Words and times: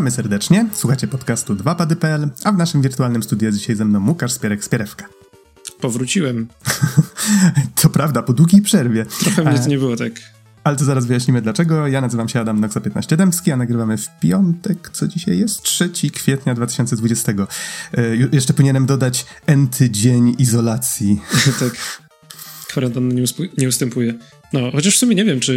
Witamy 0.00 0.10
serdecznie, 0.10 0.66
słuchacie 0.72 1.08
podcastu 1.08 1.54
2pady.pl, 1.54 2.28
a 2.44 2.52
w 2.52 2.56
naszym 2.56 2.82
wirtualnym 2.82 3.22
studiu 3.22 3.46
jest 3.46 3.58
dzisiaj 3.58 3.76
ze 3.76 3.84
mną 3.84 4.08
Łukasz 4.08 4.32
Spierek-Spierewka. 4.32 5.04
Powróciłem. 5.80 6.48
to 7.82 7.88
prawda, 7.90 8.22
po 8.22 8.32
długiej 8.32 8.62
przerwie. 8.62 9.06
Trochę 9.20 9.44
mnie 9.44 9.58
to 9.58 9.68
nie 9.68 9.78
było 9.78 9.96
tak. 9.96 10.12
Ale 10.64 10.76
to 10.76 10.84
zaraz 10.84 11.06
wyjaśnimy 11.06 11.42
dlaczego. 11.42 11.86
Ja 11.86 12.00
nazywam 12.00 12.28
się 12.28 12.40
Adam 12.40 12.60
Noxa 12.60 12.80
15 12.84 13.16
Dębski, 13.16 13.52
a 13.52 13.56
nagrywamy 13.56 13.96
w 13.96 14.08
piątek, 14.20 14.90
co 14.92 15.08
dzisiaj 15.08 15.38
jest? 15.38 15.62
3 15.62 15.90
kwietnia 15.90 16.54
2020. 16.54 17.32
Yy, 17.32 18.28
jeszcze 18.32 18.54
powinienem 18.54 18.86
dodać 18.86 19.26
enty 19.46 19.90
dzień 19.90 20.34
izolacji. 20.38 21.20
tak. 21.60 22.00
Kwarantanna 22.68 23.14
nie, 23.14 23.24
nie 23.58 23.68
ustępuje. 23.68 24.14
No, 24.52 24.70
chociaż 24.70 24.94
w 24.94 24.98
sumie 24.98 25.14
nie 25.14 25.24
wiem, 25.24 25.40
czy 25.40 25.52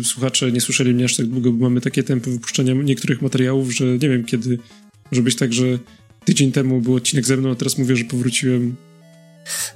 y, 0.00 0.04
słuchacze 0.04 0.52
nie 0.52 0.60
słyszeli 0.60 0.94
mnie 0.94 1.04
aż 1.04 1.16
tak 1.16 1.26
długo, 1.26 1.52
bo 1.52 1.64
mamy 1.64 1.80
takie 1.80 2.02
tempo 2.02 2.30
wypuszczania 2.30 2.74
niektórych 2.74 3.22
materiałów, 3.22 3.74
że 3.74 3.84
nie 3.84 4.08
wiem 4.08 4.24
kiedy. 4.24 4.58
Może 5.12 5.22
być 5.22 5.36
tak, 5.36 5.52
że 5.52 5.64
tydzień 6.24 6.52
temu 6.52 6.80
był 6.80 6.94
odcinek 6.94 7.26
ze 7.26 7.36
mną, 7.36 7.50
a 7.50 7.54
teraz 7.54 7.78
mówię, 7.78 7.96
że 7.96 8.04
powróciłem. 8.04 8.76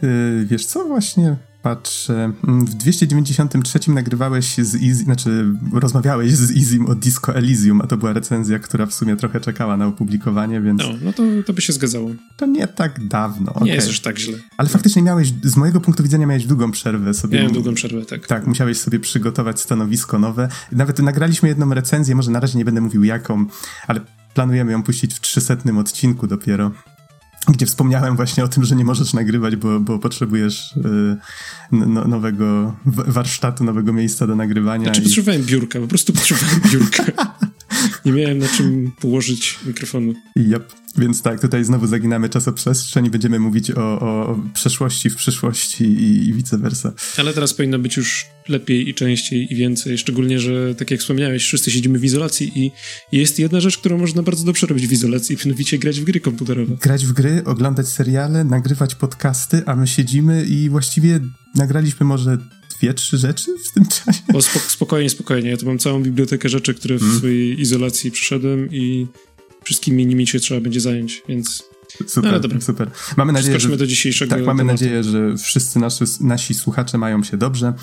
Yy, 0.02 0.46
wiesz 0.46 0.64
co, 0.64 0.84
właśnie 0.84 1.36
patrzę. 1.62 2.32
Mm, 2.48 2.66
w 2.66 2.74
293 2.74 3.90
nagrywałeś 3.90 4.58
z 4.58 4.74
Easy, 4.74 4.94
znaczy 4.94 5.54
rozmawiałeś 5.72 6.32
z 6.32 6.50
Izim 6.50 6.86
o 6.86 6.94
Disco 6.94 7.34
Elysium, 7.34 7.80
a 7.80 7.86
to 7.86 7.96
była 7.96 8.12
recenzja, 8.12 8.58
która 8.58 8.86
w 8.86 8.94
sumie 8.94 9.16
trochę 9.16 9.40
czekała 9.40 9.76
na 9.76 9.86
opublikowanie, 9.86 10.60
więc... 10.60 10.82
No, 10.82 10.88
no 11.02 11.12
to, 11.12 11.22
to 11.46 11.52
by 11.52 11.62
się 11.62 11.72
zgadzało. 11.72 12.10
To 12.36 12.46
nie 12.46 12.66
tak 12.68 13.06
dawno. 13.06 13.54
Nie 13.62 13.74
jest 13.74 13.88
już 13.88 14.00
tak 14.00 14.18
źle. 14.18 14.38
Ale 14.56 14.68
faktycznie 14.68 15.02
miałeś, 15.02 15.32
z 15.42 15.56
mojego 15.56 15.80
punktu 15.80 16.02
widzenia 16.02 16.26
miałeś 16.26 16.46
długą 16.46 16.70
przerwę 16.70 17.14
sobie. 17.14 17.38
Miałem 17.38 17.52
długą 17.52 17.74
przerwę, 17.74 18.04
tak. 18.04 18.26
Tak, 18.26 18.46
musiałeś 18.46 18.78
sobie 18.78 19.00
przygotować 19.00 19.60
stanowisko 19.60 20.18
nowe. 20.18 20.48
Nawet 20.72 20.98
nagraliśmy 20.98 21.48
jedną 21.48 21.74
recenzję, 21.74 22.14
może 22.14 22.30
na 22.30 22.40
razie 22.40 22.58
nie 22.58 22.64
będę 22.64 22.80
mówił 22.80 23.04
jaką, 23.04 23.46
ale 23.86 24.00
planujemy 24.34 24.72
ją 24.72 24.82
puścić 24.82 25.14
w 25.14 25.20
300 25.20 25.56
odcinku 25.80 26.26
dopiero 26.26 26.70
gdzie 27.48 27.66
wspomniałem 27.66 28.16
właśnie 28.16 28.44
o 28.44 28.48
tym, 28.48 28.64
że 28.64 28.76
nie 28.76 28.84
możesz 28.84 29.12
nagrywać, 29.12 29.56
bo, 29.56 29.80
bo 29.80 29.98
potrzebujesz 29.98 30.72
y, 30.76 31.16
no, 31.72 32.04
nowego 32.04 32.76
warsztatu, 32.86 33.64
nowego 33.64 33.92
miejsca 33.92 34.26
do 34.26 34.36
nagrywania. 34.36 34.84
Znaczy 34.84 35.00
i... 35.00 35.04
potrzebowałem 35.04 35.42
biurka, 35.42 35.80
po 35.80 35.86
prostu 35.86 36.12
potrzebowałem 36.12 36.60
biurka. 36.70 37.04
nie 38.04 38.12
miałem 38.12 38.38
na 38.38 38.48
czym 38.48 38.92
położyć 39.00 39.58
mikrofonu. 39.66 40.14
Yep. 40.36 40.72
Więc 40.98 41.22
tak, 41.22 41.40
tutaj 41.40 41.64
znowu 41.64 41.86
zaginamy 41.86 42.28
czasoprzestrzeń 42.28 43.06
i 43.06 43.10
będziemy 43.10 43.38
mówić 43.38 43.70
o, 43.70 44.00
o 44.00 44.40
przeszłości 44.54 45.10
w 45.10 45.16
przyszłości 45.16 45.84
i, 45.84 46.28
i 46.28 46.32
vice 46.32 46.58
versa. 46.58 46.92
Ale 47.18 47.32
teraz 47.32 47.54
powinno 47.54 47.78
być 47.78 47.96
już 47.96 48.26
lepiej 48.48 48.88
i 48.88 48.94
częściej 48.94 49.52
i 49.52 49.56
więcej, 49.56 49.98
szczególnie, 49.98 50.40
że 50.40 50.74
tak 50.74 50.90
jak 50.90 51.00
wspomniałeś, 51.00 51.44
wszyscy 51.44 51.70
siedzimy 51.70 51.98
w 51.98 52.04
izolacji 52.04 52.52
i 52.54 52.70
jest 53.12 53.38
jedna 53.38 53.60
rzecz, 53.60 53.78
którą 53.78 53.98
można 53.98 54.22
bardzo 54.22 54.44
dobrze 54.44 54.66
robić 54.66 54.86
w 54.86 54.92
izolacji, 54.92 55.36
mianowicie 55.44 55.78
grać 55.78 56.00
w 56.00 56.04
gry 56.04 56.20
komputerowe. 56.20 56.76
Grać 56.82 57.06
w 57.06 57.12
gry, 57.12 57.42
oglądać 57.44 57.88
seriale, 57.88 58.44
nagrywać 58.44 58.94
podcasty, 58.94 59.62
a 59.66 59.76
my 59.76 59.86
siedzimy 59.86 60.44
i 60.44 60.68
właściwie 60.68 61.20
nagraliśmy 61.54 62.06
może 62.06 62.38
dwie, 62.80 62.94
trzy 62.94 63.18
rzeczy 63.18 63.54
w 63.70 63.72
tym 63.72 63.84
czasie. 63.86 64.20
O, 64.34 64.42
spokojnie, 64.42 65.10
spokojnie. 65.10 65.50
Ja 65.50 65.56
tu 65.56 65.66
mam 65.66 65.78
całą 65.78 66.02
bibliotekę 66.02 66.48
rzeczy, 66.48 66.74
które 66.74 66.96
w 66.96 67.00
hmm. 67.00 67.18
swojej 67.18 67.60
izolacji 67.60 68.10
przyszedłem 68.10 68.68
i 68.70 69.06
wszystkimi 69.64 70.06
nimi 70.06 70.26
się 70.26 70.40
trzeba 70.40 70.60
będzie 70.60 70.80
zająć, 70.80 71.22
więc... 71.28 71.62
Super, 72.06 72.32
no, 72.32 72.40
dobra. 72.40 72.60
super. 72.60 72.90
Mamy 73.16 73.32
nadzieję, 73.32 73.60
że, 73.60 73.76
do 73.76 73.86
dzisiejszego 73.86 74.30
Tak, 74.30 74.44
mamy 74.44 74.58
tematu. 74.58 74.84
nadzieję, 74.84 75.02
że 75.02 75.36
wszyscy 75.36 75.78
nasi, 75.78 76.04
nasi 76.20 76.54
słuchacze 76.54 76.98
mają 76.98 77.22
się 77.22 77.36
dobrze 77.36 77.74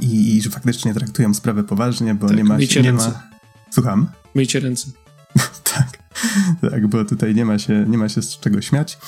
i, 0.00 0.36
i 0.36 0.42
że 0.42 0.50
faktycznie 0.50 0.94
traktują 0.94 1.34
sprawę 1.34 1.64
poważnie, 1.64 2.14
bo 2.14 2.28
tak, 2.28 2.36
nie 2.36 2.44
ma... 2.44 2.56
Myjcie 2.56 2.82
nie 2.82 2.90
ręce. 2.90 3.08
ma... 3.08 3.22
Słucham? 3.70 4.08
Myjcie 4.34 4.60
ręce. 4.60 4.86
tak. 5.74 6.01
tak, 6.70 6.86
bo 6.86 7.04
tutaj 7.04 7.34
nie 7.34 7.44
ma 7.44 7.58
się, 7.58 7.84
nie 7.88 7.98
ma 7.98 8.08
się 8.08 8.22
z 8.22 8.38
czego 8.40 8.62
śmiać. 8.62 8.98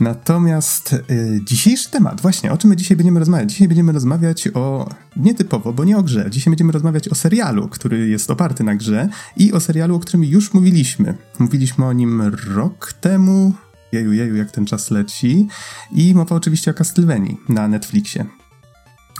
Natomiast 0.00 0.92
y, 0.92 1.40
dzisiejszy 1.44 1.90
temat, 1.90 2.20
właśnie, 2.20 2.52
o 2.52 2.56
czym 2.56 2.70
my 2.70 2.76
dzisiaj 2.76 2.96
będziemy 2.96 3.20
rozmawiać? 3.20 3.50
Dzisiaj 3.52 3.68
będziemy 3.68 3.92
rozmawiać 3.92 4.48
o, 4.54 4.88
nietypowo, 5.16 5.72
bo 5.72 5.84
nie 5.84 5.96
o 5.98 6.02
grze, 6.02 6.30
dzisiaj 6.30 6.50
będziemy 6.50 6.72
rozmawiać 6.72 7.08
o 7.08 7.14
serialu, 7.14 7.68
który 7.68 8.08
jest 8.08 8.30
oparty 8.30 8.64
na 8.64 8.74
grze 8.74 9.08
i 9.36 9.52
o 9.52 9.60
serialu, 9.60 9.94
o 9.96 10.00
którym 10.00 10.24
już 10.24 10.54
mówiliśmy. 10.54 11.14
Mówiliśmy 11.38 11.86
o 11.86 11.92
nim 11.92 12.22
rok 12.54 12.92
temu, 12.92 13.52
jeju, 13.92 14.12
jeju, 14.12 14.36
jak 14.36 14.50
ten 14.50 14.66
czas 14.66 14.90
leci 14.90 15.48
i 15.92 16.14
mowa 16.14 16.36
oczywiście 16.36 16.70
o 16.70 16.74
Castlevanii 16.74 17.40
na 17.48 17.68
Netflixie. 17.68 18.41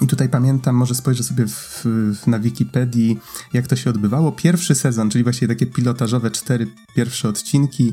I 0.03 0.07
tutaj 0.07 0.29
pamiętam, 0.29 0.77
może 0.77 0.95
spojrzę 0.95 1.25
sobie 1.25 1.47
w, 1.47 1.81
w, 1.85 2.27
na 2.27 2.39
Wikipedii, 2.39 3.19
jak 3.53 3.67
to 3.67 3.77
się 3.77 3.91
odbywało. 3.91 4.33
Pierwszy 4.33 4.75
sezon, 4.75 5.11
czyli 5.11 5.25
właśnie 5.25 5.49
takie 5.49 5.67
pilotażowe 5.67 6.31
cztery 6.31 6.67
pierwsze 6.95 7.29
odcinki, 7.29 7.93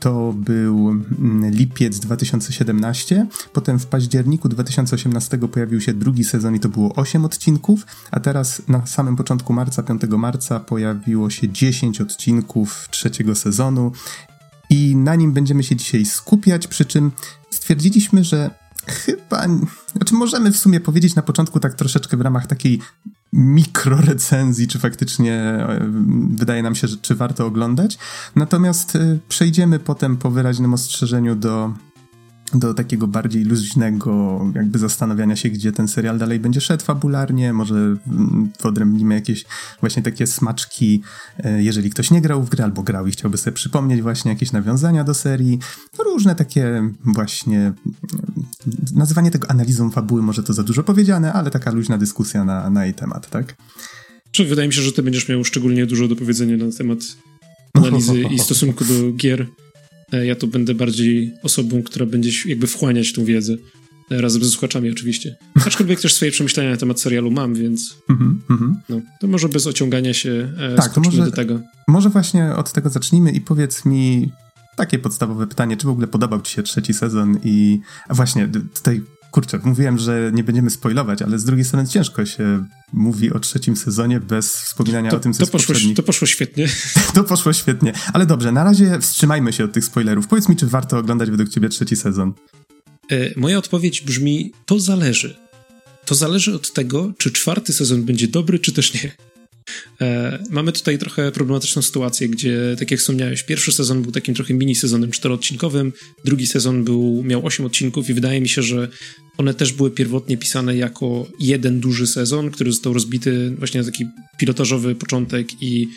to 0.00 0.34
był 0.36 0.90
mm, 0.90 1.50
lipiec 1.50 1.98
2017. 1.98 3.26
Potem 3.52 3.78
w 3.78 3.86
październiku 3.86 4.48
2018 4.48 5.38
pojawił 5.38 5.80
się 5.80 5.94
drugi 5.94 6.24
sezon 6.24 6.54
i 6.54 6.60
to 6.60 6.68
było 6.68 6.94
8 6.94 7.24
odcinków, 7.24 7.86
a 8.10 8.20
teraz 8.20 8.62
na 8.68 8.86
samym 8.86 9.16
początku 9.16 9.52
marca, 9.52 9.82
5 9.82 10.02
marca, 10.08 10.60
pojawiło 10.60 11.30
się 11.30 11.48
10 11.48 12.00
odcinków 12.00 12.88
trzeciego 12.90 13.34
sezonu. 13.34 13.92
I 14.70 14.96
na 14.96 15.14
nim 15.14 15.32
będziemy 15.32 15.62
się 15.62 15.76
dzisiaj 15.76 16.04
skupiać, 16.04 16.66
przy 16.66 16.84
czym 16.84 17.12
stwierdziliśmy, 17.50 18.24
że 18.24 18.50
chyba, 18.86 19.46
znaczy 19.96 20.14
możemy 20.14 20.52
w 20.52 20.56
sumie 20.56 20.80
powiedzieć 20.80 21.14
na 21.14 21.22
początku 21.22 21.60
tak 21.60 21.74
troszeczkę 21.74 22.16
w 22.16 22.20
ramach 22.20 22.46
takiej 22.46 22.80
mikrorecenzji, 23.32 24.68
czy 24.68 24.78
faktycznie 24.78 25.34
e, 25.34 25.80
wydaje 26.30 26.62
nam 26.62 26.74
się, 26.74 26.88
że 26.88 26.96
czy 26.96 27.14
warto 27.14 27.46
oglądać. 27.46 27.98
Natomiast 28.36 28.96
e, 28.96 29.18
przejdziemy 29.28 29.78
potem 29.78 30.16
po 30.16 30.30
wyraźnym 30.30 30.74
ostrzeżeniu 30.74 31.34
do 31.34 31.72
do 32.54 32.74
takiego 32.74 33.06
bardziej 33.06 33.44
luźnego 33.44 34.40
jakby 34.54 34.78
zastanawiania 34.78 35.36
się, 35.36 35.48
gdzie 35.48 35.72
ten 35.72 35.88
serial 35.88 36.18
dalej 36.18 36.40
będzie 36.40 36.60
szedł 36.60 36.84
fabularnie, 36.84 37.52
może 37.52 37.96
wyodrębnimy 38.62 39.14
jakieś 39.14 39.44
właśnie 39.80 40.02
takie 40.02 40.26
smaczki, 40.26 41.02
e, 41.38 41.62
jeżeli 41.62 41.90
ktoś 41.90 42.10
nie 42.10 42.20
grał 42.20 42.42
w 42.42 42.50
grę 42.50 42.64
albo 42.64 42.82
grał 42.82 43.06
i 43.06 43.10
chciałby 43.10 43.38
sobie 43.38 43.54
przypomnieć 43.54 44.02
właśnie 44.02 44.30
jakieś 44.30 44.52
nawiązania 44.52 45.04
do 45.04 45.14
serii, 45.14 45.58
różne 45.98 46.34
takie 46.34 46.92
właśnie 47.04 47.58
mm, 47.58 47.74
nazywanie 48.94 49.30
tego 49.30 49.50
analizą 49.50 49.90
fabuły, 49.90 50.22
może 50.22 50.42
to 50.42 50.52
za 50.52 50.62
dużo 50.62 50.82
powiedziane, 50.82 51.32
ale 51.32 51.50
taka 51.50 51.70
luźna 51.70 51.98
dyskusja 51.98 52.44
na, 52.44 52.70
na 52.70 52.84
jej 52.84 52.94
temat, 52.94 53.30
tak? 53.30 53.56
Czy 54.30 54.44
wydaje 54.44 54.68
mi 54.68 54.74
się, 54.74 54.82
że 54.82 54.92
ty 54.92 55.02
będziesz 55.02 55.28
miał 55.28 55.44
szczególnie 55.44 55.86
dużo 55.86 56.08
do 56.08 56.16
powiedzenia 56.16 56.56
na 56.56 56.72
temat 56.72 56.98
analizy 57.74 58.22
i 58.22 58.38
stosunku 58.38 58.84
do 58.84 59.12
gier 59.12 59.46
ja 60.12 60.34
tu 60.34 60.46
będę 60.46 60.74
bardziej 60.74 61.34
osobą, 61.42 61.82
która 61.82 62.06
będzie 62.06 62.30
jakby 62.46 62.66
wchłaniać 62.66 63.12
tą 63.12 63.24
wiedzę. 63.24 63.56
E, 64.10 64.20
razem 64.20 64.44
ze 64.44 64.50
słuchaczami 64.50 64.90
oczywiście. 64.90 65.36
Aczkolwiek 65.66 66.00
też 66.00 66.14
swoje 66.14 66.30
przemyślenia 66.30 66.70
na 66.70 66.76
temat 66.76 67.00
serialu 67.00 67.30
mam, 67.30 67.54
więc 67.54 67.96
mm 68.10 68.40
-hmm. 68.50 68.74
no, 68.88 69.00
to 69.20 69.26
może 69.26 69.48
bez 69.48 69.66
ociągania 69.66 70.14
się 70.14 70.52
e, 70.58 70.74
tak, 70.74 70.94
to 70.94 71.00
może, 71.00 71.24
do 71.24 71.30
tego. 71.30 71.60
Może 71.88 72.08
właśnie 72.08 72.54
od 72.56 72.72
tego 72.72 72.90
zacznijmy 72.90 73.32
i 73.32 73.40
powiedz 73.40 73.84
mi 73.84 74.32
takie 74.76 74.98
podstawowe 74.98 75.46
pytanie, 75.46 75.76
czy 75.76 75.86
w 75.86 75.90
ogóle 75.90 76.06
podobał 76.06 76.42
ci 76.42 76.54
się 76.54 76.62
trzeci 76.62 76.94
sezon 76.94 77.38
i 77.44 77.80
a 78.08 78.14
właśnie 78.14 78.48
tutaj 78.74 79.02
kurczę, 79.30 79.60
mówiłem, 79.64 79.98
że 79.98 80.30
nie 80.34 80.44
będziemy 80.44 80.70
spoilować, 80.70 81.22
ale 81.22 81.38
z 81.38 81.44
drugiej 81.44 81.64
strony 81.64 81.88
ciężko 81.88 82.26
się 82.26 82.64
mówi 82.92 83.32
o 83.32 83.38
trzecim 83.38 83.76
sezonie 83.76 84.20
bez 84.20 84.56
wspominania 84.56 85.10
to, 85.10 85.16
o 85.16 85.20
tym, 85.20 85.32
co 85.32 85.46
to 85.46 85.52
poszło, 85.52 85.74
to 85.96 86.02
poszło 86.02 86.26
świetnie. 86.26 86.68
to 87.14 87.24
poszło 87.24 87.52
świetnie. 87.52 87.92
Ale 88.12 88.26
dobrze, 88.26 88.52
na 88.52 88.64
razie 88.64 88.98
wstrzymajmy 89.00 89.52
się 89.52 89.64
od 89.64 89.72
tych 89.72 89.84
spoilerów. 89.84 90.26
Powiedz 90.26 90.48
mi, 90.48 90.56
czy 90.56 90.66
warto 90.66 90.98
oglądać 90.98 91.30
według 91.30 91.48
ciebie 91.48 91.68
trzeci 91.68 91.96
sezon? 91.96 92.32
E, 93.10 93.40
moja 93.40 93.58
odpowiedź 93.58 94.00
brzmi, 94.00 94.52
to 94.66 94.80
zależy. 94.80 95.36
To 96.04 96.14
zależy 96.14 96.54
od 96.54 96.72
tego, 96.72 97.12
czy 97.18 97.30
czwarty 97.30 97.72
sezon 97.72 98.04
będzie 98.04 98.28
dobry, 98.28 98.58
czy 98.58 98.72
też 98.72 98.94
nie. 98.94 99.12
E, 100.00 100.38
mamy 100.50 100.72
tutaj 100.72 100.98
trochę 100.98 101.32
problematyczną 101.32 101.82
sytuację, 101.82 102.28
gdzie, 102.28 102.76
tak 102.78 102.90
jak 102.90 103.00
wspomniałeś, 103.00 103.42
pierwszy 103.42 103.72
sezon 103.72 104.02
był 104.02 104.12
takim 104.12 104.34
trochę 104.34 104.54
mini 104.54 104.74
sezonem 104.74 105.10
czteroodcinkowym, 105.10 105.92
drugi 106.24 106.46
sezon 106.46 106.84
był, 106.84 107.22
miał 107.24 107.46
osiem 107.46 107.66
odcinków 107.66 108.10
i 108.10 108.14
wydaje 108.14 108.40
mi 108.40 108.48
się, 108.48 108.62
że 108.62 108.88
one 109.38 109.54
też 109.54 109.72
były 109.72 109.90
pierwotnie 109.90 110.36
pisane 110.36 110.76
jako 110.76 111.26
jeden 111.40 111.80
duży 111.80 112.06
sezon, 112.06 112.50
który 112.50 112.72
został 112.72 112.92
rozbity 112.92 113.54
właśnie 113.58 113.80
na 113.80 113.86
taki 113.86 114.06
pilotażowy 114.38 114.94
początek 114.94 115.62
i 115.62 115.88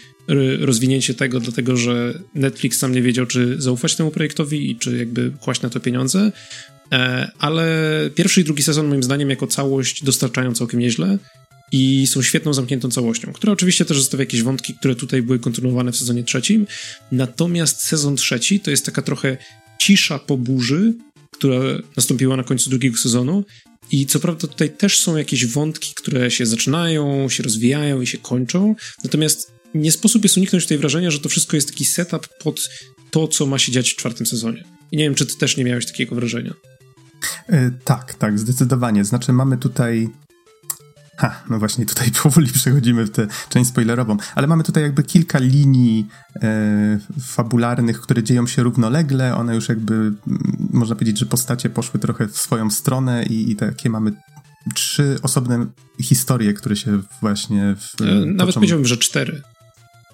rozwinięcie 0.59 1.13
tego, 1.13 1.39
dlatego 1.39 1.77
że 1.77 2.19
Netflix 2.35 2.77
sam 2.77 2.91
nie 2.91 3.01
wiedział, 3.01 3.25
czy 3.25 3.62
zaufać 3.62 3.95
temu 3.95 4.12
projektowi 4.12 4.71
i 4.71 4.75
czy 4.75 4.97
jakby 4.97 5.31
kłaść 5.41 5.62
na 5.62 5.69
to 5.69 5.79
pieniądze. 5.79 6.31
E, 6.91 7.31
ale 7.39 7.65
pierwszy 8.15 8.41
i 8.41 8.44
drugi 8.44 8.63
sezon, 8.63 8.88
moim 8.88 9.03
zdaniem, 9.03 9.29
jako 9.29 9.47
całość 9.47 10.03
dostarczają 10.03 10.53
całkiem 10.53 10.79
nieźle 10.79 11.17
i 11.71 12.07
są 12.07 12.21
świetną, 12.21 12.53
zamkniętą 12.53 12.91
całością, 12.91 13.33
która 13.33 13.53
oczywiście 13.53 13.85
też 13.85 13.97
zostawia 13.97 14.21
jakieś 14.21 14.44
wątki, 14.44 14.73
które 14.73 14.95
tutaj 14.95 15.21
były 15.21 15.39
kontynuowane 15.39 15.91
w 15.91 15.97
sezonie 15.97 16.23
trzecim. 16.23 16.68
Natomiast 17.12 17.81
sezon 17.81 18.15
trzeci 18.15 18.59
to 18.59 18.71
jest 18.71 18.85
taka 18.85 19.01
trochę 19.01 19.38
cisza 19.79 20.19
po 20.19 20.38
burzy, 20.38 20.94
która 21.31 21.59
nastąpiła 21.97 22.38
na 22.38 22.44
końcu 22.44 22.69
drugiego 22.69 22.97
sezonu. 22.97 23.44
I 23.91 24.06
co 24.06 24.19
prawda 24.19 24.47
tutaj 24.47 24.69
też 24.69 25.00
są 25.00 25.18
jakieś 25.18 25.45
wątki, 25.45 25.94
które 25.95 26.31
się 26.31 26.45
zaczynają, 26.45 27.29
się 27.29 27.44
rozwijają 27.44 28.01
i 28.01 28.07
się 28.07 28.17
kończą. 28.17 28.75
Natomiast 29.03 29.51
nie 29.75 29.91
sposób 29.91 30.24
jest 30.24 30.38
uniknąć 30.38 30.65
tej 30.65 30.77
wrażenia, 30.77 31.12
że 31.12 31.19
to 31.19 31.29
wszystko 31.29 31.57
jest 31.57 31.67
taki 31.67 31.85
setup 31.85 32.27
pod 32.44 32.69
to, 33.12 33.27
co 33.27 33.45
ma 33.45 33.59
się 33.59 33.71
dziać 33.71 33.91
w 33.91 33.95
czwartym 33.95 34.25
sezonie. 34.25 34.63
I 34.91 34.97
nie 34.97 35.03
wiem, 35.03 35.15
czy 35.15 35.25
ty 35.25 35.38
też 35.38 35.57
nie 35.57 35.63
miałeś 35.63 35.85
takiego 35.85 36.15
wrażenia. 36.15 36.53
Yy, 37.50 37.71
tak, 37.83 38.13
tak, 38.13 38.39
zdecydowanie. 38.39 39.06
Znaczy 39.06 39.33
mamy 39.33 39.57
tutaj 39.57 40.09
Ha, 41.17 41.43
no 41.49 41.59
właśnie 41.59 41.85
tutaj 41.85 42.11
powoli 42.23 42.47
przechodzimy 42.51 43.05
w 43.05 43.09
tę 43.09 43.27
część 43.49 43.69
spoilerową, 43.69 44.17
ale 44.35 44.47
mamy 44.47 44.63
tutaj 44.63 44.83
jakby 44.83 45.03
kilka 45.03 45.39
linii 45.39 46.07
e, 46.35 46.99
fabularnych, 47.21 48.01
które 48.01 48.23
dzieją 48.23 48.47
się 48.47 48.63
równolegle. 48.63 49.35
One 49.35 49.55
już 49.55 49.69
jakby, 49.69 49.93
m, 49.93 50.17
można 50.73 50.95
powiedzieć, 50.95 51.19
że 51.19 51.25
postacie 51.25 51.69
poszły 51.69 51.99
trochę 51.99 52.27
w 52.27 52.37
swoją 52.37 52.69
stronę 52.69 53.23
i, 53.25 53.51
i 53.51 53.55
takie 53.55 53.89
mamy 53.89 54.11
trzy 54.75 55.19
osobne 55.21 55.65
historie, 56.01 56.53
które 56.53 56.75
się 56.75 57.01
właśnie. 57.21 57.75
W, 57.75 58.01
e, 58.01 58.05
nawet 58.25 58.37
toczą. 58.37 58.53
powiedziałbym, 58.53 58.87
że 58.87 58.97
cztery 58.97 59.41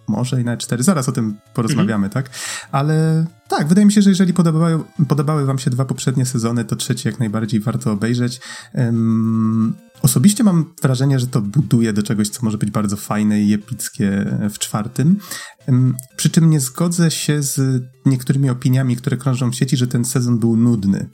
może 0.07 0.42
i 0.42 0.45
na 0.45 0.57
cztery. 0.57 0.83
Zaraz 0.83 1.09
o 1.09 1.12
tym 1.12 1.38
porozmawiamy, 1.54 2.06
mhm. 2.06 2.12
tak? 2.12 2.36
Ale 2.71 3.25
tak, 3.48 3.68
wydaje 3.68 3.86
mi 3.86 3.92
się, 3.92 4.01
że 4.01 4.09
jeżeli 4.09 4.33
podobały, 4.33 4.83
podobały 5.07 5.45
wam 5.45 5.59
się 5.59 5.69
dwa 5.69 5.86
poprzednie 5.86 6.25
sezony, 6.25 6.65
to 6.65 6.75
trzeci 6.75 7.07
jak 7.07 7.19
najbardziej 7.19 7.59
warto 7.59 7.92
obejrzeć. 7.92 8.42
Um, 8.74 9.75
osobiście 10.01 10.44
mam 10.44 10.74
wrażenie, 10.81 11.19
że 11.19 11.27
to 11.27 11.42
buduje 11.42 11.94
do 11.94 12.04
czegoś, 12.04 12.30
co 12.30 12.39
może 12.45 12.57
być 12.57 12.71
bardzo 12.71 12.98
fajne 12.98 13.42
i 13.42 13.54
epickie 13.54 14.38
w 14.50 14.59
czwartym. 14.59 15.19
Um, 15.68 15.95
przy 16.15 16.30
czym 16.30 16.50
nie 16.50 16.60
zgodzę 16.60 17.12
się 17.12 17.42
z 17.44 17.83
niektórymi 18.06 18.50
opiniami, 18.50 18.95
które 18.95 19.18
krążą 19.18 19.51
w 19.51 19.56
sieci, 19.56 19.77
że 19.77 19.88
ten 19.88 20.06
sezon 20.06 20.39
był 20.39 20.57
nudny. 20.57 21.10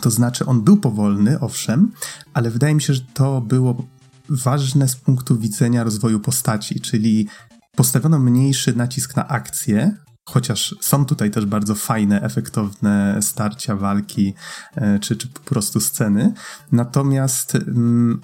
To 0.00 0.10
znaczy, 0.10 0.46
on 0.46 0.62
był 0.62 0.76
powolny, 0.76 1.40
owszem, 1.40 1.92
ale 2.34 2.50
wydaje 2.50 2.74
mi 2.74 2.82
się, 2.82 2.94
że 2.94 3.00
to 3.14 3.40
było 3.40 3.86
ważne 4.28 4.88
z 4.88 4.96
punktu 4.96 5.38
widzenia 5.38 5.84
rozwoju 5.84 6.20
postaci, 6.20 6.80
czyli 6.80 7.28
postawiono 7.76 8.18
mniejszy 8.18 8.76
nacisk 8.76 9.16
na 9.16 9.28
akcję, 9.28 9.94
chociaż 10.28 10.74
są 10.80 11.04
tutaj 11.04 11.30
też 11.30 11.46
bardzo 11.46 11.74
fajne, 11.74 12.22
efektowne 12.22 13.18
starcia, 13.20 13.76
walki 13.76 14.34
e, 14.74 14.98
czy, 14.98 15.16
czy 15.16 15.28
po 15.28 15.40
prostu 15.40 15.80
sceny. 15.80 16.32
Natomiast 16.72 17.54
mm, 17.54 18.20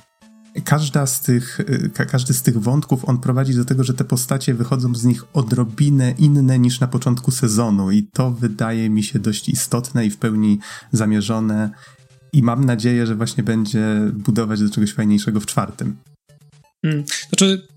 każda 0.64 1.06
z 1.06 1.20
tych, 1.20 1.60
e, 1.96 2.06
każdy 2.06 2.34
z 2.34 2.42
tych 2.42 2.60
wątków 2.60 3.08
on 3.08 3.18
prowadzi 3.18 3.54
do 3.54 3.64
tego, 3.64 3.84
że 3.84 3.94
te 3.94 4.04
postacie 4.04 4.54
wychodzą 4.54 4.94
z 4.94 5.04
nich 5.04 5.24
odrobinę 5.32 6.10
inne 6.10 6.58
niż 6.58 6.80
na 6.80 6.86
początku 6.86 7.30
sezonu 7.30 7.90
i 7.90 8.08
to 8.12 8.30
wydaje 8.30 8.90
mi 8.90 9.02
się 9.02 9.18
dość 9.18 9.48
istotne 9.48 10.06
i 10.06 10.10
w 10.10 10.16
pełni 10.16 10.58
zamierzone 10.92 11.70
i 12.32 12.42
mam 12.42 12.64
nadzieję, 12.64 13.06
że 13.06 13.14
właśnie 13.14 13.42
będzie 13.42 14.10
budować 14.12 14.62
do 14.62 14.70
czegoś 14.70 14.92
fajniejszego 14.92 15.40
w 15.40 15.46
czwartym. 15.46 15.96
Hmm. 16.82 17.04
Znaczy, 17.28 17.68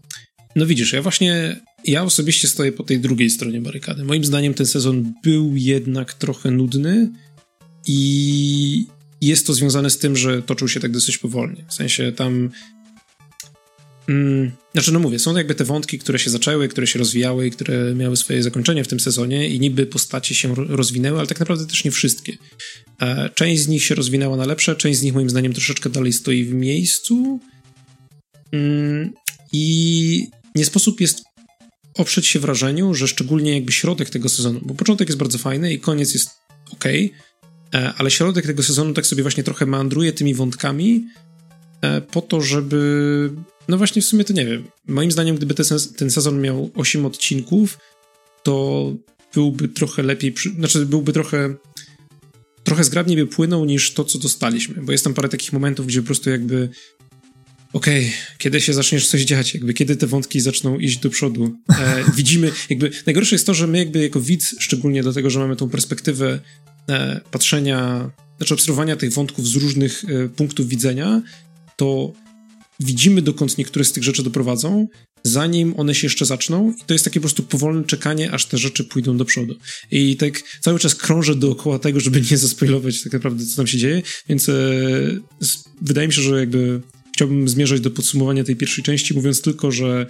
no 0.56 0.66
widzisz, 0.66 0.94
ja 0.94 1.02
właśnie, 1.02 1.62
ja 1.86 2.04
osobiście 2.04 2.48
stoję 2.48 2.72
po 2.72 2.84
tej 2.84 3.00
drugiej 3.00 3.30
stronie 3.30 3.62
barykady. 3.62 4.04
Moim 4.04 4.26
zdaniem 4.26 4.54
ten 4.54 4.66
sezon 4.66 5.14
był 5.24 5.56
jednak 5.56 6.14
trochę 6.14 6.52
nudny 6.52 7.10
i 7.88 8.88
jest 9.22 9.48
to 9.48 9.54
związane 9.54 9.90
z 9.90 9.98
tym, 9.98 10.18
że 10.18 10.42
toczył 10.42 10.68
się 10.68 10.80
tak 10.80 10.92
dosyć 10.92 11.18
powolnie. 11.18 11.66
W 11.68 11.74
sensie 11.74 12.12
tam. 12.12 12.50
Mm, 14.10 14.52
znaczy, 14.74 14.92
no 14.92 15.00
mówię, 15.00 15.20
są 15.20 15.38
jakby 15.38 15.56
te 15.56 15.64
wątki, 15.64 16.00
które 16.00 16.20
się 16.20 16.30
zaczęły, 16.30 16.68
które 16.68 16.88
się 16.88 17.00
rozwijały 17.00 17.48
i 17.48 17.52
które 17.52 17.96
miały 17.96 18.18
swoje 18.18 18.44
zakończenie 18.44 18.84
w 18.84 18.88
tym 18.88 19.00
sezonie, 19.00 19.50
i 19.50 19.60
niby 19.60 19.86
postacie 19.86 20.36
się 20.36 20.56
rozwinęły, 20.56 21.18
ale 21.18 21.28
tak 21.28 21.40
naprawdę 21.40 21.66
też 21.66 21.84
nie 21.84 21.92
wszystkie. 21.92 22.38
Część 23.36 23.62
z 23.62 23.68
nich 23.68 23.84
się 23.84 23.96
rozwinęła 23.96 24.38
na 24.38 24.46
lepsze, 24.46 24.76
część 24.76 25.00
z 25.00 25.04
nich 25.04 25.14
moim 25.14 25.30
zdaniem 25.30 25.54
troszeczkę 25.54 25.90
dalej 25.90 26.14
stoi 26.14 26.44
w 26.44 26.54
miejscu. 26.54 27.40
Mm, 28.52 29.14
I 29.52 30.28
nie 30.56 30.66
sposób 30.66 31.02
jest 31.02 31.24
oprzeć 31.98 32.28
się 32.28 32.40
wrażeniu, 32.40 32.94
że 32.94 33.08
szczególnie 33.08 33.54
jakby 33.54 33.72
środek 33.72 34.10
tego 34.10 34.30
sezonu, 34.30 34.60
bo 34.64 34.74
początek 34.74 35.10
jest 35.10 35.20
bardzo 35.20 35.38
fajny 35.38 35.74
i 35.74 35.80
koniec 35.80 36.14
jest 36.14 36.30
ok, 36.72 36.86
e, 36.86 37.94
ale 37.98 38.12
środek 38.12 38.46
tego 38.46 38.64
sezonu 38.64 38.94
tak 38.94 39.06
sobie 39.06 39.24
właśnie 39.24 39.44
trochę 39.44 39.66
meandruje 39.66 40.14
tymi 40.14 40.34
wątkami 40.34 41.08
e, 41.82 42.02
po 42.02 42.22
to, 42.22 42.42
żeby 42.42 43.32
no 43.68 43.78
właśnie 43.78 44.02
w 44.02 44.06
sumie 44.06 44.24
to 44.24 44.34
nie 44.34 44.46
wiem. 44.46 44.68
Moim 44.88 45.12
zdaniem, 45.12 45.36
gdyby 45.36 45.54
ten, 45.54 45.66
ten 45.98 46.12
sezon 46.12 46.42
miał 46.42 46.72
8 46.76 47.06
odcinków, 47.06 47.78
to 48.44 48.94
byłby 49.34 49.68
trochę 49.68 50.04
lepiej, 50.04 50.34
znaczy 50.58 50.86
byłby 50.86 51.14
trochę 51.14 51.56
trochę 52.64 52.84
zgrabniej 52.84 53.18
by 53.18 53.28
płynął 53.28 53.66
niż 53.66 53.94
to, 53.94 54.04
co 54.04 54.20
dostaliśmy, 54.20 54.84
bo 54.84 54.92
jest 54.92 55.04
tam 55.04 55.14
parę 55.14 55.30
takich 55.30 55.54
momentów, 55.54 55.88
gdzie 55.88 56.02
po 56.02 56.06
prostu 56.06 56.30
jakby 56.30 56.70
okej, 57.76 58.06
okay, 58.06 58.38
kiedy 58.38 58.62
się 58.62 58.74
zaczniesz 58.74 59.08
coś 59.08 59.22
dziać, 59.22 59.54
jakby 59.54 59.74
kiedy 59.74 59.96
te 59.96 60.08
wątki 60.08 60.42
zaczną 60.42 60.80
iść 60.80 60.98
do 60.98 61.10
przodu. 61.10 61.58
E, 61.80 62.04
widzimy, 62.18 62.52
jakby 62.70 62.92
najgorsze 63.06 63.36
jest 63.36 63.46
to, 63.46 63.54
że 63.54 63.68
my 63.68 63.78
jakby 63.78 64.04
jako 64.04 64.22
widz, 64.22 64.56
szczególnie 64.60 65.04
dlatego, 65.04 65.30
że 65.30 65.40
mamy 65.40 65.56
tą 65.56 65.70
perspektywę 65.70 66.40
e, 66.90 67.22
patrzenia, 67.32 68.10
znaczy 68.38 68.54
obserwowania 68.54 68.96
tych 68.96 69.14
wątków 69.14 69.48
z 69.48 69.56
różnych 69.56 70.04
e, 70.04 70.30
punktów 70.30 70.68
widzenia, 70.68 71.22
to 71.78 72.14
widzimy 72.80 73.22
dokąd 73.22 73.58
niektóre 73.58 73.86
z 73.86 73.92
tych 73.92 74.04
rzeczy 74.04 74.24
doprowadzą, 74.24 74.88
zanim 75.24 75.74
one 75.78 75.96
się 75.96 76.08
jeszcze 76.08 76.26
zaczną 76.26 76.74
i 76.82 76.86
to 76.86 76.94
jest 76.94 77.06
takie 77.06 77.20
po 77.20 77.24
prostu 77.24 77.44
powolne 77.44 77.84
czekanie, 77.84 78.32
aż 78.32 78.46
te 78.46 78.58
rzeczy 78.58 78.84
pójdą 78.84 79.18
do 79.18 79.26
przodu. 79.26 79.56
I 79.92 80.18
tak 80.18 80.44
cały 80.62 80.80
czas 80.80 80.96
krążę 80.96 81.36
dookoła 81.36 81.80
tego, 81.80 82.00
żeby 82.00 82.22
nie 82.32 82.38
zaspoilować 82.38 83.04
tak 83.04 83.14
naprawdę, 83.14 83.46
co 83.46 83.56
tam 83.56 83.68
się 83.68 83.78
dzieje, 83.78 84.02
więc 84.30 84.50
e, 84.50 84.54
wydaje 85.82 86.08
mi 86.08 86.14
się, 86.14 86.22
że 86.22 86.40
jakby 86.40 86.82
chciałbym 87.16 87.50
zmierzać 87.50 87.80
do 87.82 87.92
podsumowania 87.92 88.44
tej 88.44 88.56
pierwszej 88.56 88.84
części, 88.84 89.14
mówiąc 89.14 89.42
tylko, 89.42 89.72
że 89.72 90.08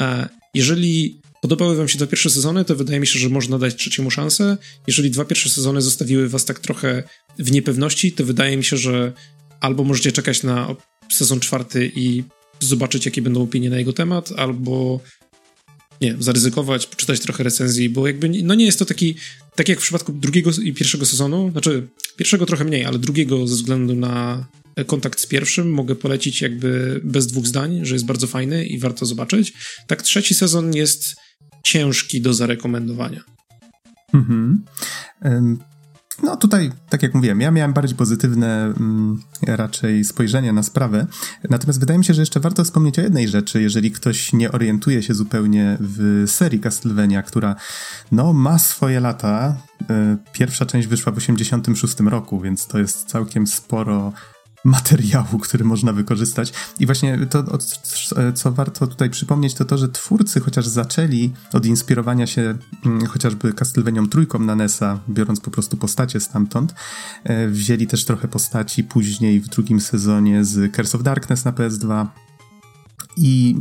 e, 0.00 0.28
jeżeli 0.54 1.20
podobały 1.42 1.76
wam 1.76 1.88
się 1.88 1.98
dwa 1.98 2.06
pierwsze 2.06 2.30
sezony, 2.30 2.64
to 2.64 2.76
wydaje 2.76 3.00
mi 3.00 3.06
się, 3.06 3.18
że 3.18 3.28
można 3.28 3.58
dać 3.58 3.76
trzeciemu 3.76 4.10
szansę. 4.10 4.56
Jeżeli 4.86 5.10
dwa 5.10 5.24
pierwsze 5.24 5.50
sezony 5.50 5.82
zostawiły 5.82 6.28
was 6.28 6.44
tak 6.44 6.58
trochę 6.60 7.02
w 7.38 7.52
niepewności, 7.52 8.12
to 8.12 8.24
wydaje 8.24 8.56
mi 8.56 8.64
się, 8.64 8.76
że 8.76 9.12
albo 9.60 9.84
możecie 9.84 10.12
czekać 10.12 10.42
na 10.42 10.76
sezon 11.12 11.40
czwarty 11.40 11.92
i 11.96 12.24
zobaczyć, 12.60 13.06
jakie 13.06 13.22
będą 13.22 13.42
opinie 13.42 13.70
na 13.70 13.78
jego 13.78 13.92
temat, 13.92 14.32
albo 14.36 15.00
nie, 16.00 16.16
zaryzykować, 16.18 16.86
poczytać 16.86 17.20
trochę 17.20 17.44
recenzji, 17.44 17.88
bo 17.88 18.06
jakby, 18.06 18.28
no 18.28 18.54
nie 18.54 18.64
jest 18.64 18.78
to 18.78 18.84
taki, 18.84 19.14
tak 19.54 19.68
jak 19.68 19.78
w 19.78 19.82
przypadku 19.82 20.12
drugiego 20.12 20.50
i 20.62 20.72
pierwszego 20.72 21.06
sezonu, 21.06 21.50
znaczy 21.50 21.88
pierwszego 22.16 22.46
trochę 22.46 22.64
mniej, 22.64 22.84
ale 22.84 22.98
drugiego 22.98 23.46
ze 23.46 23.54
względu 23.54 23.94
na 23.94 24.46
kontakt 24.86 25.20
z 25.20 25.26
pierwszym 25.26 25.72
mogę 25.72 25.94
polecić 25.94 26.42
jakby 26.42 27.00
bez 27.04 27.26
dwóch 27.26 27.46
zdań, 27.46 27.80
że 27.82 27.94
jest 27.94 28.06
bardzo 28.06 28.26
fajny 28.26 28.66
i 28.66 28.78
warto 28.78 29.06
zobaczyć. 29.06 29.52
Tak 29.86 30.02
trzeci 30.02 30.34
sezon 30.34 30.74
jest 30.74 31.16
ciężki 31.64 32.20
do 32.20 32.34
zarekomendowania. 32.34 33.20
Mhm. 34.14 34.64
No 36.22 36.36
tutaj, 36.36 36.70
tak 36.88 37.02
jak 37.02 37.14
mówiłem, 37.14 37.40
ja 37.40 37.50
miałem 37.50 37.72
bardziej 37.72 37.96
pozytywne 37.96 38.64
mm, 38.64 39.20
raczej 39.46 40.04
spojrzenie 40.04 40.52
na 40.52 40.62
sprawę. 40.62 41.06
Natomiast 41.50 41.80
wydaje 41.80 41.98
mi 41.98 42.04
się, 42.04 42.14
że 42.14 42.22
jeszcze 42.22 42.40
warto 42.40 42.64
wspomnieć 42.64 42.98
o 42.98 43.02
jednej 43.02 43.28
rzeczy, 43.28 43.62
jeżeli 43.62 43.90
ktoś 43.90 44.32
nie 44.32 44.52
orientuje 44.52 45.02
się 45.02 45.14
zupełnie 45.14 45.76
w 45.80 46.24
serii 46.26 46.60
Castlevania, 46.60 47.22
która 47.22 47.56
no 48.12 48.32
ma 48.32 48.58
swoje 48.58 49.00
lata. 49.00 49.56
E, 49.90 50.16
pierwsza 50.32 50.66
część 50.66 50.88
wyszła 50.88 51.12
w 51.12 51.16
86 51.16 52.00
roku, 52.00 52.40
więc 52.40 52.66
to 52.66 52.78
jest 52.78 53.08
całkiem 53.08 53.46
sporo 53.46 54.12
materiału, 54.64 55.38
który 55.38 55.64
można 55.64 55.92
wykorzystać. 55.92 56.52
I 56.80 56.86
właśnie 56.86 57.26
to, 57.26 57.58
co 58.34 58.52
warto 58.52 58.86
tutaj 58.86 59.10
przypomnieć, 59.10 59.54
to 59.54 59.64
to, 59.64 59.78
że 59.78 59.88
twórcy 59.88 60.40
chociaż 60.40 60.66
zaczęli 60.66 61.32
od 61.52 61.66
inspirowania 61.66 62.26
się 62.26 62.54
mm, 62.84 63.06
chociażby 63.06 63.52
Castlevanią 63.52 64.08
trójką 64.08 64.38
na 64.38 64.54
NESa, 64.54 64.98
biorąc 65.08 65.40
po 65.40 65.50
prostu 65.50 65.76
postacie 65.76 66.20
stamtąd, 66.20 66.74
e, 67.24 67.48
wzięli 67.48 67.86
też 67.86 68.04
trochę 68.04 68.28
postaci 68.28 68.84
później 68.84 69.40
w 69.40 69.48
drugim 69.48 69.80
sezonie 69.80 70.44
z 70.44 70.74
Curse 70.74 70.98
of 70.98 71.04
Darkness 71.04 71.44
na 71.44 71.52
PS2 71.52 72.06
i 73.16 73.56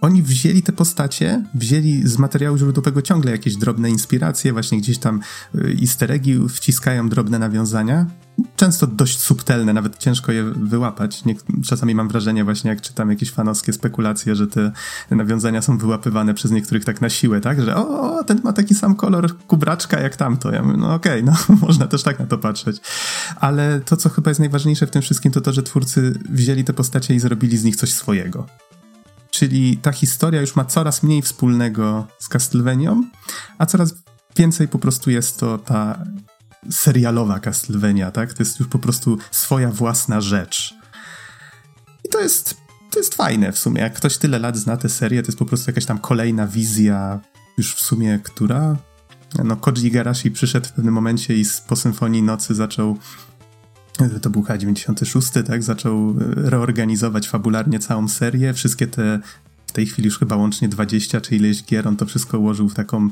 oni 0.00 0.22
wzięli 0.22 0.62
te 0.62 0.72
postacie, 0.72 1.44
wzięli 1.54 2.02
z 2.08 2.18
materiału 2.18 2.58
źródłowego 2.58 3.02
ciągle 3.02 3.30
jakieś 3.30 3.56
drobne 3.56 3.90
inspiracje, 3.90 4.52
właśnie 4.52 4.78
gdzieś 4.78 4.98
tam 4.98 5.20
y, 5.54 5.76
easter 5.80 6.12
eggi 6.12 6.48
wciskają 6.48 7.08
drobne 7.08 7.38
nawiązania, 7.38 8.06
często 8.56 8.86
dość 8.86 9.18
subtelne, 9.18 9.72
nawet 9.72 9.98
ciężko 9.98 10.32
je 10.32 10.44
wyłapać. 10.44 11.24
Nie, 11.24 11.34
czasami 11.66 11.94
mam 11.94 12.08
wrażenie 12.08 12.44
właśnie, 12.44 12.70
jak 12.70 12.80
czytam 12.80 13.10
jakieś 13.10 13.30
fanowskie 13.30 13.72
spekulacje, 13.72 14.36
że 14.36 14.46
te 14.46 14.72
nawiązania 15.10 15.62
są 15.62 15.78
wyłapywane 15.78 16.34
przez 16.34 16.50
niektórych 16.50 16.84
tak 16.84 17.00
na 17.00 17.08
siłę, 17.08 17.40
tak? 17.40 17.62
Że 17.62 17.76
o, 17.76 18.24
ten 18.24 18.40
ma 18.44 18.52
taki 18.52 18.74
sam 18.74 18.94
kolor 18.94 19.38
kubraczka 19.46 20.00
jak 20.00 20.16
tamto. 20.16 20.52
Ja 20.52 20.62
mówię, 20.62 20.76
no 20.78 20.94
okej, 20.94 21.22
okay, 21.22 21.36
no 21.50 21.56
można 21.66 21.86
też 21.86 22.02
tak 22.02 22.18
na 22.18 22.26
to 22.26 22.38
patrzeć. 22.38 22.80
Ale 23.36 23.80
to, 23.80 23.96
co 23.96 24.08
chyba 24.08 24.30
jest 24.30 24.40
najważniejsze 24.40 24.86
w 24.86 24.90
tym 24.90 25.02
wszystkim, 25.02 25.32
to 25.32 25.40
to, 25.40 25.52
że 25.52 25.62
twórcy 25.62 26.18
wzięli 26.30 26.64
te 26.64 26.72
postacie 26.72 27.14
i 27.14 27.20
zrobili 27.20 27.56
z 27.56 27.64
nich 27.64 27.76
coś 27.76 27.92
swojego. 27.92 28.46
Czyli 29.40 29.76
ta 29.76 29.92
historia 29.92 30.40
już 30.40 30.56
ma 30.56 30.64
coraz 30.64 31.02
mniej 31.02 31.22
wspólnego 31.22 32.06
z 32.18 32.28
Castlevanią, 32.28 33.04
a 33.58 33.66
coraz 33.66 33.94
więcej 34.36 34.68
po 34.68 34.78
prostu 34.78 35.10
jest 35.10 35.40
to 35.40 35.58
ta 35.58 36.04
serialowa 36.70 37.40
Castlevania, 37.40 38.10
tak? 38.10 38.32
To 38.32 38.42
jest 38.42 38.60
już 38.60 38.68
po 38.68 38.78
prostu 38.78 39.18
swoja 39.30 39.70
własna 39.70 40.20
rzecz. 40.20 40.74
I 42.04 42.08
to 42.08 42.20
jest 42.20 42.56
to 42.90 42.98
jest 42.98 43.14
fajne 43.14 43.52
w 43.52 43.58
sumie. 43.58 43.80
Jak 43.80 43.94
ktoś 43.94 44.18
tyle 44.18 44.38
lat 44.38 44.56
zna 44.56 44.76
tę 44.76 44.88
serię, 44.88 45.22
to 45.22 45.28
jest 45.28 45.38
po 45.38 45.46
prostu 45.46 45.70
jakaś 45.70 45.86
tam 45.86 45.98
kolejna 45.98 46.46
wizja, 46.46 47.20
już 47.58 47.74
w 47.74 47.80
sumie 47.80 48.20
która? 48.22 48.76
No, 49.44 49.56
Koji 49.56 49.86
Igarashi 49.86 50.30
przyszedł 50.30 50.68
w 50.68 50.72
pewnym 50.72 50.94
momencie 50.94 51.36
i 51.36 51.44
po 51.68 51.76
Symfonii 51.76 52.22
Nocy 52.22 52.54
zaczął 52.54 52.98
to 54.22 54.30
był 54.30 54.42
H96, 54.42 55.42
tak? 55.42 55.62
Zaczął 55.62 56.14
reorganizować 56.36 57.28
fabularnie 57.28 57.78
całą 57.78 58.08
serię. 58.08 58.54
Wszystkie 58.54 58.86
te 58.86 59.20
w 59.66 59.72
tej 59.72 59.86
chwili 59.86 60.06
już 60.06 60.18
chyba 60.18 60.36
łącznie 60.36 60.68
20 60.68 61.20
czy 61.20 61.36
ileś 61.36 61.64
gier, 61.64 61.88
on 61.88 61.96
to 61.96 62.06
wszystko 62.06 62.38
ułożył 62.38 62.68
w 62.68 62.74
taką, 62.74 63.08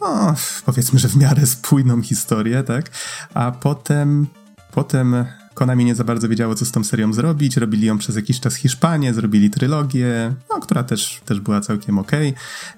no, 0.00 0.34
powiedzmy, 0.66 0.98
że 0.98 1.08
w 1.08 1.16
miarę 1.16 1.46
spójną 1.46 2.02
historię, 2.02 2.62
tak? 2.62 2.90
A 3.34 3.52
potem, 3.52 4.26
potem 4.72 5.24
Konami 5.58 5.84
nie 5.84 5.94
za 5.94 6.04
bardzo 6.04 6.28
wiedziało, 6.28 6.54
co 6.54 6.64
z 6.64 6.72
tą 6.72 6.84
serią 6.84 7.12
zrobić. 7.12 7.56
Robili 7.56 7.86
ją 7.86 7.98
przez 7.98 8.16
jakiś 8.16 8.40
czas 8.40 8.54
Hiszpanię, 8.54 9.14
zrobili 9.14 9.50
trylogię, 9.50 10.34
no, 10.50 10.60
która 10.60 10.84
też, 10.84 11.20
też 11.24 11.40
była 11.40 11.60
całkiem 11.60 11.98
ok. 11.98 12.10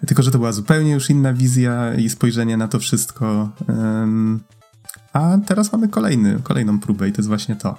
Tylko, 0.07 0.23
że 0.23 0.31
to 0.31 0.39
była 0.39 0.53
zupełnie 0.53 0.93
już 0.93 1.11
inna 1.11 1.33
wizja 1.33 1.95
i 1.95 2.11
spojrzenie 2.11 2.57
na 2.57 2.69
to 2.69 2.79
wszystko. 2.79 3.51
Um, 3.69 4.41
a 5.13 5.39
teraz 5.47 5.73
mamy 5.73 5.89
kolejny, 5.89 6.41
kolejną 6.43 6.81
próbę 6.81 7.09
i 7.09 7.13
to 7.13 7.19
jest 7.19 7.29
właśnie 7.29 7.57
to. 7.57 7.77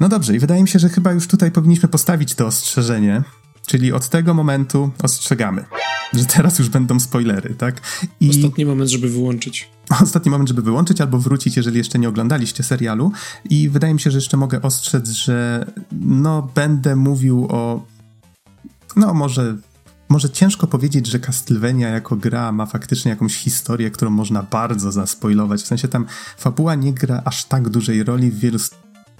No 0.00 0.08
dobrze, 0.08 0.36
i 0.36 0.38
wydaje 0.38 0.62
mi 0.62 0.68
się, 0.68 0.78
że 0.78 0.88
chyba 0.88 1.12
już 1.12 1.28
tutaj 1.28 1.50
powinniśmy 1.50 1.88
postawić 1.88 2.34
to 2.34 2.46
ostrzeżenie, 2.46 3.22
Czyli 3.70 3.92
od 3.92 4.08
tego 4.08 4.34
momentu 4.34 4.90
ostrzegamy, 5.02 5.64
że 6.12 6.24
teraz 6.24 6.58
już 6.58 6.68
będą 6.68 7.00
spoilery, 7.00 7.54
tak? 7.54 7.80
I 8.20 8.30
ostatni 8.30 8.64
moment, 8.66 8.90
żeby 8.90 9.08
wyłączyć. 9.08 9.70
Ostatni 10.02 10.30
moment, 10.30 10.48
żeby 10.48 10.62
wyłączyć 10.62 11.00
albo 11.00 11.18
wrócić, 11.18 11.56
jeżeli 11.56 11.78
jeszcze 11.78 11.98
nie 11.98 12.08
oglądaliście 12.08 12.62
serialu. 12.62 13.12
I 13.50 13.68
wydaje 13.68 13.94
mi 13.94 14.00
się, 14.00 14.10
że 14.10 14.18
jeszcze 14.18 14.36
mogę 14.36 14.62
ostrzec, 14.62 15.08
że 15.08 15.66
no 15.92 16.50
będę 16.54 16.96
mówił 16.96 17.46
o 17.50 17.86
no 18.96 19.14
może 19.14 19.56
może 20.10 20.30
ciężko 20.30 20.66
powiedzieć, 20.66 21.06
że 21.06 21.18
Castlevania 21.18 21.88
jako 21.88 22.16
gra 22.16 22.52
ma 22.52 22.66
faktycznie 22.66 23.10
jakąś 23.10 23.36
historię, 23.36 23.90
którą 23.90 24.10
można 24.10 24.42
bardzo 24.42 24.92
zaspoilować. 24.92 25.62
W 25.62 25.66
sensie 25.66 25.88
tam 25.88 26.06
fabuła 26.36 26.74
nie 26.74 26.92
gra 26.92 27.22
aż 27.24 27.44
tak 27.44 27.68
dużej 27.68 28.04
roli 28.04 28.30
w 28.30 28.38
wielu 28.38 28.58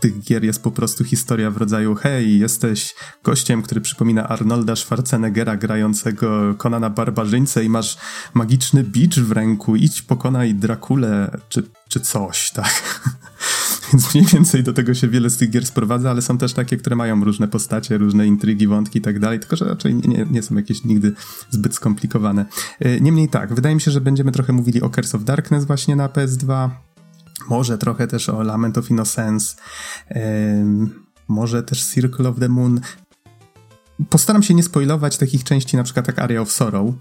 tych 0.01 0.21
gier 0.21 0.45
jest 0.45 0.63
po 0.63 0.71
prostu 0.71 1.05
historia 1.05 1.51
w 1.51 1.57
rodzaju 1.57 1.95
hej, 1.95 2.39
jesteś 2.39 2.95
gościem, 3.25 3.63
który 3.63 3.81
przypomina 3.81 4.29
Arnolda 4.29 4.77
Schwarzeneggera 4.77 5.57
grającego 5.57 6.55
Konana 6.55 6.91
Barbarzyńcę 6.91 7.65
i 7.65 7.69
masz 7.69 7.99
magiczny 8.35 8.85
bicz 8.85 9.19
w 9.19 9.33
ręku, 9.33 9.77
idź 9.77 10.03
pokonaj 10.03 10.55
Drakulę, 10.55 11.39
czy, 11.49 11.63
czy 11.89 12.01
coś, 12.01 12.51
tak? 12.55 13.01
Więc 13.93 14.15
mniej 14.15 14.27
więcej 14.27 14.63
do 14.63 14.73
tego 14.73 14.95
się 14.95 15.09
wiele 15.09 15.31
z 15.31 15.37
tych 15.37 15.51
gier 15.51 15.67
sprowadza, 15.67 16.11
ale 16.11 16.23
są 16.23 16.39
też 16.39 16.53
takie, 16.53 16.77
które 16.77 16.97
mają 16.97 17.25
różne 17.25 17.49
postacie, 17.49 17.99
różne 17.99 18.27
intrygi, 18.27 18.67
wątki 18.67 18.99
i 18.99 19.03
tak 19.03 19.19
dalej, 19.19 19.41
tylko 19.41 19.57
że 19.57 19.65
raczej 19.65 19.95
nie, 19.95 20.27
nie 20.31 20.43
są 20.43 20.55
jakieś 20.55 20.85
nigdy 20.85 21.13
zbyt 21.51 21.75
skomplikowane. 21.75 22.47
E, 22.81 23.01
niemniej 23.01 23.29
tak, 23.29 23.55
wydaje 23.55 23.75
mi 23.75 23.81
się, 23.81 23.91
że 23.91 24.01
będziemy 24.01 24.33
trochę 24.33 24.53
mówili 24.53 24.83
o 24.83 24.91
Curse 24.91 25.17
of 25.17 25.25
Darkness 25.25 25.65
właśnie 25.65 25.97
na 25.97 26.09
PS2, 26.09 26.71
może 27.49 27.79
trochę 27.79 28.07
też 28.07 28.29
o 28.29 28.43
Lament 28.43 28.79
of 28.79 28.91
Innocence, 28.91 29.57
może 31.29 31.63
też 31.63 31.85
Circle 31.85 32.29
of 32.29 32.41
the 32.41 32.49
Moon. 32.49 32.81
Postaram 34.09 34.43
się 34.43 34.55
nie 34.55 34.63
spoilować 34.63 35.17
takich 35.17 35.45
części, 35.45 35.77
na 35.77 35.83
przykład 35.83 36.07
jak 36.07 36.19
Area 36.19 36.41
of 36.41 36.53
Sorrow, 36.53 36.95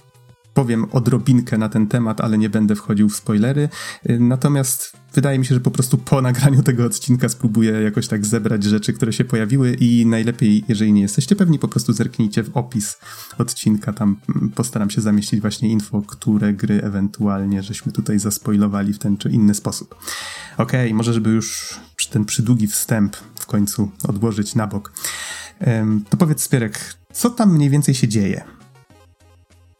powiem 0.53 0.85
odrobinkę 0.91 1.57
na 1.57 1.69
ten 1.69 1.87
temat, 1.87 2.21
ale 2.21 2.37
nie 2.37 2.49
będę 2.49 2.75
wchodził 2.75 3.09
w 3.09 3.15
spoilery. 3.15 3.69
Y, 4.09 4.19
natomiast 4.19 4.93
wydaje 5.13 5.39
mi 5.39 5.45
się, 5.45 5.55
że 5.55 5.61
po 5.61 5.71
prostu 5.71 5.97
po 5.97 6.21
nagraniu 6.29 6.63
tego 6.63 6.85
odcinka 6.85 7.29
spróbuję 7.29 7.71
jakoś 7.71 8.07
tak 8.07 8.25
zebrać 8.25 8.63
rzeczy, 8.63 8.93
które 8.93 9.13
się 9.13 9.25
pojawiły 9.25 9.73
i 9.73 10.05
najlepiej, 10.05 10.63
jeżeli 10.67 10.93
nie 10.93 11.01
jesteście 11.01 11.35
pewni, 11.35 11.59
po 11.59 11.67
prostu 11.67 11.93
zerknijcie 11.93 12.43
w 12.43 12.57
opis 12.57 12.97
odcinka. 13.37 13.93
Tam 13.93 14.15
mm, 14.35 14.49
postaram 14.49 14.89
się 14.89 15.01
zamieścić 15.01 15.41
właśnie 15.41 15.69
info, 15.69 16.01
które 16.01 16.53
gry 16.53 16.81
ewentualnie 16.83 17.63
żeśmy 17.63 17.91
tutaj 17.91 18.19
zaspoilowali 18.19 18.93
w 18.93 18.99
ten 18.99 19.17
czy 19.17 19.29
inny 19.29 19.53
sposób. 19.53 19.95
Okej, 20.57 20.87
okay, 20.87 20.93
może 20.93 21.13
żeby 21.13 21.29
już 21.29 21.79
ten 22.09 22.25
przydługi 22.25 22.67
wstęp 22.67 23.15
w 23.39 23.45
końcu 23.45 23.91
odłożyć 24.07 24.55
na 24.55 24.67
bok. 24.67 24.93
To 26.09 26.17
powiedz, 26.17 26.43
Spierek, 26.43 26.95
co 27.13 27.29
tam 27.29 27.53
mniej 27.53 27.69
więcej 27.69 27.95
się 27.95 28.07
dzieje? 28.07 28.58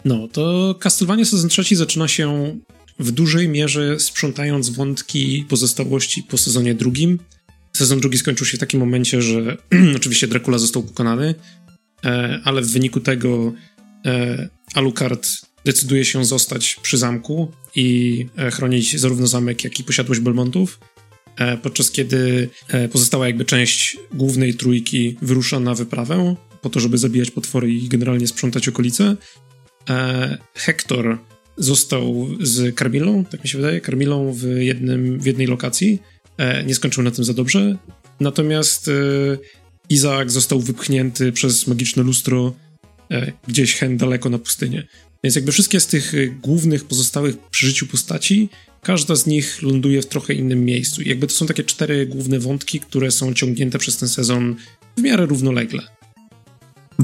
No, 0.06 0.28
to 0.28 0.76
Castlevania 0.80 1.26
sezon 1.26 1.50
trzeci 1.50 1.76
zaczyna 1.76 2.08
się 2.08 2.58
w 3.00 3.12
dużej 3.12 3.50
mierze 3.50 4.00
sprzątając 4.00 4.70
wątki 4.70 5.46
pozostałości 5.50 6.24
po 6.24 6.38
sezonie 6.38 6.76
drugim. 6.76 7.20
Sezon 7.74 8.00
drugi 8.00 8.18
skończył 8.18 8.46
się 8.46 8.58
w 8.58 8.60
takim 8.60 8.80
momencie, 8.80 9.22
że 9.22 9.58
oczywiście 9.96 10.28
Dracula 10.28 10.58
został 10.58 10.84
pokonany, 10.84 11.36
e, 12.06 12.40
ale 12.44 12.62
w 12.62 12.72
wyniku 12.72 13.00
tego 13.00 13.54
e, 14.06 14.50
Alucard 14.74 15.30
decyduje 15.66 16.06
się 16.06 16.26
zostać 16.26 16.76
przy 16.82 16.98
zamku 16.98 17.52
i 17.76 18.26
e, 18.38 18.52
chronić 18.52 19.00
zarówno 19.00 19.28
zamek, 19.28 19.64
jak 19.64 19.80
i 19.80 19.84
posiadłość 19.84 20.22
Belmontów, 20.22 20.80
podczas 21.64 21.92
kiedy 21.92 22.50
pozostała 22.92 23.28
jakby 23.28 23.46
część 23.46 23.98
głównej 24.14 24.54
trójki 24.54 25.18
wyrusza 25.22 25.60
na 25.60 25.76
wyprawę 25.76 26.36
po 26.62 26.70
to, 26.70 26.80
żeby 26.80 26.98
zabijać 26.98 27.32
potwory 27.32 27.74
i 27.74 27.88
generalnie 27.88 28.28
sprzątać 28.28 28.68
okolice. 28.68 29.16
E, 29.90 30.38
Hector 30.54 31.18
został 31.58 32.28
z 32.42 32.76
Carmilą, 32.80 33.26
tak 33.26 33.44
mi 33.44 33.50
się 33.50 33.58
wydaje, 33.58 33.82
Carmilą 33.82 34.34
w, 34.34 34.44
jednym, 34.44 35.20
w 35.20 35.26
jednej 35.26 35.48
lokacji. 35.48 36.02
E, 36.38 36.64
nie 36.64 36.76
skończył 36.76 37.04
na 37.04 37.12
tym 37.12 37.24
za 37.24 37.34
dobrze. 37.34 37.78
Natomiast 38.20 38.88
e, 38.88 38.92
Izaak 39.90 40.32
został 40.32 40.60
wypchnięty 40.60 41.32
przez 41.32 41.68
magiczne 41.68 42.04
lustro 42.04 42.54
gdzieś 43.48 43.76
hen 43.76 43.98
daleko 43.98 44.30
na 44.30 44.40
pustynię. 44.40 44.88
Więc 45.24 45.36
jakby 45.36 45.52
wszystkie 45.52 45.80
z 45.80 45.88
tych 45.88 46.14
głównych 46.42 46.86
pozostałych 46.86 47.38
przy 47.38 47.68
życiu 47.68 47.88
postaci, 47.88 48.50
każda 48.82 49.16
z 49.16 49.26
nich 49.26 49.62
ląduje 49.62 50.02
w 50.02 50.06
trochę 50.06 50.34
innym 50.34 50.66
miejscu. 50.66 51.02
I 51.02 51.10
jakby 51.10 51.28
to 51.28 51.34
są 51.34 51.46
takie 51.46 51.64
cztery 51.64 52.06
główne 52.06 52.40
wątki, 52.40 52.80
które 52.80 53.12
są 53.12 53.34
ciągnięte 53.34 53.80
przez 53.80 53.98
ten 53.98 54.10
sezon 54.10 54.56
w 54.98 55.02
miarę 55.02 55.26
równolegle. 55.26 55.99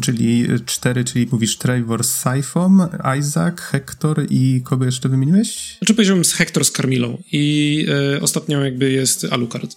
Czyli 0.01 0.47
cztery, 0.65 1.03
czyli 1.03 1.27
mówisz 1.31 1.57
Trevor 1.57 2.03
z 2.03 2.15
Syphom, 2.15 2.87
Isaac, 3.19 3.59
Hector 3.59 4.25
i 4.29 4.61
kogo 4.63 4.85
jeszcze 4.85 5.09
wymieniłeś? 5.09 5.77
Znaczy 5.77 5.93
powiedziałbym 5.93 6.25
z 6.25 6.33
Hector 6.33 6.65
z 6.65 6.71
Carmilą 6.71 7.23
i 7.31 7.85
e, 8.15 8.21
ostatnią 8.21 8.63
jakby 8.63 8.91
jest 8.91 9.25
Alucard. 9.31 9.75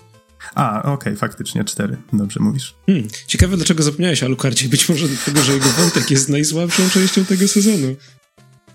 A, 0.55 0.79
okej, 0.79 0.93
okay, 0.93 1.17
faktycznie 1.17 1.65
cztery. 1.65 1.97
Dobrze 2.13 2.41
mówisz. 2.41 2.75
Hmm, 2.87 3.09
ciekawe, 3.27 3.57
dlaczego 3.57 3.83
zapomniałeś 3.83 4.23
o 4.23 4.27
Alucardzie. 4.27 4.69
Być 4.69 4.89
może 4.89 5.09
dlatego, 5.09 5.43
że 5.43 5.53
jego 5.53 5.69
wątek 5.69 6.11
jest 6.11 6.29
najsłabszą 6.29 6.91
częścią 6.91 7.25
tego 7.25 7.49
sezonu. 7.49 7.97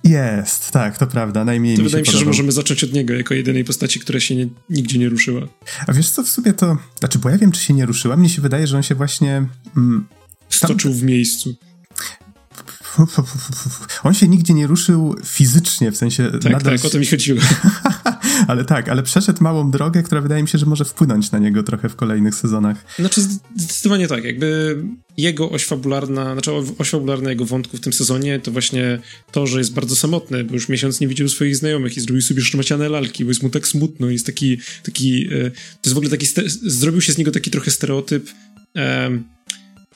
Jest, 0.04 0.72
tak, 0.72 0.98
to 0.98 1.08
prawda, 1.08 1.46
najmniej 1.46 1.76
to 1.76 1.82
mi 1.82 1.88
wydaje 1.88 2.02
mi 2.02 2.06
się, 2.06 2.12
podobał. 2.12 2.34
że 2.34 2.38
możemy 2.38 2.52
zacząć 2.52 2.84
od 2.84 2.94
niego, 2.94 3.14
jako 3.14 3.34
jedynej 3.34 3.64
postaci, 3.64 4.00
która 4.00 4.20
się 4.20 4.36
nie, 4.36 4.48
nigdzie 4.70 5.00
nie 5.00 5.10
ruszyła. 5.10 5.42
A 5.88 5.94
wiesz 5.94 6.10
co, 6.10 6.24
w 6.24 6.30
sumie 6.30 6.54
to, 6.54 6.78
znaczy, 7.00 7.20
bo 7.20 7.30
ja 7.30 7.38
wiem, 7.38 7.52
czy 7.52 7.62
się 7.62 7.74
nie 7.74 7.86
ruszyła, 7.86 8.18
mnie 8.18 8.30
się 8.30 8.42
wydaje, 8.42 8.68
że 8.68 8.78
on 8.78 8.84
się 8.84 8.96
właśnie... 8.96 9.46
Mm, 9.78 10.06
Stoczył 10.56 10.94
w 10.94 11.04
miejscu. 11.04 11.56
On 14.04 14.14
się 14.14 14.28
nigdzie 14.28 14.54
nie 14.54 14.68
ruszył 14.68 15.16
fizycznie, 15.26 15.92
w 15.92 15.98
sensie... 15.98 16.32
Tak, 16.32 16.52
nadal... 16.52 16.78
tak, 16.78 16.86
o 16.86 16.90
to 16.90 17.00
mi 17.00 17.06
chodziło. 17.06 17.42
ale 18.48 18.66
tak, 18.66 18.90
ale 18.90 19.04
przeszedł 19.04 19.44
małą 19.44 19.72
drogę, 19.72 20.04
która 20.04 20.22
wydaje 20.22 20.44
mi 20.44 20.50
się, 20.50 20.58
że 20.58 20.66
może 20.66 20.86
wpłynąć 20.86 21.32
na 21.32 21.40
niego 21.40 21.64
trochę 21.64 21.90
w 21.90 21.96
kolejnych 21.96 22.36
sezonach. 22.36 22.86
Znaczy 23.00 23.22
zdecydowanie 23.56 24.08
tak, 24.08 24.24
jakby 24.24 24.78
jego 25.18 25.50
oś 25.50 25.66
fabularna, 25.66 26.34
znaczy 26.34 26.52
oś 26.78 26.90
fabularna 26.90 27.30
jego 27.30 27.46
wątku 27.46 27.78
w 27.78 27.82
tym 27.82 27.94
sezonie 27.94 28.40
to 28.40 28.52
właśnie 28.52 29.00
to, 29.32 29.48
że 29.48 29.58
jest 29.58 29.74
bardzo 29.74 29.96
samotny, 29.96 30.44
bo 30.44 30.54
już 30.54 30.70
miesiąc 30.70 31.00
nie 31.00 31.08
widział 31.08 31.30
swoich 31.30 31.56
znajomych 31.56 31.98
i 31.98 32.02
zrobił 32.02 32.22
sobie 32.22 32.42
szmaciane 32.42 32.90
lalki, 32.90 33.26
bo 33.26 33.32
jest 33.32 33.44
mu 33.44 33.50
tak 33.50 33.68
smutno, 33.68 34.10
jest 34.10 34.26
taki, 34.26 34.58
taki 34.84 35.26
e, 35.26 35.52
to 35.52 35.86
jest 35.86 35.94
w 35.94 35.98
ogóle 35.98 36.10
taki, 36.10 36.28
zrobił 36.62 37.02
się 37.02 37.14
z 37.14 37.18
niego 37.18 37.32
taki 37.32 37.52
trochę 37.52 37.72
stereotyp 37.72 38.30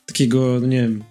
takiego, 0.07 0.57
no 0.61 0.67
nie 0.67 0.81
wiem, 0.81 1.03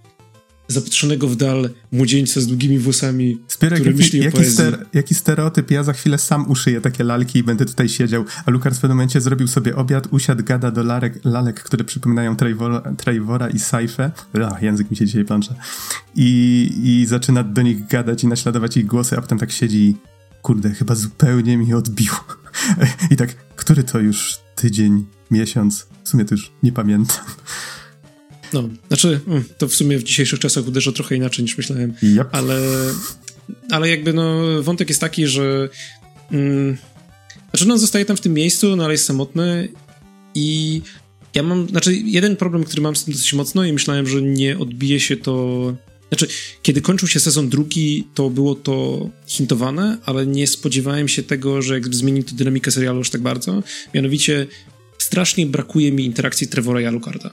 zapatrzonego 0.68 1.28
w 1.28 1.36
dal 1.36 1.70
młodzieńca 1.92 2.40
z 2.40 2.46
długimi 2.46 2.78
włosami, 2.78 3.38
Spierek, 3.48 3.78
który 3.78 3.90
jaki, 3.90 4.02
myśli 4.02 4.20
jaki, 4.20 4.44
ster, 4.44 4.86
jaki 4.94 5.14
stereotyp, 5.14 5.70
ja 5.70 5.82
za 5.82 5.92
chwilę 5.92 6.18
sam 6.18 6.50
uszyję 6.50 6.80
takie 6.80 7.04
lalki 7.04 7.38
i 7.38 7.42
będę 7.42 7.66
tutaj 7.66 7.88
siedział, 7.88 8.24
a 8.46 8.50
Lukas 8.50 8.78
w 8.78 8.80
pewnym 8.80 8.96
momencie 8.96 9.20
zrobił 9.20 9.48
sobie 9.48 9.76
obiad, 9.76 10.08
usiadł, 10.10 10.44
gada 10.44 10.70
do 10.70 10.82
lalek, 10.82 11.24
lalek 11.24 11.62
które 11.62 11.84
przypominają 11.84 12.36
Trevora, 12.96 13.48
i 13.48 13.58
Saifę, 13.58 14.10
język 14.60 14.90
mi 14.90 14.96
się 14.96 15.06
dzisiaj 15.06 15.24
plącze, 15.24 15.54
I, 16.14 16.70
i 16.82 17.06
zaczyna 17.06 17.44
do 17.44 17.62
nich 17.62 17.86
gadać 17.86 18.24
i 18.24 18.26
naśladować 18.26 18.76
ich 18.76 18.86
głosy, 18.86 19.16
a 19.16 19.20
potem 19.20 19.38
tak 19.38 19.52
siedzi 19.52 19.96
kurde, 20.42 20.70
chyba 20.70 20.94
zupełnie 20.94 21.56
mi 21.56 21.74
odbił. 21.74 22.12
I 23.10 23.16
tak, 23.16 23.36
który 23.56 23.84
to 23.84 23.98
już 23.98 24.38
tydzień, 24.54 25.06
miesiąc, 25.30 25.86
w 26.04 26.08
sumie 26.08 26.24
to 26.24 26.34
już 26.34 26.52
nie 26.62 26.72
pamiętam. 26.72 27.24
No, 28.52 28.68
znaczy, 28.88 29.20
mm, 29.26 29.44
to 29.58 29.68
w 29.68 29.74
sumie 29.74 29.98
w 29.98 30.02
dzisiejszych 30.02 30.38
czasach 30.38 30.68
uderza 30.68 30.92
trochę 30.92 31.16
inaczej 31.16 31.42
niż 31.42 31.58
myślałem, 31.58 31.94
yep. 32.02 32.28
ale, 32.32 32.60
ale 33.70 33.88
jakby 33.88 34.12
no, 34.12 34.42
wątek 34.62 34.88
jest 34.88 35.00
taki, 35.00 35.26
że 35.26 35.68
mm, 36.32 36.76
znaczy 37.50 37.68
no, 37.68 37.78
zostaje 37.78 38.04
tam 38.04 38.16
w 38.16 38.20
tym 38.20 38.34
miejscu, 38.34 38.76
no 38.76 38.84
ale 38.84 38.94
jest 38.94 39.04
samotny 39.04 39.68
i 40.34 40.80
ja 41.34 41.42
mam, 41.42 41.68
znaczy 41.68 41.96
jeden 41.96 42.36
problem, 42.36 42.64
który 42.64 42.82
mam 42.82 42.96
z 42.96 43.04
tym 43.04 43.14
dosyć 43.14 43.32
mocno 43.32 43.64
i 43.64 43.72
myślałem, 43.72 44.06
że 44.06 44.22
nie 44.22 44.58
odbije 44.58 45.00
się 45.00 45.16
to 45.16 45.74
znaczy, 46.08 46.28
kiedy 46.62 46.80
kończył 46.80 47.08
się 47.08 47.20
sezon 47.20 47.48
drugi, 47.48 48.08
to 48.14 48.30
było 48.30 48.54
to 48.54 49.08
hintowane, 49.26 49.98
ale 50.04 50.26
nie 50.26 50.46
spodziewałem 50.46 51.08
się 51.08 51.22
tego, 51.22 51.62
że 51.62 51.74
jakby 51.74 51.96
zmieni 51.96 52.24
to 52.24 52.34
dynamikę 52.34 52.70
serialu 52.70 52.98
już 52.98 53.10
tak 53.10 53.20
bardzo. 53.20 53.62
Mianowicie, 53.94 54.46
strasznie 54.98 55.46
brakuje 55.46 55.92
mi 55.92 56.04
interakcji 56.04 56.48
Trevora 56.48 56.80
i 56.80 56.84
Alucarda. 56.84 57.30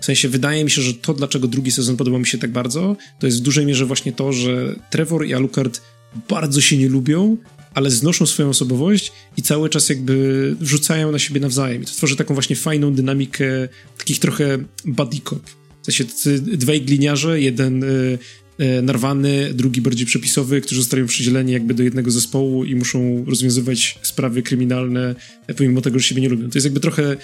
W 0.00 0.04
sensie, 0.04 0.28
wydaje 0.28 0.64
mi 0.64 0.70
się, 0.70 0.82
że 0.82 0.94
to, 0.94 1.14
dlaczego 1.14 1.48
drugi 1.48 1.70
sezon 1.70 1.96
podobał 1.96 2.20
mi 2.20 2.26
się 2.26 2.38
tak 2.38 2.52
bardzo, 2.52 2.96
to 3.18 3.26
jest 3.26 3.38
w 3.38 3.42
dużej 3.42 3.66
mierze 3.66 3.86
właśnie 3.86 4.12
to, 4.12 4.32
że 4.32 4.74
Trevor 4.90 5.26
i 5.26 5.34
Alucard 5.34 5.80
bardzo 6.28 6.60
się 6.60 6.76
nie 6.76 6.88
lubią, 6.88 7.36
ale 7.74 7.90
znoszą 7.90 8.26
swoją 8.26 8.48
osobowość 8.48 9.12
i 9.36 9.42
cały 9.42 9.68
czas 9.68 9.88
jakby 9.88 10.56
wrzucają 10.60 11.12
na 11.12 11.18
siebie 11.18 11.40
nawzajem. 11.40 11.82
I 11.82 11.86
to 11.86 11.92
tworzy 11.92 12.16
taką 12.16 12.34
właśnie 12.34 12.56
fajną 12.56 12.94
dynamikę 12.94 13.68
takich 13.98 14.18
trochę 14.18 14.58
buddy 14.84 15.20
cop 15.24 15.60
w 15.82 15.92
sensie 15.92 16.04
dwaj 16.42 16.82
gliniarze, 16.82 17.40
jeden 17.40 17.84
y, 17.84 18.18
y, 18.60 18.82
narwany, 18.82 19.54
drugi 19.54 19.80
bardziej 19.80 20.06
przepisowy, 20.06 20.60
którzy 20.60 20.80
zostają 20.80 21.06
przydzieleni 21.06 21.52
jakby 21.52 21.74
do 21.74 21.82
jednego 21.82 22.10
zespołu 22.10 22.64
i 22.64 22.74
muszą 22.74 23.24
rozwiązywać 23.24 23.98
sprawy 24.02 24.42
kryminalne, 24.42 25.14
e, 25.46 25.54
pomimo 25.54 25.80
tego, 25.80 25.98
że 25.98 26.04
siebie 26.04 26.22
nie 26.22 26.28
lubią. 26.28 26.50
To 26.50 26.56
jest 26.58 26.64
jakby 26.64 26.80
trochę 26.80 27.16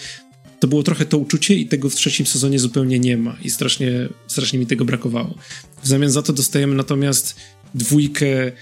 to 0.60 0.68
było 0.68 0.82
trochę 0.82 1.06
to 1.06 1.18
uczucie 1.18 1.54
i 1.54 1.66
tego 1.66 1.90
w 1.90 1.94
trzecim 1.94 2.26
sezonie 2.26 2.58
zupełnie 2.58 2.98
nie 2.98 3.16
ma 3.16 3.36
i 3.44 3.50
strasznie, 3.50 4.08
strasznie 4.26 4.58
mi 4.58 4.66
tego 4.66 4.84
brakowało. 4.84 5.34
W 5.82 5.88
zamian 5.88 6.10
za 6.10 6.22
to 6.22 6.32
dostajemy 6.32 6.74
natomiast 6.74 7.36
dwójkę 7.74 8.26
e, 8.46 8.52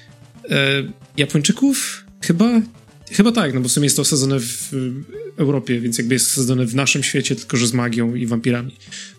Japończyków, 1.16 2.04
chyba? 2.20 2.62
Chyba 3.10 3.32
tak, 3.32 3.54
no 3.54 3.60
bo 3.60 3.68
w 3.68 3.72
sumie 3.72 3.86
jest 3.86 3.96
to 3.96 4.02
osadzone 4.02 4.40
w 4.40 4.72
Europie, 5.36 5.80
więc 5.80 5.98
jakby 5.98 6.14
jest 6.14 6.32
osadzone 6.32 6.66
w 6.66 6.74
naszym 6.74 7.02
świecie, 7.02 7.36
tylko 7.36 7.56
że 7.56 7.66
z 7.66 7.72
magią 7.72 8.14
i 8.14 8.26
wampirami. 8.26 8.76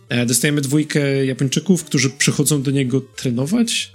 E, 0.10 0.26
dostajemy 0.26 0.62
dwójkę 0.62 1.26
Japończyków, 1.26 1.84
którzy 1.84 2.10
przychodzą 2.10 2.62
do 2.62 2.72
niego 2.72 3.02
trenować. 3.02 3.92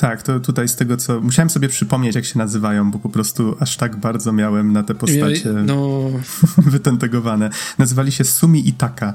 Tak, 0.00 0.22
to 0.22 0.40
tutaj 0.40 0.68
z 0.68 0.76
tego 0.76 0.96
co. 0.96 1.20
Musiałem 1.20 1.50
sobie 1.50 1.68
przypomnieć, 1.68 2.14
jak 2.14 2.24
się 2.24 2.38
nazywają, 2.38 2.90
bo 2.90 2.98
po 2.98 3.08
prostu 3.08 3.56
aż 3.60 3.76
tak 3.76 3.96
bardzo 3.96 4.32
miałem 4.32 4.72
na 4.72 4.82
te 4.82 4.94
postacie 4.94 5.52
no... 5.52 6.00
wytentegowane. 6.74 7.50
Nazywali 7.78 8.12
się 8.12 8.24
Sumi 8.24 8.68
i 8.68 8.72
Taka. 8.72 9.14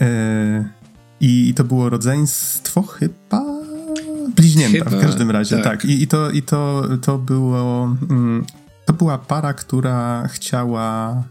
E, 0.00 0.68
I 1.20 1.54
to 1.54 1.64
było 1.64 1.90
rodzeństwo 1.90 2.82
chyba. 2.82 3.44
Bliźnięta 4.36 4.84
chyba, 4.84 4.98
w 4.98 5.00
każdym 5.00 5.30
razie, 5.30 5.56
tak. 5.56 5.64
tak. 5.64 5.84
I, 5.84 6.02
I, 6.02 6.06
to, 6.06 6.30
i 6.30 6.42
to, 6.42 6.84
to 7.02 7.18
było. 7.18 7.96
Mm, 8.10 8.44
to 8.84 8.92
była 8.92 9.18
para, 9.18 9.54
która 9.54 10.28
chciała 10.28 11.22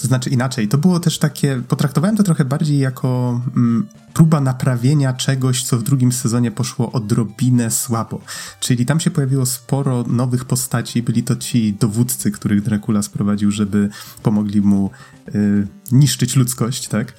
to 0.00 0.06
znaczy 0.06 0.30
inaczej, 0.30 0.68
to 0.68 0.78
było 0.78 1.00
też 1.00 1.18
takie, 1.18 1.62
potraktowałem 1.68 2.16
to 2.16 2.22
trochę 2.22 2.44
bardziej 2.44 2.78
jako 2.78 3.40
mm, 3.56 3.86
próba 4.14 4.40
naprawienia 4.40 5.12
czegoś, 5.12 5.62
co 5.62 5.78
w 5.78 5.82
drugim 5.82 6.12
sezonie 6.12 6.50
poszło 6.50 6.92
odrobinę 6.92 7.70
słabo. 7.70 8.20
Czyli 8.60 8.86
tam 8.86 9.00
się 9.00 9.10
pojawiło 9.10 9.46
sporo 9.46 10.04
nowych 10.08 10.44
postaci, 10.44 11.02
byli 11.02 11.22
to 11.22 11.36
ci 11.36 11.74
dowódcy, 11.74 12.30
których 12.30 12.62
Dracula 12.62 13.02
sprowadził, 13.02 13.50
żeby 13.50 13.88
pomogli 14.22 14.60
mu 14.60 14.90
y, 15.34 15.66
niszczyć 15.92 16.36
ludzkość, 16.36 16.88
tak? 16.88 17.14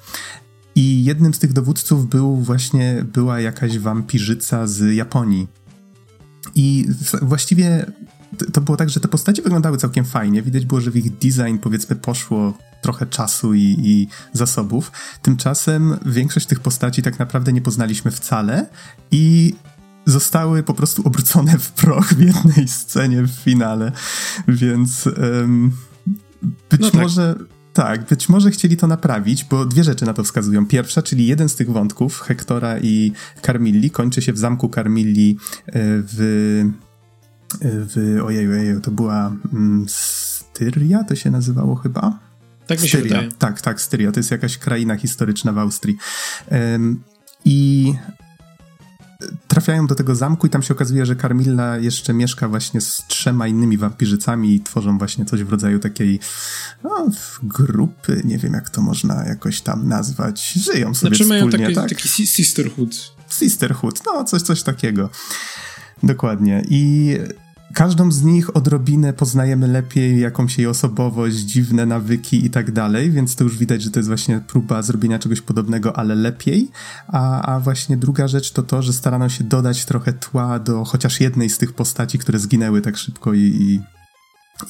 I 0.74 1.04
jednym 1.04 1.34
z 1.34 1.38
tych 1.38 1.52
dowódców 1.52 2.08
był 2.08 2.36
właśnie, 2.36 3.04
była 3.12 3.40
jakaś 3.40 3.78
wampirzyca 3.78 4.66
z 4.66 4.94
Japonii. 4.94 5.48
I 6.54 6.88
właściwie 7.22 7.86
to 8.52 8.60
było 8.60 8.76
tak, 8.76 8.90
że 8.90 9.00
te 9.00 9.08
postacie 9.08 9.42
wyglądały 9.42 9.78
całkiem 9.78 10.04
fajnie. 10.04 10.42
Widać 10.42 10.66
było, 10.66 10.80
że 10.80 10.90
w 10.90 10.96
ich 10.96 11.12
design 11.12 11.58
powiedzmy 11.60 11.96
poszło 11.96 12.54
trochę 12.82 13.06
czasu 13.06 13.54
i, 13.54 13.76
i, 13.78 14.08
zasobów. 14.32 14.92
Tymczasem 15.22 15.96
większość 16.06 16.46
tych 16.46 16.60
postaci 16.60 17.02
tak 17.02 17.18
naprawdę 17.18 17.52
nie 17.52 17.62
poznaliśmy 17.62 18.10
wcale 18.10 18.66
i 19.10 19.54
zostały 20.06 20.62
po 20.62 20.74
prostu 20.74 21.02
obrócone 21.06 21.58
w 21.58 21.72
proch 21.72 22.14
w 22.14 22.20
jednej 22.20 22.68
scenie 22.68 23.22
w 23.22 23.30
finale. 23.30 23.92
Więc 24.48 25.06
um, 25.06 25.72
być 26.70 26.80
no 26.80 26.90
tak. 26.90 27.00
może. 27.00 27.34
Tak, 27.72 28.08
być 28.08 28.28
może 28.28 28.50
chcieli 28.50 28.76
to 28.76 28.86
naprawić, 28.86 29.44
bo 29.44 29.66
dwie 29.66 29.84
rzeczy 29.84 30.04
na 30.04 30.14
to 30.14 30.24
wskazują. 30.24 30.66
Pierwsza, 30.66 31.02
czyli 31.02 31.26
jeden 31.26 31.48
z 31.48 31.56
tych 31.56 31.70
wątków, 31.70 32.20
Hektora 32.20 32.78
i 32.78 33.12
Carmilli, 33.42 33.90
kończy 33.90 34.22
się 34.22 34.32
w 34.32 34.38
zamku 34.38 34.68
Carmilli 34.68 35.38
e, 35.66 35.72
w 35.74 36.64
w, 37.60 38.20
ojeju, 38.24 38.52
ojeju, 38.52 38.80
to 38.80 38.90
była 38.90 39.32
mm, 39.52 39.86
Styria, 39.88 41.04
to 41.04 41.14
się 41.14 41.30
nazywało 41.30 41.76
chyba? 41.76 42.18
Tak 42.76 42.82
mi 42.82 42.88
się 42.88 42.98
Styria. 42.98 43.16
wydaje. 43.16 43.32
Tak, 43.38 43.60
tak, 43.60 43.80
Styria, 43.80 44.12
to 44.12 44.20
jest 44.20 44.30
jakaś 44.30 44.58
kraina 44.58 44.96
historyczna 44.96 45.52
w 45.52 45.58
Austrii. 45.58 45.96
Um, 46.50 47.02
I 47.44 47.94
trafiają 49.48 49.86
do 49.86 49.94
tego 49.94 50.14
zamku 50.14 50.46
i 50.46 50.50
tam 50.50 50.62
się 50.62 50.74
okazuje, 50.74 51.06
że 51.06 51.16
Carmilla 51.16 51.76
jeszcze 51.76 52.14
mieszka 52.14 52.48
właśnie 52.48 52.80
z 52.80 53.02
trzema 53.08 53.48
innymi 53.48 53.78
wampirzycami 53.78 54.54
i 54.54 54.60
tworzą 54.60 54.98
właśnie 54.98 55.24
coś 55.24 55.44
w 55.44 55.50
rodzaju 55.50 55.78
takiej 55.78 56.20
no, 56.84 57.08
grupy, 57.42 58.22
nie 58.24 58.38
wiem 58.38 58.52
jak 58.52 58.70
to 58.70 58.82
można 58.82 59.24
jakoś 59.24 59.60
tam 59.60 59.88
nazwać. 59.88 60.52
Żyją 60.52 60.94
sobie 60.94 61.16
znaczy, 61.16 61.24
wspólnie, 61.24 61.40
mają 61.40 61.50
taki, 61.50 61.74
tak? 61.74 61.88
taki 61.88 62.08
sisterhood. 62.08 63.14
Sisterhood, 63.28 64.00
no 64.06 64.24
coś, 64.24 64.42
coś 64.42 64.62
takiego. 64.62 65.10
Dokładnie. 66.02 66.62
I 66.68 67.16
każdą 67.74 68.12
z 68.12 68.22
nich 68.22 68.56
odrobinę 68.56 69.12
poznajemy 69.12 69.68
lepiej, 69.68 70.20
jakąś 70.20 70.58
jej 70.58 70.66
osobowość, 70.66 71.36
dziwne 71.36 71.86
nawyki 71.86 72.46
i 72.46 72.50
tak 72.50 72.72
dalej, 72.72 73.10
więc 73.10 73.36
to 73.36 73.44
już 73.44 73.58
widać, 73.58 73.82
że 73.82 73.90
to 73.90 73.98
jest 73.98 74.08
właśnie 74.08 74.40
próba 74.40 74.82
zrobienia 74.82 75.18
czegoś 75.18 75.40
podobnego, 75.40 75.96
ale 75.96 76.14
lepiej. 76.14 76.70
A, 77.08 77.42
a 77.54 77.60
właśnie 77.60 77.96
druga 77.96 78.28
rzecz 78.28 78.52
to 78.52 78.62
to, 78.62 78.82
że 78.82 78.92
starano 78.92 79.28
się 79.28 79.44
dodać 79.44 79.84
trochę 79.84 80.12
tła 80.12 80.58
do 80.58 80.84
chociaż 80.84 81.20
jednej 81.20 81.50
z 81.50 81.58
tych 81.58 81.72
postaci, 81.72 82.18
które 82.18 82.38
zginęły 82.38 82.80
tak 82.80 82.96
szybko 82.96 83.34
i, 83.34 83.40
i 83.40 83.80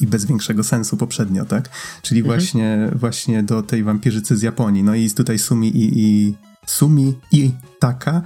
i 0.00 0.06
bez 0.06 0.24
większego 0.24 0.64
sensu 0.64 0.96
poprzednio, 0.96 1.44
tak? 1.44 1.68
Czyli 2.02 2.20
mhm. 2.20 2.38
właśnie, 2.40 2.90
właśnie 2.94 3.42
do 3.42 3.62
tej 3.62 3.84
wampirzycy 3.84 4.36
z 4.36 4.42
Japonii. 4.42 4.82
No 4.82 4.94
i 4.94 5.10
tutaj 5.10 5.38
Sumi 5.38 5.68
i, 5.68 6.00
i 6.00 6.34
Sumi 6.66 7.14
i 7.32 7.52
Taka 7.80 8.22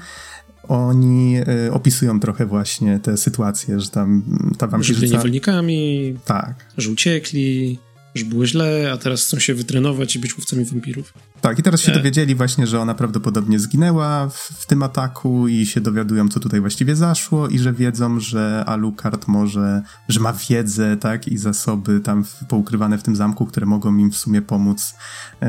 oni 0.68 1.37
y, 1.66 1.72
opisują 1.72 2.20
trochę 2.20 2.46
właśnie 2.46 2.98
te 2.98 3.16
sytuacje, 3.16 3.81
że 3.81 3.88
tam 3.88 4.22
ta 4.59 4.66
wampirzyca... 4.66 5.00
Że 5.00 5.00
byli 5.00 5.12
niewolnikami, 5.12 6.14
tak. 6.24 6.72
że 6.79 6.90
uciekli, 6.90 7.79
że 8.14 8.24
było 8.24 8.46
źle, 8.46 8.90
a 8.92 8.96
teraz 8.96 9.24
chcą 9.24 9.38
się 9.38 9.55
wytrenować 9.55 10.16
i 10.16 10.18
być 10.18 10.38
łowcami 10.38 10.64
wampirów. 10.64 11.12
Tak, 11.40 11.59
i 11.59 11.62
teraz 11.62 11.81
się 11.81 11.92
e. 11.92 11.94
dowiedzieli 11.94 12.35
właśnie, 12.35 12.66
że 12.66 12.81
ona 12.81 12.94
prawdopodobnie 12.94 13.59
zginęła 13.59 14.29
w, 14.29 14.37
w, 14.37 14.66
tym 14.66 14.83
ataku 14.83 15.48
i 15.48 15.66
się 15.66 15.81
dowiadują, 15.81 16.29
co 16.29 16.40
tutaj 16.40 16.61
właściwie 16.61 16.96
zaszło 16.96 17.48
i 17.48 17.59
że 17.59 17.72
wiedzą, 17.72 18.20
że 18.20 18.64
Alucard 18.66 19.29
może, 19.29 19.83
że 20.09 20.20
ma 20.20 20.33
wiedzę, 20.33 20.96
tak, 20.96 21.29
i 21.29 21.38
zasoby 21.38 22.00
tam 22.00 22.24
w, 22.24 22.44
poukrywane 22.48 22.98
w 22.98 23.02
tym 23.02 23.16
zamku, 23.16 23.46
które 23.46 23.66
mogą 23.66 23.96
im 23.96 24.11
w 24.11 24.16
sumie 24.16 24.42
pomóc 24.42 24.94
y, 25.42 25.46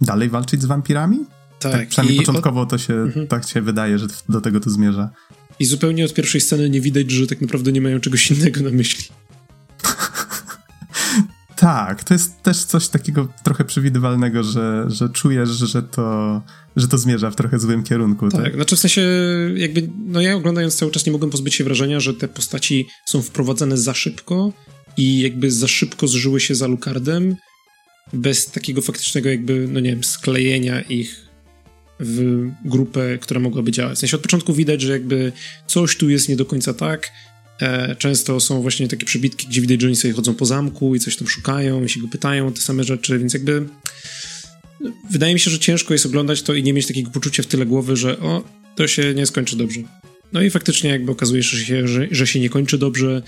dalej 0.00 0.28
walczyć 0.28 0.62
z 0.62 0.64
wampirami. 0.64 1.33
Tak, 1.70 1.80
tak 1.80 1.88
przynajmniej 1.88 2.18
początkowo 2.18 2.66
to 2.66 2.78
się, 2.78 2.94
mhm. 2.94 3.26
tak 3.26 3.48
się 3.48 3.60
wydaje, 3.60 3.98
że 3.98 4.06
do 4.28 4.40
tego 4.40 4.60
to 4.60 4.70
zmierza. 4.70 5.10
I 5.58 5.64
zupełnie 5.64 6.04
od 6.04 6.14
pierwszej 6.14 6.40
sceny 6.40 6.70
nie 6.70 6.80
widać, 6.80 7.10
że 7.10 7.26
tak 7.26 7.40
naprawdę 7.40 7.72
nie 7.72 7.80
mają 7.80 8.00
czegoś 8.00 8.30
innego 8.30 8.60
na 8.60 8.70
myśli. 8.70 9.04
tak, 11.56 12.04
to 12.04 12.14
jest 12.14 12.42
też 12.42 12.64
coś 12.64 12.88
takiego 12.88 13.28
trochę 13.44 13.64
przewidywalnego, 13.64 14.42
że, 14.42 14.84
że 14.88 15.08
czujesz, 15.08 15.48
że 15.48 15.82
to, 15.82 16.42
że 16.76 16.88
to 16.88 16.98
zmierza 16.98 17.30
w 17.30 17.36
trochę 17.36 17.58
złym 17.58 17.82
kierunku. 17.82 18.28
Tak, 18.28 18.42
tak, 18.42 18.54
znaczy 18.54 18.76
w 18.76 18.78
sensie 18.78 19.02
jakby, 19.56 19.88
no 20.06 20.20
ja 20.20 20.36
oglądając 20.36 20.76
cały 20.76 20.92
czas 20.92 21.06
nie 21.06 21.12
mogłem 21.12 21.30
pozbyć 21.30 21.54
się 21.54 21.64
wrażenia, 21.64 22.00
że 22.00 22.14
te 22.14 22.28
postaci 22.28 22.86
są 23.06 23.22
wprowadzane 23.22 23.78
za 23.78 23.94
szybko 23.94 24.52
i 24.96 25.20
jakby 25.20 25.50
za 25.50 25.68
szybko 25.68 26.08
zżyły 26.08 26.40
się 26.40 26.54
za 26.54 26.66
Lucardem 26.66 27.36
bez 28.12 28.46
takiego 28.46 28.82
faktycznego 28.82 29.28
jakby, 29.28 29.68
no 29.72 29.80
nie 29.80 29.90
wiem, 29.90 30.04
sklejenia 30.04 30.80
ich 30.80 31.23
w 32.00 32.48
grupę, 32.64 33.18
która 33.18 33.40
mogłaby 33.40 33.72
działać. 33.72 33.96
W 33.96 34.00
sensie 34.00 34.16
od 34.16 34.22
początku 34.22 34.52
widać, 34.52 34.80
że 34.80 34.92
jakby 34.92 35.32
coś 35.66 35.96
tu 35.96 36.10
jest 36.10 36.28
nie 36.28 36.36
do 36.36 36.44
końca 36.46 36.74
tak. 36.74 37.10
E, 37.60 37.96
często 37.96 38.40
są 38.40 38.62
właśnie 38.62 38.88
takie 38.88 39.06
przebitki, 39.06 39.46
gdzie 39.46 39.60
widać, 39.60 39.80
że 39.80 39.86
oni 39.86 39.96
sobie 39.96 40.14
chodzą 40.14 40.34
po 40.34 40.46
zamku 40.46 40.94
i 40.94 41.00
coś 41.00 41.16
tam 41.16 41.28
szukają 41.28 41.84
i 41.84 41.88
się 41.88 42.00
go 42.00 42.08
pytają 42.08 42.52
te 42.52 42.60
same 42.60 42.84
rzeczy, 42.84 43.18
więc 43.18 43.34
jakby 43.34 43.68
wydaje 45.10 45.34
mi 45.34 45.40
się, 45.40 45.50
że 45.50 45.58
ciężko 45.58 45.94
jest 45.94 46.06
oglądać 46.06 46.42
to 46.42 46.54
i 46.54 46.62
nie 46.62 46.72
mieć 46.72 46.86
takiego 46.86 47.10
poczucia 47.10 47.42
w 47.42 47.46
tyle 47.46 47.66
głowy, 47.66 47.96
że 47.96 48.18
o, 48.18 48.44
to 48.76 48.88
się 48.88 49.14
nie 49.14 49.26
skończy 49.26 49.56
dobrze. 49.56 49.80
No 50.32 50.42
i 50.42 50.50
faktycznie 50.50 50.90
jakby 50.90 51.12
okazuje 51.12 51.42
się, 51.42 51.88
że, 51.88 52.06
że 52.10 52.26
się 52.26 52.40
nie 52.40 52.50
kończy 52.50 52.78
dobrze, 52.78 53.22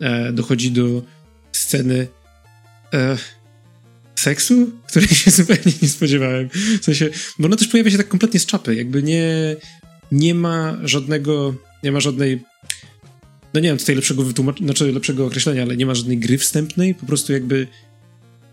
e, 0.00 0.32
dochodzi 0.32 0.70
do 0.70 1.02
sceny 1.52 2.08
e, 2.94 3.16
seksu, 4.16 4.70
której 4.88 5.08
się 5.08 5.30
zupełnie 5.40 5.72
nie 5.82 5.88
spodziewałem. 5.88 6.48
W 6.80 6.84
sensie, 6.84 7.10
bo 7.38 7.46
ona 7.46 7.56
też 7.56 7.68
pojawia 7.68 7.90
się 7.90 7.96
tak 7.96 8.08
kompletnie 8.08 8.40
z 8.40 8.46
czapy, 8.46 8.74
jakby 8.74 9.02
nie, 9.02 9.56
nie 10.12 10.34
ma 10.34 10.78
żadnego, 10.84 11.54
nie 11.82 11.92
ma 11.92 12.00
żadnej 12.00 12.40
no 13.54 13.60
nie 13.60 13.68
wiem 13.68 13.78
tutaj 13.78 13.94
lepszego 13.94 14.22
wytłumaczenia, 14.22 14.66
znaczy 14.66 14.92
lepszego 14.92 15.26
określenia, 15.26 15.62
ale 15.62 15.76
nie 15.76 15.86
ma 15.86 15.94
żadnej 15.94 16.18
gry 16.18 16.38
wstępnej, 16.38 16.94
po 16.94 17.06
prostu 17.06 17.32
jakby 17.32 17.66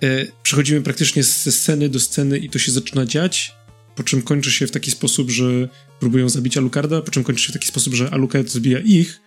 e, 0.04 0.26
przechodzimy 0.44 0.82
praktycznie 0.82 1.24
ze 1.24 1.52
sceny 1.52 1.90
do 1.90 2.00
sceny 2.00 2.38
i 2.38 2.50
to 2.50 2.60
się 2.60 2.72
zaczyna 2.72 3.06
dziać, 3.06 3.56
po 3.96 4.04
czym 4.04 4.22
kończy 4.22 4.52
się 4.52 4.68
w 4.68 4.72
taki 4.72 4.92
sposób, 4.92 5.32
że 5.32 5.70
próbują 6.00 6.30
zabić 6.30 6.58
Alucarda, 6.58 7.02
po 7.02 7.12
czym 7.12 7.24
kończy 7.24 7.44
się 7.44 7.50
w 7.50 7.54
taki 7.54 7.68
sposób, 7.68 7.94
że 7.94 8.10
Alucard 8.10 8.50
zabija 8.50 8.80
ich 8.80 9.22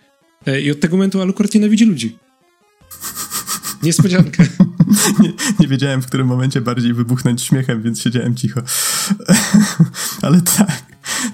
e, 0.45 0.61
i 0.61 0.71
od 0.71 0.79
tego 0.79 0.97
momentu 0.97 1.21
Alucard 1.21 1.55
nienawidzi 1.55 1.85
ludzi. 1.85 2.17
Niespodzianka. 3.83 4.43
nie, 5.19 5.33
nie, 5.59 5.67
wiedziałem, 5.67 6.01
w 6.01 6.07
którym 6.07 6.27
momencie 6.27 6.61
bardziej 6.61 6.93
wybuchnąć 6.93 7.41
śmiechem, 7.41 7.81
więc 7.81 8.01
siedziałem 8.01 8.35
cicho. 8.35 8.61
Ale 10.21 10.41
tak, 10.41 10.83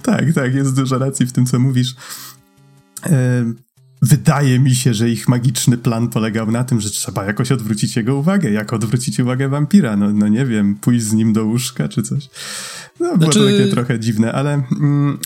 tak, 0.03 0.33
tak, 0.35 0.53
jest 0.53 0.75
dużo 0.75 0.97
racji 0.97 1.25
w 1.25 1.31
tym, 1.31 1.45
co 1.45 1.59
mówisz. 1.59 1.95
Wydaje 4.01 4.59
mi 4.59 4.75
się, 4.75 4.93
że 4.93 5.09
ich 5.09 5.27
magiczny 5.27 5.77
plan 5.77 6.07
polegał 6.07 6.51
na 6.51 6.63
tym, 6.63 6.81
że 6.81 6.89
trzeba 6.89 7.25
jakoś 7.25 7.51
odwrócić 7.51 7.95
jego 7.95 8.15
uwagę. 8.15 8.51
Jak 8.51 8.73
odwrócić 8.73 9.19
uwagę 9.19 9.49
wampira? 9.49 9.95
No, 9.97 10.13
no 10.13 10.27
nie 10.27 10.45
wiem, 10.45 10.75
pójść 10.75 11.05
z 11.05 11.13
nim 11.13 11.33
do 11.33 11.45
łóżka 11.45 11.87
czy 11.87 12.03
coś. 12.03 12.29
No, 12.99 13.17
było 13.17 13.31
znaczy... 13.31 13.39
to 13.39 13.45
takie 13.45 13.67
trochę 13.67 13.99
dziwne, 13.99 14.31
ale 14.31 14.53
mm, 14.53 15.19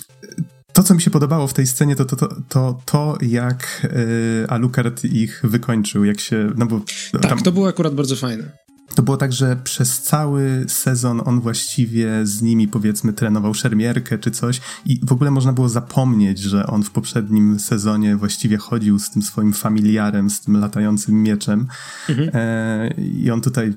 to, 0.77 0.83
co 0.83 0.95
mi 0.95 1.01
się 1.01 1.11
podobało 1.11 1.47
w 1.47 1.53
tej 1.53 1.67
scenie, 1.67 1.95
to 1.95 2.05
to, 2.05 2.15
to, 2.15 2.27
to, 2.49 2.79
to 2.85 3.17
jak 3.21 3.87
y, 3.93 4.45
Alucard 4.49 5.03
ich 5.03 5.41
wykończył, 5.43 6.05
jak 6.05 6.19
się, 6.19 6.51
no 6.57 6.65
bo... 6.65 6.81
Tak, 7.11 7.21
tam... 7.21 7.39
to 7.39 7.51
było 7.51 7.67
akurat 7.67 7.95
bardzo 7.95 8.15
fajne 8.15 8.66
to 8.95 9.03
było 9.03 9.17
tak, 9.17 9.33
że 9.33 9.57
przez 9.63 10.01
cały 10.01 10.65
sezon 10.67 11.21
on 11.25 11.41
właściwie 11.41 12.09
z 12.23 12.41
nimi 12.41 12.67
powiedzmy 12.67 13.13
trenował 13.13 13.53
szermierkę 13.53 14.17
czy 14.17 14.31
coś 14.31 14.61
i 14.85 14.99
w 15.03 15.11
ogóle 15.11 15.31
można 15.31 15.53
było 15.53 15.69
zapomnieć, 15.69 16.39
że 16.39 16.67
on 16.67 16.83
w 16.83 16.91
poprzednim 16.91 17.59
sezonie 17.59 18.15
właściwie 18.15 18.57
chodził 18.57 18.99
z 18.99 19.09
tym 19.09 19.21
swoim 19.21 19.53
familiarem, 19.53 20.29
z 20.29 20.41
tym 20.41 20.59
latającym 20.59 21.23
mieczem 21.23 21.67
mhm. 22.09 22.29
e, 22.33 22.93
i 23.01 23.31
on 23.31 23.41
tutaj 23.41 23.73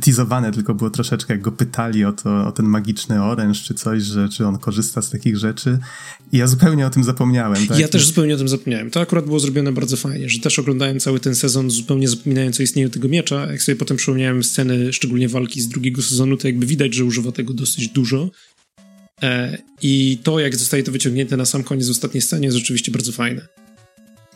teasowane 0.00 0.52
tylko 0.52 0.74
było 0.74 0.90
troszeczkę, 0.90 1.34
jak 1.34 1.42
go 1.42 1.52
pytali 1.52 2.04
o, 2.04 2.12
to, 2.12 2.46
o 2.46 2.52
ten 2.52 2.66
magiczny 2.66 3.22
oręż 3.22 3.62
czy 3.62 3.74
coś, 3.74 4.02
że 4.02 4.28
czy 4.28 4.46
on 4.46 4.58
korzysta 4.58 5.02
z 5.02 5.10
takich 5.10 5.36
rzeczy 5.36 5.78
i 6.32 6.38
ja 6.38 6.46
zupełnie 6.46 6.86
o 6.86 6.90
tym 6.90 7.04
zapomniałem. 7.04 7.66
Tak? 7.66 7.78
Ja 7.78 7.88
też 7.88 8.06
zupełnie 8.06 8.34
o 8.34 8.38
tym 8.38 8.48
zapomniałem. 8.48 8.90
To 8.90 9.00
akurat 9.00 9.24
było 9.24 9.40
zrobione 9.40 9.72
bardzo 9.72 9.96
fajnie, 9.96 10.28
że 10.28 10.40
też 10.40 10.58
oglądałem 10.58 11.00
cały 11.00 11.20
ten 11.20 11.34
sezon 11.34 11.70
zupełnie 11.70 12.08
zapominając 12.08 12.60
o 12.60 12.62
istnieniu 12.62 12.90
tego 12.90 13.08
miecza, 13.08 13.46
jak 13.46 13.62
sobie 13.62 13.76
potem 13.76 13.96
przypomniałem 13.96 14.44
sceny, 14.52 14.92
szczególnie 14.92 15.28
walki 15.28 15.60
z 15.60 15.68
drugiego 15.68 16.02
sezonu, 16.02 16.36
to 16.36 16.48
jakby 16.48 16.66
widać, 16.66 16.94
że 16.94 17.04
używa 17.04 17.32
tego 17.32 17.54
dosyć 17.54 17.88
dużo. 17.88 18.30
E, 19.22 19.58
I 19.82 20.18
to, 20.22 20.40
jak 20.40 20.56
zostaje 20.56 20.82
to 20.82 20.92
wyciągnięte 20.92 21.36
na 21.36 21.44
sam 21.44 21.62
koniec 21.62 21.88
w 21.88 21.90
ostatniej 21.90 22.22
scenie, 22.22 22.44
jest 22.44 22.56
rzeczywiście 22.56 22.92
bardzo 22.92 23.12
fajne. 23.12 23.48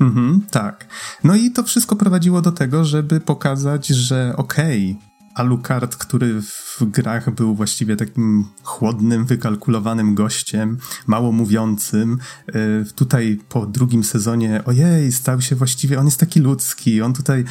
Mhm, 0.00 0.42
tak. 0.50 0.87
No 1.24 1.37
i 1.37 1.50
to 1.50 1.62
wszystko 1.62 1.96
prowadziło 1.96 2.42
do 2.42 2.52
tego, 2.52 2.85
żeby 2.85 3.20
pokazać, 3.20 3.87
że 3.87 4.33
okej, 4.37 4.90
okay, 4.90 5.15
Alucard, 5.37 5.96
który 5.96 6.42
w 6.42 6.83
grach 6.85 7.35
był 7.35 7.55
właściwie 7.55 7.96
takim 7.96 8.44
chłodnym, 8.62 9.27
wykalkulowanym 9.27 10.14
gościem, 10.14 10.79
mało 11.07 11.33
mówiącym. 11.33 12.18
E, 12.49 12.53
tutaj 12.94 13.38
po 13.49 13.66
drugim 13.66 14.05
sezonie, 14.05 14.62
ojej, 14.64 15.12
stał 15.12 15.40
się 15.40 15.57
właściwie, 15.57 15.99
on 16.01 16.05
jest 16.05 16.20
taki 16.20 16.40
ludzki, 16.40 17.03
on 17.03 17.12
tutaj 17.12 17.44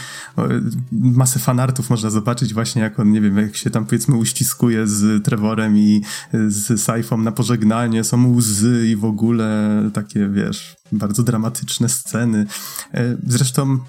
masę 0.92 1.40
fanartów 1.40 1.90
można 1.90 2.10
zobaczyć 2.10 2.54
właśnie, 2.54 2.82
jak 2.82 3.00
on, 3.00 3.12
nie 3.12 3.22
wiem, 3.22 3.38
jak 3.38 3.56
się 3.56 3.70
tam 3.70 3.86
powiedzmy 3.86 4.16
uściskuje 4.16 4.88
z 4.88 5.24
Trevorem 5.24 5.78
i 5.78 6.02
z 6.48 6.82
Saifą 6.82 7.18
na 7.18 7.32
pożegnanie, 7.32 8.04
są 8.04 8.36
łzy 8.36 8.88
i 8.88 8.96
w 8.96 9.06
ogóle 9.06 9.82
takie, 9.94 10.30
wiesz, 10.30 10.76
bardzo 10.92 11.24
dramatyczne 11.24 11.90
sceny. 11.90 12.46
E, 12.94 13.18
zresztą 13.28 13.80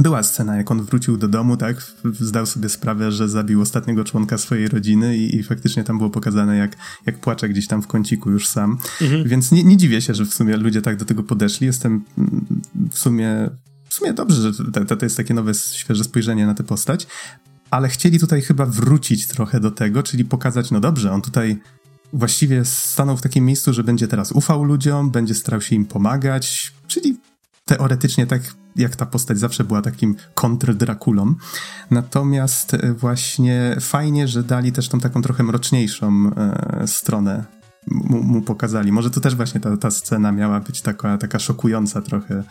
była 0.00 0.22
scena, 0.22 0.56
jak 0.56 0.70
on 0.70 0.82
wrócił 0.82 1.16
do 1.16 1.28
domu, 1.28 1.56
tak, 1.56 1.92
zdał 2.20 2.46
sobie 2.46 2.68
sprawę, 2.68 3.12
że 3.12 3.28
zabił 3.28 3.60
ostatniego 3.60 4.04
członka 4.04 4.38
swojej 4.38 4.68
rodziny 4.68 5.16
i, 5.16 5.36
i 5.36 5.42
faktycznie 5.42 5.84
tam 5.84 5.98
było 5.98 6.10
pokazane, 6.10 6.56
jak, 6.56 6.76
jak 7.06 7.20
płacze 7.20 7.48
gdzieś 7.48 7.66
tam 7.66 7.82
w 7.82 7.86
kąciku 7.86 8.30
już 8.30 8.48
sam. 8.48 8.78
Mhm. 9.00 9.28
Więc 9.28 9.52
nie, 9.52 9.64
nie 9.64 9.76
dziwię 9.76 10.02
się, 10.02 10.14
że 10.14 10.26
w 10.26 10.34
sumie 10.34 10.56
ludzie 10.56 10.82
tak 10.82 10.96
do 10.96 11.04
tego 11.04 11.22
podeszli. 11.22 11.66
Jestem 11.66 12.04
w 12.90 12.98
sumie, 12.98 13.50
w 13.88 13.94
sumie 13.94 14.12
dobrze, 14.12 14.42
że 14.42 14.52
to, 14.86 14.96
to 14.96 15.06
jest 15.06 15.16
takie 15.16 15.34
nowe, 15.34 15.54
świeże 15.54 16.04
spojrzenie 16.04 16.46
na 16.46 16.54
tę 16.54 16.64
postać, 16.64 17.06
ale 17.70 17.88
chcieli 17.88 18.18
tutaj 18.18 18.42
chyba 18.42 18.66
wrócić 18.66 19.26
trochę 19.26 19.60
do 19.60 19.70
tego, 19.70 20.02
czyli 20.02 20.24
pokazać, 20.24 20.70
no 20.70 20.80
dobrze, 20.80 21.12
on 21.12 21.22
tutaj 21.22 21.58
właściwie 22.12 22.64
stanął 22.64 23.16
w 23.16 23.22
takim 23.22 23.44
miejscu, 23.44 23.72
że 23.72 23.84
będzie 23.84 24.08
teraz 24.08 24.32
ufał 24.32 24.64
ludziom, 24.64 25.10
będzie 25.10 25.34
starał 25.34 25.60
się 25.60 25.76
im 25.76 25.86
pomagać, 25.86 26.72
czyli 26.86 27.16
teoretycznie 27.64 28.26
tak 28.26 28.42
jak 28.78 28.96
ta 28.96 29.06
postać 29.06 29.38
zawsze 29.38 29.64
była 29.64 29.82
takim 29.82 30.16
kontr-Drakulą. 30.34 31.34
Natomiast 31.90 32.74
e, 32.74 32.92
właśnie 32.92 33.76
fajnie, 33.80 34.28
że 34.28 34.42
dali 34.42 34.72
też 34.72 34.88
tą 34.88 35.00
taką 35.00 35.22
trochę 35.22 35.42
mroczniejszą 35.42 36.30
e, 36.36 36.86
stronę 36.86 37.44
mu, 37.90 38.22
mu, 38.22 38.42
pokazali. 38.42 38.92
Może 38.92 39.10
to 39.10 39.20
też 39.20 39.36
właśnie 39.36 39.60
ta, 39.60 39.76
ta 39.76 39.90
scena 39.90 40.32
miała 40.32 40.60
być 40.60 40.82
taka, 40.82 41.18
taka 41.18 41.38
szokująca 41.38 42.02
trochę, 42.02 42.42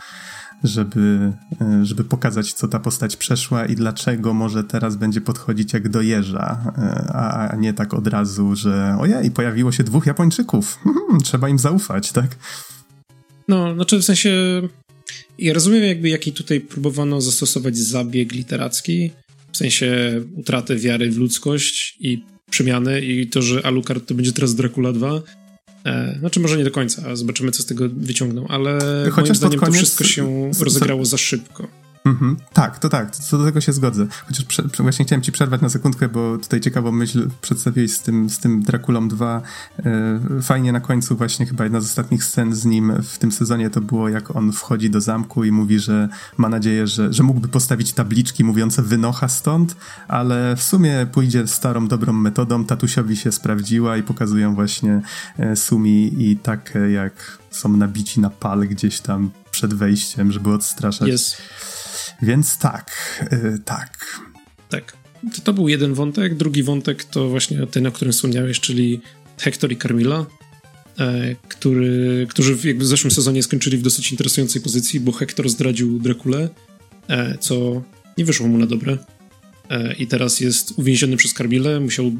żeby, 0.64 1.32
e, 1.60 1.84
żeby 1.84 2.04
pokazać, 2.04 2.52
co 2.52 2.68
ta 2.68 2.80
postać 2.80 3.16
przeszła 3.16 3.66
i 3.66 3.76
dlaczego 3.76 4.34
może 4.34 4.64
teraz 4.64 4.96
będzie 4.96 5.20
podchodzić 5.20 5.72
jak 5.72 5.88
do 5.88 6.00
jeża, 6.00 6.72
e, 6.78 7.12
a, 7.14 7.48
a 7.48 7.56
nie 7.56 7.72
tak 7.72 7.94
od 7.94 8.06
razu, 8.06 8.56
że 8.56 8.96
ojej, 9.00 9.30
pojawiło 9.30 9.72
się 9.72 9.84
dwóch 9.84 10.06
Japończyków, 10.06 10.78
trzeba 11.24 11.48
im 11.48 11.58
zaufać, 11.58 12.12
tak? 12.12 12.36
No, 13.48 13.74
znaczy 13.74 13.98
w 13.98 14.04
sensie 14.04 14.30
ja 15.38 15.52
rozumiem 15.52 15.84
jakby 15.84 16.08
jaki 16.08 16.32
tutaj 16.32 16.60
próbowano 16.60 17.20
zastosować 17.20 17.76
zabieg 17.76 18.32
literacki, 18.32 19.10
w 19.52 19.56
sensie 19.56 20.20
utratę 20.36 20.76
wiary 20.76 21.10
w 21.10 21.16
ludzkość 21.16 21.96
i 22.00 22.22
przemiany 22.50 23.00
i 23.00 23.26
to, 23.26 23.42
że 23.42 23.66
Alucard 23.66 24.06
to 24.06 24.14
będzie 24.14 24.32
teraz 24.32 24.54
Dracula 24.54 24.92
2. 24.92 25.22
E, 25.84 26.16
znaczy 26.18 26.40
może 26.40 26.58
nie 26.58 26.64
do 26.64 26.70
końca, 26.70 27.16
zobaczymy 27.16 27.50
co 27.50 27.62
z 27.62 27.66
tego 27.66 27.88
wyciągną, 27.88 28.48
ale 28.48 28.78
Chociaż 29.10 29.28
moim 29.28 29.34
zdaniem 29.34 29.60
koniec... 29.60 29.74
to 29.74 29.78
wszystko 29.78 30.04
się 30.04 30.50
rozegrało 30.60 31.04
za 31.04 31.18
szybko. 31.18 31.68
Mhm. 32.08 32.36
Tak, 32.52 32.78
to 32.78 32.88
tak, 32.88 33.10
co 33.10 33.38
do 33.38 33.44
tego 33.44 33.60
się 33.60 33.72
zgodzę. 33.72 34.06
Chociaż 34.26 34.44
prze, 34.44 34.62
właśnie 34.78 35.04
chciałem 35.04 35.22
ci 35.22 35.32
przerwać 35.32 35.60
na 35.60 35.68
sekundkę, 35.68 36.08
bo 36.08 36.38
tutaj 36.38 36.60
ciekawą 36.60 36.92
myśl 36.92 37.28
przedstawiłeś 37.40 37.92
z 37.92 38.02
tym, 38.02 38.30
z 38.30 38.38
tym 38.38 38.62
Drakulą 38.62 39.08
2. 39.08 39.42
E, 39.78 40.42
fajnie 40.42 40.72
na 40.72 40.80
końcu 40.80 41.16
właśnie 41.16 41.46
chyba 41.46 41.64
jedna 41.64 41.80
z 41.80 41.84
ostatnich 41.84 42.24
scen 42.24 42.54
z 42.54 42.64
nim 42.64 43.02
w 43.02 43.18
tym 43.18 43.32
sezonie 43.32 43.70
to 43.70 43.80
było 43.80 44.08
jak 44.08 44.36
on 44.36 44.52
wchodzi 44.52 44.90
do 44.90 45.00
zamku 45.00 45.44
i 45.44 45.52
mówi, 45.52 45.78
że 45.78 46.08
ma 46.36 46.48
nadzieję, 46.48 46.86
że, 46.86 47.12
że 47.12 47.22
mógłby 47.22 47.48
postawić 47.48 47.92
tabliczki 47.92 48.44
mówiące 48.44 48.82
wynocha 48.82 49.28
stąd, 49.28 49.76
ale 50.08 50.56
w 50.56 50.62
sumie 50.62 51.06
pójdzie 51.12 51.46
starą, 51.46 51.88
dobrą 51.88 52.12
metodą. 52.12 52.64
Tatusiowi 52.64 53.16
się 53.16 53.32
sprawdziła 53.32 53.96
i 53.96 54.02
pokazują 54.02 54.54
właśnie 54.54 55.02
e, 55.38 55.56
Sumi 55.56 56.30
i 56.30 56.36
tak 56.36 56.78
jak 56.92 57.38
są 57.50 57.76
nabici 57.76 58.20
na 58.20 58.30
pal 58.30 58.60
gdzieś 58.60 59.00
tam 59.00 59.30
przed 59.50 59.74
wejściem, 59.74 60.32
żeby 60.32 60.52
odstraszać. 60.52 61.08
Więc 62.22 62.58
tak, 62.58 62.90
yy, 63.32 63.58
tak. 63.64 64.20
Tak. 64.68 64.96
To, 65.36 65.42
to 65.42 65.52
był 65.52 65.68
jeden 65.68 65.94
wątek. 65.94 66.34
Drugi 66.34 66.62
wątek 66.62 67.04
to 67.04 67.28
właśnie 67.28 67.66
ten, 67.66 67.86
o 67.86 67.92
którym 67.92 68.12
wspomniałeś, 68.12 68.60
czyli 68.60 69.00
Hector 69.38 69.72
i 69.72 69.76
Carmilla, 69.76 70.26
e, 70.98 71.34
który, 71.48 72.26
którzy 72.30 72.68
jakby 72.68 72.84
w 72.84 72.88
zeszłym 72.88 73.10
sezonie 73.10 73.42
skończyli 73.42 73.78
w 73.78 73.82
dosyć 73.82 74.10
interesującej 74.10 74.62
pozycji, 74.62 75.00
bo 75.00 75.12
Hector 75.12 75.48
zdradził 75.48 75.98
Drakulę, 75.98 76.48
e, 77.08 77.38
co 77.38 77.82
nie 78.18 78.24
wyszło 78.24 78.48
mu 78.48 78.58
na 78.58 78.66
dobre. 78.66 78.98
E, 79.70 79.94
I 79.94 80.06
teraz 80.06 80.40
jest 80.40 80.78
uwięziony 80.78 81.16
przez 81.16 81.34
Carmillę, 81.34 81.80
musiał 81.80 82.12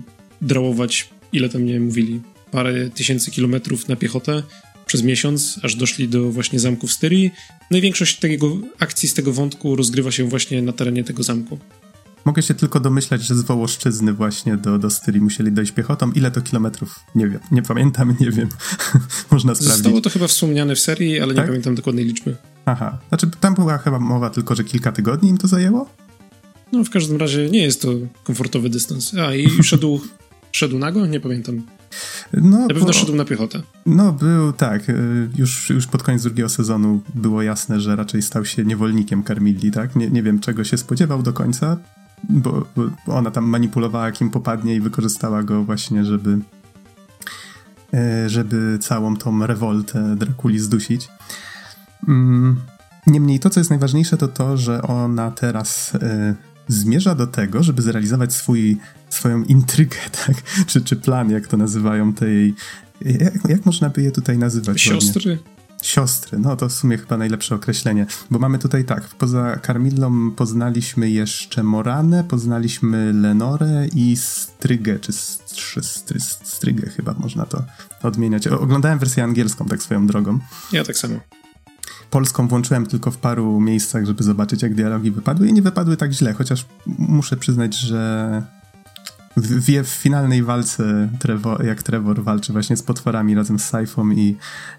drałować, 0.42 1.08
ile 1.32 1.48
tam 1.48 1.64
nie 1.64 1.80
mówili, 1.80 2.20
parę 2.50 2.90
tysięcy 2.90 3.30
kilometrów 3.30 3.88
na 3.88 3.96
piechotę 3.96 4.42
przez 4.88 5.02
miesiąc, 5.02 5.60
aż 5.62 5.74
doszli 5.74 6.08
do 6.08 6.30
właśnie 6.30 6.60
zamku 6.60 6.86
w 6.86 6.92
Styrii. 6.92 7.30
No 7.70 7.78
i 7.78 7.80
większość 7.80 8.18
tego 8.18 8.56
akcji 8.78 9.08
z 9.08 9.14
tego 9.14 9.32
wątku 9.32 9.76
rozgrywa 9.76 10.10
się 10.10 10.28
właśnie 10.28 10.62
na 10.62 10.72
terenie 10.72 11.04
tego 11.04 11.22
zamku. 11.22 11.58
Mogę 12.24 12.42
się 12.42 12.54
tylko 12.54 12.80
domyślać, 12.80 13.22
że 13.22 13.34
z 13.34 13.42
Wołoszczyzny 13.42 14.12
właśnie 14.12 14.56
do, 14.56 14.78
do 14.78 14.90
Styrii 14.90 15.20
musieli 15.20 15.52
dojść 15.52 15.72
piechotą. 15.72 16.12
Ile 16.12 16.30
to 16.30 16.40
kilometrów? 16.40 17.00
Nie 17.14 17.28
wiem. 17.28 17.40
Nie 17.50 17.62
pamiętam, 17.62 18.16
nie 18.20 18.30
wiem. 18.30 18.48
Można 19.30 19.54
sprawdzić. 19.54 19.76
Zostało 19.76 20.00
to 20.00 20.10
chyba 20.10 20.26
wspomniane 20.26 20.74
w 20.74 20.80
serii, 20.80 21.20
ale 21.20 21.34
tak? 21.34 21.44
nie 21.44 21.48
pamiętam 21.48 21.74
dokładnej 21.74 22.04
liczby. 22.04 22.36
Aha. 22.64 22.98
Znaczy 23.08 23.30
tam 23.40 23.54
była 23.54 23.78
chyba 23.78 23.98
mowa 23.98 24.30
tylko, 24.30 24.54
że 24.54 24.64
kilka 24.64 24.92
tygodni 24.92 25.30
im 25.30 25.38
to 25.38 25.48
zajęło? 25.48 25.88
No 26.72 26.84
w 26.84 26.90
każdym 26.90 27.16
razie 27.16 27.50
nie 27.50 27.62
jest 27.62 27.82
to 27.82 27.88
komfortowy 28.24 28.70
dystans. 28.70 29.14
A 29.14 29.34
i 29.34 29.48
szedł, 29.62 30.00
szedł 30.52 30.78
nago? 30.78 31.06
Nie 31.06 31.20
pamiętam. 31.20 31.62
No, 32.32 32.58
na 32.58 32.68
pewno 32.68 32.86
bo, 32.86 32.92
szedł 32.92 33.14
na 33.14 33.24
piechotę. 33.24 33.62
No, 33.86 34.12
był 34.12 34.52
tak. 34.52 34.88
Y, 34.88 35.28
już, 35.36 35.70
już 35.70 35.86
pod 35.86 36.02
koniec 36.02 36.22
drugiego 36.22 36.48
sezonu 36.48 37.00
było 37.14 37.42
jasne, 37.42 37.80
że 37.80 37.96
raczej 37.96 38.22
stał 38.22 38.44
się 38.44 38.64
niewolnikiem 38.64 39.24
Carmilli, 39.24 39.70
tak? 39.70 39.96
Nie, 39.96 40.10
nie 40.10 40.22
wiem, 40.22 40.40
czego 40.40 40.64
się 40.64 40.78
spodziewał 40.78 41.22
do 41.22 41.32
końca, 41.32 41.76
bo, 42.28 42.66
bo 42.76 43.14
ona 43.16 43.30
tam 43.30 43.44
manipulowała, 43.44 44.12
kim 44.12 44.30
popadnie 44.30 44.74
i 44.74 44.80
wykorzystała 44.80 45.42
go 45.42 45.64
właśnie, 45.64 46.04
żeby 46.04 46.38
y, 47.94 48.28
żeby 48.28 48.78
całą 48.80 49.16
tą 49.16 49.46
rewoltę 49.46 50.16
Drakuli 50.16 50.58
zdusić. 50.58 51.08
Mm, 52.08 52.56
niemniej 53.06 53.40
to, 53.40 53.50
co 53.50 53.60
jest 53.60 53.70
najważniejsze, 53.70 54.16
to 54.16 54.28
to, 54.28 54.56
że 54.56 54.82
ona 54.82 55.30
teraz 55.30 55.94
y, 55.94 56.34
zmierza 56.68 57.14
do 57.14 57.26
tego, 57.26 57.62
żeby 57.62 57.82
zrealizować 57.82 58.34
swój, 58.34 58.76
swoją 59.10 59.44
intrygę, 59.44 59.96
tak? 60.26 60.42
Czy, 60.66 60.80
czy 60.80 60.96
plan, 60.96 61.30
jak 61.30 61.46
to 61.46 61.56
nazywają 61.56 62.12
tej... 62.12 62.54
Jak, 63.00 63.48
jak 63.48 63.66
można 63.66 63.90
by 63.90 64.02
je 64.02 64.10
tutaj 64.10 64.38
nazywać? 64.38 64.80
Siostry? 64.80 65.30
Ładnie? 65.30 65.58
Siostry, 65.82 66.38
no 66.38 66.56
to 66.56 66.68
w 66.68 66.72
sumie 66.72 66.98
chyba 66.98 67.16
najlepsze 67.16 67.54
określenie, 67.54 68.06
bo 68.30 68.38
mamy 68.38 68.58
tutaj 68.58 68.84
tak, 68.84 69.08
poza 69.08 69.60
Carmillą 69.66 70.30
poznaliśmy 70.30 71.10
jeszcze 71.10 71.62
Moranę, 71.62 72.24
poznaliśmy 72.24 73.12
Lenorę 73.12 73.86
i 73.94 74.16
Strygę, 74.16 74.98
czy 74.98 75.12
stry, 75.12 75.82
stry, 75.82 76.20
Strygę 76.20 76.90
chyba 76.90 77.14
można 77.18 77.46
to 77.46 77.64
odmieniać. 78.02 78.46
Oglądałem 78.46 78.98
wersję 78.98 79.24
angielską 79.24 79.66
tak 79.66 79.82
swoją 79.82 80.06
drogą. 80.06 80.38
Ja 80.72 80.84
tak 80.84 80.96
samo. 80.96 81.14
Polską 82.10 82.48
włączyłem 82.48 82.86
tylko 82.86 83.10
w 83.10 83.18
paru 83.18 83.60
miejscach, 83.60 84.06
żeby 84.06 84.22
zobaczyć, 84.22 84.62
jak 84.62 84.74
dialogi 84.74 85.10
wypadły 85.10 85.48
i 85.48 85.52
nie 85.52 85.62
wypadły 85.62 85.96
tak 85.96 86.12
źle, 86.12 86.32
chociaż 86.32 86.66
muszę 86.86 87.36
przyznać, 87.36 87.74
że 87.74 88.42
wie 89.40 89.84
w 89.84 89.88
finalnej 89.88 90.42
walce, 90.42 91.08
Trevor, 91.18 91.64
jak 91.64 91.82
Trevor 91.82 92.22
walczy 92.22 92.52
właśnie 92.52 92.76
z 92.76 92.82
potworami 92.82 93.34
razem 93.34 93.58
z 93.58 93.64
Saifą 93.64 94.10
i 94.10 94.36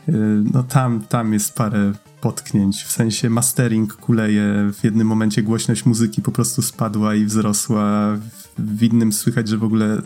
y, 0.09 0.13
no 0.53 0.63
tam, 0.63 1.01
tam 1.01 1.33
jest 1.33 1.55
parę 1.55 1.93
potknięć, 2.21 2.83
w 2.83 2.91
sensie 2.91 3.29
mastering 3.29 3.93
kuleje, 3.95 4.71
w 4.73 4.83
jednym 4.83 5.07
momencie 5.07 5.43
głośność 5.43 5.85
muzyki 5.85 6.21
po 6.21 6.31
prostu 6.31 6.61
spadła 6.61 7.15
i 7.15 7.25
wzrosła, 7.25 8.17
w 8.59 8.83
innym 8.83 9.13
słychać, 9.13 9.47
że 9.47 9.57
w 9.57 9.63
ogóle 9.63 10.01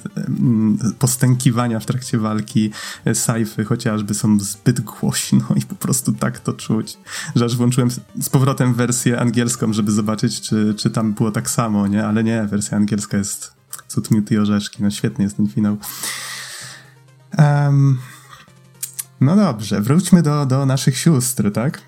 postękiwania 0.99 1.79
w 1.79 1.85
trakcie 1.85 2.17
walki 2.17 2.71
e, 3.05 3.15
Saify 3.15 3.63
chociażby 3.63 4.13
są 4.13 4.39
zbyt 4.39 4.81
głośno 4.81 5.45
i 5.55 5.61
po 5.61 5.75
prostu 5.75 6.13
tak 6.13 6.39
to 6.39 6.53
czuć, 6.53 6.97
że 7.35 7.45
aż 7.45 7.57
włączyłem 7.57 7.89
z 8.21 8.29
powrotem 8.29 8.73
wersję 8.73 9.19
angielską, 9.19 9.73
żeby 9.73 9.91
zobaczyć, 9.91 10.41
czy, 10.41 10.73
czy 10.77 10.89
tam 10.89 11.13
było 11.13 11.31
tak 11.31 11.49
samo, 11.49 11.87
nie? 11.87 12.05
Ale 12.05 12.23
nie, 12.23 12.43
wersja 12.43 12.77
angielska 12.77 13.17
jest 13.17 13.53
cud 13.87 14.11
miód 14.11 14.31
i 14.31 14.37
orzeszki, 14.37 14.83
no 14.83 14.91
świetny 14.91 15.23
jest 15.23 15.37
ten 15.37 15.47
finał. 15.47 15.77
Um, 17.37 17.99
no 19.21 19.35
dobrze, 19.35 19.81
wróćmy 19.81 20.21
do, 20.21 20.45
do 20.45 20.65
naszych 20.65 20.97
sióstr, 20.97 21.51
tak? 21.51 21.81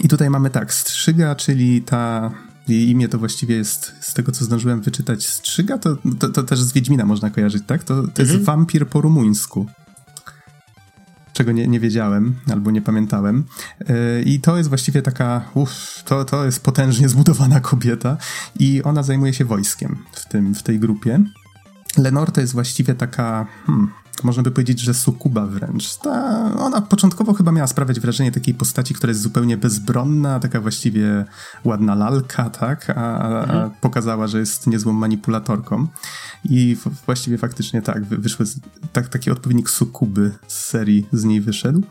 I 0.00 0.08
tutaj 0.08 0.30
mamy 0.30 0.50
tak, 0.50 0.74
Strzyga, 0.74 1.34
czyli 1.34 1.82
ta 1.82 2.30
jej 2.68 2.90
imię 2.90 3.08
to 3.08 3.18
właściwie 3.18 3.56
jest, 3.56 3.92
z 4.00 4.14
tego 4.14 4.32
co 4.32 4.44
zdążyłem 4.44 4.80
wyczytać, 4.80 5.26
Strzyga, 5.28 5.78
to, 5.78 5.96
to, 6.18 6.28
to 6.28 6.42
też 6.42 6.62
z 6.62 6.72
Wiedźmina 6.72 7.06
można 7.06 7.30
kojarzyć, 7.30 7.62
tak? 7.66 7.84
To, 7.84 7.94
to 7.94 8.00
mhm. 8.00 8.28
jest 8.28 8.44
wampir 8.44 8.88
po 8.88 9.00
rumuńsku. 9.00 9.66
Czego 11.32 11.52
nie, 11.52 11.66
nie 11.66 11.80
wiedziałem 11.80 12.34
albo 12.52 12.70
nie 12.70 12.82
pamiętałem. 12.82 13.44
Yy, 13.80 14.22
I 14.22 14.40
to 14.40 14.56
jest 14.56 14.68
właściwie 14.68 15.02
taka, 15.02 15.50
uff, 15.54 16.02
to, 16.04 16.24
to 16.24 16.44
jest 16.44 16.60
potężnie 16.62 17.08
zbudowana 17.14 17.60
kobieta 17.60 18.16
i 18.58 18.82
ona 18.82 19.02
zajmuje 19.02 19.34
się 19.34 19.44
wojskiem 19.44 19.98
w, 20.12 20.28
tym, 20.28 20.54
w 20.54 20.62
tej 20.62 20.78
grupie. 20.78 21.20
Lenore 21.96 22.32
to 22.32 22.40
jest 22.40 22.52
właściwie 22.52 22.94
taka, 22.94 23.46
hmm, 23.66 23.90
można 24.24 24.42
by 24.42 24.50
powiedzieć, 24.50 24.80
że 24.80 24.94
sukuba 24.94 25.46
wręcz. 25.46 25.96
Ta, 25.96 26.52
ona 26.58 26.80
początkowo 26.80 27.34
chyba 27.34 27.52
miała 27.52 27.66
sprawiać 27.66 28.00
wrażenie 28.00 28.32
takiej 28.32 28.54
postaci, 28.54 28.94
która 28.94 29.10
jest 29.10 29.20
zupełnie 29.20 29.56
bezbronna, 29.56 30.40
taka 30.40 30.60
właściwie 30.60 31.24
ładna 31.64 31.94
lalka, 31.94 32.50
tak? 32.50 32.90
A, 32.90 32.94
a, 32.94 33.42
mhm. 33.42 33.58
a 33.58 33.70
pokazała, 33.70 34.26
że 34.26 34.38
jest 34.38 34.66
niezłą 34.66 34.92
manipulatorką. 34.92 35.86
I 36.44 36.76
właściwie 37.06 37.38
faktycznie 37.38 37.82
tak, 37.82 38.04
wyszły, 38.04 38.46
tak, 38.92 39.08
taki 39.08 39.30
odpowiednik 39.30 39.70
sukuby 39.70 40.32
z 40.48 40.64
serii 40.64 41.06
z 41.12 41.24
niej 41.24 41.40
wyszedł. 41.40 41.82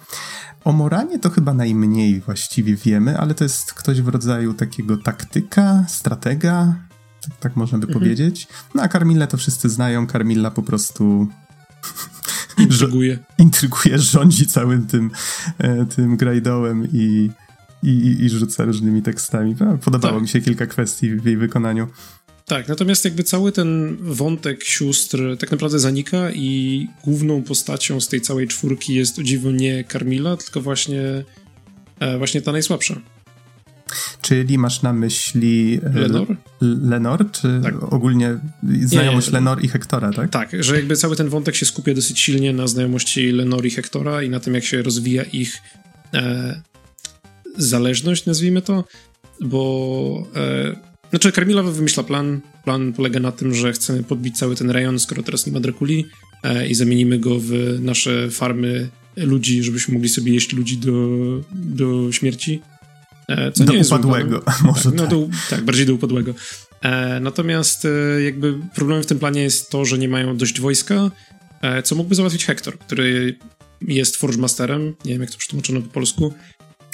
O 0.64 0.72
Moranie 0.72 1.20
to 1.20 1.30
chyba 1.30 1.54
najmniej 1.54 2.22
właściwie 2.22 2.76
wiemy, 2.76 3.18
ale 3.18 3.34
to 3.34 3.44
jest 3.44 3.74
ktoś 3.74 4.02
w 4.02 4.08
rodzaju 4.08 4.54
takiego 4.54 4.98
taktyka, 4.98 5.86
stratega, 5.88 6.76
tak, 7.22 7.38
tak 7.40 7.56
można 7.56 7.78
by 7.78 7.88
mhm. 7.88 8.00
powiedzieć. 8.00 8.48
No 8.76 8.84
a 8.84 8.88
Carmilla 8.88 9.28
to 9.28 9.38
wszyscy 9.38 9.70
znają. 9.70 10.08
Carmilla 10.08 10.52
po 10.52 10.64
prostu 10.64 11.28
Intryguje. 12.58 13.20
Intryguje, 13.38 14.00
rządzi 14.00 14.46
całym 14.46 14.88
tym, 14.88 15.12
e, 15.58 15.86
tym 15.86 16.18
grajdołem 16.18 16.88
i, 16.94 17.30
i, 17.84 18.18
i 18.20 18.30
rzuca 18.30 18.66
różnymi 18.66 19.02
tekstami. 19.02 19.56
Podobało 19.84 20.14
tak. 20.14 20.22
mi 20.22 20.28
się 20.28 20.42
kilka 20.42 20.66
kwestii 20.66 21.16
w 21.16 21.26
jej 21.26 21.38
wykonaniu. 21.38 21.88
Tak, 22.46 22.68
natomiast 22.68 23.06
jakby 23.06 23.24
cały 23.24 23.52
ten 23.52 23.98
wątek 24.02 24.64
sióstr 24.64 25.38
tak 25.40 25.52
naprawdę 25.52 25.80
zanika 25.80 26.32
i 26.32 26.88
główną 27.04 27.44
postacią 27.44 28.02
z 28.02 28.08
tej 28.08 28.22
całej 28.22 28.48
czwórki 28.48 28.94
jest 28.94 29.20
o 29.20 29.24
dziwo 29.24 29.52
nie 29.52 29.84
Carmilla, 29.84 30.38
tylko 30.38 30.62
właśnie, 30.62 31.24
e, 32.00 32.18
właśnie 32.18 32.42
ta 32.42 32.52
najsłabsza. 32.52 33.02
Czyli 34.28 34.58
masz 34.58 34.82
na 34.82 34.94
myśli 34.94 35.80
e, 35.84 36.00
Lenor? 36.00 36.36
Lenor, 36.62 37.32
czy 37.32 37.60
tak. 37.64 37.94
ogólnie 37.94 38.40
znajomość 38.82 39.28
nie, 39.28 39.32
nie. 39.32 39.40
Lenor 39.40 39.64
i 39.64 39.68
Hektora, 39.68 40.14
tak? 40.14 40.30
Tak, 40.32 40.64
że 40.64 40.76
jakby 40.76 40.96
cały 40.96 41.16
ten 41.16 41.30
wątek 41.30 41.56
się 41.56 41.66
skupia 41.66 41.94
dosyć 41.94 42.20
silnie 42.20 42.54
na 42.54 42.68
znajomości 42.68 43.32
Lenor 43.32 43.66
i 43.66 43.70
Hektora 43.70 44.24
i 44.24 44.30
na 44.30 44.40
tym, 44.40 44.54
jak 44.54 44.64
się 44.64 44.82
rozwija 44.82 45.24
ich 45.24 45.58
e, 46.14 46.62
zależność, 47.58 48.26
nazwijmy 48.26 48.62
to, 48.62 48.84
bo 49.42 50.28
e, 50.36 50.76
znaczy 51.10 51.32
Carmilla 51.32 51.64
wymyśla 51.64 52.04
plan, 52.04 52.42
plan 52.64 52.94
polega 52.94 53.20
na 53.20 53.32
tym, 53.32 53.54
że 53.54 53.74
chcemy 53.74 54.04
podbić 54.04 54.38
cały 54.38 54.56
ten 54.56 54.70
rejon, 54.70 55.00
skoro 55.00 55.24
teraz 55.24 55.46
nie 55.46 55.54
ma 55.54 55.60
Drakuli 55.60 56.06
e, 56.44 56.68
i 56.68 56.76
zamienimy 56.76 57.20
go 57.20 57.40
w 57.40 57.52
nasze 57.80 58.30
farmy 58.32 58.90
ludzi, 59.18 59.64
żebyśmy 59.64 59.94
mogli 59.94 60.10
sobie 60.10 60.34
jeść 60.34 60.54
ludzi 60.54 60.78
do, 60.78 60.94
do 61.52 62.12
śmierci 62.12 62.62
co 63.54 63.64
do 63.64 63.74
nie 63.74 63.80
upadłego, 63.80 64.44
jest 64.48 64.64
może 64.64 64.84
tak, 64.84 64.94
no 64.94 65.08
do, 65.08 65.28
tak, 65.50 65.62
bardziej 65.62 65.86
do 65.86 65.94
upadłego. 65.94 66.34
E, 66.82 67.20
natomiast 67.20 67.86
e, 67.86 68.22
jakby 68.22 68.56
problemem 68.76 69.04
w 69.04 69.06
tym 69.06 69.20
planie 69.20 69.42
jest 69.42 69.70
to, 69.70 69.86
że 69.86 69.98
nie 69.98 70.10
mają 70.10 70.38
dość 70.38 70.62
wojska, 70.62 71.12
e, 71.62 71.84
co 71.84 71.96
mógłby 71.96 72.16
załatwić 72.16 72.46
Hector, 72.46 72.80
który 72.80 73.38
jest 73.82 74.18
Forge 74.18 74.38
Masterem, 74.38 74.96
nie 75.06 75.12
wiem 75.12 75.22
jak 75.22 75.32
to 75.32 75.38
przetłumaczono 75.38 75.82
po 75.82 75.88
polsku. 75.88 76.34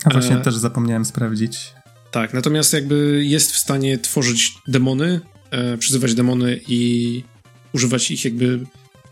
A 0.04 0.10
właśnie 0.10 0.38
e, 0.38 0.42
też 0.42 0.56
zapomniałem 0.56 1.06
sprawdzić. 1.06 1.74
Tak, 2.12 2.34
natomiast 2.34 2.74
jakby 2.74 3.26
jest 3.26 3.52
w 3.52 3.58
stanie 3.58 3.98
tworzyć 3.98 4.54
demony, 4.68 5.22
e, 5.52 5.78
przyzywać 5.78 6.16
demony 6.16 6.60
i 6.68 7.24
używać 7.74 8.12
ich 8.12 8.26
jakby 8.26 8.60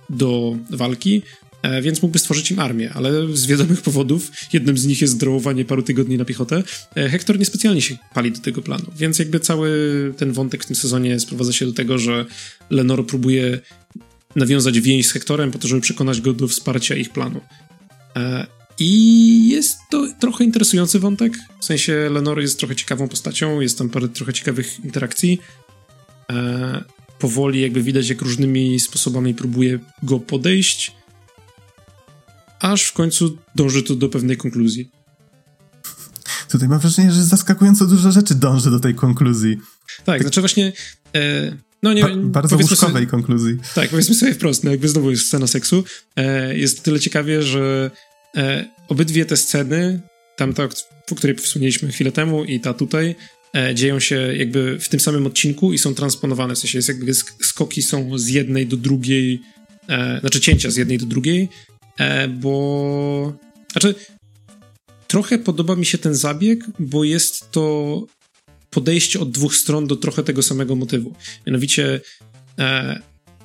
do 0.10 0.56
walki, 0.70 1.22
E, 1.22 1.41
więc 1.82 2.02
mógłby 2.02 2.20
stworzyć 2.20 2.52
im 2.52 2.60
armię, 2.60 2.92
ale 2.94 3.28
z 3.34 3.46
wiadomych 3.46 3.82
powodów, 3.82 4.32
jednym 4.54 4.78
z 4.78 4.86
nich 4.86 5.02
jest 5.02 5.18
drołowanie 5.18 5.66
paru 5.66 5.82
tygodni 5.84 6.18
na 6.18 6.26
piechotę, 6.26 6.64
e, 6.96 7.10
Hektor 7.10 7.40
niespecjalnie 7.40 7.82
się 7.82 7.98
pali 8.14 8.32
do 8.32 8.40
tego 8.40 8.62
planu, 8.62 8.86
więc 8.98 9.20
jakby 9.20 9.40
cały 9.40 9.70
ten 10.18 10.32
wątek 10.32 10.64
w 10.64 10.68
tym 10.68 10.76
sezonie 10.76 11.20
sprowadza 11.20 11.54
się 11.54 11.66
do 11.66 11.74
tego, 11.74 11.98
że 11.98 12.26
Lenor 12.70 13.08
próbuje 13.08 13.60
nawiązać 14.36 14.80
więź 14.80 15.08
z 15.08 15.12
Hektorem 15.12 15.52
po 15.52 15.60
to, 15.60 15.68
żeby 15.68 15.82
przekonać 15.82 16.22
go 16.22 16.34
do 16.34 16.48
wsparcia 16.48 16.96
ich 16.96 17.10
planu. 17.10 17.42
E, 18.16 18.48
I 18.80 19.50
jest 19.50 19.78
to 19.90 20.08
trochę 20.20 20.44
interesujący 20.44 21.00
wątek, 21.00 21.34
w 21.62 21.66
sensie 21.66 22.10
Lenor 22.12 22.42
jest 22.42 22.60
trochę 22.60 22.76
ciekawą 22.76 23.08
postacią, 23.08 23.62
jest 23.62 23.78
tam 23.78 23.90
parę 23.90 24.10
trochę 24.10 24.34
ciekawych 24.34 24.80
interakcji. 24.86 25.42
Powoli 27.20 27.62
jakby 27.62 27.84
widać, 27.84 28.10
jak 28.10 28.22
różnymi 28.22 28.80
sposobami 28.80 29.34
próbuje 29.34 29.80
go 30.04 30.20
podejść, 30.20 30.92
aż 32.62 32.84
w 32.84 32.94
końcu 32.94 33.38
dąży 33.56 33.84
to 33.84 33.96
do 33.96 34.10
pewnej 34.10 34.38
konkluzji. 34.38 34.92
Tutaj 36.50 36.70
mam 36.70 36.80
wrażenie, 36.80 37.12
że 37.12 37.24
zaskakująco 37.24 37.86
dużo 37.86 38.12
rzeczy 38.12 38.36
dąży 38.36 38.72
do 38.72 38.80
tej 38.80 38.96
konkluzji. 38.96 39.58
Tak, 39.58 40.06
tak. 40.06 40.22
znaczy 40.22 40.40
właśnie... 40.40 40.74
E, 41.16 41.58
no 41.84 41.94
nie, 41.94 42.04
ba 42.04 42.16
bardzo 42.16 42.56
łóżkowej 42.56 42.94
sobie, 42.94 43.06
konkluzji. 43.08 43.58
Tak, 43.76 43.90
powiedzmy 43.90 44.16
sobie 44.16 44.34
wprost, 44.34 44.64
no 44.64 44.72
jakby 44.72 44.90
znowu 44.90 45.12
jest 45.12 45.26
scena 45.26 45.48
seksu. 45.48 45.84
E, 46.16 46.58
jest 46.58 46.84
tyle 46.84 47.00
ciekawie, 47.00 47.44
że 47.44 47.92
e, 48.38 48.66
obydwie 48.88 49.26
te 49.26 49.38
sceny, 49.38 50.02
tamta, 50.38 50.68
o 51.12 51.16
której 51.16 51.36
wspomnieliśmy 51.36 51.92
chwilę 51.92 52.12
temu 52.12 52.44
i 52.44 52.60
ta 52.60 52.74
tutaj, 52.74 53.16
e, 53.56 53.76
dzieją 53.76 54.00
się 54.00 54.16
jakby 54.16 54.80
w 54.80 54.90
tym 54.90 55.00
samym 55.00 55.28
odcinku 55.28 55.74
i 55.74 55.78
są 55.78 55.96
transponowane, 55.96 56.56
w 56.56 56.58
sensie 56.58 56.78
jest 56.78 56.88
jakby 56.88 57.14
skoki 57.42 57.82
są 57.82 58.18
z 58.18 58.28
jednej 58.28 58.68
do 58.68 58.78
drugiej, 58.78 59.42
e, 59.90 60.20
znaczy 60.20 60.40
cięcia 60.40 60.72
z 60.72 60.76
jednej 60.76 60.98
do 60.98 61.06
drugiej, 61.06 61.50
bo. 62.30 63.34
Znaczy, 63.72 63.96
trochę 65.08 65.38
podoba 65.38 65.76
mi 65.76 65.86
się 65.86 65.98
ten 65.98 66.16
zabieg, 66.16 66.64
bo 66.80 67.04
jest 67.04 67.52
to 67.52 68.06
podejście 68.70 69.20
od 69.20 69.32
dwóch 69.32 69.56
stron 69.56 69.88
do 69.88 69.96
trochę 69.96 70.24
tego 70.24 70.44
samego 70.44 70.76
motywu. 70.76 71.16
Mianowicie, 71.48 72.02
e, 72.60 73.00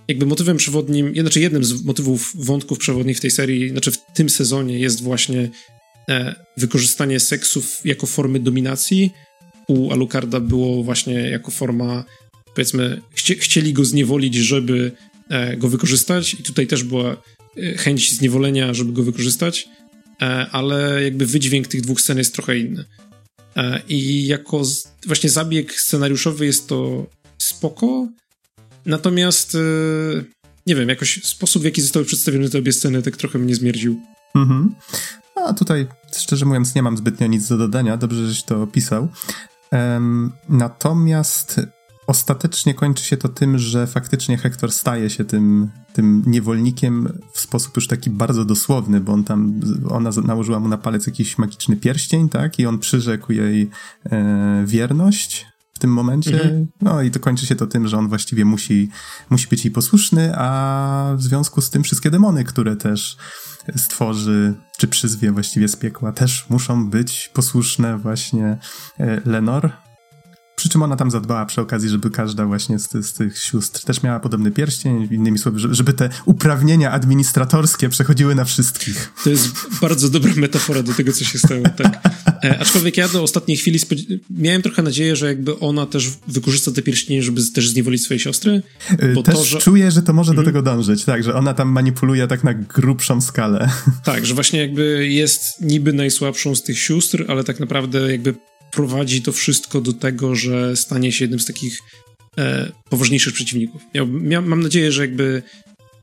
jakby 0.08 0.26
motywem 0.26 0.56
przewodnim, 0.56 1.14
znaczy 1.20 1.40
jednym 1.40 1.64
z 1.64 1.84
motywów 1.84 2.32
wątków 2.34 2.78
przewodnich 2.78 3.16
w 3.16 3.20
tej 3.20 3.30
serii, 3.30 3.70
znaczy 3.70 3.90
w 3.90 3.98
tym 4.14 4.30
sezonie 4.30 4.78
jest 4.78 5.02
właśnie 5.02 5.50
e, 6.08 6.34
wykorzystanie 6.56 7.20
seksów 7.20 7.80
jako 7.84 8.06
formy 8.06 8.40
dominacji. 8.40 9.10
U 9.68 9.90
Alucarda 9.92 10.40
było 10.40 10.82
właśnie 10.82 11.14
jako 11.14 11.50
forma, 11.50 12.04
powiedzmy, 12.54 13.00
chcie, 13.14 13.34
chcieli 13.34 13.72
go 13.72 13.84
zniewolić, 13.84 14.34
żeby 14.34 14.92
e, 15.28 15.56
go 15.56 15.68
wykorzystać, 15.68 16.34
i 16.34 16.42
tutaj 16.42 16.66
też 16.66 16.84
była 16.84 17.22
chęć 17.78 18.12
zniewolenia, 18.12 18.74
żeby 18.74 18.92
go 18.92 19.02
wykorzystać, 19.02 19.68
e, 20.22 20.46
ale 20.52 21.02
jakby 21.04 21.26
wydźwięk 21.26 21.68
tych 21.68 21.80
dwóch 21.80 22.00
scen 22.00 22.18
jest 22.18 22.34
trochę 22.34 22.58
inny. 22.58 22.84
E, 23.56 23.82
I 23.88 24.26
jako 24.26 24.62
właśnie 25.06 25.30
zabieg 25.30 25.80
scenariuszowy 25.80 26.46
jest 26.46 26.68
to 26.68 27.06
spoko, 27.38 28.08
natomiast 28.86 29.54
yy, 29.54 30.24
nie 30.66 30.74
wiem, 30.74 30.88
jakoś 30.88 31.24
sposób, 31.24 31.62
w 31.62 31.64
jaki 31.64 31.82
zostały 31.82 32.04
przedstawione 32.04 32.48
te 32.48 32.58
obie 32.58 32.72
sceny, 32.72 33.02
tak 33.02 33.16
trochę 33.16 33.38
mnie 33.38 33.54
zmierdził. 33.54 34.00
Mhm. 34.34 34.74
A 35.34 35.52
tutaj, 35.52 35.86
szczerze 36.16 36.46
mówiąc, 36.46 36.74
nie 36.74 36.82
mam 36.82 36.96
zbytnio 36.96 37.26
nic 37.26 37.48
do 37.48 37.56
dodania. 37.56 37.96
Dobrze, 37.96 38.28
żeś 38.28 38.42
to 38.42 38.62
opisał. 38.62 39.08
Um, 39.72 40.32
natomiast 40.48 41.60
ostatecznie 42.06 42.74
kończy 42.74 43.04
się 43.04 43.16
to 43.16 43.28
tym, 43.28 43.58
że 43.58 43.86
faktycznie 43.86 44.36
Hektor 44.36 44.72
staje 44.72 45.10
się 45.10 45.24
tym, 45.24 45.70
tym 45.92 46.22
niewolnikiem 46.26 47.18
w 47.32 47.40
sposób 47.40 47.76
już 47.76 47.88
taki 47.88 48.10
bardzo 48.10 48.44
dosłowny, 48.44 49.00
bo 49.00 49.12
on 49.12 49.24
tam, 49.24 49.60
ona 49.90 50.10
nałożyła 50.24 50.60
mu 50.60 50.68
na 50.68 50.78
palec 50.78 51.06
jakiś 51.06 51.38
magiczny 51.38 51.76
pierścień, 51.76 52.28
tak? 52.28 52.58
I 52.58 52.66
on 52.66 52.78
przyrzekł 52.78 53.32
jej 53.32 53.70
e, 54.10 54.64
wierność 54.66 55.46
w 55.74 55.78
tym 55.78 55.92
momencie. 55.92 56.42
Mhm. 56.42 56.66
No 56.80 57.02
i 57.02 57.10
to 57.10 57.20
kończy 57.20 57.46
się 57.46 57.56
to 57.56 57.66
tym, 57.66 57.88
że 57.88 57.98
on 57.98 58.08
właściwie 58.08 58.44
musi, 58.44 58.88
musi 59.30 59.48
być 59.48 59.64
jej 59.64 59.72
posłuszny, 59.72 60.32
a 60.36 61.14
w 61.16 61.22
związku 61.22 61.60
z 61.60 61.70
tym 61.70 61.82
wszystkie 61.82 62.10
demony, 62.10 62.44
które 62.44 62.76
też 62.76 63.16
stworzy, 63.76 64.54
czy 64.78 64.88
przyzwie 64.88 65.32
właściwie 65.32 65.68
z 65.68 65.76
piekła, 65.76 66.12
też 66.12 66.46
muszą 66.50 66.90
być 66.90 67.30
posłuszne 67.34 67.98
właśnie 67.98 68.58
e, 69.00 69.20
Lenor, 69.24 69.72
przy 70.56 70.68
czym 70.68 70.82
ona 70.82 70.96
tam 70.96 71.10
zadbała 71.10 71.46
przy 71.46 71.60
okazji, 71.60 71.88
żeby 71.88 72.10
każda 72.10 72.46
właśnie 72.46 72.78
z, 72.78 73.06
z 73.06 73.12
tych 73.12 73.38
sióstr 73.38 73.84
też 73.84 74.02
miała 74.02 74.20
podobny 74.20 74.50
pierścień, 74.50 75.08
innymi 75.10 75.38
słowy, 75.38 75.58
żeby 75.74 75.92
te 75.92 76.08
uprawnienia 76.24 76.90
administratorskie 76.90 77.88
przechodziły 77.88 78.34
na 78.34 78.44
wszystkich. 78.44 79.12
To 79.24 79.30
jest 79.30 79.48
bardzo 79.80 80.08
dobra 80.08 80.32
metafora 80.36 80.82
do 80.82 80.94
tego, 80.94 81.12
co 81.12 81.24
się 81.24 81.38
stało, 81.38 81.62
tak. 81.76 82.00
E, 82.44 82.58
aczkolwiek 82.58 82.96
ja 82.96 83.08
do 83.08 83.22
ostatniej 83.22 83.56
chwili 83.56 83.78
miałem 84.30 84.62
trochę 84.62 84.82
nadzieję, 84.82 85.16
że 85.16 85.26
jakby 85.26 85.58
ona 85.58 85.86
też 85.86 86.10
wykorzysta 86.28 86.70
te 86.70 86.82
pierścienie, 86.82 87.22
żeby 87.22 87.40
też 87.54 87.70
zniewolić 87.70 88.04
swojej 88.04 88.20
siostry. 88.20 88.62
E, 88.98 89.12
bo 89.12 89.22
też 89.22 89.34
to, 89.34 89.44
że... 89.44 89.58
czuję, 89.58 89.90
że 89.90 90.02
to 90.02 90.12
może 90.12 90.34
do 90.34 90.40
mhm. 90.40 90.46
tego 90.46 90.62
dążyć, 90.62 91.04
tak, 91.04 91.24
że 91.24 91.34
ona 91.34 91.54
tam 91.54 91.68
manipuluje 91.68 92.26
tak 92.26 92.44
na 92.44 92.54
grubszą 92.54 93.20
skalę. 93.20 93.70
Tak, 94.04 94.26
że 94.26 94.34
właśnie 94.34 94.60
jakby 94.60 95.08
jest 95.08 95.60
niby 95.60 95.92
najsłabszą 95.92 96.54
z 96.54 96.62
tych 96.62 96.78
sióstr, 96.78 97.24
ale 97.28 97.44
tak 97.44 97.60
naprawdę 97.60 98.12
jakby 98.12 98.34
prowadzi 98.76 99.22
to 99.22 99.32
wszystko 99.32 99.80
do 99.80 99.92
tego, 99.92 100.34
że 100.34 100.76
stanie 100.76 101.12
się 101.12 101.24
jednym 101.24 101.40
z 101.40 101.46
takich 101.46 101.80
e, 102.38 102.72
poważniejszych 102.90 103.34
przeciwników. 103.34 103.82
Mam 104.42 104.62
nadzieję, 104.62 104.92
że 104.92 105.02
jakby 105.02 105.42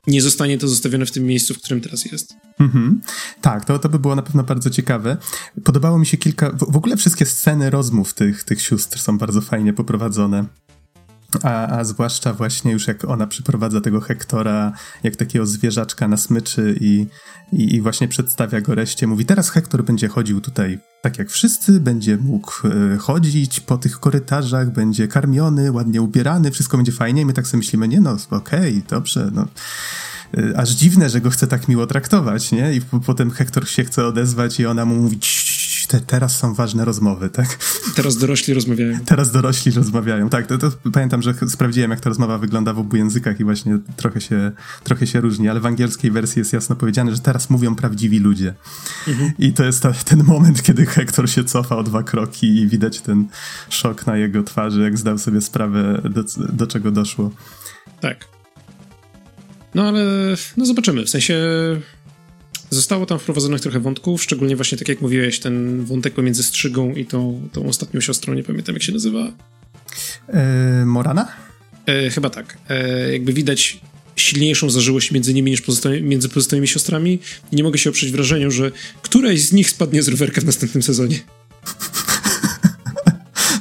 nie 0.06 0.22
zostanie 0.22 0.58
to 0.58 0.68
zostawione 0.68 1.06
w 1.06 1.10
tym 1.10 1.24
miejscu, 1.24 1.54
w 1.54 1.58
którym 1.58 1.80
teraz 1.80 2.04
jest. 2.04 2.34
Mhm. 2.60 3.00
Tak, 3.40 3.64
to, 3.64 3.78
to 3.78 3.88
by 3.88 3.98
było 3.98 4.14
na 4.14 4.22
pewno 4.22 4.42
bardzo 4.42 4.70
ciekawe. 4.70 5.16
Podobało 5.64 5.98
mi 5.98 6.06
się 6.06 6.16
kilka, 6.16 6.50
w, 6.50 6.72
w 6.72 6.76
ogóle 6.76 6.96
wszystkie 6.96 7.26
sceny 7.26 7.70
rozmów 7.70 8.14
tych, 8.14 8.44
tych 8.44 8.62
sióstr 8.62 8.98
są 8.98 9.18
bardzo 9.18 9.40
fajnie 9.40 9.72
poprowadzone. 9.72 10.44
A, 11.42 11.66
a 11.66 11.84
zwłaszcza 11.84 12.32
właśnie 12.32 12.72
już 12.72 12.86
jak 12.86 13.04
ona 13.04 13.26
przyprowadza 13.26 13.80
tego 13.80 14.00
Hektora 14.00 14.72
jak 15.02 15.16
takiego 15.16 15.46
zwierzaczka 15.46 16.08
na 16.08 16.16
smyczy 16.16 16.78
i, 16.80 17.06
i, 17.52 17.74
i, 17.74 17.80
właśnie 17.80 18.08
przedstawia 18.08 18.60
go 18.60 18.74
reszcie. 18.74 19.06
Mówi, 19.06 19.24
teraz 19.24 19.50
Hektor 19.50 19.84
będzie 19.84 20.08
chodził 20.08 20.40
tutaj 20.40 20.78
tak 21.02 21.18
jak 21.18 21.30
wszyscy, 21.30 21.80
będzie 21.80 22.16
mógł 22.16 22.52
e, 22.68 22.98
chodzić 22.98 23.60
po 23.60 23.78
tych 23.78 24.00
korytarzach, 24.00 24.72
będzie 24.72 25.08
karmiony, 25.08 25.72
ładnie 25.72 26.02
ubierany, 26.02 26.50
wszystko 26.50 26.76
będzie 26.76 26.92
fajnie 26.92 27.26
my 27.26 27.32
tak 27.32 27.46
sobie 27.46 27.58
myślimy, 27.58 27.88
nie 27.88 28.00
no, 28.00 28.16
okej, 28.30 28.78
okay, 28.78 28.82
dobrze, 28.88 29.30
no 29.34 29.46
e, 30.38 30.58
aż 30.58 30.70
dziwne, 30.70 31.10
że 31.10 31.20
go 31.20 31.30
chce 31.30 31.46
tak 31.46 31.68
miło 31.68 31.86
traktować, 31.86 32.52
nie? 32.52 32.74
I 32.74 32.80
potem 33.06 33.30
Hektor 33.30 33.68
się 33.68 33.84
chce 33.84 34.06
odezwać 34.06 34.60
i 34.60 34.66
ona 34.66 34.84
mu 34.84 34.94
mówi, 34.94 35.18
te, 35.86 36.00
teraz 36.00 36.38
są 36.38 36.54
ważne 36.54 36.84
rozmowy, 36.84 37.30
tak? 37.30 37.58
Teraz 37.96 38.16
dorośli 38.16 38.54
rozmawiają. 38.54 38.98
Teraz 39.04 39.32
dorośli 39.32 39.72
rozmawiają, 39.72 40.28
tak. 40.28 40.46
To, 40.46 40.58
to 40.58 40.70
pamiętam, 40.92 41.22
że 41.22 41.34
sprawdziłem, 41.48 41.90
jak 41.90 42.00
ta 42.00 42.08
rozmowa 42.08 42.38
wygląda 42.38 42.72
w 42.72 42.78
obu 42.78 42.96
językach 42.96 43.40
i 43.40 43.44
właśnie 43.44 43.78
trochę 43.96 44.20
się, 44.20 44.52
trochę 44.84 45.06
się 45.06 45.20
różni, 45.20 45.48
ale 45.48 45.60
w 45.60 45.66
angielskiej 45.66 46.10
wersji 46.10 46.40
jest 46.40 46.52
jasno 46.52 46.76
powiedziane, 46.76 47.14
że 47.14 47.20
teraz 47.20 47.50
mówią 47.50 47.74
prawdziwi 47.74 48.18
ludzie. 48.18 48.54
Mhm. 49.08 49.32
I 49.38 49.52
to 49.52 49.64
jest 49.64 49.82
ta, 49.82 49.92
ten 49.92 50.24
moment, 50.24 50.62
kiedy 50.62 50.86
Hektor 50.86 51.30
się 51.30 51.44
cofa 51.44 51.76
o 51.76 51.82
dwa 51.82 52.02
kroki 52.02 52.46
i 52.46 52.68
widać 52.68 53.00
ten 53.00 53.28
szok 53.68 54.06
na 54.06 54.16
jego 54.16 54.42
twarzy, 54.42 54.82
jak 54.82 54.98
zdał 54.98 55.18
sobie 55.18 55.40
sprawę, 55.40 56.02
do, 56.10 56.24
do 56.52 56.66
czego 56.66 56.90
doszło. 56.90 57.30
Tak. 58.00 58.28
No 59.74 59.88
ale 59.88 60.04
no 60.56 60.66
zobaczymy. 60.66 61.04
W 61.04 61.10
sensie 61.10 61.36
Zostało 62.70 63.06
tam 63.06 63.18
wprowadzonych 63.18 63.60
trochę 63.60 63.80
wątków, 63.80 64.22
szczególnie 64.22 64.56
właśnie 64.56 64.78
tak 64.78 64.88
jak 64.88 65.00
mówiłeś, 65.00 65.38
ten 65.38 65.84
wątek 65.84 66.14
pomiędzy 66.14 66.42
Strzygą 66.42 66.94
i 66.94 67.06
tą, 67.06 67.48
tą 67.52 67.68
ostatnią 67.68 68.00
siostrą, 68.00 68.34
nie 68.34 68.42
pamiętam 68.42 68.74
jak 68.74 68.82
się 68.82 68.92
nazywa. 68.92 69.32
E, 70.28 70.84
Morana? 70.86 71.28
E, 71.86 72.10
chyba 72.10 72.30
tak. 72.30 72.58
E, 72.68 73.12
jakby 73.12 73.32
widać 73.32 73.80
silniejszą 74.16 74.70
zażyłość 74.70 75.12
między 75.12 75.34
nimi 75.34 75.50
niż 75.50 75.60
pozostały, 75.60 76.00
między 76.00 76.28
pozostałymi 76.28 76.68
siostrami 76.68 77.18
i 77.52 77.56
nie 77.56 77.62
mogę 77.62 77.78
się 77.78 77.90
oprzeć 77.90 78.12
wrażeniu, 78.12 78.50
że 78.50 78.72
któraś 79.02 79.40
z 79.40 79.52
nich 79.52 79.70
spadnie 79.70 80.02
z 80.02 80.08
rowerka 80.08 80.40
w 80.40 80.44
następnym 80.44 80.82
sezonie. 80.82 81.20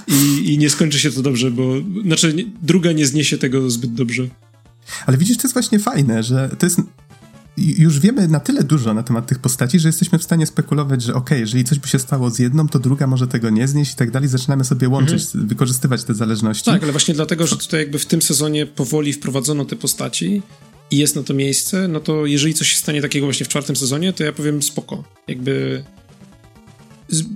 I, 0.07 0.53
I, 0.53 0.57
nie 0.57 0.69
skończy 0.69 0.99
się 0.99 1.11
to 1.11 1.21
dobrze, 1.21 1.51
bo 1.51 1.73
znaczy 2.05 2.35
druga 2.61 2.91
nie 2.91 3.05
zniesie 3.05 3.37
tego 3.37 3.69
zbyt 3.69 3.93
dobrze. 3.93 4.27
Ale 5.05 5.17
widzisz, 5.17 5.37
to 5.37 5.43
jest 5.43 5.53
właśnie 5.53 5.79
fajne, 5.79 6.23
że 6.23 6.49
to 6.59 6.65
jest 6.65 6.79
już 7.57 7.99
wiemy 7.99 8.27
na 8.27 8.39
tyle 8.39 8.63
dużo 8.63 8.93
na 8.93 9.03
temat 9.03 9.27
tych 9.27 9.39
postaci, 9.39 9.79
że 9.79 9.89
jesteśmy 9.89 10.19
w 10.19 10.23
stanie 10.23 10.45
spekulować, 10.45 11.01
że 11.01 11.13
okej, 11.13 11.23
okay, 11.23 11.39
jeżeli 11.39 11.63
coś 11.63 11.79
by 11.79 11.87
się 11.87 11.99
stało 11.99 12.29
z 12.29 12.39
jedną, 12.39 12.67
to 12.67 12.79
druga 12.79 13.07
może 13.07 13.27
tego 13.27 13.49
nie 13.49 13.67
znieść 13.67 13.93
i 13.93 13.95
tak 13.95 14.11
dalej. 14.11 14.29
Zaczynamy 14.29 14.63
sobie 14.63 14.89
łączyć, 14.89 15.23
mhm. 15.25 15.47
wykorzystywać 15.47 16.03
te 16.03 16.13
zależności. 16.13 16.65
Tak, 16.65 16.83
ale 16.83 16.91
właśnie 16.91 17.13
dlatego, 17.13 17.47
że 17.47 17.57
tutaj 17.57 17.79
jakby 17.79 17.99
w 17.99 18.05
tym 18.05 18.21
sezonie 18.21 18.65
powoli 18.65 19.13
wprowadzono 19.13 19.65
te 19.65 19.75
postaci 19.75 20.41
i 20.91 20.97
jest 20.97 21.15
na 21.15 21.23
to 21.23 21.33
miejsce, 21.33 21.87
no 21.87 21.99
to 21.99 22.25
jeżeli 22.25 22.53
coś 22.53 22.67
się 22.67 22.77
stanie 22.77 23.01
takiego 23.01 23.25
właśnie 23.25 23.45
w 23.45 23.49
czwartym 23.49 23.75
sezonie, 23.75 24.13
to 24.13 24.23
ja 24.23 24.33
powiem 24.33 24.63
spoko. 24.63 25.03
Jakby 25.27 25.83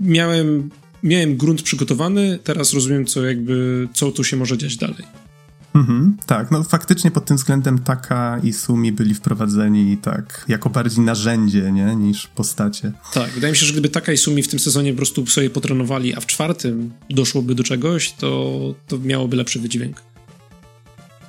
miałem, 0.01 0.69
miałem 1.03 1.37
grunt 1.37 1.61
przygotowany, 1.61 2.39
teraz 2.43 2.73
rozumiem, 2.73 3.05
co 3.05 3.25
jakby, 3.25 3.87
co 3.93 4.11
tu 4.11 4.23
się 4.23 4.37
może 4.37 4.57
dziać 4.57 4.77
dalej. 4.77 5.26
Mhm, 5.77 6.17
tak, 6.25 6.51
no 6.51 6.63
faktycznie 6.63 7.11
pod 7.11 7.25
tym 7.25 7.37
względem 7.37 7.79
Taka 7.79 8.39
i 8.43 8.53
Sumi 8.53 8.91
byli 8.91 9.13
wprowadzeni 9.13 9.97
tak 9.97 10.45
jako 10.47 10.69
bardziej 10.69 11.05
narzędzie, 11.05 11.71
nie, 11.71 11.95
niż 11.95 12.27
postacie. 12.27 12.91
Tak, 13.13 13.31
wydaje 13.31 13.51
mi 13.51 13.57
się, 13.57 13.65
że 13.65 13.71
gdyby 13.71 13.89
Taka 13.89 14.11
i 14.11 14.17
Sumi 14.17 14.43
w 14.43 14.47
tym 14.47 14.59
sezonie 14.59 14.91
po 14.91 14.97
prostu 14.97 15.25
sobie 15.25 15.49
potrenowali, 15.49 16.15
a 16.15 16.19
w 16.19 16.25
czwartym 16.25 16.93
doszłoby 17.09 17.55
do 17.55 17.63
czegoś, 17.63 18.11
to, 18.11 18.59
to 18.87 18.99
miałoby 18.99 19.37
lepszy 19.37 19.59
wydźwięk. 19.59 20.01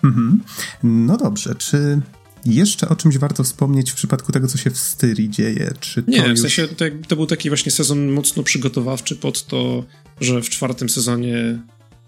Mhm. 0.05 0.43
No 0.83 1.17
dobrze, 1.17 1.55
czy 1.55 2.01
jeszcze 2.47 2.89
o 2.89 2.97
czymś 2.97 3.19
warto 3.19 3.45
wspomnieć 3.45 3.91
w 3.91 3.95
przypadku 3.95 4.33
tego, 4.33 4.47
co 4.47 4.59
się 4.59 4.71
w 4.71 4.79
Styrii 4.79 5.31
dzieje? 5.31 5.73
Czy 5.81 6.05
Nie, 6.09 6.19
już... 6.19 6.39
w 6.39 6.43
sensie 6.43 6.69
to, 6.69 6.85
to 7.09 7.17
był 7.17 7.27
taki 7.27 7.49
właśnie 7.49 7.73
sezon 7.73 8.13
mocno 8.13 8.43
przygotowawczy 8.43 9.17
pod 9.17 9.47
to, 9.47 9.85
że 10.21 10.43
w 10.43 10.49
czwartym 10.51 10.89
sezonie 10.89 11.59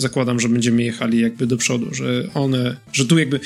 zakładam, 0.01 0.41
że 0.41 0.49
będziemy 0.49 0.83
jechali 0.83 1.21
jakby 1.21 1.47
do 1.47 1.57
przodu, 1.57 1.95
że 1.95 2.29
one, 2.35 2.77
że 2.93 3.05
tu 3.05 3.19
jakby 3.19 3.41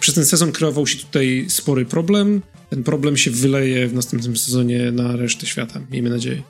przez 0.00 0.14
ten 0.14 0.26
sezon 0.26 0.52
kreował 0.52 0.86
się 0.86 0.98
tutaj 0.98 1.46
spory 1.48 1.84
problem, 1.84 2.42
ten 2.70 2.82
problem 2.82 3.16
się 3.16 3.30
wyleje 3.30 3.88
w 3.88 3.94
następnym 3.94 4.36
sezonie 4.36 4.92
na 4.92 5.16
resztę 5.16 5.46
świata, 5.46 5.80
miejmy 5.90 6.10
nadzieję. 6.10 6.42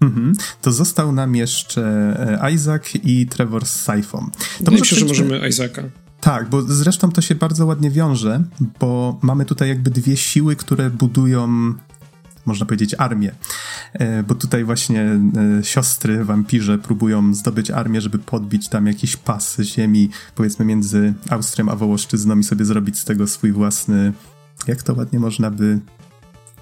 Mhm. 0.00 0.32
To 0.62 0.72
został 0.72 1.12
nam 1.12 1.36
jeszcze 1.36 1.82
e, 2.42 2.52
Isaac 2.52 2.94
i 3.04 3.26
Trevor 3.26 3.66
z 3.66 3.80
Syphą. 3.80 4.18
To 4.18 4.46
Wydaje 4.58 4.80
mi 4.80 4.86
się, 4.86 4.96
że 4.96 5.06
możemy 5.06 5.48
Isaaca. 5.48 5.82
Tak, 6.20 6.48
bo 6.48 6.62
zresztą 6.62 7.12
to 7.12 7.20
się 7.20 7.34
bardzo 7.34 7.66
ładnie 7.66 7.90
wiąże, 7.90 8.44
bo 8.80 9.18
mamy 9.22 9.44
tutaj 9.44 9.68
jakby 9.68 9.90
dwie 9.90 10.16
siły, 10.16 10.56
które 10.56 10.90
budują 10.90 11.74
można 12.46 12.66
powiedzieć, 12.66 12.94
armię. 12.98 13.32
E, 13.92 14.22
bo 14.22 14.34
tutaj 14.34 14.64
właśnie 14.64 15.02
e, 15.02 15.18
siostry 15.64 16.24
wampirze 16.24 16.78
próbują 16.78 17.34
zdobyć 17.34 17.70
armię, 17.70 18.00
żeby 18.00 18.18
podbić 18.18 18.68
tam 18.68 18.86
jakiś 18.86 19.16
pas 19.16 19.56
ziemi, 19.60 20.10
powiedzmy 20.34 20.64
między 20.64 21.14
Austrią 21.30 21.68
a 21.68 21.76
Wołoszczyzną 21.76 22.38
i 22.38 22.44
sobie 22.44 22.64
zrobić 22.64 22.98
z 22.98 23.04
tego 23.04 23.26
swój 23.26 23.52
własny, 23.52 24.12
jak 24.66 24.82
to 24.82 24.94
ładnie 24.94 25.20
można 25.20 25.50
by 25.50 25.80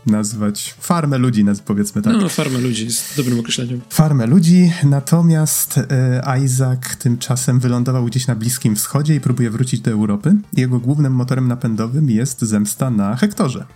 nazwać 0.07 0.75
farmę 0.81 1.19
ludzi, 1.19 1.45
powiedzmy 1.65 2.03
tak. 2.03 2.17
No, 2.21 2.29
farmę 2.29 2.59
ludzi 2.59 2.85
jest 2.85 3.17
dobrym 3.17 3.41
określeniem. 3.41 3.81
Farmę 3.91 4.27
ludzi, 4.27 4.73
natomiast 4.85 5.79
e, 5.79 6.39
Isaac 6.45 6.97
tymczasem 6.99 7.61
wylądował 7.61 8.05
gdzieś 8.05 8.27
na 8.27 8.35
Bliskim 8.35 8.77
Wschodzie 8.77 9.15
i 9.15 9.21
próbuje 9.21 9.51
wrócić 9.51 9.81
do 9.81 9.91
Europy. 9.91 10.37
Jego 10.53 10.81
głównym 10.81 11.13
motorem 11.13 11.49
napędowym 11.49 12.11
jest 12.11 12.43
zemsta 12.43 12.91
na 12.91 13.17
Hektorze. 13.17 13.67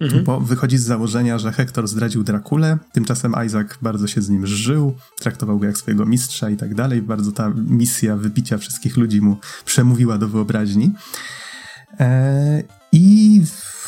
Mhm. 0.00 0.24
Bo 0.24 0.40
wychodzi 0.40 0.78
z 0.78 0.82
założenia, 0.82 1.38
że 1.38 1.52
Hektor 1.52 1.88
zdradził 1.88 2.24
Drakulę, 2.24 2.78
tymczasem 2.92 3.34
Isaac 3.46 3.68
bardzo 3.82 4.06
się 4.06 4.22
z 4.22 4.28
nim 4.28 4.46
żył, 4.46 4.94
traktował 5.20 5.58
go 5.58 5.66
jak 5.66 5.78
swojego 5.78 6.06
mistrza 6.06 6.50
i 6.50 6.56
tak 6.56 6.74
dalej. 6.74 7.02
Bardzo 7.02 7.32
ta 7.32 7.52
misja 7.56 8.16
wybicia 8.16 8.58
wszystkich 8.58 8.96
ludzi 8.96 9.20
mu 9.20 9.36
przemówiła 9.64 10.18
do 10.18 10.28
wyobraźni. 10.28 10.92
E, 12.00 12.62
I 12.92 13.42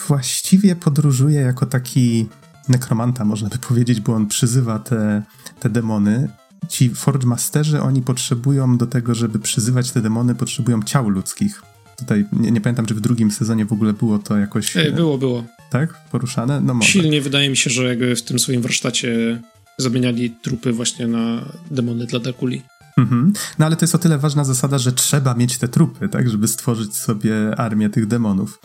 właściwie 0.09 0.77
podróżuje 0.77 1.41
jako 1.41 1.67
taki 1.67 2.27
nekromanta, 2.69 3.25
można 3.25 3.49
by 3.49 3.59
powiedzieć, 3.59 4.01
bo 4.01 4.15
on 4.15 4.27
przyzywa 4.27 4.79
te, 4.79 5.23
te 5.61 5.71
demony 5.71 6.29
ci 6.69 6.91
Forge 6.91 7.27
Masterzy, 7.27 7.83
oni 7.83 8.03
potrzebują 8.03 8.77
do 8.79 8.87
tego, 8.87 9.15
żeby 9.15 9.39
przyzywać 9.39 9.91
te 9.91 10.01
demony, 10.01 10.35
potrzebują 10.35 10.83
ciał 10.83 11.09
ludzkich. 11.09 11.63
Tutaj 11.97 12.27
nie, 12.33 12.51
nie 12.51 12.61
pamiętam, 12.61 12.87
czy 12.87 12.95
w 12.95 13.01
drugim 13.01 13.31
sezonie 13.31 13.65
w 13.65 13.73
ogóle 13.73 13.93
było 13.93 14.19
to 14.19 14.39
jakoś... 14.39 14.77
Ej, 14.77 14.93
było, 14.93 15.19
było. 15.19 15.45
Tak? 15.71 16.09
Poruszane? 16.11 16.61
No 16.61 16.75
może. 16.75 16.89
Silnie 16.89 17.21
wydaje 17.21 17.51
mi 17.51 17.57
się, 17.57 17.71
że 17.71 17.85
jakby 17.85 18.17
w 18.17 18.23
tym 18.23 18.39
swoim 18.39 18.63
warsztacie 18.63 19.43
zamieniali 19.79 20.31
trupy 20.31 20.73
właśnie 20.73 21.07
na 21.07 21.45
demony 21.71 22.07
dla 22.07 22.19
Drakuli. 22.19 22.63
Mhm. 22.99 23.33
No 23.59 23.67
ale 23.67 23.77
to 23.77 23.85
jest 23.85 23.95
o 23.95 23.99
tyle 23.99 24.19
ważna 24.19 24.45
zasada, 24.45 24.79
że 24.79 24.93
trzeba 24.93 25.35
mieć 25.35 25.59
te 25.59 25.69
trupy, 25.69 26.09
tak, 26.09 26.31
żeby 26.31 26.49
stworzyć 26.49 26.97
sobie 26.97 27.61
armię 27.61 27.91
tych 27.91 28.07
demonów. 28.07 28.61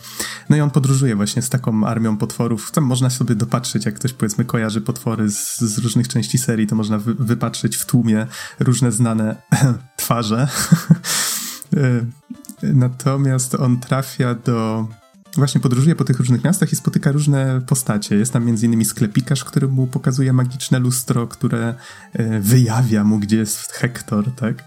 No 0.48 0.56
i 0.56 0.60
on 0.60 0.70
podróżuje 0.70 1.16
właśnie 1.16 1.42
z 1.42 1.50
taką 1.50 1.86
armią 1.86 2.16
potworów. 2.16 2.70
Tam 2.70 2.84
można 2.84 3.10
sobie 3.10 3.34
dopatrzyć, 3.34 3.84
jak 3.84 3.94
ktoś 3.94 4.12
powiedzmy 4.12 4.44
kojarzy 4.44 4.80
potwory 4.80 5.30
z, 5.30 5.60
z 5.60 5.78
różnych 5.78 6.08
części 6.08 6.38
serii, 6.38 6.66
to 6.66 6.76
można 6.76 6.98
wy, 6.98 7.14
wypatrzyć 7.14 7.76
w 7.76 7.86
tłumie 7.86 8.26
różne 8.60 8.92
znane 8.92 9.36
twarze. 9.96 10.48
E, 11.76 12.06
natomiast 12.84 13.54
on 13.54 13.80
trafia 13.80 14.34
do 14.34 14.88
właśnie 15.36 15.60
podróżuje 15.60 15.96
po 15.96 16.04
tych 16.04 16.18
różnych 16.18 16.44
miastach 16.44 16.72
i 16.72 16.76
spotyka 16.76 17.12
różne 17.12 17.60
postacie. 17.66 18.16
Jest 18.16 18.32
tam 18.32 18.44
między 18.44 18.66
innymi 18.66 18.84
sklepikarz, 18.84 19.44
który 19.44 19.68
mu 19.68 19.86
pokazuje 19.86 20.32
magiczne 20.32 20.78
lustro, 20.78 21.26
które 21.26 21.74
e, 22.12 22.40
wyjawia 22.40 23.04
mu, 23.04 23.18
gdzie 23.18 23.36
jest 23.36 23.72
Hektor, 23.72 24.32
tak? 24.36 24.64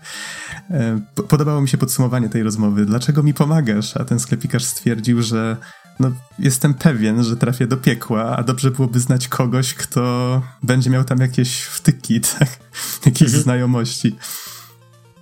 E, 0.69 1.01
podobało 1.29 1.61
mi 1.61 1.69
się 1.69 1.77
podsumowanie 1.77 2.29
tej 2.29 2.43
rozmowy. 2.43 2.85
Dlaczego 2.85 3.23
mi 3.23 3.33
pomagasz? 3.33 3.97
A 3.97 4.05
ten 4.05 4.19
sklepikarz 4.19 4.63
stwierdził, 4.63 5.21
że 5.21 5.57
no, 5.99 6.11
jestem 6.39 6.73
pewien, 6.73 7.23
że 7.23 7.37
trafię 7.37 7.67
do 7.67 7.77
piekła, 7.77 8.37
a 8.37 8.43
dobrze 8.43 8.71
byłoby 8.71 8.99
znać 8.99 9.27
kogoś, 9.27 9.73
kto 9.73 10.41
będzie 10.63 10.89
miał 10.89 11.03
tam 11.03 11.19
jakieś 11.19 11.61
wtyki, 11.61 12.21
tak? 12.39 12.49
Jakieś 13.05 13.27
mhm. 13.27 13.43
znajomości. 13.43 14.15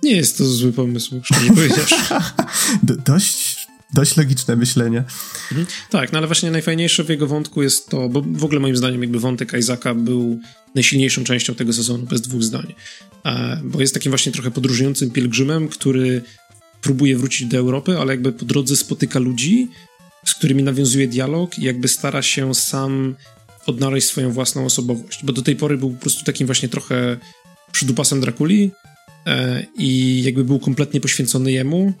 Nie 0.02 0.16
jest 0.16 0.38
to 0.38 0.44
zły 0.44 0.72
pomysł, 0.72 1.20
szczerze 1.24 1.48
powiedziawszy. 1.48 2.14
Do, 2.82 2.96
dość 2.96 3.65
dość 3.94 4.16
logiczne 4.16 4.56
myślenie. 4.56 4.98
Mhm. 5.52 5.66
Tak, 5.90 6.12
no 6.12 6.18
ale 6.18 6.26
właśnie 6.26 6.50
najfajniejsze 6.50 7.04
w 7.04 7.08
jego 7.08 7.26
wątku 7.26 7.62
jest 7.62 7.88
to, 7.88 8.08
bo 8.08 8.22
w 8.22 8.44
ogóle 8.44 8.60
moim 8.60 8.76
zdaniem 8.76 9.02
jakby 9.02 9.20
wątek 9.20 9.52
Isaaca 9.58 9.94
był 9.94 10.40
najsilniejszą 10.74 11.24
częścią 11.24 11.54
tego 11.54 11.72
sezonu, 11.72 12.06
bez 12.06 12.20
dwóch 12.20 12.42
zdań. 12.42 12.74
E, 13.24 13.60
bo 13.64 13.80
jest 13.80 13.94
takim 13.94 14.10
właśnie 14.12 14.32
trochę 14.32 14.50
podróżującym 14.50 15.10
pielgrzymem, 15.10 15.68
który 15.68 16.22
próbuje 16.82 17.16
wrócić 17.16 17.48
do 17.48 17.58
Europy, 17.58 17.98
ale 17.98 18.12
jakby 18.12 18.32
po 18.32 18.44
drodze 18.44 18.76
spotyka 18.76 19.18
ludzi, 19.18 19.68
z 20.24 20.34
którymi 20.34 20.62
nawiązuje 20.62 21.08
dialog 21.08 21.58
i 21.58 21.62
jakby 21.62 21.88
stara 21.88 22.22
się 22.22 22.54
sam 22.54 23.14
odnaleźć 23.66 24.06
swoją 24.06 24.32
własną 24.32 24.64
osobowość, 24.64 25.24
bo 25.24 25.32
do 25.32 25.42
tej 25.42 25.56
pory 25.56 25.78
był 25.78 25.90
po 25.90 26.00
prostu 26.00 26.24
takim 26.24 26.46
właśnie 26.46 26.68
trochę 26.68 27.16
przydupasem 27.72 28.20
Drakuli 28.20 28.70
e, 29.26 29.66
i 29.78 30.22
jakby 30.22 30.44
był 30.44 30.58
kompletnie 30.58 31.00
poświęcony 31.00 31.52
jemu, 31.52 31.92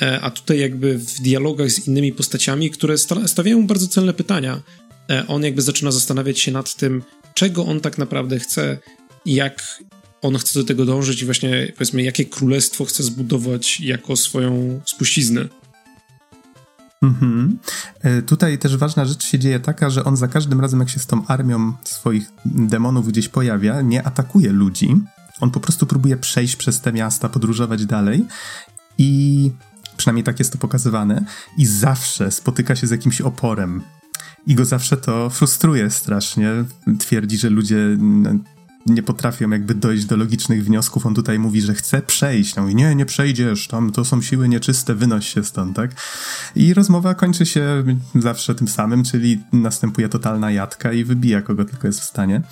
a 0.00 0.30
tutaj 0.30 0.58
jakby 0.58 0.98
w 0.98 1.20
dialogach 1.20 1.70
z 1.70 1.88
innymi 1.88 2.12
postaciami, 2.12 2.70
które 2.70 2.98
stawiają 3.26 3.66
bardzo 3.66 3.86
celne 3.86 4.12
pytania, 4.12 4.62
e, 5.10 5.26
on 5.26 5.42
jakby 5.42 5.62
zaczyna 5.62 5.90
zastanawiać 5.90 6.40
się 6.40 6.52
nad 6.52 6.74
tym, 6.74 7.02
czego 7.34 7.66
on 7.66 7.80
tak 7.80 7.98
naprawdę 7.98 8.38
chce 8.38 8.78
jak 9.26 9.82
on 10.22 10.38
chce 10.38 10.60
do 10.60 10.66
tego 10.66 10.84
dążyć 10.84 11.22
i 11.22 11.24
właśnie 11.24 11.72
powiedzmy, 11.74 12.02
jakie 12.02 12.24
królestwo 12.24 12.84
chce 12.84 13.02
zbudować 13.02 13.80
jako 13.80 14.16
swoją 14.16 14.80
spuściznę. 14.84 15.48
Mhm. 17.02 17.58
E, 18.00 18.22
tutaj 18.22 18.58
też 18.58 18.76
ważna 18.76 19.04
rzecz 19.04 19.26
się 19.26 19.38
dzieje 19.38 19.60
taka, 19.60 19.90
że 19.90 20.04
on 20.04 20.16
za 20.16 20.28
każdym 20.28 20.60
razem, 20.60 20.80
jak 20.80 20.88
się 20.88 20.98
z 20.98 21.06
tą 21.06 21.26
armią 21.26 21.72
swoich 21.84 22.30
demonów 22.44 23.08
gdzieś 23.08 23.28
pojawia, 23.28 23.80
nie 23.80 24.02
atakuje 24.02 24.52
ludzi. 24.52 24.96
On 25.40 25.50
po 25.50 25.60
prostu 25.60 25.86
próbuje 25.86 26.16
przejść 26.16 26.56
przez 26.56 26.80
te 26.80 26.92
miasta, 26.92 27.28
podróżować 27.28 27.86
dalej 27.86 28.24
i 28.98 29.50
Przynajmniej 30.00 30.24
tak 30.24 30.38
jest 30.38 30.52
to 30.52 30.58
pokazywane. 30.58 31.24
I 31.58 31.66
zawsze 31.66 32.30
spotyka 32.30 32.76
się 32.76 32.86
z 32.86 32.90
jakimś 32.90 33.20
oporem. 33.20 33.82
I 34.46 34.54
go 34.54 34.64
zawsze 34.64 34.96
to 34.96 35.30
frustruje 35.30 35.90
strasznie. 35.90 36.50
Twierdzi, 36.98 37.38
że 37.38 37.50
ludzie 37.50 37.98
nie 38.86 39.02
potrafią 39.02 39.50
jakby 39.50 39.74
dojść 39.74 40.04
do 40.04 40.16
logicznych 40.16 40.64
wniosków. 40.64 41.06
On 41.06 41.14
tutaj 41.14 41.38
mówi, 41.38 41.60
że 41.60 41.74
chce 41.74 42.02
przejść. 42.02 42.56
No 42.56 42.68
i 42.68 42.74
nie, 42.74 42.94
nie 42.94 43.06
przejdziesz, 43.06 43.68
tam 43.68 43.92
to 43.92 44.04
są 44.04 44.22
siły 44.22 44.48
nieczyste, 44.48 44.94
wynoś 44.94 45.28
się 45.28 45.44
stąd, 45.44 45.76
tak? 45.76 45.90
I 46.56 46.74
rozmowa 46.74 47.14
kończy 47.14 47.46
się 47.46 47.84
zawsze 48.14 48.54
tym 48.54 48.68
samym, 48.68 49.04
czyli 49.04 49.40
następuje 49.52 50.08
totalna 50.08 50.50
jadka 50.50 50.92
i 50.92 51.04
wybija 51.04 51.42
kogo 51.42 51.64
tylko 51.64 51.86
jest 51.86 52.00
w 52.00 52.04
stanie. 52.04 52.42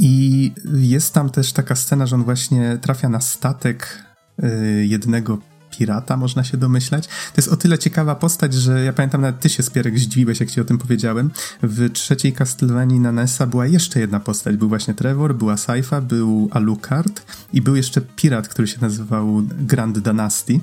I 0.00 0.52
jest 0.74 1.14
tam 1.14 1.30
też 1.30 1.52
taka 1.52 1.76
scena, 1.76 2.06
że 2.06 2.16
on 2.16 2.24
właśnie 2.24 2.78
trafia 2.80 3.08
na 3.08 3.20
statek 3.20 4.04
y, 4.44 4.86
jednego 4.86 5.51
pirata, 5.78 6.16
można 6.16 6.44
się 6.44 6.56
domyślać. 6.56 7.06
To 7.06 7.34
jest 7.36 7.48
o 7.48 7.56
tyle 7.56 7.78
ciekawa 7.78 8.14
postać, 8.14 8.54
że 8.54 8.84
ja 8.84 8.92
pamiętam, 8.92 9.20
nawet 9.20 9.40
ty 9.40 9.48
się 9.48 9.62
Spierek 9.62 9.98
zdziwiłeś, 9.98 10.40
jak 10.40 10.50
ci 10.50 10.60
o 10.60 10.64
tym 10.64 10.78
powiedziałem. 10.78 11.30
W 11.62 11.90
trzeciej 11.92 12.32
Castlevanii 12.32 13.00
na 13.00 13.12
NES-a 13.12 13.46
była 13.46 13.66
jeszcze 13.66 14.00
jedna 14.00 14.20
postać. 14.20 14.56
Był 14.56 14.68
właśnie 14.68 14.94
Trevor, 14.94 15.34
była 15.34 15.56
Saifa, 15.56 16.00
był 16.00 16.48
Alucard 16.52 17.22
i 17.52 17.62
był 17.62 17.76
jeszcze 17.76 18.00
pirat, 18.00 18.48
który 18.48 18.68
się 18.68 18.80
nazywał 18.80 19.42
Grand 19.58 19.98
Dynasty. 19.98 20.60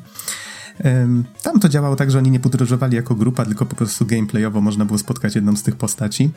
Tam 1.43 1.60
to 1.60 1.70
działało 1.70 1.95
tak, 1.95 2.12
że 2.12 2.18
oni 2.18 2.32
nie 2.32 2.39
podróżowali 2.39 2.95
jako 2.95 3.16
grupa, 3.16 3.45
tylko 3.45 3.66
po 3.66 3.76
prostu 3.76 4.05
gameplayowo 4.05 4.62
można 4.62 4.86
było 4.86 4.99
spotkać 4.99 5.36
jedną 5.36 5.55
z 5.55 5.64
tych 5.64 5.76
postaci 5.76 6.32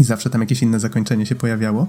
i 0.00 0.04
zawsze 0.04 0.30
tam 0.30 0.40
jakieś 0.40 0.62
inne 0.62 0.80
zakończenie 0.80 1.26
się 1.26 1.34
pojawiało. 1.34 1.88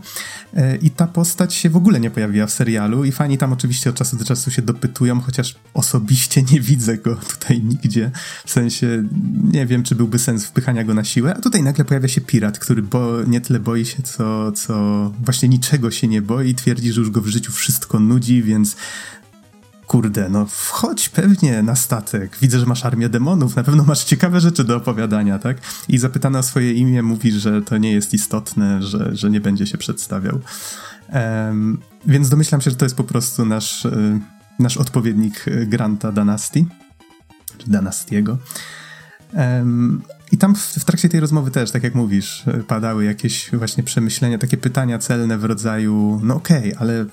E, 0.54 0.76
I 0.76 0.90
ta 0.90 1.08
postać 1.08 1.54
się 1.54 1.70
w 1.70 1.76
ogóle 1.76 2.00
nie 2.00 2.12
pojawiła 2.12 2.48
w 2.48 2.52
serialu 2.52 3.06
i 3.06 3.12
fani 3.12 3.38
tam 3.38 3.54
oczywiście 3.54 3.90
od 3.90 3.96
czasu 3.96 4.18
do 4.18 4.26
czasu 4.26 4.52
się 4.52 4.62
dopytują, 4.62 5.22
chociaż 5.22 5.56
osobiście 5.74 6.44
nie 6.44 6.62
widzę 6.62 6.98
go 6.98 7.16
tutaj 7.40 7.62
nigdzie. 7.64 8.12
W 8.46 8.52
sensie 8.52 9.04
nie 9.52 9.66
wiem, 9.66 9.84
czy 9.84 9.96
byłby 9.96 10.20
sens 10.20 10.46
wpychania 10.46 10.84
go 10.84 10.94
na 10.94 11.04
siłę, 11.04 11.36
a 11.36 11.42
tutaj 11.42 11.64
nagle 11.64 11.86
pojawia 11.86 12.08
się 12.08 12.22
pirat, 12.22 12.60
który 12.60 12.82
bo, 12.82 13.24
nie 13.24 13.42
tyle 13.42 13.60
boi 13.60 13.86
się, 13.86 14.04
co, 14.04 14.52
co 14.52 14.74
właśnie 15.24 15.50
niczego 15.50 15.92
się 15.92 16.08
nie 16.08 16.22
boi, 16.22 16.56
twierdzi, 16.56 16.92
że 16.92 17.02
już 17.02 17.10
go 17.10 17.22
w 17.22 17.28
życiu 17.28 17.52
wszystko 17.52 18.00
nudzi, 18.00 18.44
więc 18.44 18.76
kurde, 19.92 20.30
no 20.30 20.46
wchodź 20.46 21.10
pewnie 21.10 21.64
na 21.64 21.76
statek. 21.76 22.38
Widzę, 22.42 22.60
że 22.60 22.66
masz 22.66 22.86
armię 22.86 23.10
demonów, 23.10 23.56
na 23.56 23.64
pewno 23.64 23.84
masz 23.84 24.04
ciekawe 24.04 24.40
rzeczy 24.40 24.64
do 24.64 24.76
opowiadania, 24.76 25.40
tak? 25.40 25.58
I 25.90 25.98
zapytana 25.98 26.40
o 26.40 26.44
swoje 26.44 26.74
imię 26.74 27.04
mówi, 27.04 27.32
że 27.32 27.62
to 27.62 27.78
nie 27.78 27.92
jest 27.92 28.14
istotne, 28.14 28.84
że, 28.84 29.16
że 29.16 29.30
nie 29.30 29.42
będzie 29.42 29.68
się 29.68 29.78
przedstawiał. 29.78 30.40
Um, 31.14 31.80
więc 32.06 32.30
domyślam 32.30 32.62
się, 32.62 32.72
że 32.72 32.76
to 32.76 32.86
jest 32.86 32.96
po 32.96 33.04
prostu 33.04 33.46
nasz, 33.46 33.86
y, 33.86 34.20
nasz 34.60 34.78
odpowiednik 34.78 35.46
Granta 35.68 36.12
Danasti, 36.12 36.66
czy 37.58 37.72
Danastiego. 37.72 38.38
Um, 39.34 40.02
i 40.32 40.38
tam 40.38 40.56
w, 40.56 40.60
w, 40.60 40.86
trakcie 40.86 41.10
tej 41.10 41.20
rozmowy 41.20 41.52
też, 41.52 41.72
tak 41.72 41.84
jak 41.84 41.96
mówisz, 41.96 42.44
padały 42.68 43.06
jakieś 43.06 43.52
właśnie 43.54 43.84
przemyślenia, 43.84 44.38
takie 44.38 44.58
pytania 44.58 45.00
celne 45.00 45.38
w 45.38 45.44
rodzaju, 45.44 46.20
no 46.24 46.36
okej, 46.36 46.74
okay, 46.74 46.80
ale 46.80 47.06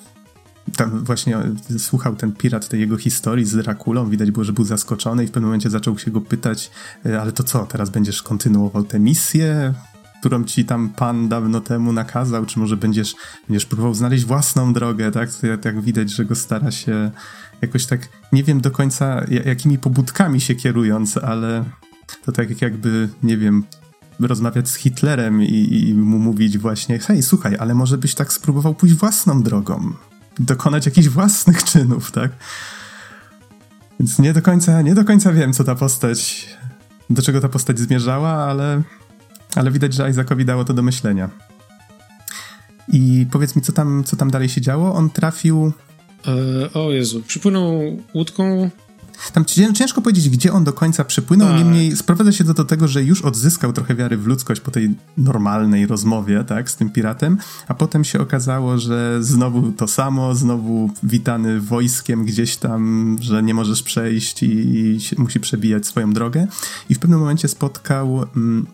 tam 0.76 1.04
właśnie 1.04 1.38
słuchał 1.78 2.16
ten 2.16 2.32
pirat 2.32 2.68
tej 2.68 2.80
jego 2.80 2.96
historii 2.96 3.44
z 3.44 3.56
Drakulą, 3.56 4.10
widać 4.10 4.30
było, 4.30 4.44
że 4.44 4.52
był 4.52 4.64
zaskoczony 4.64 5.24
i 5.24 5.26
w 5.26 5.30
pewnym 5.30 5.48
momencie 5.48 5.70
zaczął 5.70 5.98
się 5.98 6.10
go 6.10 6.20
pytać, 6.20 6.70
e, 7.06 7.20
ale 7.20 7.32
to 7.32 7.42
co, 7.42 7.66
teraz 7.66 7.90
będziesz 7.90 8.22
kontynuował 8.22 8.84
tę 8.84 9.00
misję, 9.00 9.74
którą 10.20 10.44
ci 10.44 10.64
tam 10.64 10.88
pan 10.88 11.28
dawno 11.28 11.60
temu 11.60 11.92
nakazał, 11.92 12.46
czy 12.46 12.58
może 12.58 12.76
będziesz, 12.76 13.14
będziesz 13.48 13.66
próbował 13.66 13.94
znaleźć 13.94 14.24
własną 14.24 14.72
drogę, 14.72 15.12
tak? 15.12 15.30
Tak 15.62 15.80
widać, 15.80 16.10
że 16.10 16.24
go 16.24 16.34
stara 16.34 16.70
się 16.70 17.10
jakoś 17.62 17.86
tak, 17.86 18.08
nie 18.32 18.44
wiem 18.44 18.60
do 18.60 18.70
końca 18.70 19.24
jakimi 19.44 19.78
pobudkami 19.78 20.40
się 20.40 20.54
kierując, 20.54 21.16
ale 21.16 21.64
to 22.24 22.32
tak 22.32 22.62
jakby, 22.62 23.08
nie 23.22 23.36
wiem, 23.36 23.64
rozmawiać 24.20 24.68
z 24.68 24.74
Hitlerem 24.74 25.42
i, 25.42 25.88
i 25.88 25.94
mu 25.94 26.18
mówić 26.18 26.58
właśnie, 26.58 26.98
hej, 26.98 27.22
słuchaj, 27.22 27.56
ale 27.58 27.74
może 27.74 27.98
byś 27.98 28.14
tak 28.14 28.32
spróbował 28.32 28.74
pójść 28.74 28.94
własną 28.94 29.42
drogą 29.42 29.92
dokonać 30.38 30.86
jakichś 30.86 31.08
własnych 31.08 31.64
czynów, 31.64 32.10
tak? 32.10 32.32
Więc 34.00 34.18
nie 34.18 34.32
do 34.32 34.42
końca, 34.42 34.82
nie 34.82 34.94
do 34.94 35.04
końca 35.04 35.32
wiem, 35.32 35.52
co 35.52 35.64
ta 35.64 35.74
postać, 35.74 36.48
do 37.10 37.22
czego 37.22 37.40
ta 37.40 37.48
postać 37.48 37.78
zmierzała, 37.78 38.30
ale, 38.30 38.82
ale 39.54 39.70
widać, 39.70 39.94
że 39.94 40.10
Isaacowi 40.10 40.44
dało 40.44 40.64
to 40.64 40.74
do 40.74 40.82
myślenia. 40.82 41.30
I 42.92 43.26
powiedz 43.30 43.56
mi, 43.56 43.62
co 43.62 43.72
tam, 43.72 44.04
co 44.04 44.16
tam 44.16 44.30
dalej 44.30 44.48
się 44.48 44.60
działo? 44.60 44.94
On 44.94 45.10
trafił... 45.10 45.72
E, 46.26 46.72
o 46.72 46.92
Jezu, 46.92 47.22
przypłynął 47.22 47.98
łódką 48.14 48.70
tam 49.32 49.44
ciężko 49.74 50.02
powiedzieć, 50.02 50.28
gdzie 50.28 50.52
on 50.52 50.64
do 50.64 50.72
końca 50.72 51.04
przypłynął, 51.04 51.48
tak. 51.48 51.58
niemniej 51.58 51.96
sprowadza 51.96 52.32
się 52.32 52.44
to 52.44 52.54
do 52.54 52.64
tego, 52.64 52.88
że 52.88 53.04
już 53.04 53.22
odzyskał 53.22 53.72
trochę 53.72 53.94
wiary 53.94 54.16
w 54.16 54.26
ludzkość 54.26 54.60
po 54.60 54.70
tej 54.70 54.94
normalnej 55.16 55.86
rozmowie, 55.86 56.44
tak, 56.44 56.70
z 56.70 56.76
tym 56.76 56.90
piratem, 56.90 57.38
a 57.68 57.74
potem 57.74 58.04
się 58.04 58.20
okazało, 58.20 58.78
że 58.78 59.18
znowu 59.20 59.72
to 59.72 59.88
samo, 59.88 60.34
znowu 60.34 60.90
witany 61.02 61.60
wojskiem 61.60 62.24
gdzieś 62.24 62.56
tam, 62.56 63.16
że 63.20 63.42
nie 63.42 63.54
możesz 63.54 63.82
przejść 63.82 64.42
i, 64.42 64.46
i 64.46 64.98
musi 65.18 65.40
przebijać 65.40 65.86
swoją 65.86 66.12
drogę. 66.12 66.46
I 66.88 66.94
w 66.94 66.98
pewnym 66.98 67.20
momencie 67.20 67.48
spotkał, 67.48 68.24
mm, 68.36 68.66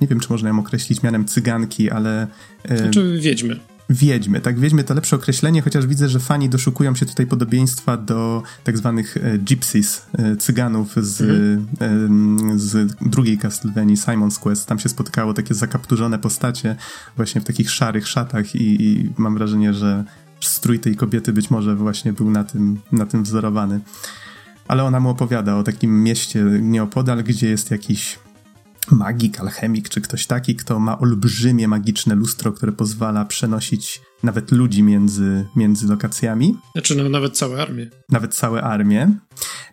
nie 0.00 0.08
wiem, 0.08 0.20
czy 0.20 0.26
można 0.30 0.48
ją 0.48 0.58
określić 0.58 1.02
mianem 1.02 1.24
cyganki, 1.24 1.90
ale... 1.90 2.26
E, 2.64 2.78
znaczy 2.78 3.18
wiedźmy. 3.22 3.71
Wiedźmy. 3.92 4.40
Tak, 4.40 4.60
wiedźmy 4.60 4.84
to 4.84 4.94
lepsze 4.94 5.16
określenie, 5.16 5.62
chociaż 5.62 5.86
widzę, 5.86 6.08
że 6.08 6.20
fani 6.20 6.48
doszukują 6.48 6.94
się 6.94 7.06
tutaj 7.06 7.26
podobieństwa 7.26 7.96
do 7.96 8.42
tak 8.64 8.78
zwanych 8.78 9.16
e, 9.16 9.38
gypsies, 9.38 10.06
e, 10.18 10.36
cyganów 10.36 10.94
z, 10.96 11.20
mhm. 11.20 12.60
z 12.60 12.96
drugiej 13.00 13.38
Castlevanii, 13.38 13.96
Simon's 13.96 14.40
Quest. 14.40 14.66
Tam 14.66 14.78
się 14.78 14.88
spotkało 14.88 15.34
takie 15.34 15.54
zakapturzone 15.54 16.18
postacie 16.18 16.76
właśnie 17.16 17.40
w 17.40 17.44
takich 17.44 17.70
szarych 17.70 18.08
szatach 18.08 18.54
i, 18.54 18.82
i 18.82 19.10
mam 19.16 19.34
wrażenie, 19.34 19.74
że 19.74 20.04
strój 20.40 20.78
tej 20.80 20.96
kobiety 20.96 21.32
być 21.32 21.50
może 21.50 21.76
właśnie 21.76 22.12
był 22.12 22.30
na 22.30 22.44
tym, 22.44 22.80
na 22.92 23.06
tym 23.06 23.22
wzorowany. 23.22 23.80
Ale 24.68 24.84
ona 24.84 25.00
mu 25.00 25.08
opowiada 25.08 25.56
o 25.56 25.62
takim 25.62 26.02
mieście 26.02 26.44
nieopodal, 26.60 27.24
gdzie 27.24 27.48
jest 27.48 27.70
jakiś 27.70 28.18
magik, 28.90 29.40
alchemik 29.40 29.88
czy 29.88 30.00
ktoś 30.00 30.26
taki, 30.26 30.56
kto 30.56 30.80
ma 30.80 30.98
olbrzymie 30.98 31.68
magiczne 31.68 32.14
lustro, 32.14 32.52
które 32.52 32.72
pozwala 32.72 33.24
przenosić 33.24 34.02
nawet 34.22 34.52
ludzi 34.52 34.82
między, 34.82 35.46
między 35.56 35.86
lokacjami. 35.88 36.56
Znaczy 36.72 36.96
no, 36.96 37.08
nawet 37.08 37.36
całe 37.36 37.62
armie. 37.62 37.90
Nawet 38.08 38.34
całe 38.34 38.62
armie. 38.62 39.10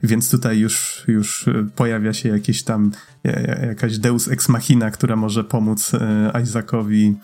Więc 0.04 0.32
tutaj 0.32 0.60
już, 0.60 1.04
już 1.08 1.46
pojawia 1.76 2.14
się 2.14 2.30
jakieś 2.30 2.64
tam 2.64 2.92
e, 3.26 3.60
e, 3.62 3.68
jakaś 3.68 3.98
deus 3.98 4.28
ex 4.28 4.50
machina, 4.50 4.92
która 4.92 5.16
może 5.16 5.44
pomóc 5.44 5.92
e, 5.94 6.42
Isaacowi 6.44 7.16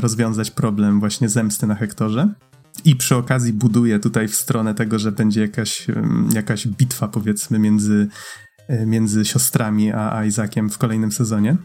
rozwiązać 0.00 0.50
problem 0.50 1.00
właśnie 1.00 1.28
zemsty 1.28 1.66
na 1.66 1.74
Hektorze. 1.74 2.28
I 2.84 2.96
przy 2.96 3.16
okazji 3.16 3.52
buduje 3.52 3.98
tutaj 3.98 4.28
w 4.28 4.34
stronę 4.34 4.74
tego, 4.74 4.98
że 4.98 5.12
będzie 5.12 5.40
jakaś, 5.40 5.86
jakaś 6.34 6.66
bitwa, 6.66 7.08
powiedzmy, 7.08 7.58
między 7.58 8.08
E, 8.51 8.51
między 8.86 9.24
siostrami 9.24 9.92
a 9.92 10.24
Isaaciem 10.24 10.70
w 10.70 10.78
kolejnym 10.78 11.12
sezonie. 11.12 11.56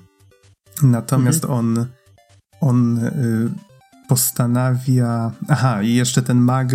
Natomiast 0.83 1.43
mhm. 1.43 1.59
on, 1.59 1.85
on 2.61 2.97
e, 2.97 3.11
postanawia. 4.07 5.31
Aha, 5.47 5.83
i 5.83 5.93
jeszcze 5.93 6.21
ten 6.21 6.37
mag 6.37 6.67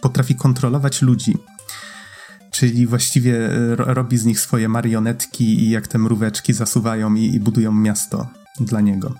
potrafi 0.00 0.34
kontrolować 0.34 1.02
ludzi. 1.02 1.36
Czyli 2.50 2.86
właściwie 2.86 3.50
e, 3.50 3.76
robi 3.76 4.18
z 4.18 4.24
nich 4.24 4.40
swoje 4.40 4.68
marionetki 4.68 5.44
i 5.44 5.70
jak 5.70 5.88
te 5.88 5.98
mróweczki 5.98 6.52
zasuwają 6.52 7.14
i, 7.14 7.34
i 7.34 7.40
budują 7.40 7.72
miasto 7.72 8.28
dla 8.60 8.80
niego. 8.80 9.14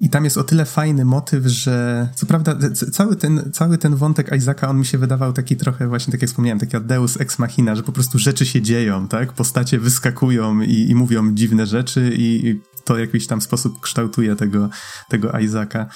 I 0.00 0.10
tam 0.10 0.24
jest 0.24 0.38
o 0.38 0.44
tyle 0.44 0.64
fajny 0.64 1.04
motyw, 1.04 1.46
że 1.46 2.08
co 2.14 2.26
prawda 2.26 2.56
cały 2.92 3.16
ten, 3.16 3.50
cały 3.52 3.78
ten 3.78 3.96
wątek 3.96 4.36
Isaaca, 4.36 4.68
on 4.68 4.78
mi 4.78 4.86
się 4.86 4.98
wydawał 4.98 5.32
taki 5.32 5.56
trochę 5.56 5.88
właśnie, 5.88 6.12
tak 6.12 6.22
jak 6.22 6.30
wspomniałem, 6.30 6.58
taki 6.58 6.80
deus 6.80 7.20
ex 7.20 7.38
machina, 7.38 7.74
że 7.74 7.82
po 7.82 7.92
prostu 7.92 8.18
rzeczy 8.18 8.46
się 8.46 8.62
dzieją, 8.62 9.08
tak? 9.08 9.32
Postacie 9.32 9.78
wyskakują 9.78 10.60
i, 10.60 10.90
i 10.90 10.94
mówią 10.94 11.34
dziwne 11.34 11.66
rzeczy 11.66 12.12
i, 12.16 12.48
i 12.48 12.60
to 12.84 12.94
w 12.94 12.98
jakiś 12.98 13.26
tam 13.26 13.40
sposób 13.40 13.80
kształtuje 13.80 14.36
tego, 14.36 14.70
tego 15.08 15.38
Isaaca. 15.38 15.86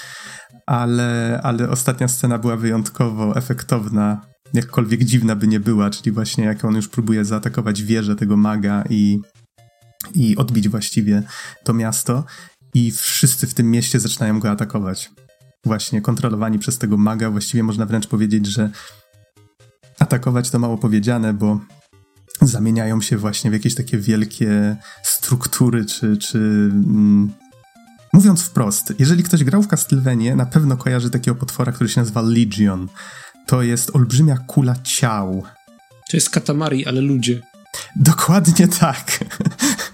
Ale, 0.67 1.41
ale 1.43 1.69
ostatnia 1.69 2.09
scena 2.09 2.39
była 2.39 2.57
wyjątkowo 2.57 3.37
efektowna, 3.37 4.27
jakkolwiek 4.55 5.05
dziwna 5.05 5.37
by 5.37 5.47
nie 5.47 5.61
była, 5.61 5.91
czyli 5.91 6.13
właśnie 6.13 6.45
jak 6.45 6.65
on 6.65 6.75
już 6.75 6.89
próbuje 6.89 7.25
zaatakować 7.25 7.83
wieżę 7.83 8.17
tego 8.17 8.37
maga 8.37 8.85
i, 8.91 9.19
i 10.15 10.37
odbić 10.37 10.69
właściwie 10.69 11.23
to 11.65 11.75
miasto 11.75 12.25
i 12.75 12.91
wszyscy 12.91 13.47
w 13.47 13.55
tym 13.55 13.70
mieście 13.70 14.01
zaczynają 14.01 14.41
go 14.41 14.51
atakować. 14.51 15.11
Właśnie 15.64 16.01
kontrolowani 16.01 16.59
przez 16.59 16.79
tego 16.79 16.97
maga, 16.97 17.31
właściwie 17.31 17.62
można 17.62 17.87
wręcz 17.87 18.07
powiedzieć, 18.07 18.47
że 18.47 18.70
atakować 19.99 20.51
to 20.51 20.59
mało 20.59 20.79
powiedziane, 20.79 21.35
bo 21.35 21.61
zamieniają 22.41 23.01
się 23.01 23.16
właśnie 23.16 23.51
w 23.51 23.53
jakieś 23.53 23.75
takie 23.75 23.99
wielkie 23.99 24.77
struktury, 25.03 25.85
czy, 25.85 26.16
czy 26.16 26.39
mm, 26.39 27.33
mówiąc 28.12 28.43
wprost, 28.43 28.95
jeżeli 28.99 29.23
ktoś 29.23 29.45
grał 29.45 29.62
w 29.62 29.68
Castlevanie, 29.68 30.37
na 30.37 30.47
pewno 30.47 30.77
kojarzy 30.77 31.11
takiego 31.11 31.35
potwora, 31.35 31.73
który 31.73 31.91
się 31.91 32.01
nazywa 32.01 32.23
Legion. 32.23 32.89
To 33.47 33.62
jest 33.62 33.97
olbrzymia 33.97 34.37
kula 34.37 34.75
ciał. 34.83 35.43
To 36.11 36.16
jest 36.16 36.31
katamari, 36.31 36.87
ale 36.87 37.01
ludzie. 37.01 37.43
Dokładnie 37.97 38.68
tak. 38.68 39.25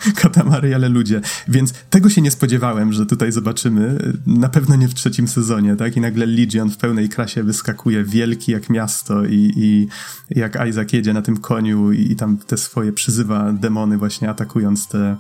Katamary, 0.23 0.75
ale 0.75 0.89
ludzie. 0.89 1.21
Więc 1.49 1.73
tego 1.91 2.11
się 2.11 2.23
nie 2.23 2.31
spodziewałem, 2.31 2.93
że 2.93 3.07
tutaj 3.07 3.33
zobaczymy. 3.33 4.13
Na 4.27 4.49
pewno 4.49 4.77
nie 4.77 4.89
w 4.89 4.95
trzecim 4.95 5.29
sezonie, 5.29 5.77
tak? 5.77 5.97
I 5.97 6.01
nagle 6.01 6.27
Legion 6.27 6.71
w 6.71 6.77
pełnej 6.77 7.09
krasie 7.09 7.43
wyskakuje, 7.43 8.05
wielki 8.05 8.53
jak 8.53 8.71
miasto 8.71 9.25
i, 9.25 9.53
i 9.57 9.89
jak 10.31 10.69
Isaac 10.69 10.93
jedzie 10.93 11.13
na 11.13 11.23
tym 11.23 11.37
koniu 11.37 11.93
i, 11.93 12.13
i 12.13 12.17
tam 12.17 12.39
te 12.39 12.57
swoje 12.57 12.93
przyzywa 12.93 13.53
demony 13.53 13.99
właśnie 13.99 14.31
atakując 14.31 14.89
te, 14.89 15.17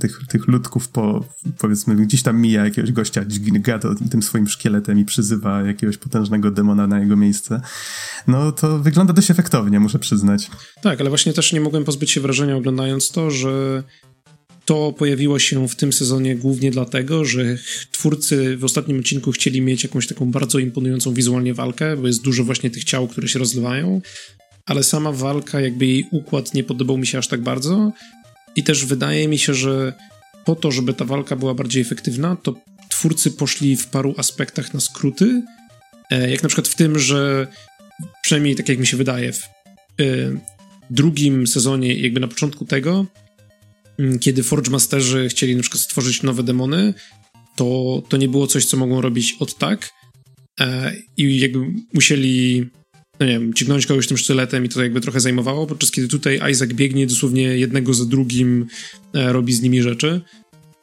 tych, 0.00 0.20
tych 0.28 0.48
ludków 0.48 0.88
po, 0.88 1.24
powiedzmy, 1.58 1.96
gdzieś 1.96 2.22
tam 2.22 2.40
mija 2.40 2.64
jakiegoś 2.64 2.92
gościa, 2.92 3.24
gada 3.50 3.88
tym 4.10 4.22
swoim 4.22 4.48
szkieletem 4.48 4.98
i 4.98 5.04
przyzywa 5.04 5.62
jakiegoś 5.62 5.96
potężnego 5.96 6.50
demona 6.50 6.86
na 6.86 7.00
jego 7.00 7.16
miejsce. 7.16 7.60
No 8.26 8.52
to 8.52 8.78
wygląda 8.78 9.12
dość 9.12 9.30
efektownie, 9.30 9.80
muszę 9.80 9.98
przyznać. 9.98 10.50
Tak, 10.82 11.00
ale 11.00 11.08
właśnie 11.08 11.32
też 11.32 11.52
nie 11.52 11.60
mogłem 11.60 11.84
pozbyć 11.84 12.10
się 12.10 12.20
wrażenia 12.20 12.56
oglądając 12.56 13.10
to, 13.10 13.30
że 13.30 13.82
to 14.66 14.92
pojawiło 14.92 15.38
się 15.38 15.68
w 15.68 15.74
tym 15.74 15.92
sezonie 15.92 16.36
głównie 16.36 16.70
dlatego, 16.70 17.24
że 17.24 17.58
twórcy 17.92 18.56
w 18.56 18.64
ostatnim 18.64 18.98
odcinku 18.98 19.32
chcieli 19.32 19.60
mieć 19.60 19.82
jakąś 19.82 20.06
taką 20.06 20.30
bardzo 20.30 20.58
imponującą 20.58 21.14
wizualnie 21.14 21.54
walkę, 21.54 21.96
bo 21.96 22.06
jest 22.06 22.22
dużo 22.22 22.44
właśnie 22.44 22.70
tych 22.70 22.84
ciał, 22.84 23.08
które 23.08 23.28
się 23.28 23.38
rozlewają, 23.38 24.00
ale 24.66 24.82
sama 24.82 25.12
walka, 25.12 25.60
jakby 25.60 25.86
jej 25.86 26.08
układ 26.10 26.54
nie 26.54 26.64
podobał 26.64 26.98
mi 26.98 27.06
się 27.06 27.18
aż 27.18 27.28
tak 27.28 27.40
bardzo. 27.40 27.92
I 28.56 28.62
też 28.62 28.84
wydaje 28.84 29.28
mi 29.28 29.38
się, 29.38 29.54
że 29.54 29.92
po 30.44 30.54
to, 30.54 30.72
żeby 30.72 30.94
ta 30.94 31.04
walka 31.04 31.36
była 31.36 31.54
bardziej 31.54 31.82
efektywna, 31.82 32.36
to 32.36 32.54
twórcy 32.88 33.30
poszli 33.30 33.76
w 33.76 33.86
paru 33.86 34.14
aspektach 34.16 34.74
na 34.74 34.80
skróty, 34.80 35.42
e, 36.10 36.30
jak 36.30 36.42
na 36.42 36.48
przykład 36.48 36.68
w 36.68 36.74
tym, 36.74 36.98
że 36.98 37.46
przynajmniej 38.22 38.56
tak 38.56 38.68
jak 38.68 38.78
mi 38.78 38.86
się 38.86 38.96
wydaje, 38.96 39.32
w 39.32 39.44
e, 39.44 40.04
drugim 40.90 41.46
sezonie, 41.46 41.94
jakby 41.94 42.20
na 42.20 42.28
początku 42.28 42.64
tego, 42.64 43.06
kiedy 44.20 44.42
Forge 44.42 44.70
Masterzy 44.70 45.28
chcieli 45.28 45.56
na 45.56 45.62
przykład 45.62 45.82
stworzyć 45.82 46.22
nowe 46.22 46.42
demony, 46.42 46.94
to, 47.56 48.02
to 48.08 48.16
nie 48.16 48.28
było 48.28 48.46
coś, 48.46 48.64
co 48.64 48.76
mogą 48.76 49.00
robić 49.00 49.36
od 49.40 49.58
tak 49.58 49.90
e, 50.60 50.92
i 51.16 51.40
jakby 51.40 51.58
musieli 51.92 52.66
no 53.20 53.26
nie 53.26 53.32
wiem, 53.32 53.54
ciągnąć 53.54 53.86
kogoś 53.86 54.06
tym 54.06 54.16
sztyletem 54.16 54.64
i 54.64 54.68
to 54.68 54.82
jakby 54.82 55.00
trochę 55.00 55.20
zajmowało, 55.20 55.66
podczas 55.66 55.90
kiedy 55.90 56.08
tutaj 56.08 56.40
Isaac 56.52 56.72
biegnie 56.72 57.06
dosłownie 57.06 57.42
jednego 57.42 57.94
za 57.94 58.04
drugim, 58.04 58.66
e, 59.14 59.32
robi 59.32 59.52
z 59.52 59.62
nimi 59.62 59.82
rzeczy. 59.82 60.20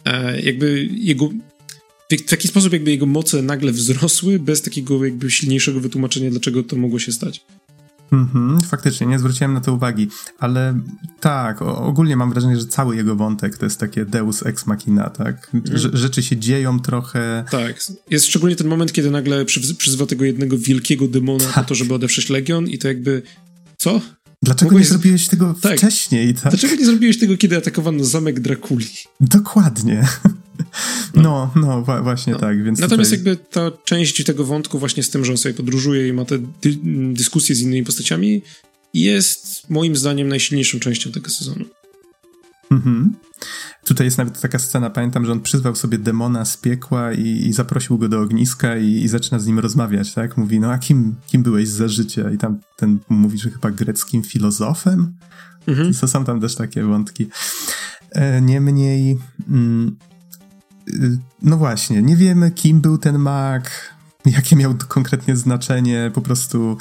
E, 0.06 0.42
jakby 0.42 0.90
jego 0.92 1.30
w 2.12 2.30
taki 2.30 2.48
sposób 2.48 2.74
jakby 2.74 2.92
jego 2.92 3.06
moce 3.06 3.42
nagle 3.42 3.72
wzrosły 3.72 4.40
bez 4.40 4.62
takiego 4.62 5.06
jakby 5.06 5.32
silniejszego 5.32 5.80
wytłumaczenia, 5.80 6.32
dlaczego 6.32 6.64
to 6.64 6.76
mogło 6.76 7.00
się 7.00 7.12
stać. 7.12 7.46
Mhm, 8.14 8.62
faktycznie, 8.62 9.08
nie 9.08 9.20
zwróciłem 9.20 9.54
na 9.54 9.62
to 9.62 9.74
uwagi, 9.74 10.08
ale 10.40 10.80
tak, 11.20 11.62
ogólnie 11.62 12.18
mam 12.18 12.32
wrażenie, 12.32 12.58
że 12.58 12.66
cały 12.66 12.96
jego 12.96 13.16
wątek 13.16 13.58
to 13.58 13.66
jest 13.66 13.80
takie 13.80 14.06
deus 14.06 14.46
ex 14.46 14.66
machina, 14.66 15.10
tak? 15.10 15.50
Mhm. 15.54 15.98
rzeczy 15.98 16.24
się 16.24 16.38
dzieją 16.38 16.80
trochę. 16.80 17.44
Tak, 17.52 17.80
jest 18.10 18.26
szczególnie 18.26 18.56
ten 18.56 18.68
moment, 18.68 18.92
kiedy 18.92 19.12
nagle 19.12 19.46
przyzywa 19.78 20.06
tego 20.06 20.26
jednego 20.26 20.58
wielkiego 20.58 21.08
demona 21.08 21.46
tak. 21.46 21.54
po 21.54 21.64
to, 21.64 21.76
żeby 21.76 21.94
odeprzeć 21.94 22.30
Legion 22.30 22.68
i 22.68 22.78
to 22.78 22.88
jakby, 22.88 23.22
co? 23.78 24.02
Dlaczego 24.44 24.72
Mogłeś... 24.72 24.86
nie 24.86 24.90
zrobiłeś 24.90 25.28
tego 25.28 25.56
tak. 25.62 25.78
wcześniej? 25.78 26.34
Tak? 26.34 26.52
Dlaczego 26.52 26.76
nie 26.76 26.86
zrobiłeś 26.86 27.20
tego, 27.20 27.38
kiedy 27.38 27.58
atakowano 27.58 28.04
zamek 28.04 28.40
Drakuli? 28.40 28.88
Dokładnie. 29.20 30.08
No, 31.16 31.52
no, 31.56 31.82
właśnie 32.04 32.34
no. 32.34 32.40
tak. 32.40 32.64
Więc 32.64 32.80
Natomiast 32.80 33.12
tutaj... 33.12 33.26
jakby 33.26 33.46
ta 33.46 33.72
część 33.86 34.24
tego 34.24 34.46
wątku 34.46 34.80
właśnie 34.80 35.04
z 35.04 35.10
tym, 35.10 35.26
że 35.26 35.32
on 35.32 35.38
sobie 35.38 35.56
podróżuje 35.56 36.08
i 36.08 36.14
ma 36.14 36.26
te 36.26 36.40
dy 36.40 36.78
dyskusje 37.14 37.56
z 37.56 37.62
innymi 37.62 37.84
postaciami 37.84 38.42
jest 38.94 39.70
moim 39.70 39.96
zdaniem 39.96 40.28
najsilniejszą 40.28 40.80
częścią 40.80 41.12
tego 41.12 41.30
sezonu. 41.30 41.66
Mhm. 42.72 43.14
Tutaj 43.86 44.08
jest 44.08 44.18
nawet 44.18 44.42
taka 44.42 44.60
scena, 44.60 44.90
pamiętam, 44.90 45.26
że 45.26 45.32
on 45.32 45.42
przyzwał 45.42 45.76
sobie 45.76 45.98
demona 45.98 46.46
z 46.46 46.58
piekła 46.58 47.14
i, 47.14 47.28
i 47.28 47.54
zaprosił 47.54 47.98
go 47.98 48.10
do 48.10 48.22
ogniska 48.22 48.78
i, 48.78 48.88
i, 48.88 49.08
zaczyna 49.08 49.40
z 49.40 49.48
nim 49.48 49.60
rozmawiać, 49.60 50.14
tak? 50.14 50.38
Mówi, 50.38 50.60
no 50.60 50.72
a 50.72 50.78
kim, 50.78 51.16
kim 51.28 51.44
byłeś 51.44 51.68
za 51.68 51.88
życia? 51.88 52.32
I 52.32 52.38
tam 52.38 52.60
ten 52.76 53.00
mówi, 53.10 53.38
że 53.38 53.50
chyba 53.50 53.72
greckim 53.72 54.24
filozofem? 54.24 55.14
Mhm. 55.68 55.94
To 55.94 56.08
są 56.08 56.26
tam 56.26 56.42
też 56.42 56.56
takie 56.56 56.84
wątki. 56.84 57.28
E, 58.12 58.42
niemniej... 58.42 59.18
Mm, 59.50 59.96
no 61.42 61.58
właśnie, 61.58 62.02
nie 62.02 62.16
wiemy, 62.16 62.52
kim 62.52 62.82
był 62.82 62.98
ten 62.98 63.20
mag, 63.20 63.94
jakie 64.26 64.56
miał 64.56 64.76
konkretnie 64.88 65.36
znaczenie, 65.36 66.12
po 66.14 66.22
prostu... 66.22 66.78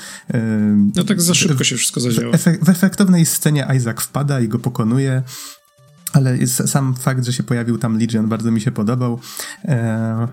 no 0.97 1.05
tak 1.05 1.21
za 1.21 1.35
szybko 1.35 1.65
się 1.65 1.77
wszystko 1.77 2.01
zadziało. 2.01 2.33
W, 2.33 2.45
w 2.65 2.69
efektownej 2.69 3.27
scenie 3.27 3.69
Isaac 3.77 4.01
wpada 4.01 4.41
i 4.41 4.49
go 4.49 4.59
pokonuje, 4.59 5.23
ale 6.13 6.47
sam 6.47 6.95
fakt, 6.95 7.25
że 7.25 7.33
się 7.33 7.43
pojawił 7.43 7.79
tam 7.79 7.99
Legion 7.99 8.29
bardzo 8.29 8.51
mi 8.51 8.61
się 8.61 8.71
podobał. 8.71 9.21
E, 9.65 10.29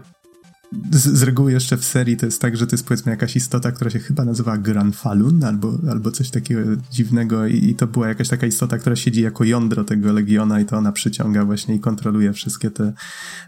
z, 0.92 1.08
z, 1.08 1.24
reguły 1.24 1.52
jeszcze 1.52 1.78
w 1.78 1.86
serii 1.86 2.18
to 2.18 2.26
jest 2.26 2.42
tak, 2.42 2.58
że 2.58 2.68
to 2.68 2.74
jest 2.74 2.88
powiedzmy 2.88 3.12
jakaś 3.12 3.36
istota, 3.36 3.72
która 3.72 3.90
się 3.90 4.00
chyba 4.00 4.26
nazywa 4.26 4.58
Granfalun 4.58 5.44
albo, 5.44 5.74
albo 5.90 6.12
coś 6.12 6.30
takiego 6.30 6.62
dziwnego 6.92 7.48
i, 7.48 7.70
i, 7.70 7.76
to 7.76 7.88
była 7.88 8.08
jakaś 8.08 8.30
taka 8.30 8.48
istota, 8.48 8.78
która 8.78 8.96
siedzi 8.96 9.22
jako 9.22 9.44
jądro 9.44 9.84
tego 9.84 10.14
Legiona 10.14 10.60
i 10.60 10.66
to 10.66 10.78
ona 10.78 10.92
przyciąga 10.92 11.46
właśnie 11.46 11.76
i 11.76 11.80
kontroluje 11.80 12.34
wszystkie 12.34 12.72
te, 12.72 12.94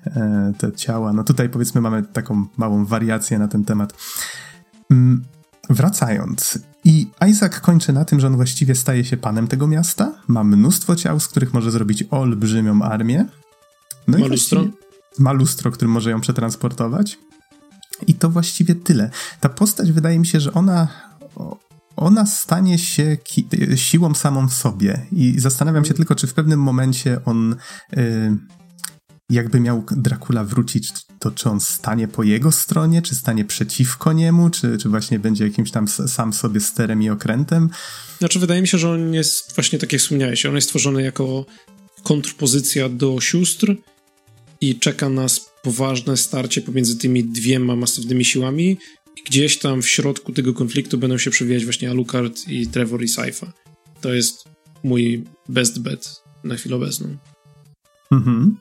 e, 0.05 0.53
te 0.57 0.71
ciała. 0.71 1.13
No 1.13 1.23
tutaj 1.23 1.49
powiedzmy 1.49 1.81
mamy 1.81 2.03
taką 2.03 2.45
małą 2.57 2.85
wariację 2.85 3.39
na 3.39 3.47
ten 3.47 3.65
temat. 3.65 3.93
Mm, 4.91 5.23
wracając, 5.69 6.59
i 6.83 7.07
Isaac 7.29 7.59
kończy 7.59 7.93
na 7.93 8.05
tym, 8.05 8.19
że 8.19 8.27
on 8.27 8.35
właściwie 8.35 8.75
staje 8.75 9.05
się 9.05 9.17
panem 9.17 9.47
tego 9.47 9.67
miasta, 9.67 10.13
ma 10.27 10.43
mnóstwo 10.43 10.95
ciał, 10.95 11.19
z 11.19 11.27
których 11.27 11.53
może 11.53 11.71
zrobić 11.71 12.03
olbrzymią 12.11 12.81
armię. 12.81 13.25
No 14.07 14.17
ma 14.17 14.27
lustro? 14.27 14.65
Ma 15.21 15.31
lustro, 15.31 15.71
którym 15.71 15.91
może 15.91 16.11
ją 16.11 16.21
przetransportować. 16.21 17.19
I 18.07 18.13
to 18.13 18.29
właściwie 18.29 18.75
tyle. 18.75 19.09
Ta 19.39 19.49
postać 19.49 19.91
wydaje 19.91 20.19
mi 20.19 20.25
się, 20.25 20.39
że 20.39 20.53
ona 20.53 20.87
ona 21.95 22.25
stanie 22.25 22.77
się 22.77 23.17
siłą 23.75 24.13
samą 24.13 24.47
w 24.47 24.53
sobie. 24.53 25.05
I 25.11 25.39
zastanawiam 25.39 25.85
się 25.85 25.93
tylko, 25.93 26.15
czy 26.15 26.27
w 26.27 26.33
pewnym 26.33 26.59
momencie 26.59 27.19
on 27.25 27.55
y, 27.97 28.37
jakby 29.29 29.59
miał 29.59 29.83
Dracula 29.91 30.43
wrócić, 30.43 30.91
to 31.19 31.31
czy 31.31 31.49
on 31.49 31.59
stanie 31.59 32.07
po 32.07 32.23
jego 32.23 32.51
stronie, 32.51 33.01
czy 33.01 33.15
stanie 33.15 33.45
przeciwko 33.45 34.13
niemu, 34.13 34.49
czy, 34.49 34.77
czy 34.77 34.89
właśnie 34.89 35.19
będzie 35.19 35.43
jakimś 35.43 35.71
tam 35.71 35.87
sam 35.87 36.33
sobie 36.33 36.59
sterem 36.59 37.03
i 37.03 37.09
okrętem? 37.09 37.69
Znaczy, 38.19 38.39
wydaje 38.39 38.61
mi 38.61 38.67
się, 38.67 38.77
że 38.77 38.89
on 38.89 39.13
jest 39.13 39.55
właśnie 39.55 39.79
tak 39.79 39.93
jak 39.93 40.01
wspomniałeś, 40.01 40.45
on 40.45 40.55
jest 40.55 40.67
stworzony 40.67 41.01
jako 41.01 41.45
kontrpozycja 42.03 42.89
do 42.89 43.21
sióstr 43.21 43.75
i 44.61 44.79
czeka 44.79 45.09
nas 45.09 45.51
poważne 45.63 46.17
starcie 46.17 46.61
pomiędzy 46.61 46.97
tymi 46.97 47.23
dwiema 47.23 47.75
masywnymi 47.75 48.25
siłami. 48.25 48.77
Gdzieś 49.25 49.59
tam 49.59 49.81
w 49.81 49.89
środku 49.89 50.33
tego 50.33 50.53
konfliktu 50.53 50.97
będą 50.97 51.17
się 51.17 51.31
przewijać 51.31 51.63
właśnie 51.63 51.89
Alucard 51.89 52.47
i 52.47 52.67
Trevor 52.67 53.03
i 53.03 53.07
Saifa. 53.07 53.53
To 54.01 54.13
jest 54.13 54.43
mój 54.83 55.23
best 55.49 55.79
bet 55.79 56.21
na 56.43 56.55
chwilę 56.55 56.75
obecną. 56.75 57.17
Mhm. 58.11 58.57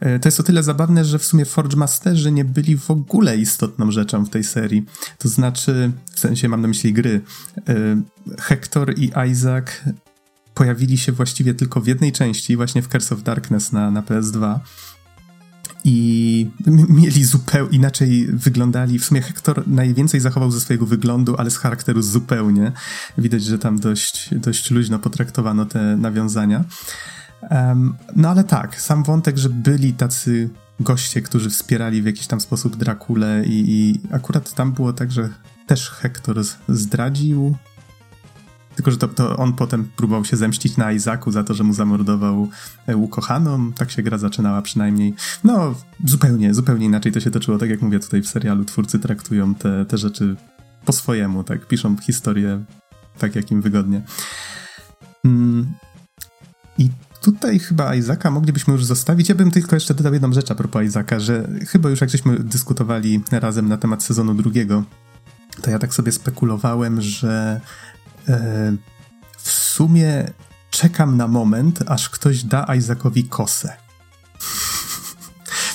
E, 0.00 0.18
to 0.18 0.28
jest 0.28 0.40
o 0.40 0.42
tyle 0.42 0.62
zabawne, 0.62 1.04
że 1.04 1.18
w 1.18 1.24
sumie 1.24 1.44
Forge 1.44 1.76
Masterzy 1.76 2.32
nie 2.32 2.44
byli 2.44 2.76
w 2.76 2.90
ogóle 2.90 3.36
istotną 3.36 3.90
rzeczą 3.90 4.24
w 4.24 4.30
tej 4.30 4.44
serii. 4.44 4.84
To 5.18 5.28
znaczy, 5.28 5.92
w 6.14 6.20
sensie 6.20 6.48
mam 6.48 6.60
na 6.60 6.68
myśli 6.68 6.92
gry, 6.92 7.20
e, 7.68 8.02
Hector 8.38 8.98
i 8.98 9.10
Isaac 9.30 9.66
pojawili 10.54 10.98
się 10.98 11.12
właściwie 11.12 11.54
tylko 11.54 11.80
w 11.80 11.86
jednej 11.86 12.12
części, 12.12 12.56
właśnie 12.56 12.82
w 12.82 12.88
Curse 12.88 13.14
of 13.14 13.22
Darkness 13.22 13.72
na, 13.72 13.90
na 13.90 14.02
PS2 14.02 14.58
i 15.84 16.50
mieli 16.88 17.24
zupełnie 17.24 17.76
inaczej 17.76 18.26
wyglądali. 18.26 18.98
W 18.98 19.04
sumie 19.04 19.22
Hector 19.22 19.68
najwięcej 19.68 20.20
zachował 20.20 20.50
ze 20.50 20.60
swojego 20.60 20.86
wyglądu, 20.86 21.36
ale 21.36 21.50
z 21.50 21.58
charakteru 21.58 22.02
zupełnie. 22.02 22.72
Widać, 23.18 23.42
że 23.42 23.58
tam 23.58 23.78
dość, 23.78 24.34
dość 24.34 24.70
luźno 24.70 24.98
potraktowano 24.98 25.66
te 25.66 25.96
nawiązania. 25.96 26.64
Um, 27.50 27.94
no 28.16 28.28
ale 28.28 28.44
tak, 28.44 28.80
sam 28.80 29.02
wątek, 29.02 29.38
że 29.38 29.50
byli 29.50 29.92
tacy 29.92 30.50
goście, 30.80 31.22
którzy 31.22 31.50
wspierali 31.50 32.02
w 32.02 32.06
jakiś 32.06 32.26
tam 32.26 32.40
sposób 32.40 32.76
Drakulę 32.76 33.42
i, 33.46 33.64
i 33.68 34.00
akurat 34.10 34.54
tam 34.54 34.72
było 34.72 34.92
tak, 34.92 35.12
że 35.12 35.28
też 35.66 35.90
Hektor 35.90 36.44
zdradził 36.68 37.56
tylko, 38.76 38.90
że 38.90 38.96
to, 38.96 39.08
to, 39.08 39.36
on 39.36 39.52
potem 39.52 39.90
próbował 39.96 40.24
się 40.24 40.36
zemścić 40.36 40.76
na 40.76 40.92
Izaku 40.92 41.30
za 41.30 41.44
to, 41.44 41.54
że 41.54 41.64
mu 41.64 41.72
zamordował 41.72 42.48
e, 42.86 42.96
ukochaną. 42.96 43.72
Tak 43.72 43.90
się 43.90 44.02
gra 44.02 44.18
zaczynała 44.18 44.62
przynajmniej. 44.62 45.14
No, 45.44 45.74
zupełnie, 46.04 46.54
zupełnie 46.54 46.86
inaczej 46.86 47.12
to 47.12 47.20
się 47.20 47.30
toczyło. 47.30 47.58
Tak 47.58 47.70
jak 47.70 47.82
mówię, 47.82 48.00
tutaj 48.00 48.22
w 48.22 48.28
serialu 48.28 48.64
twórcy 48.64 48.98
traktują 48.98 49.54
te, 49.54 49.84
te 49.84 49.98
rzeczy 49.98 50.36
po 50.84 50.92
swojemu, 50.92 51.44
tak? 51.44 51.66
Piszą 51.66 51.96
historię 51.96 52.64
tak, 53.18 53.36
jak 53.36 53.50
im 53.50 53.62
wygodnie. 53.62 54.02
Mm. 55.24 55.72
I 56.78 56.90
tutaj 57.20 57.58
chyba 57.58 57.94
Izaka 57.94 58.30
moglibyśmy 58.30 58.72
już 58.72 58.84
zostawić. 58.84 59.28
Ja 59.28 59.34
bym 59.34 59.50
tylko 59.50 59.76
jeszcze 59.76 59.94
dodał 59.94 60.12
jedną 60.12 60.32
rzecz 60.32 60.50
a 60.50 60.54
propos 60.54 60.82
Izaka, 60.82 61.20
że 61.20 61.48
chyba 61.68 61.90
już 61.90 62.00
jak 62.00 62.10
żeśmy 62.10 62.38
dyskutowali 62.38 63.22
razem 63.32 63.68
na 63.68 63.76
temat 63.76 64.02
sezonu 64.02 64.34
drugiego, 64.34 64.84
to 65.62 65.70
ja 65.70 65.78
tak 65.78 65.94
sobie 65.94 66.12
spekulowałem, 66.12 67.00
że 67.00 67.60
w 69.38 69.50
sumie 69.50 70.30
czekam 70.70 71.16
na 71.16 71.28
moment, 71.28 71.80
aż 71.86 72.08
ktoś 72.08 72.42
da 72.42 72.74
Isaacowi 72.74 73.24
kosę. 73.24 73.76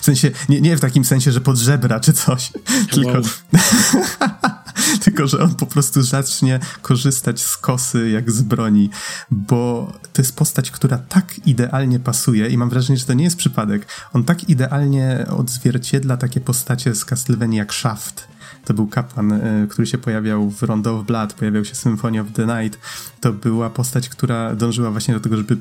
W 0.01 0.05
sensie, 0.05 0.31
nie, 0.49 0.61
nie 0.61 0.77
w 0.77 0.79
takim 0.79 1.05
sensie, 1.05 1.31
że 1.31 1.41
pod 1.41 1.57
żebra 1.57 1.99
czy 1.99 2.13
coś, 2.13 2.51
tylko... 2.91 3.21
tylko 5.03 5.27
że 5.27 5.39
on 5.39 5.55
po 5.55 5.65
prostu 5.65 6.03
zacznie 6.03 6.59
korzystać 6.81 7.41
z 7.41 7.57
kosy 7.57 8.09
jak 8.09 8.31
z 8.31 8.41
broni, 8.41 8.89
bo 9.31 9.91
to 10.13 10.21
jest 10.21 10.35
postać, 10.35 10.71
która 10.71 10.97
tak 10.97 11.47
idealnie 11.47 11.99
pasuje 11.99 12.47
i 12.47 12.57
mam 12.57 12.69
wrażenie, 12.69 12.99
że 12.99 13.05
to 13.05 13.13
nie 13.13 13.23
jest 13.23 13.37
przypadek. 13.37 13.87
On 14.13 14.23
tak 14.23 14.49
idealnie 14.49 15.25
odzwierciedla 15.37 16.17
takie 16.17 16.41
postacie 16.41 16.95
z 16.95 17.05
Castlevania 17.05 17.57
jak 17.57 17.73
Shaft. 17.73 18.27
To 18.69 18.73
był 18.73 18.87
kapłan, 18.87 19.31
y, 19.31 19.67
który 19.69 19.87
się 19.87 19.97
pojawiał 19.97 20.49
w 20.49 20.63
Rondo 20.63 20.99
of 20.99 21.05
Blood, 21.05 21.33
pojawiał 21.33 21.65
się 21.65 21.75
Symphony 21.75 22.21
of 22.21 22.27
the 22.33 22.45
Night. 22.45 22.79
To 23.19 23.33
była 23.33 23.69
postać, 23.69 24.09
która 24.09 24.55
dążyła 24.55 24.91
właśnie 24.91 25.13
do 25.13 25.19
tego, 25.19 25.37
żeby 25.37 25.57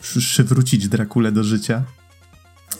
przywrócić 0.00 0.88
Drakulę 0.88 1.32
do 1.32 1.44
życia 1.44 1.82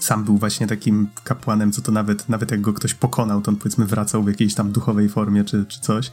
sam 0.00 0.24
był 0.24 0.38
właśnie 0.38 0.66
takim 0.66 1.08
kapłanem, 1.24 1.72
co 1.72 1.82
to 1.82 1.92
nawet, 1.92 2.28
nawet 2.28 2.50
jak 2.50 2.60
go 2.60 2.72
ktoś 2.72 2.94
pokonał, 2.94 3.40
to 3.40 3.50
on 3.50 3.56
powiedzmy 3.56 3.86
wracał 3.86 4.22
w 4.22 4.28
jakiejś 4.28 4.54
tam 4.54 4.72
duchowej 4.72 5.08
formie 5.08 5.44
czy, 5.44 5.64
czy 5.68 5.80
coś, 5.80 6.10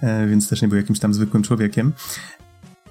e, 0.00 0.26
więc 0.26 0.48
też 0.48 0.62
nie 0.62 0.68
był 0.68 0.76
jakimś 0.76 0.98
tam 0.98 1.14
zwykłym 1.14 1.42
człowiekiem. 1.42 1.92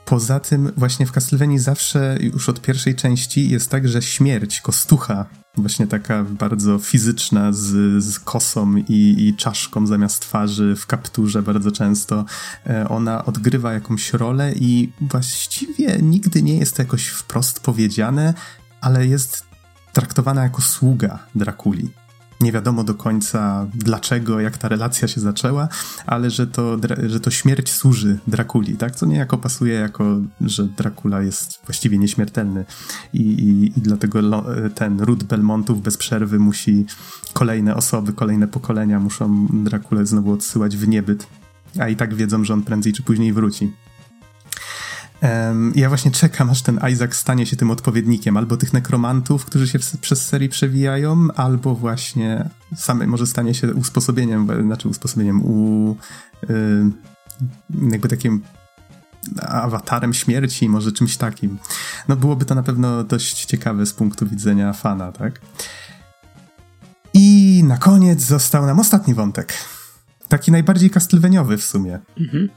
Poza 0.07 0.39
tym 0.39 0.71
właśnie 0.77 1.05
w 1.05 1.11
Castlevanii 1.11 1.59
zawsze 1.59 2.17
już 2.19 2.49
od 2.49 2.61
pierwszej 2.61 2.95
części 2.95 3.49
jest 3.49 3.69
tak, 3.69 3.87
że 3.87 4.01
śmierć, 4.01 4.61
kostucha, 4.61 5.25
właśnie 5.57 5.87
taka 5.87 6.23
bardzo 6.23 6.79
fizyczna 6.79 7.53
z, 7.53 8.03
z 8.03 8.19
kosą 8.19 8.75
i, 8.75 9.15
i 9.27 9.35
czaszką 9.35 9.87
zamiast 9.87 10.19
twarzy, 10.19 10.75
w 10.75 10.85
kapturze 10.85 11.41
bardzo 11.41 11.71
często, 11.71 12.25
e, 12.67 12.89
ona 12.89 13.25
odgrywa 13.25 13.73
jakąś 13.73 14.13
rolę 14.13 14.53
i 14.53 14.91
właściwie 15.01 15.97
nigdy 16.01 16.43
nie 16.43 16.57
jest 16.57 16.75
to 16.75 16.81
jakoś 16.81 17.07
wprost 17.07 17.59
powiedziane, 17.59 18.33
ale 18.81 19.07
jest 19.07 19.43
traktowana 19.93 20.43
jako 20.43 20.61
sługa 20.61 21.19
Drakuli. 21.35 21.89
Nie 22.41 22.51
wiadomo 22.51 22.83
do 22.83 22.93
końca 22.93 23.67
dlaczego, 23.73 24.39
jak 24.39 24.57
ta 24.57 24.67
relacja 24.67 25.07
się 25.07 25.21
zaczęła, 25.21 25.67
ale 26.05 26.29
że 26.29 26.47
to, 26.47 26.77
że 27.07 27.19
to 27.19 27.31
śmierć 27.31 27.71
służy 27.71 28.19
Drakuli, 28.27 28.77
tak? 28.77 28.95
Co 28.95 29.05
niejako 29.05 29.37
pasuje 29.37 29.73
jako, 29.73 30.17
że 30.41 30.63
Dracula 30.63 31.21
jest 31.21 31.59
właściwie 31.65 31.97
nieśmiertelny 31.97 32.65
i, 33.13 33.21
i, 33.21 33.65
i 33.79 33.81
dlatego 33.81 34.43
ten 34.75 34.99
ród 34.99 35.23
Belmontów 35.23 35.81
bez 35.81 35.97
przerwy 35.97 36.39
musi 36.39 36.85
kolejne 37.33 37.75
osoby, 37.75 38.13
kolejne 38.13 38.47
pokolenia 38.47 38.99
muszą 38.99 39.47
Drakulę 39.53 40.05
znowu 40.05 40.31
odsyłać 40.31 40.77
w 40.77 40.87
niebyt, 40.87 41.27
a 41.79 41.87
i 41.87 41.95
tak 41.95 42.15
wiedzą, 42.15 42.43
że 42.43 42.53
on 42.53 42.63
prędzej 42.63 42.93
czy 42.93 43.03
później 43.03 43.33
wróci. 43.33 43.71
Um, 45.21 45.73
ja 45.75 45.89
właśnie 45.89 46.11
czekam, 46.11 46.49
aż 46.49 46.61
ten 46.61 46.79
Isaac 46.91 47.15
stanie 47.15 47.45
się 47.45 47.55
tym 47.55 47.71
odpowiednikiem 47.71 48.37
albo 48.37 48.57
tych 48.57 48.73
nekromantów, 48.73 49.45
którzy 49.45 49.67
się 49.67 49.79
w, 49.79 49.97
przez 49.97 50.25
serię 50.25 50.49
przewijają, 50.49 51.27
albo 51.35 51.75
właśnie 51.75 52.49
same 52.75 53.07
może 53.07 53.27
stanie 53.27 53.53
się 53.53 53.73
usposobieniem, 53.73 54.47
znaczy 54.63 54.89
usposobieniem 54.89 55.45
u 55.45 55.95
y, 56.43 56.47
jakby 57.91 58.07
takim 58.07 58.41
awatarem 59.41 60.13
śmierci, 60.13 60.69
może 60.69 60.91
czymś 60.91 61.17
takim. 61.17 61.57
No 62.07 62.15
byłoby 62.15 62.45
to 62.45 62.55
na 62.55 62.63
pewno 62.63 63.03
dość 63.03 63.45
ciekawe 63.45 63.85
z 63.85 63.93
punktu 63.93 64.27
widzenia 64.27 64.73
fana, 64.73 65.11
tak? 65.11 65.41
I 67.13 67.61
na 67.63 67.77
koniec 67.77 68.21
został 68.21 68.65
nam 68.65 68.79
ostatni 68.79 69.13
wątek. 69.13 69.53
Taki 70.27 70.51
najbardziej 70.51 70.89
kastlweniowy 70.89 71.57
w 71.57 71.63
sumie. 71.63 71.99
Mhm. 72.17 72.49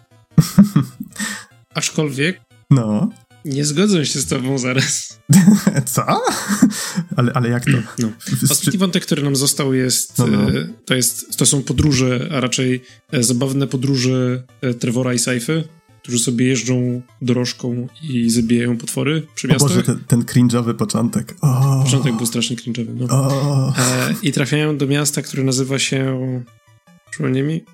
Aczkolwiek 1.75 2.50
no. 2.71 3.11
Nie 3.45 3.65
zgodzę 3.65 4.07
się 4.07 4.19
z 4.19 4.27
tobą 4.27 4.59
zaraz. 4.59 5.21
Co? 5.95 6.05
ale, 7.17 7.33
ale 7.33 7.49
jak 7.49 7.65
to? 7.65 7.71
No. 7.99 8.09
Ostatni 8.51 8.79
wątek, 8.79 9.07
który 9.07 9.23
nam 9.23 9.37
został 9.37 9.75
jest, 9.75 10.19
no, 10.19 10.27
no. 10.27 10.51
E, 10.51 10.69
to 10.85 10.95
jest, 10.95 11.37
to 11.39 11.47
są 11.47 11.63
podróże, 11.63 12.29
a 12.35 12.41
raczej 12.41 12.83
e, 13.13 13.23
zabawne 13.23 13.67
podróże 13.67 14.43
e, 14.61 14.75
Trevora 14.75 15.15
i 15.15 15.19
Saify, 15.19 15.65
którzy 16.03 16.19
sobie 16.19 16.47
jeżdżą 16.47 17.03
dorożką 17.23 17.89
i 18.03 18.31
zabijają 18.31 18.77
potwory 18.77 19.27
przy 19.35 19.49
miastach. 19.49 19.69
Boże, 19.69 19.83
ten, 19.83 19.99
ten 20.07 20.23
cringe'owy 20.23 20.75
początek. 20.75 21.37
Oh. 21.41 21.83
Początek 21.85 22.17
był 22.17 22.27
strasznie 22.27 22.57
cringe'owy, 22.57 22.95
no. 22.95 23.07
Oh. 23.11 23.75
I 24.23 24.33
trafiają 24.33 24.77
do 24.77 24.87
miasta, 24.87 25.23
które 25.23 25.45
nazywa 25.45 25.79
się... 25.79 26.21
Przypomnij 27.11 27.43
mi? 27.43 27.65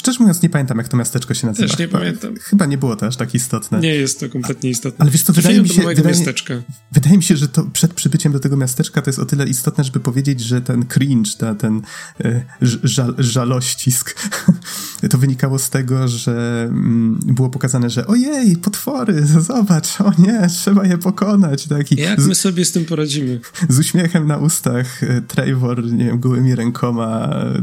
Szczerze 0.00 0.18
mówiąc, 0.20 0.42
nie 0.42 0.48
pamiętam, 0.48 0.78
jak 0.78 0.88
to 0.88 0.96
miasteczko 0.96 1.34
się 1.34 1.46
nazywa. 1.46 1.68
Też 1.68 1.78
nie 1.78 1.86
chyba, 1.86 1.98
pamiętam. 1.98 2.34
Chyba 2.36 2.66
nie 2.66 2.78
było 2.78 2.96
to 2.96 3.06
aż 3.06 3.16
tak 3.16 3.34
istotne. 3.34 3.80
Nie 3.80 3.94
jest 3.94 4.20
to 4.20 4.28
kompletnie 4.28 4.70
istotne. 4.70 5.02
Ale 5.02 5.10
wiesz 5.10 5.22
co, 5.22 5.32
wydaje 5.32 5.62
mi 5.62 5.68
się... 5.68 5.82
Wydaje, 5.82 6.08
miasteczka. 6.08 6.54
wydaje 6.92 7.16
mi 7.16 7.22
się, 7.22 7.36
że 7.36 7.48
to 7.48 7.64
przed 7.64 7.94
przybyciem 7.94 8.32
do 8.32 8.40
tego 8.40 8.56
miasteczka 8.56 9.02
to 9.02 9.10
jest 9.10 9.18
o 9.18 9.24
tyle 9.24 9.46
istotne, 9.46 9.84
żeby 9.84 10.00
powiedzieć, 10.00 10.40
że 10.40 10.60
ten 10.60 10.86
cringe, 10.86 11.30
ta, 11.38 11.54
ten 11.54 11.82
e, 12.24 12.44
żal, 12.82 13.14
żalościsk, 13.18 14.30
to 15.10 15.18
wynikało 15.18 15.58
z 15.58 15.70
tego, 15.70 16.08
że 16.08 16.64
mm, 16.68 17.20
było 17.26 17.50
pokazane, 17.50 17.90
że 17.90 18.06
ojej, 18.06 18.56
potwory, 18.56 19.26
zobacz, 19.26 20.00
o 20.00 20.12
nie, 20.18 20.46
trzeba 20.48 20.86
je 20.86 20.98
pokonać. 20.98 21.66
Taki, 21.66 22.00
Jak 22.00 22.18
my 22.18 22.34
sobie 22.34 22.64
z 22.64 22.72
tym 22.72 22.84
poradzimy? 22.84 23.40
Z 23.68 23.78
uśmiechem 23.78 24.26
na 24.26 24.36
ustach 24.36 25.02
e, 25.02 25.22
Trevor, 25.22 25.92
nie 25.92 26.04
wiem, 26.04 26.20
gołymi 26.20 26.54
rękoma 26.54 27.28
e, 27.28 27.62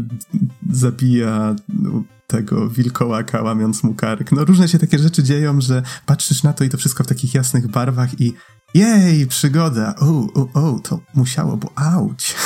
zabija 0.70 1.56
no, 1.70 2.04
tego 2.28 2.70
wilkołaka, 2.70 3.42
łamiąc 3.42 3.84
mu 3.84 3.94
kark. 3.94 4.32
No 4.32 4.46
różne 4.46 4.68
się 4.68 4.80
takie 4.80 5.00
rzeczy 5.00 5.24
dzieją, 5.24 5.62
że 5.62 5.84
patrzysz 6.06 6.44
na 6.44 6.54
to 6.54 6.64
i 6.64 6.70
to 6.70 6.78
wszystko 6.78 7.04
w 7.04 7.08
takich 7.08 7.34
jasnych 7.34 7.68
barwach 7.68 8.22
i 8.22 8.34
jej, 8.74 9.28
przygoda, 9.28 9.96
o, 10.00 10.28
o, 10.34 10.50
o, 10.54 10.80
to 10.80 11.00
musiało, 11.16 11.58
bo 11.58 11.72
auć. 11.76 12.36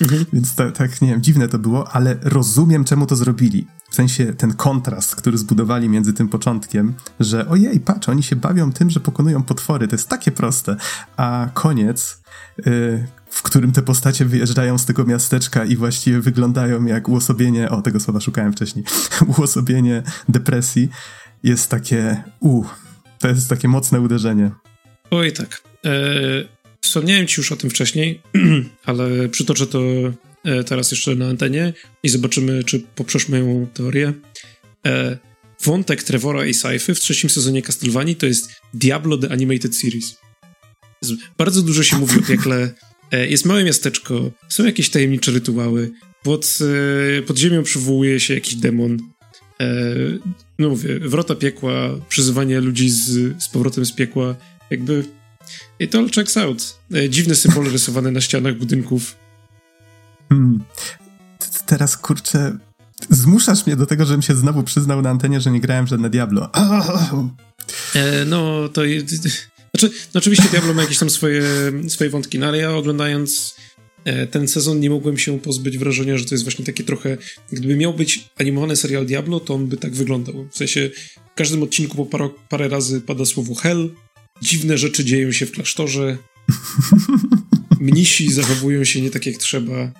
Mhm. 0.00 0.26
Więc 0.32 0.54
tak, 0.54 0.76
tak, 0.76 1.02
nie 1.02 1.08
wiem, 1.08 1.22
dziwne 1.22 1.48
to 1.48 1.58
było, 1.58 1.92
ale 1.92 2.16
rozumiem, 2.22 2.84
czemu 2.84 3.06
to 3.06 3.16
zrobili. 3.16 3.66
W 3.90 3.94
sensie 3.94 4.32
ten 4.32 4.54
kontrast, 4.54 5.16
który 5.16 5.38
zbudowali 5.38 5.88
między 5.88 6.12
tym 6.12 6.28
początkiem, 6.28 6.94
że 7.20 7.48
ojej, 7.48 7.80
patrz, 7.80 8.08
oni 8.08 8.22
się 8.22 8.36
bawią 8.36 8.72
tym, 8.72 8.90
że 8.90 9.00
pokonują 9.00 9.42
potwory, 9.42 9.88
to 9.88 9.94
jest 9.94 10.08
takie 10.08 10.32
proste, 10.32 10.76
a 11.16 11.48
koniec, 11.54 12.22
yy, 12.66 13.08
w 13.30 13.42
którym 13.42 13.72
te 13.72 13.82
postacie 13.82 14.24
wyjeżdżają 14.24 14.78
z 14.78 14.86
tego 14.86 15.04
miasteczka 15.04 15.64
i 15.64 15.76
właściwie 15.76 16.20
wyglądają 16.20 16.84
jak 16.84 17.08
uosobienie, 17.08 17.70
o, 17.70 17.82
tego 17.82 18.00
słowa 18.00 18.20
szukałem 18.20 18.52
wcześniej, 18.52 18.84
uosobienie 19.38 20.02
depresji, 20.28 20.88
jest 21.42 21.70
takie, 21.70 22.22
u, 22.40 22.64
to 23.18 23.28
jest 23.28 23.48
takie 23.48 23.68
mocne 23.68 24.00
uderzenie. 24.00 24.50
Oj, 25.10 25.32
tak. 25.32 25.62
Eee, 25.84 26.48
wspomniałem 26.80 27.26
ci 27.26 27.40
już 27.40 27.52
o 27.52 27.56
tym 27.56 27.70
wcześniej, 27.70 28.22
ale 28.86 29.28
przytoczę 29.28 29.66
to 29.66 29.80
e, 30.44 30.64
teraz 30.64 30.90
jeszcze 30.90 31.14
na 31.14 31.26
antenie 31.26 31.72
i 32.02 32.08
zobaczymy, 32.08 32.64
czy 32.64 32.80
poprzesz 32.80 33.28
moją 33.28 33.66
teorię. 33.74 34.12
E, 34.86 35.18
wątek 35.62 36.02
Trevora 36.02 36.46
i 36.46 36.54
Saify 36.54 36.94
w 36.94 37.00
trzecim 37.00 37.30
sezonie 37.30 37.62
Castlevanii 37.62 38.16
to 38.16 38.26
jest 38.26 38.50
Diablo 38.74 39.18
The 39.18 39.32
Animated 39.32 39.76
Series. 39.76 40.16
Bardzo 41.38 41.62
dużo 41.62 41.82
się 41.82 41.96
mówi 41.96 42.18
o 42.18 42.22
piekle. 42.28 42.74
E, 43.10 43.26
jest 43.26 43.44
małe 43.44 43.64
miasteczko, 43.64 44.30
są 44.48 44.64
jakieś 44.64 44.90
tajemnicze 44.90 45.32
rytuały. 45.32 45.90
Pod, 46.22 46.58
pod 47.26 47.38
ziemią 47.38 47.62
przywołuje 47.62 48.20
się 48.20 48.34
jakiś 48.34 48.54
demon. 48.54 48.98
No 50.58 50.68
mówię, 50.68 51.00
wrota 51.00 51.34
piekła, 51.34 51.90
przyzywanie 52.08 52.60
ludzi 52.60 52.90
z, 52.90 53.42
z 53.42 53.48
powrotem 53.48 53.86
z 53.86 53.92
piekła. 53.92 54.34
Jakby 54.70 55.04
It 55.78 55.94
all 55.94 56.10
checks 56.10 56.36
out. 56.36 56.78
E, 56.94 57.08
dziwne 57.08 57.34
symbole 57.34 57.70
rysowane 57.70 58.10
na 58.10 58.20
ścianach 58.20 58.58
budynków. 58.58 59.16
Hmm. 60.28 60.64
Teraz 61.66 61.96
kurczę. 61.96 62.58
Zmuszasz 63.10 63.66
mnie 63.66 63.76
do 63.76 63.86
tego, 63.86 64.06
żebym 64.06 64.22
się 64.22 64.34
znowu 64.34 64.62
przyznał 64.62 65.02
na 65.02 65.10
antenie, 65.10 65.40
że 65.40 65.50
nie 65.50 65.60
grałem 65.60 65.86
żadne 65.86 66.10
Diablo. 66.10 66.50
E, 67.94 68.24
no, 68.24 68.68
to. 68.68 68.82
Znaczy, 69.78 69.94
no 70.14 70.18
oczywiście 70.18 70.48
Diablo 70.50 70.74
ma 70.74 70.82
jakieś 70.82 70.98
tam 70.98 71.10
swoje, 71.10 71.42
swoje 71.88 72.10
wątki, 72.10 72.38
no 72.38 72.46
ale 72.46 72.58
ja 72.58 72.76
oglądając 72.76 73.56
e, 74.04 74.26
ten 74.26 74.48
sezon 74.48 74.80
nie 74.80 74.90
mogłem 74.90 75.18
się 75.18 75.40
pozbyć 75.40 75.78
wrażenia, 75.78 76.18
że 76.18 76.24
to 76.24 76.34
jest 76.34 76.44
właśnie 76.44 76.64
takie 76.64 76.84
trochę. 76.84 77.16
Gdyby 77.52 77.76
miał 77.76 77.94
być 77.94 78.30
animowany 78.36 78.76
serial 78.76 79.06
Diablo, 79.06 79.40
to 79.40 79.54
on 79.54 79.66
by 79.66 79.76
tak 79.76 79.94
wyglądał. 79.94 80.48
W 80.50 80.56
sensie 80.56 80.90
w 81.32 81.34
każdym 81.34 81.62
odcinku 81.62 81.96
po 81.96 82.06
parę, 82.06 82.30
parę 82.48 82.68
razy 82.68 83.00
pada 83.00 83.24
słowo 83.24 83.54
hell, 83.54 83.94
dziwne 84.42 84.78
rzeczy 84.78 85.04
dzieją 85.04 85.32
się 85.32 85.46
w 85.46 85.52
klasztorze. 85.52 86.18
Mnisi 87.80 88.32
zachowują 88.32 88.84
się 88.84 89.00
nie 89.00 89.10
tak 89.10 89.26
jak 89.26 89.36
trzeba. 89.36 89.92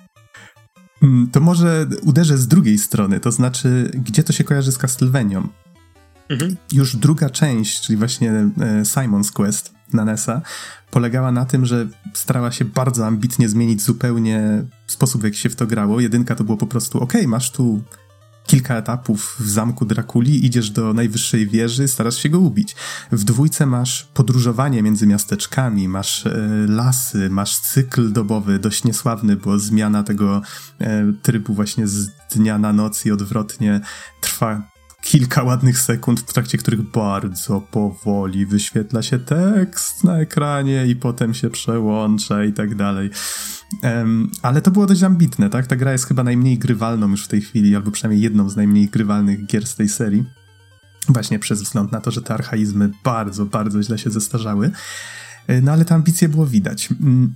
Mm, 1.03 1.29
to 1.31 1.39
może 1.39 1.87
uderzę 2.01 2.37
z 2.37 2.47
drugiej 2.47 2.77
strony, 2.77 3.19
to 3.19 3.31
znaczy, 3.31 3.91
gdzie 3.93 4.23
to 4.23 4.33
się 4.33 4.43
kojarzy 4.43 4.71
z 4.71 4.77
Castlevanią? 4.77 5.47
Mhm. 6.29 6.55
Już 6.71 6.95
druga 6.95 7.29
część, 7.29 7.81
czyli 7.81 7.97
właśnie 7.97 8.31
e, 8.31 8.49
Simon's 8.83 9.31
Quest 9.31 9.73
na 9.93 10.05
NESa, 10.05 10.41
polegała 10.91 11.31
na 11.31 11.45
tym, 11.45 11.65
że 11.65 11.87
starała 12.13 12.51
się 12.51 12.65
bardzo 12.65 13.07
ambitnie 13.07 13.49
zmienić 13.49 13.81
zupełnie 13.81 14.65
sposób, 14.87 15.21
w 15.21 15.23
jaki 15.23 15.37
się 15.37 15.49
w 15.49 15.55
to 15.55 15.67
grało. 15.67 15.99
Jedynka 15.99 16.35
to 16.35 16.43
było 16.43 16.57
po 16.57 16.67
prostu, 16.67 16.99
ok, 16.99 17.13
masz 17.27 17.51
tu 17.51 17.81
kilka 18.49 18.75
etapów 18.75 19.35
w 19.39 19.49
zamku 19.49 19.85
Drakuli, 19.85 20.45
idziesz 20.45 20.69
do 20.69 20.93
najwyższej 20.93 21.47
wieży, 21.47 21.87
starasz 21.87 22.17
się 22.17 22.29
go 22.29 22.39
ubić. 22.39 22.75
W 23.11 23.23
dwójce 23.23 23.65
masz 23.65 24.07
podróżowanie 24.13 24.83
między 24.83 25.07
miasteczkami, 25.07 25.87
masz 25.87 26.25
e, 26.25 26.65
lasy, 26.67 27.29
masz 27.29 27.57
cykl 27.57 28.11
dobowy, 28.11 28.59
dość 28.59 28.83
niesławny, 28.83 29.35
bo 29.35 29.59
zmiana 29.59 30.03
tego 30.03 30.41
e, 30.79 31.13
trybu 31.21 31.53
właśnie 31.53 31.87
z 31.87 32.09
dnia 32.35 32.57
na 32.57 32.73
noc 32.73 33.05
i 33.05 33.11
odwrotnie 33.11 33.81
trwa 34.21 34.61
kilka 35.01 35.43
ładnych 35.43 35.79
sekund, 35.79 36.19
w 36.19 36.33
trakcie 36.33 36.57
których 36.57 36.81
bardzo 36.81 37.61
powoli 37.61 38.45
wyświetla 38.45 39.01
się 39.01 39.19
tekst 39.19 40.03
na 40.03 40.19
ekranie 40.19 40.85
i 40.87 40.95
potem 40.95 41.33
się 41.33 41.49
przełącza 41.49 42.43
i 42.43 42.53
tak 42.53 42.75
dalej. 42.75 43.09
Um, 43.83 44.31
ale 44.41 44.61
to 44.61 44.71
było 44.71 44.85
dość 44.85 45.03
ambitne, 45.03 45.49
tak? 45.49 45.67
Ta 45.67 45.75
gra 45.75 45.91
jest 45.91 46.05
chyba 46.05 46.23
najmniej 46.23 46.57
grywalną 46.57 47.09
już 47.09 47.25
w 47.25 47.27
tej 47.27 47.41
chwili, 47.41 47.75
albo 47.75 47.91
przynajmniej 47.91 48.23
jedną 48.23 48.49
z 48.49 48.55
najmniej 48.55 48.87
grywalnych 48.87 49.45
gier 49.45 49.67
z 49.67 49.75
tej 49.75 49.89
serii. 49.89 50.23
Właśnie 51.09 51.39
przez 51.39 51.61
wzgląd 51.61 51.91
na 51.91 52.01
to, 52.01 52.11
że 52.11 52.21
te 52.21 52.33
archaizmy 52.33 52.89
bardzo, 53.03 53.45
bardzo 53.45 53.83
źle 53.83 53.97
się 53.97 54.09
zestarzały. 54.09 54.71
E, 55.47 55.61
no 55.61 55.71
ale 55.71 55.85
te 55.85 55.95
ambicje 55.95 56.29
było 56.29 56.47
widać. 56.47 56.89
Mm, 56.91 57.33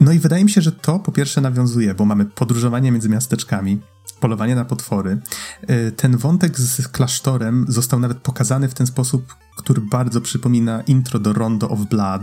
no 0.00 0.12
i 0.12 0.18
wydaje 0.18 0.44
mi 0.44 0.50
się, 0.50 0.60
że 0.60 0.72
to 0.72 0.98
po 0.98 1.12
pierwsze 1.12 1.40
nawiązuje, 1.40 1.94
bo 1.94 2.04
mamy 2.04 2.24
podróżowanie 2.24 2.92
między 2.92 3.08
miasteczkami, 3.08 3.80
polowanie 4.24 4.54
na 4.54 4.64
potwory. 4.64 5.18
E, 5.62 5.90
ten 5.90 6.16
wątek 6.16 6.58
z 6.60 6.88
klasztorem 6.88 7.64
został 7.68 8.00
nawet 8.00 8.18
pokazany 8.18 8.68
w 8.68 8.74
ten 8.74 8.86
sposób, 8.86 9.34
który 9.56 9.80
bardzo 9.80 10.20
przypomina 10.20 10.82
intro 10.82 11.18
do 11.18 11.32
Rondo 11.32 11.68
of 11.68 11.80
Blood, 11.80 12.22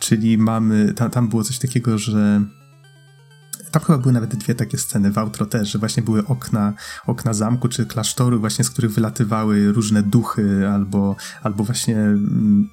czyli 0.00 0.38
mamy, 0.38 0.94
tam, 0.94 1.10
tam 1.10 1.28
było 1.28 1.44
coś 1.44 1.58
takiego, 1.58 1.98
że 1.98 2.42
tam 3.70 3.82
chyba 3.82 3.98
były 3.98 4.12
nawet 4.12 4.36
dwie 4.36 4.54
takie 4.54 4.78
sceny 4.78 5.12
w 5.12 5.18
outro 5.18 5.46
też, 5.46 5.70
że 5.70 5.78
właśnie 5.78 6.02
były 6.02 6.26
okna, 6.26 6.72
okna 7.06 7.32
zamku 7.32 7.68
czy 7.68 7.86
klasztoru 7.86 8.40
właśnie, 8.40 8.64
z 8.64 8.70
których 8.70 8.92
wylatywały 8.92 9.72
różne 9.72 10.02
duchy 10.02 10.68
albo, 10.68 11.16
albo 11.42 11.64
właśnie 11.64 11.96
mm, 11.96 12.68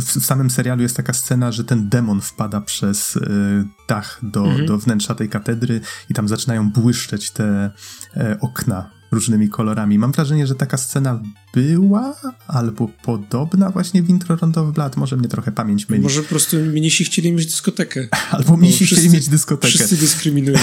w, 0.00 0.24
samym 0.24 0.50
serialu 0.50 0.82
jest 0.82 0.96
taka 0.96 1.12
scena, 1.12 1.52
że 1.52 1.64
ten 1.64 1.88
demon 1.88 2.20
wpada 2.20 2.60
przez 2.60 3.16
y, 3.16 3.64
dach 3.88 4.18
do, 4.22 4.44
mhm. 4.44 4.66
do 4.66 4.78
wnętrza 4.78 5.14
tej 5.14 5.28
katedry 5.28 5.80
i 6.08 6.14
tam 6.14 6.28
zaczynają 6.28 6.70
błyszczeć 6.70 7.30
te 7.30 7.70
y, 8.16 8.40
okna 8.40 8.99
różnymi 9.10 9.48
kolorami. 9.48 9.98
Mam 9.98 10.12
wrażenie, 10.12 10.46
że 10.46 10.54
taka 10.54 10.76
scena 10.76 11.22
była 11.54 12.14
albo 12.48 12.88
podobna 13.02 13.70
właśnie 13.70 14.02
w 14.02 14.08
intro 14.08 14.36
Rondo 14.36 14.60
of 14.62 14.74
Blood. 14.74 14.96
Może 14.96 15.16
mnie 15.16 15.28
trochę 15.28 15.52
pamięć 15.52 15.88
myli. 15.88 16.02
Może 16.02 16.22
po 16.22 16.28
prostu 16.28 16.56
minisi 16.56 17.04
chcieli 17.04 17.32
mieć 17.32 17.46
dyskotekę. 17.46 18.08
Albo 18.30 18.56
minisi 18.56 18.86
chcieli 18.86 19.10
mieć 19.10 19.28
dyskotekę. 19.28 19.68
Wszyscy 19.68 19.96
dyskryminują. 19.96 20.58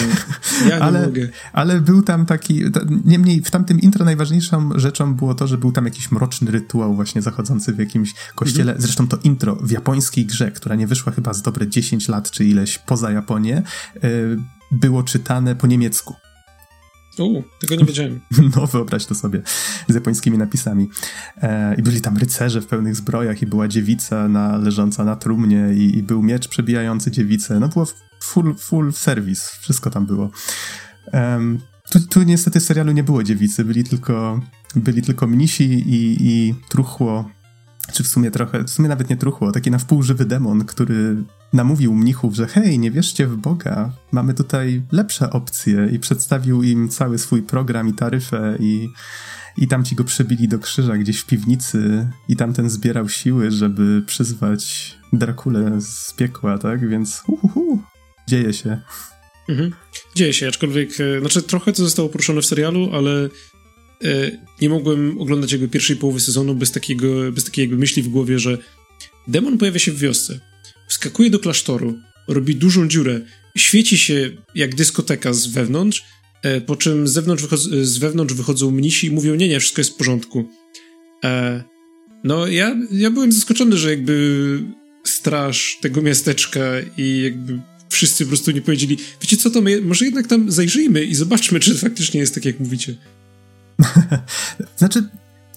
Ja 0.70 0.80
ale, 0.80 1.00
nie 1.00 1.06
mogę. 1.06 1.30
Ale 1.54 1.82
był 1.82 2.02
tam 2.02 2.26
taki... 2.26 2.64
Niemniej 3.06 3.42
w 3.42 3.52
tamtym 3.52 3.80
intro 3.80 4.06
najważniejszą 4.06 4.70
rzeczą 4.76 5.16
było 5.16 5.36
to, 5.36 5.48
że 5.48 5.58
był 5.58 5.72
tam 5.72 5.86
jakiś 5.86 6.12
mroczny 6.12 6.52
rytuał 6.52 6.96
właśnie 6.96 7.22
zachodzący 7.22 7.74
w 7.74 7.80
jakimś 7.80 8.14
kościele. 8.36 8.72
Mhm. 8.72 8.82
Zresztą 8.82 9.08
to 9.08 9.18
intro 9.24 9.56
w 9.56 9.72
japońskiej 9.72 10.26
grze, 10.26 10.52
która 10.52 10.76
nie 10.76 10.88
wyszła 10.88 11.12
chyba 11.12 11.34
z 11.34 11.42
dobre 11.42 11.68
10 11.68 12.08
lat 12.08 12.32
czy 12.32 12.46
ileś 12.46 12.78
poza 12.78 13.12
Japonię, 13.12 13.64
y, 14.04 14.38
było 14.72 15.04
czytane 15.04 15.56
po 15.56 15.68
niemiecku. 15.68 16.16
U, 17.24 17.44
tego 17.60 17.76
nie 17.76 17.86
wiedziałem. 17.86 18.20
No, 18.56 18.68
wyobraź 18.68 19.06
to 19.06 19.16
sobie, 19.16 19.42
z 19.88 19.96
japońskimi 19.96 20.38
napisami. 20.38 20.90
E, 21.42 21.76
I 21.76 21.82
byli 21.82 22.02
tam 22.02 22.18
rycerze 22.18 22.62
w 22.62 22.68
pełnych 22.68 22.96
zbrojach, 22.96 23.42
i 23.42 23.46
była 23.46 23.68
dziewica 23.68 24.28
na, 24.28 24.58
leżąca 24.58 25.04
na 25.04 25.16
trumnie, 25.16 25.74
i, 25.76 25.98
i 25.98 26.04
był 26.04 26.24
miecz 26.24 26.48
przebijający 26.48 27.12
dziewicę. 27.12 27.60
No, 27.60 27.68
było 27.68 27.86
full, 28.24 28.56
full 28.56 28.94
service, 28.94 29.52
wszystko 29.62 29.90
tam 29.90 30.06
było. 30.06 30.32
Um, 31.14 31.60
tu, 31.90 32.00
tu 32.00 32.24
niestety 32.24 32.60
w 32.60 32.64
serialu 32.64 32.92
nie 32.92 33.04
było 33.04 33.24
dziewicy, 33.24 33.66
byli 33.66 33.84
tylko, 33.84 34.42
byli 34.76 35.02
tylko 35.02 35.28
mnisi 35.28 35.64
i, 35.64 36.18
i 36.20 36.56
truchło 36.70 37.30
czy 37.94 38.04
w 38.04 38.08
sumie 38.08 38.32
trochę, 38.32 38.64
w 38.64 38.70
sumie 38.70 38.90
nawet 38.90 39.10
nie 39.10 39.18
truchło, 39.18 39.52
taki 39.52 39.72
na 39.72 39.78
wpół 39.78 40.04
żywy 40.04 40.26
demon, 40.26 40.66
który 40.66 41.16
namówił 41.54 41.94
mnichów, 41.96 42.36
że 42.36 42.48
hej, 42.48 42.80
nie 42.80 42.92
wierzcie 42.92 43.28
w 43.28 43.38
Boga, 43.38 43.92
mamy 44.12 44.34
tutaj 44.34 44.82
lepsze 44.92 45.30
opcje 45.30 45.90
i 45.92 46.00
przedstawił 46.00 46.64
im 46.64 46.90
cały 46.90 47.18
swój 47.18 47.42
program 47.42 47.90
i 47.90 47.94
taryfę 47.94 48.58
i, 48.60 48.90
i 49.58 49.68
tam 49.68 49.84
ci 49.84 49.96
go 49.96 50.04
przebili 50.04 50.48
do 50.48 50.60
krzyża 50.60 50.98
gdzieś 50.98 51.20
w 51.20 51.26
piwnicy 51.26 52.10
i 52.28 52.36
tamten 52.36 52.70
zbierał 52.70 53.10
siły, 53.10 53.52
żeby 53.52 54.02
przyzwać 54.06 54.96
Drakulę 55.14 55.82
z 55.82 56.14
piekła, 56.14 56.58
tak? 56.58 56.90
Więc 56.90 57.24
uhuhu, 57.28 57.82
dzieje 58.28 58.54
się. 58.54 58.82
Mhm. 59.50 59.72
Dzieje 60.16 60.34
się, 60.34 60.48
aczkolwiek, 60.48 60.90
e, 61.00 61.20
znaczy 61.20 61.42
trochę 61.42 61.74
to 61.74 61.84
zostało 61.84 62.10
poruszone 62.10 62.42
w 62.42 62.46
serialu, 62.46 62.90
ale 62.94 63.30
nie 64.62 64.70
mogłem 64.70 65.22
oglądać 65.22 65.52
jakby 65.52 65.68
pierwszej 65.68 65.96
połowy 65.96 66.20
sezonu 66.20 66.56
bez 66.56 66.72
takiego, 66.72 67.32
bez 67.32 67.44
takiej 67.44 67.64
jakby 67.64 67.78
myśli 67.78 68.04
w 68.04 68.08
głowie, 68.08 68.40
że 68.40 68.58
demon 69.28 69.58
pojawia 69.58 69.80
się 69.80 69.92
w 69.92 70.00
wiosce, 70.00 70.40
wskakuje 70.88 71.30
do 71.30 71.40
klasztoru, 71.40 72.00
robi 72.28 72.56
dużą 72.56 72.88
dziurę, 72.88 73.22
świeci 73.58 73.98
się 73.98 74.32
jak 74.56 74.76
dyskoteka 74.76 75.34
z 75.34 75.48
wewnątrz, 75.48 76.04
e, 76.44 76.62
po 76.62 76.76
czym 76.76 77.08
z, 77.08 77.12
zewnątrz 77.14 77.44
z 77.82 77.98
wewnątrz 77.98 78.34
wychodzą 78.34 78.72
mnisi 78.72 79.08
i 79.08 79.12
mówią, 79.12 79.36
nie, 79.36 79.48
nie, 79.48 79.60
wszystko 79.60 79.82
jest 79.82 79.94
w 79.94 79.96
porządku. 79.96 80.50
E, 81.24 81.64
no, 82.24 82.48
ja, 82.48 82.76
ja 82.92 83.12
byłem 83.12 83.32
zaskoczony, 83.32 83.78
że 83.78 83.90
jakby 83.90 84.64
straż 85.04 85.78
tego 85.82 86.02
miasteczka 86.02 86.62
i 86.98 87.22
jakby 87.22 87.60
wszyscy 87.90 88.24
po 88.24 88.28
prostu 88.28 88.52
nie 88.52 88.62
powiedzieli, 88.62 88.98
wiecie 89.22 89.38
co, 89.38 89.50
to 89.50 89.62
my 89.62 89.82
może 89.82 90.06
jednak 90.06 90.28
tam 90.28 90.52
zajrzyjmy 90.52 91.06
i 91.06 91.16
zobaczmy, 91.16 91.60
czy 91.66 91.78
faktycznie 91.78 92.20
jest 92.20 92.36
tak, 92.36 92.46
jak 92.46 92.60
mówicie. 92.60 92.96
znaczy, 94.78 95.10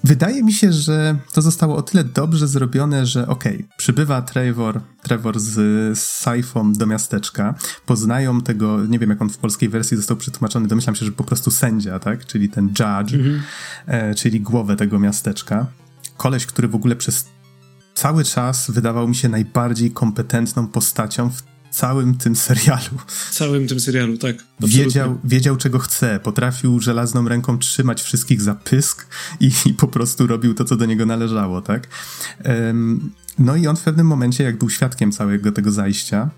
wydaje 0.05 0.43
mi 0.43 0.53
się, 0.53 0.73
że 0.73 1.17
to 1.33 1.43
zostało 1.43 1.77
o 1.77 1.83
tyle 1.83 2.05
dobrze 2.05 2.49
zrobione, 2.49 3.07
że 3.07 3.29
okej, 3.29 3.55
okay, 3.55 3.69
przybywa 3.77 4.23
Trevor, 4.23 4.81
Trevor 5.03 5.41
z, 5.41 5.53
z 5.99 6.03
Saifą 6.03 6.73
do 6.73 6.87
miasteczka, 6.87 7.55
poznają 7.87 8.41
tego, 8.41 8.87
nie 8.87 8.99
wiem 8.99 9.11
jak 9.11 9.23
on 9.23 9.31
w 9.31 9.39
polskiej 9.39 9.69
wersji 9.69 9.97
został 9.97 10.17
przetłumaczony, 10.17 10.69
domyślam 10.69 10.95
się, 10.95 11.07
że 11.07 11.13
po 11.13 11.25
prostu 11.25 11.51
sędzia, 11.51 11.99
tak, 11.99 12.27
czyli 12.27 12.49
ten 12.49 12.69
judge, 12.69 13.15
mhm. 13.15 13.43
e, 13.87 14.15
czyli 14.15 14.41
głowę 14.41 14.77
tego 14.77 14.99
miasteczka. 14.99 15.67
Koleś, 16.17 16.47
który 16.47 16.69
w 16.69 16.75
ogóle 16.75 16.97
przez 16.97 17.27
cały 17.95 18.25
czas 18.25 18.71
wydawał 18.71 19.09
mi 19.09 19.15
się 19.15 19.29
najbardziej 19.29 19.91
kompetentną 19.91 20.67
postacią 20.67 21.31
w 21.31 21.50
całym 21.71 22.15
tym 22.15 22.37
serialu. 22.37 22.99
Całym 23.31 23.67
tym 23.67 23.81
serialu, 23.81 24.19
tak. 24.19 24.37
Wiedział, 24.61 25.19
wiedział, 25.25 25.57
czego 25.57 25.79
chce. 25.79 26.21
Potrafił 26.21 26.81
żelazną 26.81 27.29
ręką 27.29 27.59
trzymać 27.59 28.03
wszystkich 28.03 28.43
za 28.43 28.55
pysk 28.55 29.07
i, 29.41 29.51
i 29.67 29.75
po 29.75 29.89
prostu 29.89 30.27
robił 30.27 30.55
to, 30.55 30.65
co 30.65 30.77
do 30.77 30.87
niego 30.87 31.07
należało, 31.07 31.63
tak? 31.63 31.89
Um, 32.45 33.11
no 33.39 33.57
i 33.57 33.67
on 33.67 33.77
w 33.77 33.83
pewnym 33.83 34.07
momencie, 34.07 34.45
jak 34.45 34.59
był 34.59 34.71
świadkiem 34.71 35.13
całego 35.13 35.53
tego 35.53 35.71
zajścia, 35.71 36.31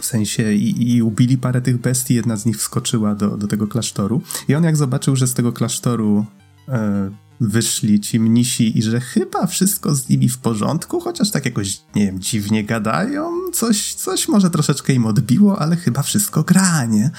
w 0.00 0.04
sensie 0.04 0.52
i, 0.52 0.96
i 0.96 1.02
ubili 1.02 1.38
parę 1.38 1.60
tych 1.60 1.80
bestii, 1.80 2.14
jedna 2.14 2.36
z 2.36 2.46
nich 2.46 2.58
wskoczyła 2.58 3.14
do, 3.14 3.36
do 3.36 3.46
tego 3.46 3.66
klasztoru. 3.66 4.22
I 4.48 4.54
on 4.54 4.64
jak 4.64 4.76
zobaczył, 4.76 5.16
że 5.16 5.26
z 5.26 5.34
tego 5.34 5.52
klasztoru 5.52 6.26
e, 6.68 7.10
wyszli 7.40 8.00
ci 8.00 8.20
mnisi 8.20 8.78
i 8.78 8.82
że 8.82 9.00
chyba 9.00 9.46
wszystko 9.46 9.94
z 9.94 10.08
nimi 10.08 10.28
w 10.28 10.38
porządku, 10.38 11.00
chociaż 11.00 11.30
tak 11.30 11.44
jakoś, 11.44 11.80
nie 11.94 12.06
wiem, 12.06 12.20
dziwnie 12.20 12.64
gadają, 12.64 13.30
coś, 13.52 13.94
coś 13.94 14.28
może 14.28 14.50
troszeczkę 14.50 14.92
im 14.92 15.06
odbiło, 15.06 15.58
ale 15.58 15.76
chyba 15.76 16.02
wszystko 16.02 16.42
gra, 16.42 16.84
nie? 16.84 17.10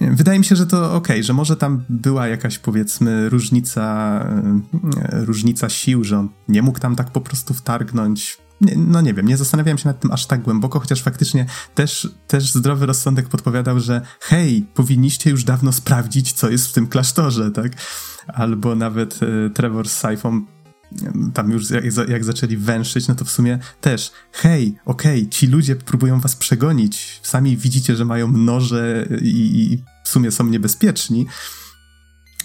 Wydaje 0.00 0.38
mi 0.38 0.44
się, 0.44 0.56
że 0.56 0.66
to 0.66 0.94
okay, 0.94 1.22
że 1.22 1.32
może 1.32 1.56
tam 1.56 1.84
była 1.88 2.28
jakaś, 2.28 2.58
powiedzmy, 2.58 3.28
różnica, 3.28 3.82
e, 5.02 5.24
różnica 5.24 5.68
sił, 5.68 6.04
że 6.04 6.18
on 6.18 6.28
nie 6.48 6.62
mógł 6.62 6.78
tam 6.78 6.96
tak 6.96 7.10
po 7.10 7.20
prostu 7.20 7.54
wtargnąć, 7.54 8.38
no 8.76 9.00
nie 9.00 9.14
wiem, 9.14 9.28
nie 9.28 9.36
zastanawiałem 9.36 9.78
się 9.78 9.88
nad 9.88 10.00
tym 10.00 10.12
aż 10.12 10.26
tak 10.26 10.42
głęboko, 10.42 10.80
chociaż 10.80 11.02
faktycznie 11.02 11.46
też, 11.74 12.08
też 12.26 12.52
zdrowy 12.52 12.86
rozsądek 12.86 13.28
podpowiadał, 13.28 13.80
że 13.80 14.00
hej, 14.20 14.66
powinniście 14.74 15.30
już 15.30 15.44
dawno 15.44 15.72
sprawdzić, 15.72 16.32
co 16.32 16.50
jest 16.50 16.68
w 16.68 16.72
tym 16.72 16.86
klasztorze, 16.86 17.50
tak? 17.50 17.72
Albo 18.26 18.74
nawet 18.74 19.20
e, 19.22 19.50
Trevor 19.50 19.88
z 19.88 19.92
Saifą 19.92 20.44
tam 21.34 21.50
już 21.50 21.70
jak, 21.70 22.08
jak, 22.08 22.24
zaczęli 22.24 22.56
węszyć, 22.56 23.08
no 23.08 23.14
to 23.14 23.24
w 23.24 23.30
sumie 23.30 23.58
też, 23.80 24.12
hej, 24.32 24.76
okej, 24.84 25.20
okay, 25.20 25.30
ci 25.30 25.46
ludzie 25.46 25.76
próbują 25.76 26.20
was 26.20 26.36
przegonić, 26.36 27.20
sami 27.22 27.56
widzicie, 27.56 27.96
że 27.96 28.04
mają 28.04 28.32
noże 28.32 29.06
i, 29.22 29.72
i 29.72 29.82
w 30.04 30.08
sumie 30.08 30.30
są 30.30 30.46
niebezpieczni, 30.46 31.26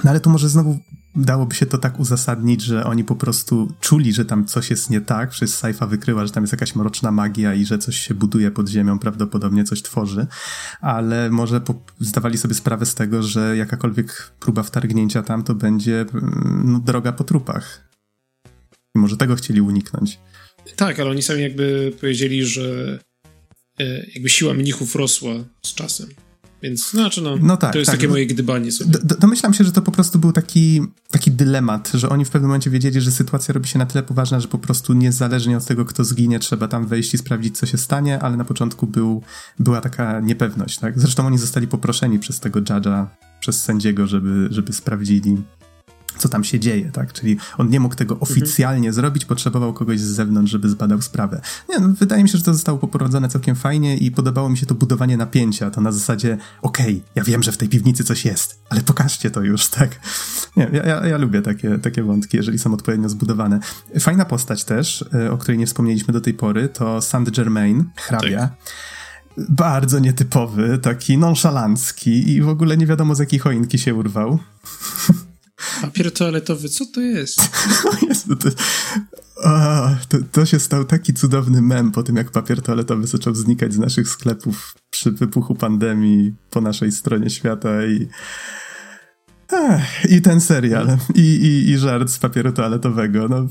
no 0.03 0.09
ale 0.09 0.19
tu 0.19 0.29
może 0.29 0.49
znowu 0.49 0.79
dałoby 1.15 1.55
się 1.55 1.65
to 1.65 1.77
tak 1.77 1.99
uzasadnić, 1.99 2.61
że 2.61 2.83
oni 2.83 3.03
po 3.03 3.15
prostu 3.15 3.71
czuli, 3.79 4.13
że 4.13 4.25
tam 4.25 4.45
coś 4.45 4.69
jest 4.69 4.89
nie 4.89 5.01
tak, 5.01 5.29
przecież 5.29 5.49
Saifa 5.49 5.87
wykryła, 5.87 6.25
że 6.25 6.33
tam 6.33 6.43
jest 6.43 6.53
jakaś 6.53 6.75
mroczna 6.75 7.11
magia 7.11 7.53
i 7.53 7.65
że 7.65 7.77
coś 7.77 7.99
się 7.99 8.13
buduje 8.13 8.51
pod 8.51 8.69
ziemią, 8.69 8.99
prawdopodobnie 8.99 9.63
coś 9.63 9.81
tworzy, 9.81 10.27
ale 10.81 11.29
może 11.29 11.61
zdawali 11.99 12.37
sobie 12.37 12.55
sprawę 12.55 12.85
z 12.85 12.95
tego, 12.95 13.23
że 13.23 13.57
jakakolwiek 13.57 14.31
próba 14.39 14.63
wtargnięcia 14.63 15.23
tam 15.23 15.43
to 15.43 15.55
będzie 15.55 16.01
mm, 16.01 16.61
no, 16.65 16.79
droga 16.79 17.11
po 17.11 17.23
trupach. 17.23 17.89
I 18.95 18.99
może 18.99 19.17
tego 19.17 19.35
chcieli 19.35 19.61
uniknąć. 19.61 20.19
Tak, 20.75 20.99
ale 20.99 21.09
oni 21.09 21.21
sami 21.21 21.41
jakby 21.41 21.93
powiedzieli, 22.01 22.45
że 22.45 22.99
e, 23.79 24.05
jakby 24.13 24.29
siła 24.29 24.53
mnichów 24.53 24.95
rosła 24.95 25.33
z 25.63 25.73
czasem. 25.73 26.24
Więc 26.63 26.91
znaczy, 26.91 27.21
no, 27.21 27.37
no 27.41 27.57
tak, 27.57 27.73
to 27.73 27.79
jest 27.79 27.91
tak. 27.91 27.99
takie 27.99 28.09
moje 28.09 28.27
gdybanie 28.27 28.71
sobie. 28.71 28.91
Do, 29.03 29.15
domyślam 29.15 29.53
się, 29.53 29.63
że 29.63 29.71
to 29.71 29.81
po 29.81 29.91
prostu 29.91 30.19
był 30.19 30.31
taki, 30.31 30.81
taki 31.11 31.31
dylemat, 31.31 31.91
że 31.93 32.09
oni 32.09 32.25
w 32.25 32.29
pewnym 32.29 32.49
momencie 32.49 32.69
wiedzieli, 32.69 33.01
że 33.01 33.11
sytuacja 33.11 33.53
robi 33.53 33.67
się 33.67 33.79
na 33.79 33.85
tyle 33.85 34.03
poważna, 34.03 34.39
że 34.39 34.47
po 34.47 34.57
prostu 34.57 34.93
niezależnie 34.93 35.57
od 35.57 35.65
tego, 35.65 35.85
kto 35.85 36.03
zginie, 36.03 36.39
trzeba 36.39 36.67
tam 36.67 36.87
wejść 36.87 37.13
i 37.13 37.17
sprawdzić, 37.17 37.57
co 37.57 37.65
się 37.65 37.77
stanie, 37.77 38.19
ale 38.19 38.37
na 38.37 38.45
początku 38.45 38.87
był, 38.87 39.21
była 39.59 39.81
taka 39.81 40.19
niepewność, 40.19 40.79
tak? 40.79 40.99
Zresztą 40.99 41.27
oni 41.27 41.37
zostali 41.37 41.67
poproszeni 41.67 42.19
przez 42.19 42.39
tego 42.39 42.61
judge'a, 42.61 43.05
przez 43.39 43.63
sędziego, 43.63 44.07
żeby, 44.07 44.47
żeby 44.51 44.73
sprawdzili 44.73 45.37
co 46.17 46.29
tam 46.29 46.43
się 46.43 46.59
dzieje, 46.59 46.91
tak? 46.91 47.13
Czyli 47.13 47.37
on 47.57 47.69
nie 47.69 47.79
mógł 47.79 47.95
tego 47.95 48.13
mhm. 48.13 48.31
oficjalnie 48.31 48.87
mhm. 48.87 48.93
zrobić, 48.93 49.25
potrzebował 49.25 49.73
kogoś 49.73 49.99
z 49.99 50.03
zewnątrz, 50.03 50.51
żeby 50.51 50.69
zbadał 50.69 51.01
sprawę. 51.01 51.41
Nie, 51.69 51.79
no, 51.79 51.89
wydaje 51.89 52.23
mi 52.23 52.29
się, 52.29 52.37
że 52.37 52.43
to 52.43 52.53
zostało 52.53 52.77
poprowadzone 52.77 53.29
całkiem 53.29 53.55
fajnie 53.55 53.97
i 53.97 54.11
podobało 54.11 54.49
mi 54.49 54.57
się 54.57 54.65
to 54.65 54.75
budowanie 54.75 55.17
napięcia, 55.17 55.71
to 55.71 55.81
na 55.81 55.91
zasadzie, 55.91 56.37
okej, 56.61 56.85
okay, 56.85 57.01
ja 57.15 57.23
wiem, 57.23 57.43
że 57.43 57.51
w 57.51 57.57
tej 57.57 57.69
piwnicy 57.69 58.03
coś 58.03 58.25
jest, 58.25 58.59
ale 58.69 58.81
pokażcie 58.81 59.31
to 59.31 59.41
już, 59.41 59.67
tak? 59.67 59.99
Nie, 60.57 60.69
ja, 60.73 60.83
ja, 60.83 61.07
ja 61.07 61.17
lubię 61.17 61.41
takie, 61.41 61.77
takie 61.77 62.03
wątki, 62.03 62.37
jeżeli 62.37 62.59
są 62.59 62.73
odpowiednio 62.73 63.09
zbudowane. 63.09 63.59
Fajna 63.99 64.25
postać 64.25 64.63
też, 64.63 65.05
e, 65.13 65.31
o 65.31 65.37
której 65.37 65.57
nie 65.57 65.67
wspomnieliśmy 65.67 66.13
do 66.13 66.21
tej 66.21 66.33
pory, 66.33 66.69
to 66.69 67.01
Saint 67.01 67.29
Germain, 67.29 67.83
hrabia. 67.95 68.39
Tak 68.39 68.51
bardzo 69.49 69.99
nietypowy, 69.99 70.77
taki 70.77 71.17
nonszalancki 71.17 72.31
i 72.31 72.41
w 72.41 72.49
ogóle 72.49 72.77
nie 72.77 72.85
wiadomo 72.85 73.15
z 73.15 73.19
jakiej 73.19 73.39
choinki 73.39 73.79
się 73.79 73.95
urwał. 73.95 74.39
Papier 75.81 76.11
toaletowy, 76.11 76.69
co 76.69 76.85
to 76.85 77.01
jest? 77.01 77.39
Jezu, 78.09 78.35
to, 78.35 78.49
a, 79.43 79.89
to, 80.09 80.17
to, 80.31 80.45
się 80.45 80.59
stał 80.59 80.85
taki 80.85 81.13
cudowny 81.13 81.61
mem 81.61 81.91
po 81.91 82.03
tym, 82.03 82.15
jak 82.15 82.31
papier 82.31 82.61
toaletowy 82.61 83.07
zaczął 83.07 83.35
znikać 83.35 83.73
z 83.73 83.79
naszych 83.79 84.09
sklepów 84.09 84.75
przy 84.89 85.11
wybuchu 85.11 85.55
pandemii 85.55 86.33
po 86.49 86.61
naszej 86.61 86.91
stronie 86.91 87.29
świata 87.29 87.85
i 87.85 88.07
Ech, 89.51 90.11
i 90.11 90.21
ten 90.21 90.41
serial, 90.41 90.97
i, 91.15 91.21
i, 91.21 91.69
i 91.69 91.77
żart 91.77 92.09
z 92.09 92.19
papieru 92.19 92.51
toaletowego, 92.51 93.27
no 93.27 93.47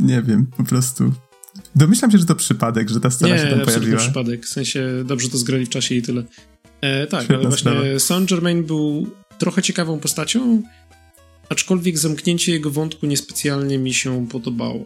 nie 0.00 0.22
wiem, 0.22 0.46
po 0.56 0.64
prostu 0.64 1.12
domyślam 1.76 2.10
się, 2.10 2.18
że 2.18 2.26
to 2.26 2.34
przypadek, 2.34 2.88
że 2.88 3.00
ta 3.00 3.10
scena 3.10 3.34
nie, 3.34 3.42
się 3.42 3.56
tam 3.56 3.60
pojawiła. 3.60 3.92
Nie, 3.92 4.04
przypadek, 4.04 4.46
w 4.46 4.48
sensie 4.48 5.04
dobrze 5.04 5.28
to 5.28 5.38
zgrali 5.38 5.66
w 5.66 5.68
czasie 5.68 5.94
i 5.94 6.02
tyle. 6.02 6.24
E, 6.80 7.06
tak, 7.06 7.24
Świetna 7.24 7.36
ale 7.36 7.48
właśnie 7.48 8.00
Saint 8.00 8.30
Germain 8.30 8.64
był 8.64 9.10
trochę 9.38 9.62
ciekawą 9.62 9.98
postacią, 9.98 10.62
aczkolwiek 11.50 11.98
zamknięcie 11.98 12.52
jego 12.52 12.70
wątku 12.70 13.06
niespecjalnie 13.06 13.78
mi 13.78 13.94
się 13.94 14.28
podobało. 14.28 14.84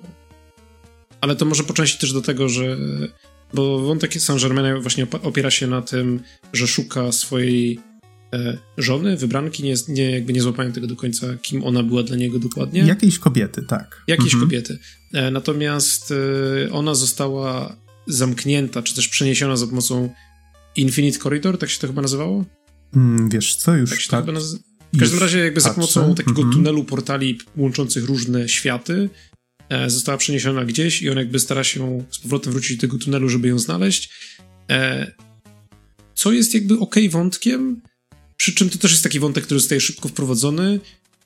Ale 1.21 1.37
to 1.37 1.45
może 1.45 1.65
po 1.65 1.73
części 1.73 1.99
też 1.99 2.13
do 2.13 2.23
tego, 2.23 2.49
że. 2.49 2.77
Bo 3.55 3.79
wątek 3.79 4.13
Saint-Germain 4.13 4.81
właśnie 4.81 5.07
opiera 5.23 5.51
się 5.51 5.67
na 5.67 5.83
tym, 5.83 6.21
że 6.53 6.67
szuka 6.67 7.13
swojej 7.13 7.81
e, 8.33 8.59
żony, 8.79 9.17
wybranki, 9.17 9.63
nie, 9.63 9.75
nie, 9.89 10.11
jakby 10.11 10.33
nie 10.33 10.43
złapałem 10.43 10.73
tego 10.73 10.87
do 10.87 10.97
końca, 10.97 11.27
kim 11.43 11.65
ona 11.65 11.83
była 11.83 12.03
dla 12.03 12.17
niego 12.17 12.39
dokładnie. 12.39 12.81
Jakiejś 12.81 13.19
kobiety, 13.19 13.63
tak. 13.63 14.03
Jakiejś 14.07 14.35
mhm. 14.35 14.51
kobiety. 14.51 14.79
E, 15.13 15.31
natomiast 15.31 16.13
e, 16.67 16.73
ona 16.73 16.95
została 16.95 17.77
zamknięta, 18.07 18.83
czy 18.83 18.95
też 18.95 19.09
przeniesiona 19.09 19.57
za 19.57 19.67
pomocą 19.67 20.11
Infinite 20.77 21.19
Corridor, 21.19 21.59
tak 21.59 21.71
się 21.71 21.81
to 21.81 21.87
chyba 21.87 22.03
nazywało? 22.03 22.45
Mm, 22.97 23.29
wiesz 23.29 23.57
co, 23.57 23.77
już 23.77 23.91
tak. 23.91 24.01
Się 24.01 24.11
tak. 24.11 24.21
To 24.21 24.27
chyba 24.27 24.39
naz- 24.41 24.59
w 24.95 24.99
każdym 25.01 25.19
razie 25.19 25.39
jakby 25.39 25.61
za 25.61 25.75
pomocą 25.75 26.15
takiego 26.15 26.43
mm 26.43 26.53
-hmm. 26.53 26.55
tunelu 26.55 26.85
portali 26.85 27.39
łączących 27.57 28.05
różne 28.05 28.49
światy 28.49 29.11
e, 29.69 29.91
została 29.91 30.19
przeniesiona 30.19 30.65
gdzieś 30.65 31.03
i 31.03 31.11
on 31.11 31.19
jakby 31.19 31.39
stara 31.39 31.65
się 31.65 32.05
z 32.11 32.19
powrotem 32.19 32.53
wrócić 32.53 32.77
do 32.77 32.81
tego 32.81 32.99
tunelu, 32.99 33.29
żeby 33.29 33.49
ją 33.49 33.59
znaleźć. 33.59 34.11
E, 34.71 35.13
co 36.15 36.33
jest 36.33 36.55
jakby 36.55 36.79
ok 36.79 36.95
wątkiem, 37.11 37.81
przy 38.37 38.55
czym 38.55 38.71
to 38.71 38.79
też 38.79 38.91
jest 38.91 39.03
taki 39.03 39.21
wątek, 39.21 39.45
który 39.45 39.61
zostaje 39.61 39.81
szybko 39.81 40.09
wprowadzony, 40.09 40.81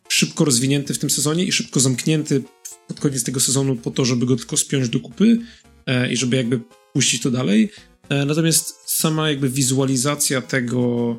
szybko 0.09 0.45
rozwinięty 0.45 0.95
w 0.95 0.99
tym 0.99 1.11
sezonie 1.11 1.45
i 1.45 1.53
szybko 1.53 1.81
zamknięty 1.81 2.43
pod 2.89 3.01
koniec 3.01 3.25
tego 3.25 3.41
sezonu 3.41 3.77
po 3.77 3.91
to, 3.91 4.05
żeby 4.05 4.27
go 4.27 4.37
tylko 4.37 4.57
spiąć 4.57 4.89
do 4.89 5.01
kupy 5.01 5.39
e, 5.87 6.13
i 6.13 6.17
żeby 6.17 6.37
jakby 6.37 6.61
puścić 6.93 7.23
to 7.23 7.31
dalej. 7.31 7.71
E, 8.09 8.25
natomiast 8.25 8.75
sama 8.87 9.31
jakby 9.31 9.51
wizualizacja 9.51 10.43
tego 10.43 11.17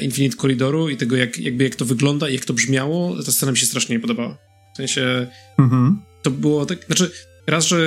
Infinite 0.00 0.36
Corridoru 0.36 0.88
i 0.88 0.96
tego, 0.96 1.16
jak, 1.16 1.38
jakby 1.38 1.64
jak 1.64 1.74
to 1.74 1.84
wygląda 1.84 2.28
i 2.28 2.34
jak 2.34 2.44
to 2.44 2.54
brzmiało, 2.54 3.22
ta 3.22 3.32
scena 3.32 3.52
mi 3.52 3.58
się 3.58 3.66
strasznie 3.66 3.96
nie 3.96 4.00
podobała. 4.00 4.38
W 4.74 4.76
sensie 4.76 5.26
mhm. 5.58 6.02
to 6.22 6.30
było 6.30 6.66
tak, 6.66 6.84
znaczy 6.86 7.10
raz, 7.46 7.66
że 7.66 7.78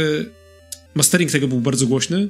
mastering 0.96 1.32
tego 1.32 1.48
był 1.48 1.62
bardzo 1.62 1.88
głośny 1.88 2.30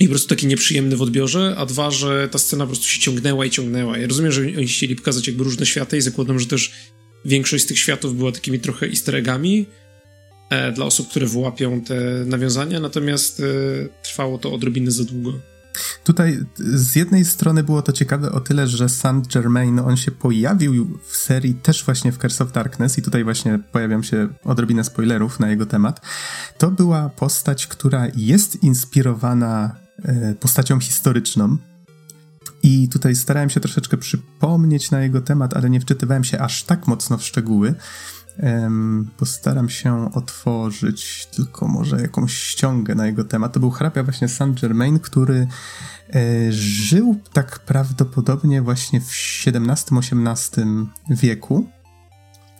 i 0.00 0.04
po 0.04 0.10
prostu 0.10 0.28
taki 0.28 0.46
nieprzyjemny 0.46 0.96
w 0.96 1.02
odbiorze, 1.02 1.54
a 1.58 1.66
dwa, 1.66 1.90
że 1.90 2.28
ta 2.28 2.38
scena 2.38 2.64
po 2.64 2.68
prostu 2.68 2.86
się 2.86 3.00
ciągnęła 3.00 3.46
i 3.46 3.50
ciągnęła. 3.50 3.98
Ja 3.98 4.06
rozumiem, 4.06 4.32
że 4.32 4.40
oni 4.40 4.66
chcieli 4.66 4.96
pokazać 4.96 5.26
jakby 5.26 5.44
różne 5.44 5.66
światy 5.66 5.96
i 5.96 6.00
zakładam, 6.00 6.40
że 6.40 6.46
też 6.46 6.72
większość 7.24 7.64
z 7.64 7.66
tych 7.66 7.78
światów 7.78 8.16
była 8.16 8.32
takimi 8.32 8.60
trochę 8.60 8.86
easter 8.86 9.16
eggami 9.16 9.66
e, 10.50 10.72
dla 10.72 10.86
osób, 10.86 11.08
które 11.08 11.26
wyłapią 11.26 11.80
te 11.80 12.24
nawiązania, 12.26 12.80
natomiast 12.80 13.40
e, 13.40 13.44
trwało 14.02 14.38
to 14.38 14.52
odrobinę 14.52 14.90
za 14.90 15.04
długo. 15.04 15.40
Tutaj 16.04 16.44
z 16.56 16.96
jednej 16.96 17.24
strony 17.24 17.62
było 17.62 17.82
to 17.82 17.92
ciekawe 17.92 18.32
o 18.32 18.40
tyle, 18.40 18.66
że 18.66 18.88
Saint 18.88 19.26
Germain, 19.26 19.78
on 19.78 19.96
się 19.96 20.10
pojawił 20.10 20.98
w 21.06 21.16
serii 21.16 21.54
też 21.54 21.84
właśnie 21.84 22.12
w 22.12 22.18
Curse 22.18 22.44
of 22.44 22.52
Darkness 22.52 22.98
i 22.98 23.02
tutaj 23.02 23.24
właśnie 23.24 23.58
pojawiam 23.72 24.02
się 24.02 24.28
odrobinę 24.44 24.84
spoilerów 24.84 25.40
na 25.40 25.48
jego 25.48 25.66
temat. 25.66 26.00
To 26.58 26.70
była 26.70 27.08
postać, 27.08 27.66
która 27.66 28.06
jest 28.16 28.62
inspirowana 28.62 29.76
e, 30.04 30.34
postacią 30.34 30.80
historyczną, 30.80 31.56
i 32.62 32.88
tutaj 32.88 33.16
starałem 33.16 33.50
się 33.50 33.60
troszeczkę 33.60 33.96
przypomnieć 33.96 34.90
na 34.90 35.00
jego 35.00 35.20
temat, 35.20 35.56
ale 35.56 35.70
nie 35.70 35.80
wczytywałem 35.80 36.24
się 36.24 36.38
aż 36.38 36.62
tak 36.62 36.86
mocno 36.86 37.18
w 37.18 37.24
szczegóły. 37.24 37.74
Postaram 39.16 39.68
się 39.68 40.14
otworzyć 40.14 41.28
tylko 41.36 41.68
może 41.68 42.00
jakąś 42.00 42.34
ściągę 42.34 42.94
na 42.94 43.06
jego 43.06 43.24
temat. 43.24 43.52
To 43.52 43.60
był 43.60 43.70
hrabia 43.70 44.02
właśnie 44.02 44.28
Saint-Germain, 44.28 44.98
który 44.98 45.46
e, 46.14 46.52
żył 46.52 47.20
tak 47.32 47.58
prawdopodobnie 47.58 48.62
właśnie 48.62 49.00
w 49.00 49.10
XVII-XVIII 49.46 50.86
wieku. 51.10 51.66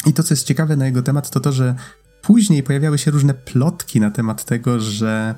I 0.07 0.13
to, 0.13 0.23
co 0.23 0.35
jest 0.35 0.47
ciekawe 0.47 0.77
na 0.77 0.87
jego 0.87 1.03
temat, 1.03 1.31
to 1.31 1.41
to, 1.41 1.53
że 1.53 1.75
później 2.23 2.63
pojawiały 2.63 2.99
się 2.99 3.11
różne 3.11 3.35
plotki 3.35 4.01
na 4.01 4.11
temat 4.11 4.45
tego, 4.45 4.81
że 4.81 5.35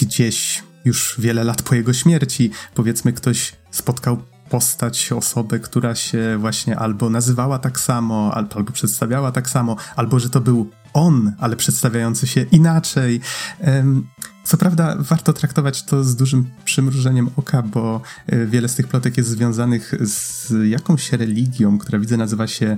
gdzieś 0.00 0.62
już 0.84 1.16
wiele 1.18 1.44
lat 1.44 1.62
po 1.62 1.74
jego 1.74 1.92
śmierci, 1.92 2.50
powiedzmy, 2.74 3.12
ktoś 3.12 3.52
spotkał 3.70 4.22
postać, 4.52 5.12
osobę, 5.12 5.58
która 5.58 5.94
się 5.94 6.38
właśnie 6.38 6.78
albo 6.78 7.10
nazywała 7.10 7.58
tak 7.58 7.80
samo, 7.80 8.34
albo, 8.34 8.56
albo 8.56 8.72
przedstawiała 8.72 9.32
tak 9.32 9.50
samo, 9.50 9.76
albo 9.96 10.18
że 10.18 10.30
to 10.30 10.40
był 10.40 10.70
on, 10.92 11.32
ale 11.38 11.56
przedstawiający 11.56 12.26
się 12.26 12.42
inaczej. 12.42 13.20
Co 14.44 14.56
prawda, 14.56 14.96
warto 14.98 15.32
traktować 15.32 15.82
to 15.82 16.04
z 16.04 16.16
dużym 16.16 16.50
przymrużeniem 16.64 17.30
oka, 17.36 17.62
bo 17.62 18.00
e, 18.26 18.46
wiele 18.46 18.68
z 18.68 18.74
tych 18.74 18.88
plotek 18.88 19.16
jest 19.16 19.30
związanych 19.30 19.94
z 20.00 20.52
jakąś 20.70 21.12
religią, 21.12 21.78
która 21.78 21.98
widzę 21.98 22.16
nazywa 22.16 22.46
się 22.46 22.76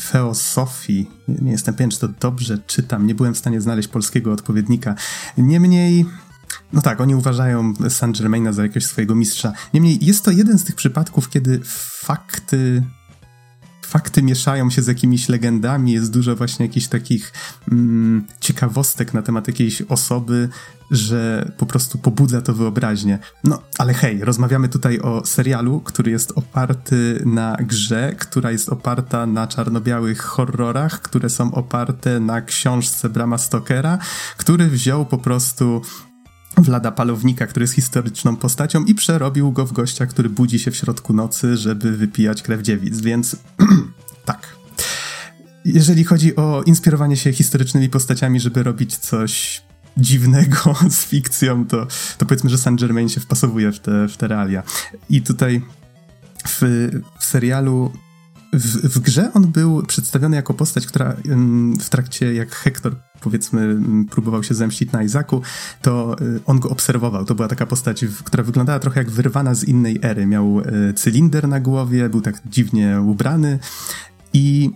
Feosofii. 0.00 1.10
Nie 1.28 1.52
jestem 1.52 1.74
pewien, 1.74 1.90
czy 1.90 1.98
to 1.98 2.08
dobrze 2.08 2.58
czytam, 2.66 3.06
nie 3.06 3.14
byłem 3.14 3.34
w 3.34 3.38
stanie 3.38 3.60
znaleźć 3.60 3.88
polskiego 3.88 4.32
odpowiednika. 4.32 4.94
Niemniej 5.38 6.06
no 6.72 6.80
tak, 6.80 7.00
oni 7.00 7.14
uważają 7.14 7.74
Saint 7.88 8.18
Germaina 8.18 8.52
za 8.52 8.62
jakiegoś 8.62 8.86
swojego 8.86 9.14
mistrza. 9.14 9.52
Niemniej 9.74 10.04
jest 10.04 10.24
to 10.24 10.30
jeden 10.30 10.58
z 10.58 10.64
tych 10.64 10.74
przypadków, 10.74 11.30
kiedy 11.30 11.60
fakty 11.64 12.82
fakty 13.90 14.22
mieszają 14.22 14.70
się 14.70 14.82
z 14.82 14.86
jakimiś 14.86 15.28
legendami, 15.28 15.92
jest 15.92 16.12
dużo 16.12 16.36
właśnie 16.36 16.66
jakichś 16.66 16.86
takich 16.86 17.32
mm, 17.72 18.26
ciekawostek 18.40 19.14
na 19.14 19.22
temat 19.22 19.48
jakiejś 19.48 19.82
osoby, 19.82 20.48
że 20.90 21.52
po 21.56 21.66
prostu 21.66 21.98
pobudza 21.98 22.42
to 22.42 22.54
wyobraźnię. 22.54 23.18
No, 23.44 23.62
ale 23.78 23.94
hej, 23.94 24.24
rozmawiamy 24.24 24.68
tutaj 24.68 25.00
o 25.00 25.26
serialu, 25.26 25.80
który 25.80 26.10
jest 26.10 26.32
oparty 26.34 27.22
na 27.26 27.56
grze, 27.60 28.14
która 28.18 28.50
jest 28.50 28.68
oparta 28.68 29.26
na 29.26 29.46
czarno-białych 29.46 30.22
horrorach, 30.22 31.02
które 31.02 31.30
są 31.30 31.54
oparte 31.54 32.20
na 32.20 32.42
książce 32.42 33.08
Brama 33.08 33.38
Stokera, 33.38 33.98
który 34.36 34.66
wziął 34.66 35.06
po 35.06 35.18
prostu 35.18 35.82
Wlada 36.56 36.90
Palownika, 36.92 37.46
który 37.46 37.64
jest 37.64 37.74
historyczną 37.74 38.36
postacią 38.36 38.84
i 38.84 38.94
przerobił 38.94 39.52
go 39.52 39.66
w 39.66 39.72
gościa, 39.72 40.06
który 40.06 40.30
budzi 40.30 40.58
się 40.58 40.70
w 40.70 40.76
środku 40.76 41.12
nocy, 41.12 41.56
żeby 41.56 41.96
wypijać 41.96 42.42
krew 42.42 42.62
dziewic, 42.62 43.00
więc 43.00 43.36
tak. 44.24 44.56
Jeżeli 45.64 46.04
chodzi 46.04 46.36
o 46.36 46.62
inspirowanie 46.66 47.16
się 47.16 47.32
historycznymi 47.32 47.88
postaciami, 47.88 48.40
żeby 48.40 48.62
robić 48.62 48.96
coś 48.96 49.62
dziwnego 49.96 50.74
z 50.90 51.04
fikcją, 51.04 51.66
to, 51.66 51.86
to 52.18 52.26
powiedzmy, 52.26 52.50
że 52.50 52.58
Saint 52.58 52.80
Germain 52.80 53.08
się 53.08 53.20
wpasowuje 53.20 53.72
w 53.72 53.78
te, 53.78 54.08
w 54.08 54.16
te 54.16 54.28
realia. 54.28 54.62
I 55.10 55.22
tutaj 55.22 55.62
w, 56.46 56.62
w 57.18 57.24
serialu 57.24 57.92
w, 58.52 58.94
w, 58.94 58.98
grze 58.98 59.32
on 59.34 59.46
był 59.46 59.82
przedstawiony 59.82 60.36
jako 60.36 60.54
postać, 60.54 60.86
która 60.86 61.16
w 61.80 61.88
trakcie, 61.88 62.34
jak 62.34 62.50
Hector 62.50 62.96
powiedzmy 63.20 63.76
próbował 64.10 64.42
się 64.42 64.54
zemścić 64.54 64.92
na 64.92 65.02
Izaku, 65.02 65.42
to 65.82 66.16
y, 66.20 66.40
on 66.46 66.60
go 66.60 66.68
obserwował. 66.70 67.24
To 67.24 67.34
była 67.34 67.48
taka 67.48 67.66
postać, 67.66 68.04
która 68.24 68.42
wyglądała 68.42 68.78
trochę 68.78 69.00
jak 69.00 69.10
wyrwana 69.10 69.54
z 69.54 69.64
innej 69.64 69.98
ery. 70.02 70.26
Miał 70.26 70.60
y, 70.60 70.94
cylinder 70.94 71.48
na 71.48 71.60
głowie, 71.60 72.08
był 72.08 72.20
tak 72.20 72.40
dziwnie 72.46 73.00
ubrany 73.00 73.58
i 74.32 74.70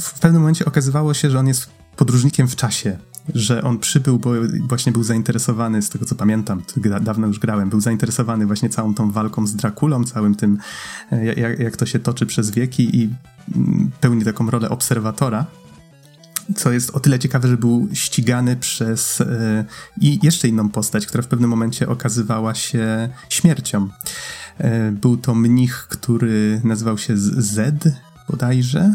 w 0.00 0.20
pewnym 0.20 0.42
momencie 0.42 0.64
okazywało 0.64 1.14
się, 1.14 1.30
że 1.30 1.38
on 1.38 1.48
jest 1.48 1.70
podróżnikiem 1.96 2.48
w 2.48 2.56
czasie 2.56 2.98
że 3.34 3.62
on 3.62 3.78
przybył, 3.78 4.18
bo 4.18 4.30
właśnie 4.68 4.92
był 4.92 5.02
zainteresowany, 5.02 5.82
z 5.82 5.88
tego 5.88 6.04
co 6.04 6.14
pamiętam, 6.14 6.62
dawno 7.00 7.26
już 7.26 7.38
grałem, 7.38 7.70
był 7.70 7.80
zainteresowany 7.80 8.46
właśnie 8.46 8.68
całą 8.68 8.94
tą 8.94 9.10
walką 9.10 9.46
z 9.46 9.56
Drakulą, 9.56 10.04
całym 10.04 10.34
tym, 10.34 10.58
e, 11.12 11.24
jak, 11.24 11.58
jak 11.58 11.76
to 11.76 11.86
się 11.86 11.98
toczy 11.98 12.26
przez 12.26 12.50
wieki 12.50 12.96
i 12.96 13.14
mm, 13.54 13.90
pełni 14.00 14.24
taką 14.24 14.50
rolę 14.50 14.70
obserwatora 14.70 15.46
co 16.56 16.72
jest 16.72 16.90
o 16.90 17.00
tyle 17.00 17.18
ciekawe, 17.18 17.48
że 17.48 17.56
był 17.56 17.88
ścigany 17.92 18.56
przez 18.56 19.20
e, 19.20 19.64
i 20.00 20.18
jeszcze 20.22 20.48
inną 20.48 20.68
postać, 20.68 21.06
która 21.06 21.22
w 21.22 21.26
pewnym 21.26 21.50
momencie 21.50 21.88
okazywała 21.88 22.54
się 22.54 23.08
śmiercią. 23.28 23.88
E, 24.58 24.92
był 24.92 25.16
to 25.16 25.34
mnich, 25.34 25.86
który 25.88 26.60
nazywał 26.64 26.98
się 26.98 27.16
Z 27.16 27.84
bodajże, 28.28 28.94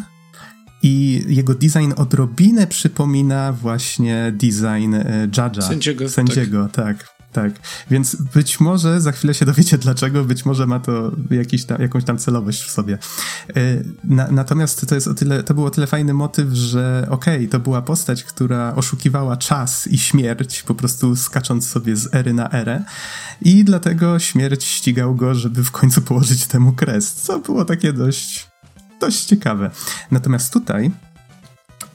i 0.84 1.24
jego 1.28 1.54
design 1.54 1.93
odrobinę 1.95 2.68
przypomina 2.68 3.54
właśnie 3.54 4.34
design 4.36 4.93
e, 4.93 5.28
Judge'a. 5.28 5.62
Sędziego. 5.62 6.10
Sędziego, 6.10 6.70
tak. 6.72 6.97
tak. 6.97 7.18
Tak, 7.32 7.51
więc 7.91 8.15
być 8.15 8.59
może 8.59 9.01
za 9.01 9.11
chwilę 9.11 9.34
się 9.34 9.45
dowiecie 9.45 9.77
dlaczego, 9.88 10.25
być 10.25 10.45
może 10.45 10.67
ma 10.67 10.80
to 10.80 11.11
jakiś 11.32 11.65
tam, 11.65 11.82
jakąś 11.82 12.03
tam 12.03 12.17
celowość 12.17 12.63
w 12.63 12.71
sobie. 12.71 12.97
E, 13.55 13.84
na, 14.03 14.32
natomiast 14.32 14.88
to 14.88 14.95
jest 14.95 15.07
o 15.07 15.13
tyle, 15.13 15.43
to 15.43 15.53
był 15.53 15.65
o 15.65 15.69
tyle 15.69 15.88
fajny 15.88 16.13
motyw, 16.13 16.49
że 16.49 17.07
okej, 17.09 17.38
okay, 17.38 17.47
to 17.47 17.59
była 17.59 17.82
postać, 17.82 18.23
która 18.23 18.75
oszukiwała 18.75 19.38
czas 19.38 19.88
i 19.88 19.97
śmierć, 19.97 20.63
po 20.63 20.75
prostu 20.75 21.15
skacząc 21.15 21.67
sobie 21.67 21.95
z 21.95 22.15
ery 22.15 22.34
na 22.34 22.51
erę 22.51 22.84
i 23.41 23.63
dlatego 23.63 24.19
śmierć 24.19 24.65
ścigał 24.65 25.15
go, 25.15 25.36
żeby 25.36 25.63
w 25.63 25.71
końcu 25.71 26.01
położyć 26.01 26.47
temu 26.47 26.73
kres, 26.73 27.13
co 27.13 27.39
było 27.39 27.65
takie 27.65 27.93
dość 27.93 28.49
dość 28.99 29.25
ciekawe. 29.25 29.71
Natomiast 30.11 30.53
tutaj 30.53 30.91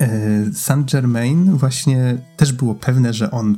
e, 0.01 0.09
Saint 0.55 0.93
Germain 0.93 1.57
właśnie 1.57 2.19
też 2.37 2.53
było 2.53 2.75
pewne, 2.75 3.13
że 3.13 3.31
on 3.31 3.57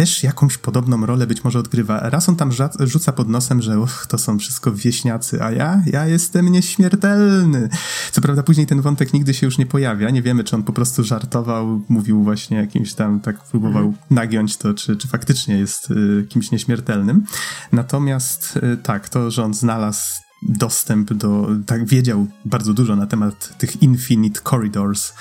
też 0.00 0.22
jakąś 0.22 0.58
podobną 0.58 1.06
rolę 1.06 1.26
być 1.26 1.44
może 1.44 1.58
odgrywa. 1.58 2.10
Raz 2.10 2.28
on 2.28 2.36
tam 2.36 2.50
rzuca 2.80 3.12
pod 3.12 3.28
nosem, 3.28 3.62
że 3.62 3.76
to 4.08 4.18
są 4.18 4.38
wszystko 4.38 4.72
wieśniacy, 4.72 5.42
a 5.42 5.50
ja, 5.50 5.82
ja 5.86 6.06
jestem 6.06 6.48
nieśmiertelny. 6.48 7.68
Co 8.12 8.20
prawda 8.20 8.42
później 8.42 8.66
ten 8.66 8.80
wątek 8.80 9.12
nigdy 9.12 9.34
się 9.34 9.46
już 9.46 9.58
nie 9.58 9.66
pojawia. 9.66 10.10
Nie 10.10 10.22
wiemy, 10.22 10.44
czy 10.44 10.56
on 10.56 10.62
po 10.62 10.72
prostu 10.72 11.04
żartował, 11.04 11.82
mówił 11.88 12.22
właśnie 12.22 12.56
jakimś 12.56 12.94
tam, 12.94 13.20
tak 13.20 13.44
próbował 13.44 13.82
mm. 13.82 13.94
nagiąć 14.10 14.56
to, 14.56 14.74
czy, 14.74 14.96
czy 14.96 15.08
faktycznie 15.08 15.58
jest 15.58 15.90
y, 15.90 16.26
kimś 16.28 16.50
nieśmiertelnym. 16.50 17.24
Natomiast 17.72 18.56
y, 18.56 18.76
tak, 18.76 19.08
to, 19.08 19.30
że 19.30 19.44
on 19.44 19.54
znalazł 19.54 20.20
dostęp 20.42 21.12
do, 21.12 21.48
tak 21.66 21.86
wiedział 21.86 22.26
bardzo 22.44 22.74
dużo 22.74 22.96
na 22.96 23.06
temat 23.06 23.58
tych 23.58 23.82
infinite 23.82 24.40
corridors, 24.50 25.12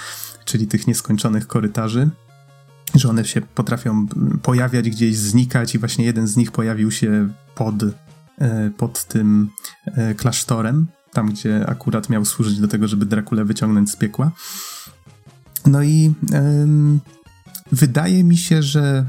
czyli 0.45 0.67
tych 0.67 0.87
nieskończonych 0.87 1.47
korytarzy, 1.47 2.09
że 2.95 3.09
one 3.09 3.25
się 3.25 3.41
potrafią 3.41 4.07
pojawiać 4.41 4.89
gdzieś, 4.89 5.17
znikać 5.17 5.75
i 5.75 5.79
właśnie 5.79 6.05
jeden 6.05 6.27
z 6.27 6.37
nich 6.37 6.51
pojawił 6.51 6.91
się 6.91 7.29
pod, 7.55 7.75
e, 8.37 8.71
pod 8.77 9.05
tym 9.05 9.49
e, 9.85 10.15
klasztorem, 10.15 10.87
tam 11.13 11.29
gdzie 11.29 11.69
akurat 11.69 12.09
miał 12.09 12.25
służyć 12.25 12.59
do 12.59 12.67
tego, 12.67 12.87
żeby 12.87 13.05
Drakule 13.05 13.45
wyciągnąć 13.45 13.91
z 13.91 13.95
piekła. 13.95 14.31
No 15.65 15.83
i 15.83 16.13
wydaje 17.71 18.23
mi 18.23 18.37
się, 18.37 18.63
że 18.63 19.05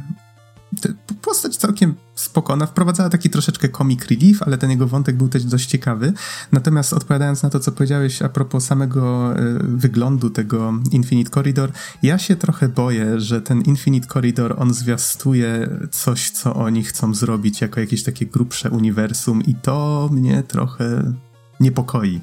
postać 1.23 1.57
całkiem 1.57 1.95
spokojna, 2.15 2.67
wprowadzała 2.67 3.09
taki 3.09 3.31
troszeczkę 3.31 3.69
comic 3.69 4.07
relief, 4.07 4.43
ale 4.43 4.59
ten 4.59 4.71
jego 4.71 4.87
wątek 4.87 5.17
był 5.17 5.29
też 5.29 5.45
dość 5.45 5.67
ciekawy. 5.67 6.13
Natomiast 6.53 6.93
odpowiadając 6.93 7.43
na 7.43 7.51
to, 7.51 7.61
co 7.61 7.73
powiedziałeś 7.73 8.23
a 8.23 8.29
propos 8.29 8.65
samego 8.65 9.35
y, 9.39 9.59
wyglądu 9.63 10.31
tego 10.31 10.73
Infinite 10.93 11.31
Corridor, 11.31 11.73
ja 12.03 12.19
się 12.19 12.37
trochę 12.37 12.69
boję, 12.69 13.21
że 13.21 13.43
ten 13.43 13.63
Infinite 13.63 14.07
Corridor, 14.07 14.55
on 14.59 14.75
zwiastuje 14.75 15.69
coś, 15.91 16.31
co 16.31 16.55
oni 16.55 16.85
chcą 16.85 17.15
zrobić 17.15 17.61
jako 17.61 17.81
jakieś 17.81 18.03
takie 18.03 18.27
grubsze 18.27 18.71
uniwersum 18.71 19.43
i 19.43 19.55
to 19.55 20.09
mnie 20.13 20.43
trochę 20.43 21.13
niepokoi. 21.61 22.21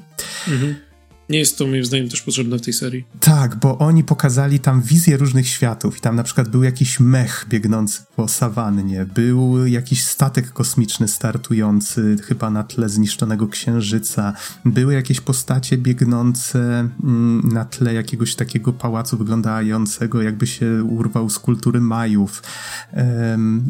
Mhm. 0.48 0.87
Nie 1.28 1.38
jest 1.38 1.58
to 1.58 1.66
moim 1.66 1.84
zdaniem 1.84 2.08
też 2.08 2.22
potrzebne 2.22 2.58
w 2.58 2.60
tej 2.60 2.72
serii. 2.72 3.04
Tak, 3.20 3.56
bo 3.56 3.78
oni 3.78 4.04
pokazali 4.04 4.60
tam 4.60 4.82
wizję 4.82 5.16
różnych 5.16 5.48
światów 5.48 5.98
i 5.98 6.00
tam 6.00 6.16
na 6.16 6.22
przykład 6.22 6.48
był 6.48 6.62
jakiś 6.62 7.00
mech 7.00 7.46
biegnący 7.48 8.02
po 8.16 8.28
sawannie, 8.28 9.06
był 9.14 9.66
jakiś 9.66 10.04
statek 10.04 10.52
kosmiczny 10.52 11.08
startujący 11.08 12.16
chyba 12.24 12.50
na 12.50 12.64
tle 12.64 12.88
zniszczonego 12.88 13.48
księżyca, 13.48 14.32
były 14.64 14.94
jakieś 14.94 15.20
postacie 15.20 15.78
biegnące 15.78 16.88
mm, 17.04 17.48
na 17.52 17.64
tle 17.64 17.94
jakiegoś 17.94 18.34
takiego 18.34 18.72
pałacu 18.72 19.18
wyglądającego 19.18 20.22
jakby 20.22 20.46
się 20.46 20.84
urwał 20.84 21.30
z 21.30 21.38
kultury 21.38 21.80
Majów. 21.80 22.42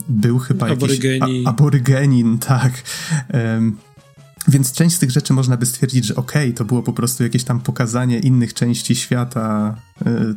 Był 0.08 0.38
chyba 0.38 0.66
Aborygeni. 0.68 1.18
jakiś... 1.18 1.46
A, 1.46 1.50
aborygenin, 1.50 2.38
tak. 2.48 2.72
Więc 4.48 4.72
część 4.72 4.96
z 4.96 4.98
tych 4.98 5.10
rzeczy 5.10 5.32
można 5.32 5.56
by 5.56 5.66
stwierdzić, 5.66 6.04
że 6.04 6.16
okej, 6.16 6.48
okay, 6.48 6.52
to 6.52 6.64
było 6.64 6.82
po 6.82 6.92
prostu 6.92 7.22
jakieś 7.22 7.44
tam 7.44 7.60
pokazanie 7.60 8.18
innych 8.18 8.54
części 8.54 8.96
świata 8.96 9.76
y, 10.06 10.34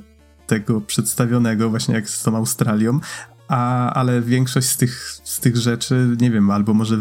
tego 0.48 0.82
przedstawionego, 0.82 1.70
właśnie 1.70 1.96
jak 1.96 2.10
z 2.10 2.24
tą 2.24 2.38
Australią, 2.38 3.00
a, 3.48 3.94
ale 3.94 4.22
większość 4.22 4.68
z 4.68 4.78
tych, 4.78 5.20
z 5.24 5.40
tych 5.40 5.58
rzeczy, 5.58 6.18
nie 6.22 6.32
wiem, 6.32 6.52
albo 6.52 6.74
może 6.74 6.98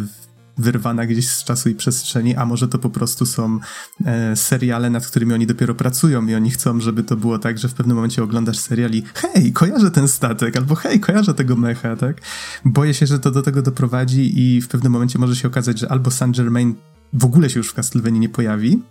wyrwana 0.58 1.06
gdzieś 1.06 1.28
z 1.28 1.44
czasu 1.44 1.68
i 1.68 1.74
przestrzeni, 1.74 2.36
a 2.36 2.46
może 2.46 2.68
to 2.68 2.78
po 2.78 2.90
prostu 2.90 3.26
są 3.26 3.58
e, 4.04 4.36
seriale, 4.36 4.90
nad 4.90 5.06
którymi 5.06 5.32
oni 5.32 5.46
dopiero 5.46 5.74
pracują 5.74 6.26
i 6.26 6.34
oni 6.34 6.50
chcą, 6.50 6.80
żeby 6.80 7.02
to 7.02 7.16
było 7.16 7.38
tak, 7.38 7.58
że 7.58 7.68
w 7.68 7.74
pewnym 7.74 7.96
momencie 7.96 8.22
oglądasz 8.22 8.58
serial 8.58 8.90
i 8.90 9.02
hej, 9.14 9.52
kojarzę 9.52 9.90
ten 9.90 10.08
statek, 10.08 10.56
albo 10.56 10.74
hej, 10.74 11.00
kojarzę 11.00 11.34
tego 11.34 11.56
mecha, 11.56 11.96
tak? 11.96 12.20
Boję 12.64 12.94
się, 12.94 13.06
że 13.06 13.18
to 13.18 13.30
do 13.30 13.42
tego 13.42 13.62
doprowadzi 13.62 14.40
i 14.40 14.61
w 14.61 14.68
pewnym 14.68 14.92
momencie 14.92 15.18
może 15.18 15.36
się 15.36 15.48
okazać, 15.48 15.78
że 15.78 15.92
albo 15.92 16.11
Saint 16.11 16.36
Germain 16.36 16.74
w 17.12 17.24
ogóle 17.24 17.50
się 17.50 17.61
już 17.61 17.68
w 17.68 17.74
Castlevanii 17.74 18.20
nie 18.20 18.28
pojawi 18.28 18.82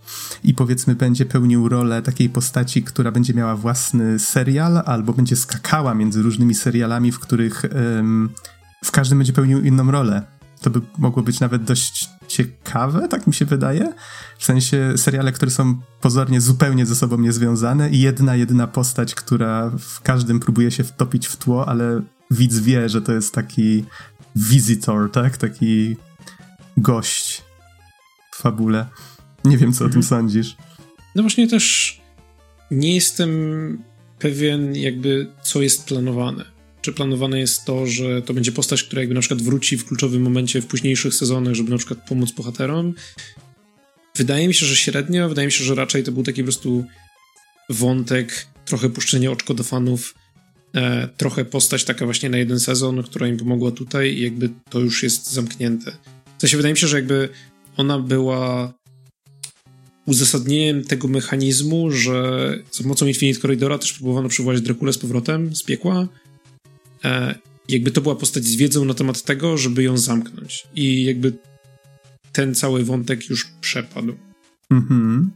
i 0.43 0.53
powiedzmy 0.53 0.95
będzie 0.95 1.25
pełnił 1.25 1.69
rolę 1.69 2.01
takiej 2.01 2.29
postaci, 2.29 2.83
która 2.83 3.11
będzie 3.11 3.33
miała 3.33 3.55
własny 3.55 4.19
serial 4.19 4.81
albo 4.85 5.13
będzie 5.13 5.35
skakała 5.35 5.95
między 5.95 6.21
różnymi 6.21 6.55
serialami, 6.55 7.11
w 7.11 7.19
których 7.19 7.65
um, 7.95 8.29
w 8.85 8.91
każdym 8.91 9.17
będzie 9.17 9.33
pełnił 9.33 9.61
inną 9.61 9.91
rolę. 9.91 10.21
To 10.61 10.69
by 10.69 10.81
mogło 10.97 11.23
być 11.23 11.39
nawet 11.39 11.63
dość 11.63 12.09
ciekawe, 12.27 13.07
tak 13.07 13.27
mi 13.27 13.33
się 13.33 13.45
wydaje. 13.45 13.93
W 14.37 14.45
sensie 14.45 14.93
seriale, 14.97 15.31
które 15.31 15.51
są 15.51 15.81
pozornie 16.01 16.41
zupełnie 16.41 16.85
ze 16.85 16.95
sobą 16.95 17.17
niezwiązane 17.17 17.89
i 17.89 17.99
jedna, 17.99 18.35
jedyna 18.35 18.67
postać, 18.67 19.15
która 19.15 19.71
w 19.79 20.01
każdym 20.01 20.39
próbuje 20.39 20.71
się 20.71 20.83
wtopić 20.83 21.27
w 21.27 21.37
tło, 21.37 21.67
ale 21.67 22.01
widz 22.31 22.59
wie, 22.59 22.89
że 22.89 23.01
to 23.01 23.13
jest 23.13 23.33
taki 23.33 23.85
visitor, 24.35 25.11
tak? 25.11 25.37
Taki 25.37 25.97
gość 26.77 27.48
fabule. 28.41 28.85
Nie 29.45 29.57
wiem, 29.57 29.73
co 29.73 29.85
o 29.85 29.89
tym 29.89 29.99
mhm. 29.99 30.03
sądzisz. 30.03 30.55
No 31.15 31.23
właśnie 31.23 31.47
też 31.47 31.99
nie 32.71 32.95
jestem 32.95 33.29
pewien 34.19 34.75
jakby, 34.75 35.27
co 35.43 35.61
jest 35.61 35.85
planowane. 35.85 36.45
Czy 36.81 36.93
planowane 36.93 37.39
jest 37.39 37.65
to, 37.65 37.87
że 37.87 38.21
to 38.21 38.33
będzie 38.33 38.51
postać, 38.51 38.83
która 38.83 39.01
jakby 39.01 39.15
na 39.15 39.21
przykład 39.21 39.41
wróci 39.41 39.77
w 39.77 39.85
kluczowym 39.85 40.21
momencie 40.21 40.61
w 40.61 40.65
późniejszych 40.65 41.13
sezonach, 41.13 41.53
żeby 41.53 41.71
na 41.71 41.77
przykład 41.77 42.07
pomóc 42.07 42.31
bohaterom? 42.31 42.93
Wydaje 44.15 44.47
mi 44.47 44.53
się, 44.53 44.65
że 44.65 44.75
średnio. 44.75 45.29
Wydaje 45.29 45.45
mi 45.45 45.51
się, 45.51 45.63
że 45.63 45.75
raczej 45.75 46.03
to 46.03 46.11
był 46.11 46.23
taki 46.23 46.41
po 46.41 46.45
prostu 46.45 46.85
wątek, 47.69 48.47
trochę 48.65 48.89
puszczenie 48.89 49.31
oczko 49.31 49.53
do 49.53 49.63
fanów, 49.63 50.15
e, 50.75 51.07
trochę 51.17 51.45
postać 51.45 51.83
taka 51.83 52.05
właśnie 52.05 52.29
na 52.29 52.37
jeden 52.37 52.59
sezon, 52.59 53.03
która 53.03 53.27
im 53.27 53.37
pomogła 53.37 53.71
tutaj 53.71 54.13
i 54.13 54.21
jakby 54.21 54.49
to 54.69 54.79
już 54.79 55.03
jest 55.03 55.31
zamknięte. 55.31 55.91
W 56.37 56.41
sensie 56.41 56.57
wydaje 56.57 56.73
mi 56.73 56.79
się, 56.79 56.87
że 56.87 56.95
jakby 56.97 57.29
ona 57.79 57.99
była 57.99 58.73
uzasadnieniem 60.05 60.83
tego 60.83 61.07
mechanizmu, 61.07 61.91
że 61.91 62.55
za 62.71 62.83
pomocą 62.83 63.05
Infinite 63.05 63.39
Corridora 63.39 63.77
też 63.77 63.93
próbowano 63.93 64.29
przywołać 64.29 64.61
Drakulę 64.61 64.93
z 64.93 64.97
powrotem 64.97 65.55
z 65.55 65.63
piekła. 65.63 66.07
E, 67.05 67.35
jakby 67.69 67.91
to 67.91 68.01
była 68.01 68.15
postać 68.15 68.45
z 68.45 68.55
wiedzą 68.55 68.85
na 68.85 68.93
temat 68.93 69.23
tego, 69.23 69.57
żeby 69.57 69.83
ją 69.83 69.97
zamknąć. 69.97 70.67
I 70.75 71.03
jakby 71.03 71.33
ten 72.31 72.55
cały 72.55 72.83
wątek 72.83 73.29
już 73.29 73.47
przepadł. 73.61 74.13
Mhm. 74.71 75.31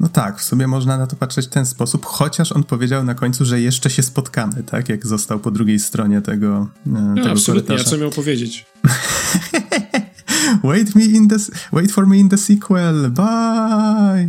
No 0.00 0.08
tak, 0.08 0.40
w 0.40 0.44
sumie 0.44 0.66
można 0.66 0.98
na 0.98 1.06
to 1.06 1.16
patrzeć 1.16 1.46
w 1.46 1.50
ten 1.50 1.66
sposób, 1.66 2.06
chociaż 2.06 2.52
on 2.52 2.64
powiedział 2.64 3.04
na 3.04 3.14
końcu, 3.14 3.44
że 3.44 3.60
jeszcze 3.60 3.90
się 3.90 4.02
spotkamy, 4.02 4.62
tak? 4.62 4.88
Jak 4.88 5.06
został 5.06 5.40
po 5.40 5.50
drugiej 5.50 5.78
stronie 5.78 6.22
tego. 6.22 6.68
E, 6.86 6.90
no, 6.90 7.14
tego 7.14 7.30
absolutnie, 7.30 7.68
korytarza. 7.68 7.88
a 7.88 7.90
co 7.90 7.98
miał 7.98 8.10
powiedzieć? 8.10 8.66
wait 10.62 10.94
me 10.94 11.04
in 11.04 11.28
the, 11.28 11.36
wait 11.72 11.92
for 11.92 12.06
me 12.06 12.18
in 12.18 12.28
the 12.28 12.38
sequel, 12.38 13.10
bye! 13.10 14.26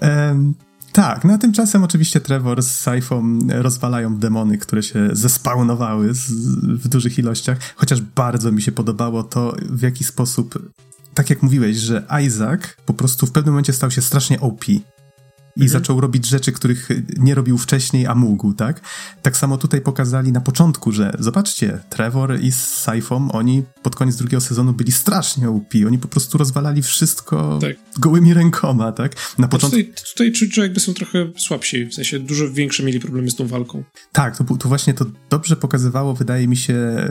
um, 0.30 0.54
tak, 0.92 1.24
no 1.24 1.34
a 1.34 1.38
tymczasem 1.38 1.84
oczywiście 1.84 2.20
Trevor 2.20 2.62
z 2.62 2.80
Saifą 2.80 3.38
rozwalają 3.48 4.16
demony, 4.16 4.58
które 4.58 4.82
się 4.82 5.08
zespawnowały 5.12 6.14
z, 6.14 6.30
w 6.62 6.88
dużych 6.88 7.18
ilościach, 7.18 7.58
chociaż 7.76 8.00
bardzo 8.00 8.52
mi 8.52 8.62
się 8.62 8.72
podobało 8.72 9.22
to, 9.22 9.56
w 9.70 9.82
jaki 9.82 10.04
sposób, 10.04 10.58
tak 11.14 11.30
jak 11.30 11.42
mówiłeś, 11.42 11.76
że 11.76 12.06
Isaac 12.26 12.60
po 12.86 12.94
prostu 12.94 13.26
w 13.26 13.32
pewnym 13.32 13.52
momencie 13.52 13.72
stał 13.72 13.90
się 13.90 14.02
strasznie 14.02 14.40
OP 14.40 14.64
mhm. 15.64 15.80
zaczął 15.80 16.00
robić 16.00 16.26
rzeczy, 16.26 16.52
których 16.52 16.88
nie 17.16 17.34
robił 17.34 17.58
wcześniej, 17.58 18.06
a 18.06 18.14
mógł, 18.14 18.52
tak? 18.52 18.80
Tak 19.22 19.36
samo 19.36 19.58
tutaj 19.58 19.80
pokazali 19.80 20.32
na 20.32 20.40
początku, 20.40 20.92
że 20.92 21.12
zobaczcie, 21.18 21.78
Trevor 21.90 22.40
i 22.40 22.52
Saifą, 22.52 23.32
oni 23.32 23.62
pod 23.82 23.96
koniec 23.96 24.16
drugiego 24.16 24.40
sezonu 24.40 24.72
byli 24.72 24.92
strasznie 24.92 25.50
upi, 25.50 25.86
oni 25.86 25.98
po 25.98 26.08
prostu 26.08 26.38
rozwalali 26.38 26.82
wszystko 26.82 27.58
tak. 27.60 27.76
gołymi 27.98 28.34
rękoma, 28.34 28.92
tak? 28.92 29.12
Na 29.38 29.48
początku... 29.48 29.78
Tutaj, 29.78 29.94
tutaj 30.10 30.32
czuć, 30.32 30.54
że 30.54 30.62
jakby 30.62 30.80
są 30.80 30.94
trochę 30.94 31.26
słabsi, 31.36 31.86
w 31.86 31.94
sensie 31.94 32.18
dużo 32.18 32.50
większe 32.50 32.82
mieli 32.82 33.00
problemy 33.00 33.30
z 33.30 33.34
tą 33.34 33.46
walką. 33.46 33.84
Tak, 34.12 34.36
to, 34.36 34.44
to 34.44 34.68
właśnie 34.68 34.94
to 34.94 35.06
dobrze 35.30 35.56
pokazywało, 35.56 36.14
wydaje 36.14 36.48
mi 36.48 36.56
się, 36.56 37.08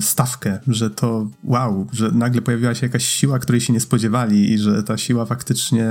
stawkę, 0.00 0.58
że 0.68 0.90
to 0.90 1.30
wow, 1.44 1.86
że 1.92 2.10
nagle 2.10 2.42
pojawiła 2.42 2.74
się 2.74 2.86
jakaś 2.86 3.08
siła, 3.08 3.38
której 3.38 3.60
się 3.60 3.72
nie 3.72 3.80
spodziewali 3.80 4.52
i 4.52 4.58
że 4.58 4.82
ta 4.82 4.98
siła 4.98 5.26
faktycznie 5.26 5.86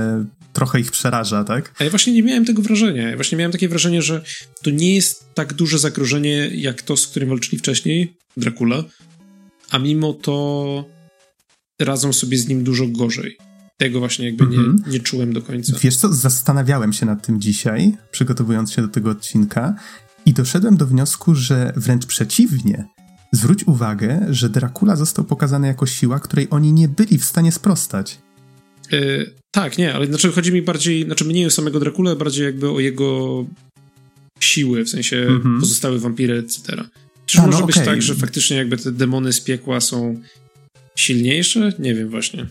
trochę 0.52 0.80
ich 0.80 0.90
przeraża, 0.90 1.44
tak? 1.44 1.74
A 1.80 1.84
ja 1.84 1.90
właśnie 1.96 2.12
nie 2.12 2.22
miałem 2.22 2.44
tego 2.44 2.62
wrażenia. 2.62 3.10
Ja 3.10 3.16
właśnie 3.16 3.38
miałem 3.38 3.52
takie 3.52 3.68
wrażenie, 3.68 4.02
że 4.02 4.22
to 4.62 4.70
nie 4.70 4.94
jest 4.94 5.34
tak 5.34 5.54
duże 5.54 5.78
zagrożenie, 5.78 6.50
jak 6.54 6.82
to, 6.82 6.96
z 6.96 7.06
którym 7.06 7.28
walczyli 7.28 7.58
wcześniej, 7.58 8.16
Dracula, 8.36 8.84
a 9.70 9.78
mimo 9.78 10.12
to 10.12 10.84
radzą 11.80 12.12
sobie 12.12 12.38
z 12.38 12.48
nim 12.48 12.64
dużo 12.64 12.86
gorzej. 12.86 13.36
Tego 13.76 13.98
właśnie 13.98 14.26
jakby 14.26 14.46
nie, 14.46 14.56
mhm. 14.56 14.82
nie 14.86 15.00
czułem 15.00 15.32
do 15.32 15.42
końca. 15.42 15.78
Wiesz 15.82 15.96
co, 15.96 16.12
zastanawiałem 16.12 16.92
się 16.92 17.06
nad 17.06 17.26
tym 17.26 17.40
dzisiaj, 17.40 17.92
przygotowując 18.10 18.72
się 18.72 18.82
do 18.82 18.88
tego 18.88 19.10
odcinka 19.10 19.74
i 20.26 20.32
doszedłem 20.32 20.76
do 20.76 20.86
wniosku, 20.86 21.34
że 21.34 21.72
wręcz 21.76 22.06
przeciwnie. 22.06 22.84
Zwróć 23.32 23.64
uwagę, 23.64 24.26
że 24.30 24.48
Dracula 24.48 24.96
został 24.96 25.24
pokazany 25.24 25.66
jako 25.66 25.86
siła, 25.86 26.20
której 26.20 26.46
oni 26.50 26.72
nie 26.72 26.88
byli 26.88 27.18
w 27.18 27.24
stanie 27.24 27.52
sprostać. 27.52 28.18
Yy, 28.92 29.30
tak, 29.50 29.78
nie, 29.78 29.94
ale 29.94 30.06
znaczy 30.06 30.32
chodzi 30.32 30.52
mi 30.52 30.62
bardziej, 30.62 31.04
znaczy 31.04 31.24
mniej 31.24 31.46
o 31.46 31.50
samego 31.50 31.80
Drakula, 31.80 32.16
bardziej 32.16 32.44
jakby 32.44 32.70
o 32.70 32.80
jego 32.80 33.44
siły, 34.40 34.84
w 34.84 34.88
sensie 34.88 35.26
mm-hmm. 35.28 35.60
pozostałe 35.60 35.98
wampiry, 35.98 36.38
etc. 36.38 36.84
Czy 37.26 37.40
może 37.40 37.60
no, 37.60 37.66
być 37.66 37.76
okay. 37.76 37.86
tak, 37.86 38.02
że 38.02 38.14
faktycznie 38.14 38.56
jakby 38.56 38.76
te 38.76 38.92
demony 38.92 39.32
z 39.32 39.40
piekła 39.40 39.80
są 39.80 40.22
silniejsze? 40.96 41.72
Nie 41.78 41.94
wiem 41.94 42.08
właśnie. 42.08 42.46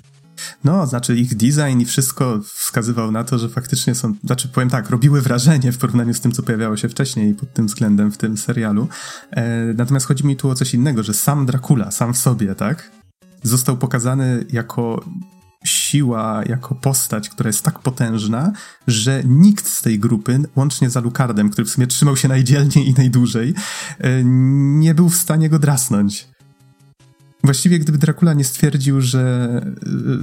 No, 0.64 0.88
znaczy 0.88 1.16
ich 1.16 1.36
design 1.36 1.80
i 1.82 1.86
wszystko 1.86 2.42
wskazywał 2.54 3.12
na 3.12 3.24
to, 3.24 3.40
że 3.40 3.50
faktycznie 3.50 3.96
są, 3.96 4.16
znaczy 4.24 4.48
powiem 4.48 4.70
tak, 4.70 4.90
robiły 4.90 5.22
wrażenie 5.22 5.72
w 5.72 5.78
porównaniu 5.78 6.14
z 6.14 6.22
tym, 6.22 6.32
co 6.32 6.44
pojawiało 6.44 6.78
się 6.78 6.90
wcześniej 6.90 7.34
pod 7.34 7.54
tym 7.54 7.68
względem 7.68 8.12
w 8.12 8.18
tym 8.18 8.38
serialu. 8.38 8.88
E, 9.32 9.74
natomiast 9.74 10.06
chodzi 10.06 10.26
mi 10.26 10.36
tu 10.36 10.50
o 10.50 10.56
coś 10.56 10.74
innego, 10.74 11.04
że 11.04 11.14
sam 11.14 11.46
Dracula, 11.46 11.92
sam 11.92 12.14
w 12.14 12.18
sobie, 12.18 12.56
tak? 12.56 12.92
Został 13.44 13.78
pokazany 13.78 14.46
jako 14.50 15.06
siła 15.66 16.44
jako 16.46 16.76
postać, 16.76 17.30
która 17.30 17.48
jest 17.48 17.64
tak 17.64 17.80
potężna, 17.80 18.52
że 18.88 19.24
nikt 19.26 19.68
z 19.68 19.82
tej 19.82 20.00
grupy, 20.00 20.40
łącznie 20.56 20.90
z 20.90 20.98
Alucardem, 20.98 21.50
który 21.50 21.66
w 21.66 21.70
sumie 21.70 21.88
trzymał 21.88 22.18
się 22.18 22.28
najdzielniej 22.28 22.90
i 22.90 22.94
najdłużej, 22.94 23.54
e, 24.00 24.24
nie 24.24 24.96
był 24.96 25.10
w 25.10 25.16
stanie 25.16 25.50
go 25.50 25.60
drasnąć. 25.60 26.28
Właściwie 27.46 27.80
gdyby 27.80 27.98
Dracula 27.98 28.34
nie 28.34 28.44
stwierdził, 28.44 29.02
że, 29.02 29.62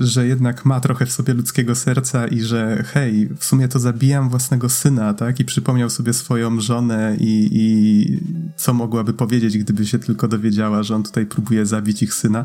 że 0.00 0.26
jednak 0.26 0.64
ma 0.64 0.80
trochę 0.80 1.06
w 1.06 1.12
sobie 1.12 1.34
ludzkiego 1.34 1.74
serca 1.74 2.26
i 2.26 2.40
że 2.40 2.84
hej, 2.86 3.28
w 3.38 3.44
sumie 3.44 3.68
to 3.68 3.78
zabijam 3.78 4.28
własnego 4.28 4.68
syna, 4.68 5.14
tak? 5.14 5.40
I 5.40 5.44
przypomniał 5.44 5.90
sobie 5.90 6.12
swoją 6.12 6.60
żonę 6.60 7.16
i, 7.20 7.48
i 7.52 8.20
co 8.56 8.74
mogłaby 8.74 9.12
powiedzieć, 9.12 9.58
gdyby 9.58 9.86
się 9.86 9.98
tylko 9.98 10.28
dowiedziała, 10.28 10.82
że 10.82 10.94
on 10.94 11.02
tutaj 11.02 11.26
próbuje 11.26 11.66
zabić 11.66 12.02
ich 12.02 12.14
syna, 12.14 12.44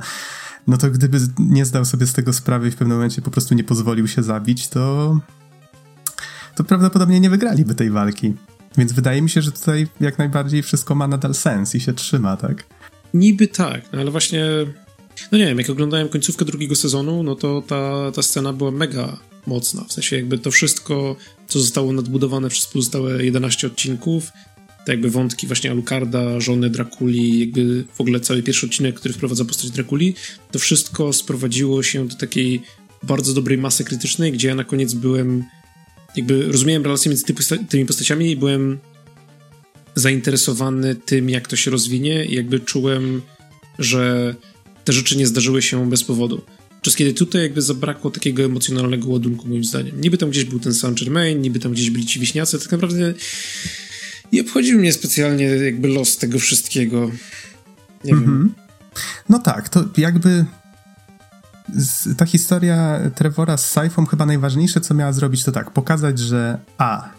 no 0.68 0.78
to 0.78 0.90
gdyby 0.90 1.18
nie 1.40 1.66
zdał 1.66 1.86
sobie 1.86 2.08
z 2.08 2.14
tego 2.14 2.34
sprawy 2.34 2.68
i 2.68 2.72
w 2.72 2.76
pewnym 2.76 2.98
momencie 2.98 3.22
po 3.22 3.32
prostu 3.32 3.56
nie 3.56 3.64
pozwolił 3.64 4.08
się 4.08 4.24
zabić, 4.24 4.68
to 4.68 5.18
to 6.56 6.64
prawdopodobnie 6.64 7.20
nie 7.20 7.30
wygraliby 7.30 7.76
tej 7.76 7.90
walki. 7.90 8.34
Więc 8.78 8.92
wydaje 8.92 9.22
mi 9.22 9.30
się, 9.30 9.42
że 9.42 9.52
tutaj 9.52 9.88
jak 10.00 10.18
najbardziej 10.18 10.64
wszystko 10.64 10.96
ma 10.96 11.08
nadal 11.08 11.34
sens 11.34 11.76
i 11.76 11.80
się 11.80 11.94
trzyma, 11.94 12.38
tak? 12.38 12.66
Niby 13.14 13.48
tak, 13.48 13.82
no 13.94 14.00
ale 14.00 14.12
właśnie 14.12 14.46
No 15.32 15.38
nie 15.38 15.46
wiem, 15.46 15.58
jak 15.58 15.70
oglądałem 15.70 16.10
końcówkę 16.10 16.46
drugiego 16.46 16.76
sezonu, 16.76 17.24
no 17.24 17.36
to 17.36 17.64
ta, 17.68 18.12
ta 18.12 18.22
scena 18.22 18.54
była 18.54 18.72
mega 18.72 19.18
mocna. 19.48 19.84
W 19.84 19.94
sensie 19.94 20.16
jakby 20.16 20.38
to 20.38 20.52
wszystko, 20.52 21.16
co 21.48 21.60
zostało 21.60 21.94
nadbudowane 21.94 22.50
przez 22.50 22.66
pozostałe 22.66 23.26
11 23.26 23.68
odcinków, 23.68 24.32
to 24.88 24.92
jakby 24.92 25.10
wątki 25.10 25.48
właśnie 25.48 25.72
Alucarda, 25.72 26.40
żony 26.40 26.70
Drakuli, 26.70 27.40
jakby 27.40 27.86
w 27.94 28.02
ogóle 28.02 28.20
cały 28.20 28.44
pierwszy 28.44 28.66
odcinek, 28.66 28.96
który 28.96 29.14
wprowadza 29.14 29.46
postać 29.46 29.72
Drakuli, 29.72 30.16
to 30.52 30.60
wszystko 30.60 31.14
sprowadziło 31.14 31.84
się 31.84 32.08
do 32.08 32.16
takiej 32.16 32.62
bardzo 33.04 33.34
dobrej 33.34 33.58
masy 33.58 33.84
krytycznej, 33.84 34.32
gdzie 34.32 34.48
ja 34.48 34.56
na 34.56 34.64
koniec 34.64 34.94
byłem 34.94 35.44
jakby 36.16 36.52
rozumiałem 36.52 36.84
relacje 36.84 37.10
między 37.10 37.26
tymi 37.70 37.86
postaciami 37.86 38.32
i 38.32 38.36
byłem 38.36 38.78
zainteresowany 39.96 40.96
tym, 40.96 41.30
jak 41.30 41.48
to 41.48 41.56
się 41.56 41.72
rozwinie 41.72 42.26
i 42.26 42.36
jakby 42.36 42.60
czułem, 42.60 43.22
że 43.80 44.36
te 44.84 44.94
rzeczy 44.94 45.18
nie 45.18 45.28
zdarzyły 45.28 45.62
się 45.62 45.90
bez 45.90 46.04
powodu. 46.04 46.42
Przez 46.82 46.96
kiedy 46.96 47.14
tutaj 47.14 47.42
jakby 47.42 47.62
zabrakło 47.62 48.12
takiego 48.12 48.44
emocjonalnego 48.44 49.10
ładunku, 49.10 49.48
moim 49.48 49.64
zdaniem. 49.64 50.02
Niby 50.02 50.18
tam 50.18 50.30
gdzieś 50.30 50.44
był 50.44 50.60
ten 50.60 50.74
Saint 50.74 51.00
Germain, 51.00 51.42
niby 51.42 51.60
tam 51.60 51.72
gdzieś 51.72 51.90
byli 51.90 52.06
ci 52.06 52.20
wiśniacy, 52.20 52.60
tak 52.60 52.72
naprawdę 52.72 53.14
nie 54.34 54.42
obchodził 54.42 54.80
mnie 54.80 54.94
specjalnie 54.94 55.46
jakby 55.46 55.88
los 55.88 56.18
tego 56.18 56.40
wszystkiego. 56.40 57.12
Nie 58.04 58.14
mm 58.14 58.24
-hmm. 58.24 58.28
wiem. 58.28 58.36
Mhm. 58.36 58.54
No 59.30 59.40
tak, 59.40 59.70
to 59.70 59.84
jakby 59.98 60.46
ta 62.18 62.26
historia 62.26 63.00
Trevora 63.16 63.58
z 63.58 63.72
Saifą 63.72 64.06
chyba 64.06 64.26
najważniejsze, 64.26 64.82
co 64.82 64.94
miała 64.94 65.14
zrobić, 65.14 65.44
to 65.44 65.52
tak, 65.52 65.72
pokazać, 65.72 66.20
że 66.20 66.60
a, 66.78 67.10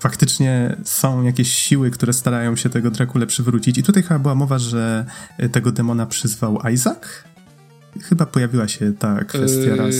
faktycznie 0.00 0.76
są 0.84 1.22
jakieś 1.22 1.52
siły, 1.52 1.90
które 1.90 2.12
starają 2.12 2.56
się 2.56 2.68
tego 2.70 2.90
Drakule 2.90 3.26
przywrócić. 3.26 3.78
I 3.78 3.82
tutaj 3.82 4.02
chyba 4.02 4.18
była 4.18 4.34
mowa, 4.34 4.58
że 4.58 5.06
tego 5.52 5.72
demona 5.72 6.06
przyzwał 6.06 6.58
Isaac? 6.72 6.98
Chyba 8.02 8.26
pojawiła 8.26 8.68
się 8.68 8.92
ta 8.92 9.24
kwestia 9.24 9.60
yy, 9.60 9.76
raz. 9.76 9.94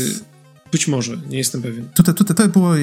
Być 0.72 0.88
może, 0.88 1.16
nie 1.28 1.38
jestem 1.38 1.62
pewien. 1.62 1.88
Tutaj, 1.94 2.14
tutaj 2.14 2.36
to 2.36 2.48
było 2.48 2.76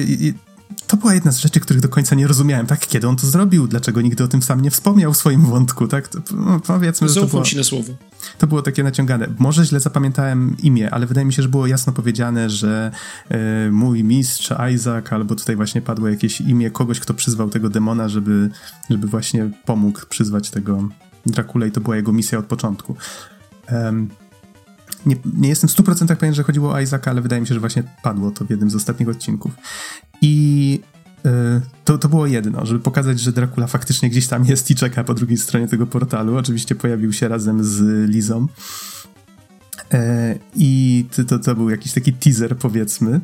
to 0.86 0.96
była 0.96 1.14
jedna 1.14 1.32
z 1.32 1.38
rzeczy, 1.38 1.60
których 1.60 1.82
do 1.82 1.88
końca 1.88 2.14
nie 2.14 2.26
rozumiałem, 2.26 2.66
tak? 2.66 2.86
Kiedy 2.86 3.08
on 3.08 3.16
to 3.16 3.26
zrobił? 3.26 3.66
Dlaczego 3.66 4.00
nigdy 4.00 4.24
o 4.24 4.28
tym 4.28 4.42
sam 4.42 4.60
nie 4.60 4.70
wspomniał 4.70 5.12
w 5.12 5.16
swoim 5.16 5.46
wątku, 5.46 5.88
tak? 5.88 6.08
To, 6.08 6.18
no, 6.36 6.60
powiedzmy, 6.60 7.08
że 7.08 7.20
to 7.20 7.26
było, 7.26 7.42
ci 7.42 7.56
na 7.56 7.64
słowo. 7.64 7.92
To 8.38 8.46
było 8.46 8.62
takie 8.62 8.82
naciągane. 8.82 9.28
Może 9.38 9.64
źle 9.64 9.80
zapamiętałem 9.80 10.56
imię, 10.62 10.90
ale 10.90 11.06
wydaje 11.06 11.24
mi 11.24 11.32
się, 11.32 11.42
że 11.42 11.48
było 11.48 11.66
jasno 11.66 11.92
powiedziane, 11.92 12.50
że 12.50 12.90
e, 13.28 13.70
mój 13.70 14.04
mistrz 14.04 14.52
Isaac, 14.74 15.12
albo 15.12 15.34
tutaj 15.34 15.56
właśnie 15.56 15.82
padło 15.82 16.08
jakieś 16.08 16.40
imię 16.40 16.70
kogoś, 16.70 17.00
kto 17.00 17.14
przyzwał 17.14 17.50
tego 17.50 17.68
demona, 17.68 18.08
żeby, 18.08 18.50
żeby 18.90 19.06
właśnie 19.06 19.50
pomógł 19.64 20.00
przyzwać 20.08 20.50
tego 20.50 20.88
Drakula 21.26 21.66
i 21.66 21.70
to 21.70 21.80
była 21.80 21.96
jego 21.96 22.12
misja 22.12 22.38
od 22.38 22.46
początku. 22.46 22.96
Um, 23.72 24.08
nie, 25.06 25.16
nie 25.34 25.48
jestem 25.48 25.70
w 25.70 25.72
100% 25.72 26.16
pewien, 26.16 26.34
że 26.34 26.42
chodziło 26.42 26.72
o 26.72 26.80
Isaaca, 26.80 27.10
ale 27.10 27.20
wydaje 27.20 27.40
mi 27.40 27.46
się, 27.48 27.54
że 27.54 27.60
właśnie 27.60 27.82
padło 28.02 28.30
to 28.30 28.44
w 28.44 28.50
jednym 28.50 28.70
z 28.70 28.74
ostatnich 28.74 29.08
odcinków. 29.08 29.52
I 30.22 30.80
y, 31.26 31.30
to, 31.84 31.98
to 31.98 32.08
było 32.08 32.26
jedno, 32.26 32.66
żeby 32.66 32.80
pokazać, 32.80 33.20
że 33.20 33.32
Dracula 33.32 33.66
faktycznie 33.66 34.10
gdzieś 34.10 34.26
tam 34.26 34.44
jest 34.44 34.70
i 34.70 34.74
czeka 34.74 35.04
po 35.04 35.14
drugiej 35.14 35.36
stronie 35.36 35.68
tego 35.68 35.86
portalu. 35.86 36.36
Oczywiście 36.36 36.74
pojawił 36.74 37.12
się 37.12 37.28
razem 37.28 37.64
z 37.64 38.10
Lizą. 38.10 38.46
E, 39.92 40.38
I 40.56 41.04
to, 41.28 41.38
to 41.38 41.54
był 41.54 41.70
jakiś 41.70 41.92
taki 41.92 42.12
teaser, 42.12 42.56
powiedzmy. 42.56 43.20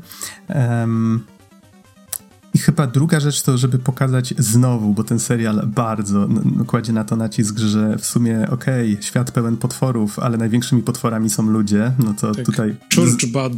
I 2.55 2.59
chyba 2.59 2.86
druga 2.86 3.20
rzecz 3.20 3.43
to, 3.43 3.59
żeby 3.59 3.78
pokazać 3.78 4.35
znowu, 4.39 4.94
bo 4.94 5.05
ten 5.05 5.18
serial 5.18 5.66
bardzo 5.66 6.28
kładzie 6.66 6.93
na 6.93 7.05
to 7.05 7.16
nacisk, 7.16 7.59
że 7.59 7.98
w 7.98 8.06
sumie 8.06 8.48
okej, 8.51 8.93
okay, 8.93 9.02
świat 9.02 9.31
pełen 9.31 9.56
potworów, 9.56 10.18
ale 10.18 10.39
największymi 10.39 10.82
potworami 10.82 11.31
są 11.31 11.43
ludzie, 11.43 11.93
no 11.98 12.14
to 12.14 12.35
tak. 12.35 12.47
tutaj... 12.47 12.77
Church 12.94 13.27
Bad. 13.32 13.52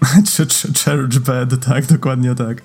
Church 0.84 1.18
bed, 1.18 1.64
tak, 1.64 1.86
dokładnie 1.86 2.34
tak. 2.34 2.62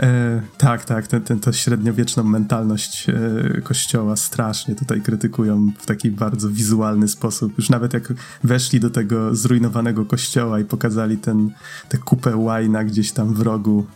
E, 0.00 0.42
tak, 0.58 0.84
tak, 0.84 1.06
ten, 1.06 1.22
ten, 1.22 1.40
to 1.40 1.52
średniowieczną 1.52 2.24
mentalność 2.24 3.06
e, 3.08 3.60
kościoła 3.60 4.16
strasznie 4.16 4.74
tutaj 4.74 5.00
krytykują 5.00 5.72
w 5.78 5.86
taki 5.86 6.10
bardzo 6.10 6.50
wizualny 6.50 7.08
sposób. 7.08 7.58
Już 7.58 7.70
nawet 7.70 7.92
jak 7.92 8.12
weszli 8.44 8.80
do 8.80 8.90
tego 8.90 9.34
zrujnowanego 9.34 10.04
kościoła 10.04 10.60
i 10.60 10.64
pokazali 10.64 11.16
ten, 11.18 11.50
tę 11.88 11.98
kupę 11.98 12.36
łajna 12.36 12.84
gdzieś 12.84 13.12
tam 13.12 13.34
w 13.34 13.40
rogu, 13.40 13.86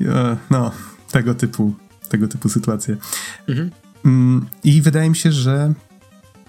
e, 0.00 0.36
no, 0.50 0.72
tego 1.10 1.34
typu, 1.34 1.74
tego 2.08 2.28
typu 2.28 2.48
sytuacje. 2.48 2.96
Mhm. 3.48 3.70
Mm, 4.04 4.46
I 4.64 4.82
wydaje 4.82 5.10
mi 5.10 5.16
się, 5.16 5.32
że 5.32 5.74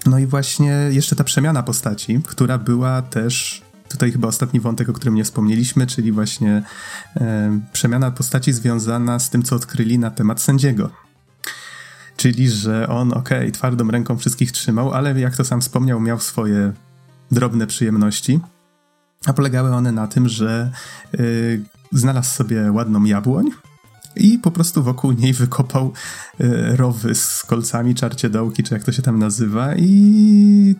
no 0.05 0.19
i 0.19 0.25
właśnie 0.25 0.89
jeszcze 0.91 1.15
ta 1.15 1.23
przemiana 1.23 1.63
postaci, 1.63 2.21
która 2.25 2.57
była 2.57 3.01
też 3.01 3.61
tutaj 3.91 4.11
chyba 4.11 4.27
ostatni 4.27 4.59
wątek, 4.59 4.89
o 4.89 4.93
którym 4.93 5.15
nie 5.15 5.23
wspomnieliśmy, 5.23 5.87
czyli 5.87 6.11
właśnie 6.11 6.63
e, 7.15 7.59
przemiana 7.73 8.11
postaci 8.11 8.53
związana 8.53 9.19
z 9.19 9.29
tym, 9.29 9.43
co 9.43 9.55
odkryli 9.55 9.99
na 9.99 10.11
temat 10.11 10.41
sędziego. 10.41 10.89
Czyli, 12.17 12.49
że 12.49 12.87
on, 12.87 13.13
okej, 13.13 13.39
okay, 13.39 13.51
twardą 13.51 13.91
ręką 13.91 14.17
wszystkich 14.17 14.51
trzymał, 14.51 14.93
ale 14.93 15.19
jak 15.19 15.35
to 15.35 15.45
sam 15.45 15.61
wspomniał, 15.61 15.99
miał 15.99 16.19
swoje 16.19 16.73
drobne 17.31 17.67
przyjemności, 17.67 18.39
a 19.25 19.33
polegały 19.33 19.75
one 19.75 19.91
na 19.91 20.07
tym, 20.07 20.29
że 20.29 20.71
y, 21.19 21.63
znalazł 21.91 22.35
sobie 22.35 22.71
ładną 22.71 23.03
jabłoń, 23.03 23.49
i 24.15 24.39
po 24.39 24.51
prostu 24.51 24.83
wokół 24.83 25.11
niej 25.11 25.33
wykopał 25.33 25.93
y, 26.41 26.75
rowy 26.75 27.15
z 27.15 27.43
kolcami, 27.43 27.95
czarcie 27.95 28.29
dołki, 28.29 28.63
czy 28.63 28.73
jak 28.73 28.83
to 28.83 28.91
się 28.91 29.01
tam 29.01 29.19
nazywa 29.19 29.75
i 29.75 30.75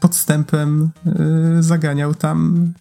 podstępem 0.00 0.90
yy, 1.06 1.62
zaganiał 1.62 2.14
tam 2.14 2.72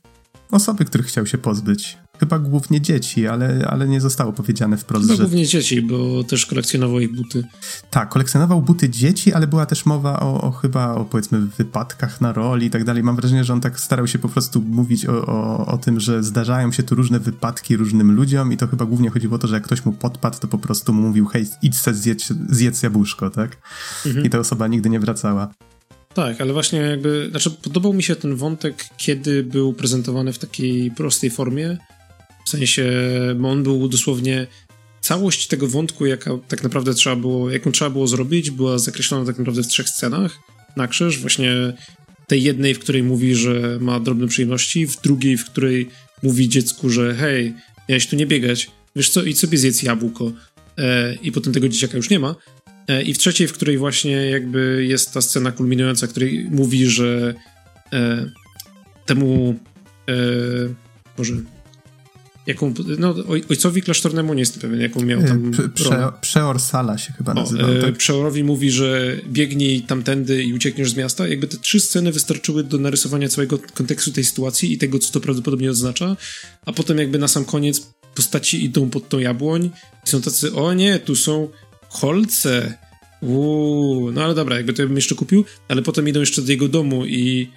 osoby, 0.51 0.85
których 0.85 1.07
chciał 1.07 1.25
się 1.25 1.37
pozbyć. 1.37 1.97
Chyba 2.19 2.39
głównie 2.39 2.81
dzieci, 2.81 3.27
ale, 3.27 3.67
ale 3.69 3.87
nie 3.87 4.01
zostało 4.01 4.33
powiedziane 4.33 4.77
wprost, 4.77 5.05
Chyba 5.05 5.15
że... 5.15 5.23
głównie 5.23 5.45
dzieci, 5.45 5.81
bo 5.81 6.23
też 6.23 6.45
kolekcjonował 6.45 6.99
ich 6.99 7.15
buty. 7.15 7.43
Tak, 7.89 8.09
kolekcjonował 8.09 8.61
buty 8.61 8.89
dzieci, 8.89 9.33
ale 9.33 9.47
była 9.47 9.65
też 9.65 9.85
mowa 9.85 10.19
o, 10.19 10.41
o 10.41 10.51
chyba 10.51 10.95
o 10.95 11.05
powiedzmy 11.05 11.39
wypadkach 11.39 12.21
na 12.21 12.33
roli 12.33 12.67
i 12.67 12.69
tak 12.69 12.83
dalej. 12.83 13.03
Mam 13.03 13.15
wrażenie, 13.15 13.43
że 13.43 13.53
on 13.53 13.61
tak 13.61 13.79
starał 13.79 14.07
się 14.07 14.19
po 14.19 14.29
prostu 14.29 14.61
mówić 14.61 15.05
o, 15.05 15.25
o, 15.25 15.65
o 15.65 15.77
tym, 15.77 15.99
że 15.99 16.23
zdarzają 16.23 16.71
się 16.71 16.83
tu 16.83 16.95
różne 16.95 17.19
wypadki 17.19 17.77
różnym 17.77 18.11
ludziom 18.11 18.53
i 18.53 18.57
to 18.57 18.67
chyba 18.67 18.85
głównie 18.85 19.09
chodziło 19.09 19.35
o 19.35 19.39
to, 19.39 19.47
że 19.47 19.55
jak 19.55 19.63
ktoś 19.63 19.85
mu 19.85 19.93
podpadł, 19.93 20.39
to 20.39 20.47
po 20.47 20.57
prostu 20.57 20.93
mu 20.93 21.01
mówił 21.01 21.25
hej, 21.25 21.47
idź 21.61 21.77
se 21.77 21.93
zjedz, 21.93 22.33
zjedz 22.49 22.83
jabłuszko, 22.83 23.29
tak? 23.29 23.57
Mhm. 24.05 24.25
I 24.25 24.29
ta 24.29 24.39
osoba 24.39 24.67
nigdy 24.67 24.89
nie 24.89 24.99
wracała. 24.99 25.53
Tak, 26.13 26.41
ale 26.41 26.53
właśnie 26.53 26.79
jakby, 26.79 27.27
znaczy 27.29 27.51
podobał 27.51 27.93
mi 27.93 28.03
się 28.03 28.15
ten 28.15 28.35
wątek, 28.35 28.85
kiedy 28.97 29.43
był 29.43 29.73
prezentowany 29.73 30.33
w 30.33 30.39
takiej 30.39 30.91
prostej 30.91 31.29
formie, 31.29 31.77
w 32.45 32.49
sensie, 32.49 32.91
bo 33.35 33.49
on 33.49 33.63
był 33.63 33.87
dosłownie 33.87 34.47
całość 35.01 35.47
tego 35.47 35.67
wątku, 35.67 36.05
jaka 36.05 36.31
tak 36.47 36.63
naprawdę 36.63 36.93
trzeba 36.93 37.15
było, 37.15 37.49
jaką 37.49 37.71
trzeba 37.71 37.89
było 37.91 38.07
zrobić, 38.07 38.51
była 38.51 38.79
zakreślona 38.79 39.25
tak 39.25 39.37
naprawdę 39.37 39.63
w 39.63 39.67
trzech 39.67 39.89
scenach. 39.89 40.39
Na 40.77 40.87
krzyż, 40.87 41.19
właśnie 41.19 41.73
tej 42.27 42.43
jednej, 42.43 42.73
w 42.73 42.79
której 42.79 43.03
mówi, 43.03 43.35
że 43.35 43.77
ma 43.81 43.99
drobne 43.99 44.27
przyjemności, 44.27 44.87
w 44.87 45.01
drugiej, 45.01 45.37
w 45.37 45.45
której 45.45 45.89
mówi 46.23 46.49
dziecku, 46.49 46.89
że 46.89 47.15
hej, 47.15 47.53
miałeś 47.89 48.07
tu 48.07 48.15
nie 48.15 48.25
biegać, 48.25 48.71
wiesz 48.95 49.09
co, 49.09 49.23
idź 49.23 49.39
sobie 49.39 49.57
zjedz 49.57 49.83
jabłko. 49.83 50.31
E, 50.77 51.15
i 51.15 51.31
potem 51.31 51.53
tego 51.53 51.69
dzieciaka 51.69 51.97
już 51.97 52.09
nie 52.09 52.19
ma, 52.19 52.35
I 53.05 53.13
w 53.13 53.17
trzeciej, 53.17 53.47
w 53.47 53.53
której 53.53 53.77
właśnie 53.77 54.11
jakby 54.11 54.85
jest 54.87 55.13
ta 55.13 55.21
scena 55.21 55.51
kulminująca, 55.51 56.07
której 56.07 56.47
mówi, 56.51 56.85
że 56.85 57.33
e, 57.93 58.25
temu 59.05 59.55
e, 60.09 60.13
Boże, 61.17 61.33
jaką, 62.47 62.73
no 62.99 63.15
ojcowi 63.49 63.81
klasztornemu 63.81 64.33
nie 64.33 64.39
jestem 64.39 64.61
pewien, 64.61 64.81
jaką 64.81 65.01
miał 65.01 65.23
tam 65.23 65.51
e, 65.65 65.69
Prze, 65.69 66.11
Przeor 66.21 66.59
Sala 66.59 66.97
się 66.97 67.13
chyba 67.13 67.33
nazywał. 67.33 67.71
O, 67.71 67.81
tak? 67.81 67.97
Przeorowi 67.97 68.43
mówi, 68.43 68.71
że 68.71 69.17
biegnij 69.27 69.81
tamtędy 69.81 70.43
i 70.43 70.53
uciekniesz 70.53 70.91
z 70.91 70.95
miasta. 70.95 71.27
Jakby 71.27 71.47
te 71.47 71.57
trzy 71.57 71.79
sceny 71.79 72.11
wystarczyły 72.11 72.63
do 72.63 72.77
narysowania 72.77 73.29
całego 73.29 73.59
kontekstu 73.73 74.11
tej 74.11 74.23
sytuacji 74.23 74.73
i 74.73 74.77
tego, 74.77 74.99
co 74.99 75.13
to 75.13 75.19
prawdopodobnie 75.19 75.71
oznacza, 75.71 76.17
a 76.65 76.73
potem 76.73 76.97
jakby 76.97 77.19
na 77.19 77.27
sam 77.27 77.45
koniec 77.45 77.87
postaci 78.15 78.65
idą 78.65 78.89
pod 78.89 79.09
tą 79.09 79.19
jabłoń 79.19 79.69
i 80.05 80.09
są 80.09 80.21
tacy, 80.21 80.53
o 80.53 80.73
nie, 80.73 80.99
tu 80.99 81.15
są 81.15 81.49
kolce. 82.01 82.77
Uuu, 83.21 84.11
no 84.11 84.23
ale 84.23 84.35
dobra, 84.35 84.57
jakby 84.57 84.73
to 84.73 84.81
ja 84.81 84.87
bym 84.87 84.95
jeszcze 84.95 85.15
kupił, 85.15 85.45
ale 85.67 85.81
potem 85.81 86.07
idą 86.07 86.19
jeszcze 86.19 86.41
do 86.41 86.51
jego 86.51 86.67
domu 86.67 87.05
i 87.05 87.47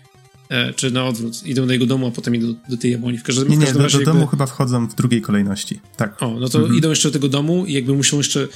E, 0.48 0.72
czy 0.72 0.90
na 0.90 1.04
odwrót. 1.04 1.46
Idą 1.46 1.66
do 1.66 1.72
jego 1.72 1.86
domu, 1.86 2.06
a 2.06 2.10
potem 2.10 2.34
idą 2.34 2.46
do, 2.46 2.54
do 2.68 2.76
tej 2.76 2.92
jabłoni. 2.92 3.18
W 3.18 3.22
każdym, 3.22 3.48
nie, 3.48 3.56
nie, 3.56 3.72
do, 3.72 3.88
do 3.88 4.04
domu 4.04 4.26
chyba 4.26 4.46
wchodzą 4.46 4.86
w 4.88 4.94
drugiej 4.94 5.22
kolejności. 5.22 5.80
Tak. 5.96 6.22
O, 6.22 6.40
no 6.40 6.48
to 6.48 6.58
mhm. 6.58 6.78
idą 6.78 6.90
jeszcze 6.90 7.08
do 7.08 7.12
tego 7.12 7.28
domu 7.28 7.66
i 7.66 7.72
jakby 7.72 7.92
muszą 7.94 8.16
jeszcze, 8.16 8.48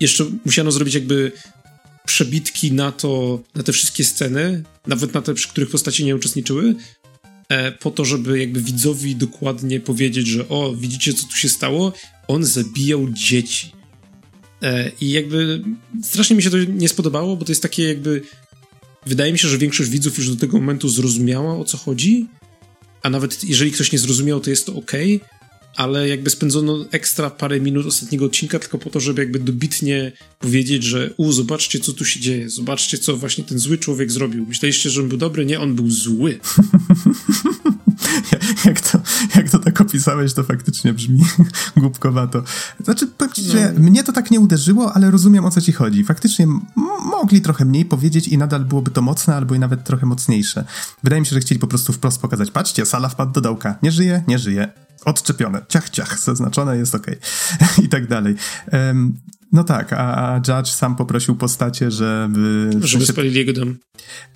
jeszcze 0.00 0.24
musiano 0.44 0.70
zrobić 0.70 0.94
jakby 0.94 1.32
przebitki 2.06 2.72
na 2.72 2.92
to, 2.92 3.40
na 3.54 3.62
te 3.62 3.72
wszystkie 3.72 4.04
sceny, 4.04 4.62
nawet 4.86 5.14
na 5.14 5.22
te, 5.22 5.34
przy 5.34 5.48
których 5.48 5.70
postaci 5.70 6.04
nie 6.04 6.16
uczestniczyły, 6.16 6.74
e, 7.48 7.72
po 7.72 7.90
to, 7.90 8.04
żeby 8.04 8.38
jakby 8.38 8.60
widzowi 8.60 9.16
dokładnie 9.16 9.80
powiedzieć, 9.80 10.26
że 10.26 10.48
o, 10.48 10.74
widzicie, 10.74 11.14
co 11.14 11.26
tu 11.26 11.36
się 11.36 11.48
stało? 11.48 11.92
On 12.28 12.44
zabijał 12.44 13.06
dzieci. 13.10 13.72
E, 14.62 14.90
I 15.00 15.10
jakby 15.10 15.62
strasznie 16.02 16.36
mi 16.36 16.42
się 16.42 16.50
to 16.50 16.56
nie 16.58 16.88
spodobało, 16.88 17.36
bo 17.36 17.44
to 17.44 17.52
jest 17.52 17.62
takie 17.62 17.88
jakby 17.88 18.22
wydaje 19.06 19.32
mi 19.32 19.38
się, 19.38 19.48
że 19.48 19.58
większość 19.58 19.90
widzów 19.90 20.18
już 20.18 20.30
do 20.30 20.36
tego 20.36 20.58
momentu 20.58 20.88
zrozumiała 20.88 21.56
o 21.56 21.64
co 21.64 21.78
chodzi, 21.78 22.26
a 23.02 23.10
nawet 23.10 23.44
jeżeli 23.44 23.72
ktoś 23.72 23.92
nie 23.92 23.98
zrozumiał, 23.98 24.40
to 24.40 24.50
jest 24.50 24.66
to 24.66 24.74
ok, 24.74 24.92
ale 25.76 26.08
jakby 26.08 26.30
spędzono 26.30 26.84
ekstra 26.90 27.30
parę 27.30 27.60
minut 27.60 27.86
ostatniego 27.86 28.24
odcinka 28.24 28.58
tylko 28.58 28.78
po 28.78 28.90
to, 28.90 29.00
żeby 29.00 29.22
jakby 29.22 29.38
dobitnie 29.38 30.12
powiedzieć, 30.38 30.84
że 30.84 31.14
u, 31.16 31.32
zobaczcie 31.32 31.80
co 31.80 31.92
tu 31.92 32.04
się 32.04 32.20
dzieje, 32.20 32.50
zobaczcie 32.50 32.98
co 32.98 33.16
właśnie 33.16 33.44
ten 33.44 33.58
zły 33.58 33.78
człowiek 33.78 34.12
zrobił. 34.12 34.46
Myśleliście, 34.46 34.90
że 34.90 35.02
on 35.02 35.08
był 35.08 35.18
dobry? 35.18 35.46
Nie, 35.46 35.60
on 35.60 35.74
był 35.74 35.90
zły. 35.90 36.38
opisałeś, 39.88 40.32
to 40.32 40.44
faktycznie 40.44 40.92
brzmi 40.92 41.24
głupkowato. 41.76 42.42
Znaczy, 42.84 43.08
że 43.36 43.72
no. 43.72 43.80
mnie 43.80 44.04
to 44.04 44.12
tak 44.12 44.30
nie 44.30 44.40
uderzyło, 44.40 44.92
ale 44.92 45.10
rozumiem 45.10 45.44
o 45.44 45.50
co 45.50 45.60
ci 45.60 45.72
chodzi. 45.72 46.04
Faktycznie 46.04 46.46
mogli 47.10 47.40
trochę 47.40 47.64
mniej 47.64 47.84
powiedzieć 47.84 48.28
i 48.28 48.38
nadal 48.38 48.64
byłoby 48.64 48.90
to 48.90 49.02
mocne, 49.02 49.36
albo 49.36 49.54
i 49.54 49.58
nawet 49.58 49.84
trochę 49.84 50.06
mocniejsze. 50.06 50.64
Wydaje 51.02 51.20
mi 51.20 51.26
się, 51.26 51.34
że 51.34 51.40
chcieli 51.40 51.58
po 51.58 51.66
prostu 51.66 51.92
wprost 51.92 52.20
pokazać, 52.20 52.50
patrzcie, 52.50 52.86
sala 52.86 53.08
wpadł 53.08 53.32
do 53.32 53.40
dołka, 53.40 53.78
nie 53.82 53.92
żyje, 53.92 54.24
nie 54.28 54.38
żyje, 54.38 54.72
odczepione, 55.04 55.64
ciach, 55.68 55.90
ciach, 55.90 56.20
zaznaczone, 56.20 56.76
jest 56.76 56.94
ok. 56.94 57.06
I 57.84 57.88
tak 57.88 58.06
dalej. 58.06 58.34
Um, 58.72 59.18
no 59.52 59.64
tak, 59.64 59.92
a, 59.92 60.40
Judge 60.48 60.68
sam 60.68 60.96
poprosił 60.96 61.36
postacie, 61.36 61.90
żeby... 61.90 62.70
Żeby 62.72 62.88
sensie, 62.88 63.12
spalili 63.12 63.38
jego 63.38 63.52
dom. 63.52 63.78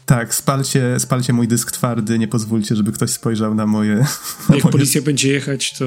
Tak, 0.07 0.35
spalcie, 0.35 1.01
spalcie 1.01 1.33
mój 1.33 1.49
dysk 1.49 1.71
twardy, 1.71 2.19
nie 2.19 2.29
pozwólcie, 2.29 2.77
żeby 2.77 2.93
ktoś 2.93 3.11
spojrzał 3.11 3.55
na 3.55 3.67
moje... 3.67 3.95
Na 4.49 4.55
Jak 4.55 4.65
moje... 4.65 4.73
policja 4.73 5.03
będzie 5.03 5.33
jechać, 5.33 5.73
to 5.79 5.85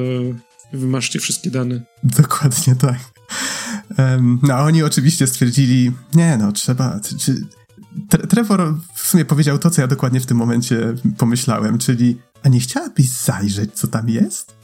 wymaszcie 0.74 1.20
wszystkie 1.20 1.52
dane. 1.52 1.82
Dokładnie 2.04 2.76
tak. 2.76 3.00
Um, 3.98 4.40
no 4.44 4.54
a 4.54 4.64
oni 4.64 4.84
oczywiście 4.84 5.28
stwierdzili, 5.28 5.92
nie 6.14 6.38
no, 6.38 6.52
trzeba... 6.52 7.00
Czy, 7.20 7.36
Trevor 8.30 8.78
w 8.96 9.08
sumie 9.08 9.26
powiedział 9.26 9.58
to, 9.58 9.70
co 9.70 9.82
ja 9.82 9.88
dokładnie 9.88 10.20
w 10.20 10.26
tym 10.26 10.38
momencie 10.38 10.96
pomyślałem, 11.18 11.78
czyli 11.78 12.18
a 12.44 12.50
nie 12.50 12.60
chciałabyś 12.60 13.10
zajrzeć, 13.10 13.74
co 13.74 13.88
tam 13.88 14.10
jest? 14.10 14.56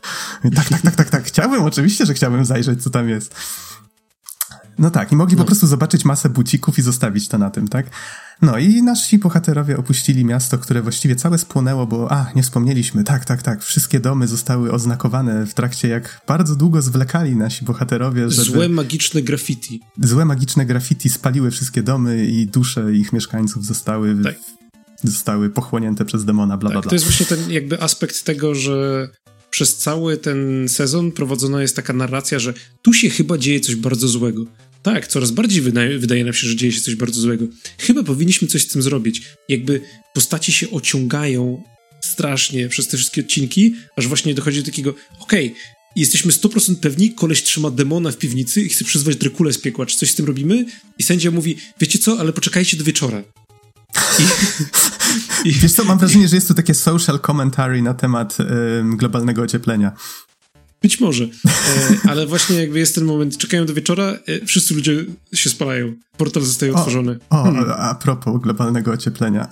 Tak, 0.56 0.70
tak, 0.70 0.82
tak, 0.82 0.96
tak, 0.96 1.10
tak, 1.10 1.24
chciałbym, 1.24 1.64
oczywiście, 1.64 2.06
że 2.06 2.14
chciałbym 2.14 2.46
zajrzeć, 2.46 2.84
co 2.84 2.90
tam 2.90 3.10
jest. 3.10 3.36
No 4.80 4.90
tak, 4.90 5.12
i 5.12 5.16
mogli 5.16 5.36
no. 5.36 5.44
po 5.44 5.48
prostu 5.48 5.68
zobaczyć 5.68 6.06
masę 6.06 6.30
bucików 6.30 6.80
i 6.80 6.82
zostawić 6.82 7.28
to 7.28 7.38
na 7.38 7.50
tym, 7.50 7.68
tak? 7.68 7.86
No 8.42 8.58
i 8.58 8.84
nasi 8.84 9.18
bohaterowie 9.20 9.78
opuścili 9.78 10.26
miasto, 10.26 10.58
które 10.58 10.82
właściwie 10.82 11.16
całe 11.16 11.38
spłonęło, 11.38 11.88
bo 11.88 12.12
a, 12.12 12.32
nie 12.36 12.44
wspomnieliśmy, 12.44 13.04
tak, 13.04 13.26
tak, 13.26 13.42
tak, 13.42 13.64
wszystkie 13.64 14.00
domy 14.00 14.28
zostały 14.28 14.72
oznakowane 14.72 15.46
w 15.46 15.54
trakcie, 15.54 15.88
jak 15.88 16.22
bardzo 16.28 16.56
długo 16.56 16.82
zwlekali 16.82 17.36
nasi 17.36 17.66
bohaterowie, 17.66 18.30
żeby... 18.30 18.52
Złe 18.52 18.70
magiczne 18.70 19.22
graffiti. 19.22 19.82
Złe 20.04 20.26
magiczne 20.26 20.66
graffiti 20.66 21.10
spaliły 21.10 21.52
wszystkie 21.52 21.84
domy 21.84 22.26
i 22.26 22.48
dusze 22.48 22.94
ich 22.94 23.14
mieszkańców 23.14 23.66
zostały... 23.66 24.24
Tak. 24.24 24.36
Zostały 25.04 25.50
pochłonięte 25.50 26.06
przez 26.06 26.26
demona, 26.26 26.58
bla, 26.58 26.70
tak, 26.70 26.74
bla, 26.74 26.82
bla. 26.82 26.90
To 26.90 26.96
jest 26.96 27.06
właśnie 27.06 27.26
ten 27.26 27.52
jakby 27.52 27.82
aspekt 27.82 28.24
tego, 28.24 28.56
że 28.56 29.10
przez 29.52 29.78
cały 29.78 30.18
ten 30.18 30.70
sezon 30.70 31.12
prowadzona 31.12 31.62
jest 31.62 31.76
taka 31.76 31.94
narracja, 31.94 32.40
że 32.40 32.54
tu 32.82 32.94
się 32.94 33.10
chyba 33.10 33.38
dzieje 33.38 33.60
coś 33.60 33.76
bardzo 33.76 34.08
złego. 34.08 34.46
Tak, 34.84 35.08
coraz 35.08 35.32
bardziej 35.32 35.62
wydaje, 35.62 36.00
wydaje 36.00 36.24
nam 36.24 36.34
się, 36.34 36.48
że 36.48 36.56
dzieje 36.56 36.72
się 36.72 36.82
coś 36.82 36.96
bardzo 36.96 37.22
złego. 37.22 37.46
Chyba 37.78 38.04
powinniśmy 38.04 38.48
coś 38.48 38.62
z 38.62 38.68
tym 38.68 38.82
zrobić. 38.82 39.22
Jakby 39.50 39.82
postaci 40.14 40.52
się 40.52 40.72
ociągają 40.72 41.64
strasznie 42.04 42.70
przez 42.70 42.88
te 42.88 42.98
wszystkie 42.98 43.22
odcinki, 43.22 43.76
aż 43.96 44.08
właśnie 44.08 44.34
dochodzi 44.34 44.60
do 44.60 44.66
takiego, 44.66 44.96
okej, 45.20 45.48
okay, 45.48 45.62
jesteśmy 45.96 46.32
100% 46.32 46.76
pewni, 46.76 47.14
koleś 47.14 47.44
trzyma 47.44 47.72
demona 47.72 48.12
w 48.12 48.18
piwnicy 48.18 48.62
i 48.62 48.70
chce 48.70 48.86
przyzwać 48.86 49.16
Drakule 49.16 49.54
z 49.54 49.58
piekła, 49.58 49.86
czy 49.86 49.98
coś 49.98 50.12
z 50.12 50.16
tym 50.16 50.26
robimy? 50.26 50.66
I 51.00 51.04
sędzia 51.04 51.32
mówi, 51.32 51.58
wiecie 51.80 52.00
co, 52.00 52.20
ale 52.20 52.34
poczekajcie 52.34 52.78
do 52.78 52.84
wieczora. 52.84 53.24
I, 54.20 54.24
i... 55.50 55.52
Wiesz 55.52 55.74
co, 55.74 55.84
mam 55.84 55.98
wrażenie, 55.98 56.28
że 56.28 56.36
jest 56.36 56.48
tu 56.48 56.54
takie 56.54 56.74
social 56.74 57.20
commentary 57.20 57.82
na 57.82 57.94
temat 57.94 58.38
y, 58.40 58.46
globalnego 58.98 59.42
ocieplenia. 59.42 59.92
Być 60.82 61.00
może. 61.00 61.24
E, 61.24 62.10
ale 62.10 62.28
właśnie 62.28 62.56
jakby 62.56 62.80
jest 62.80 62.96
ten 62.96 63.06
moment, 63.06 63.38
czekają 63.38 63.66
do 63.66 63.74
wieczora, 63.74 64.04
e, 64.04 64.46
wszyscy 64.46 64.76
ludzie 64.76 65.06
się 65.34 65.50
spalają. 65.50 65.94
Portal 66.18 66.44
zostaje 66.44 66.74
otworzony. 66.74 67.20
O, 67.30 67.44
hmm. 67.44 67.72
a 67.78 67.96
propos 67.96 68.42
globalnego 68.42 68.92
ocieplenia. 68.92 69.48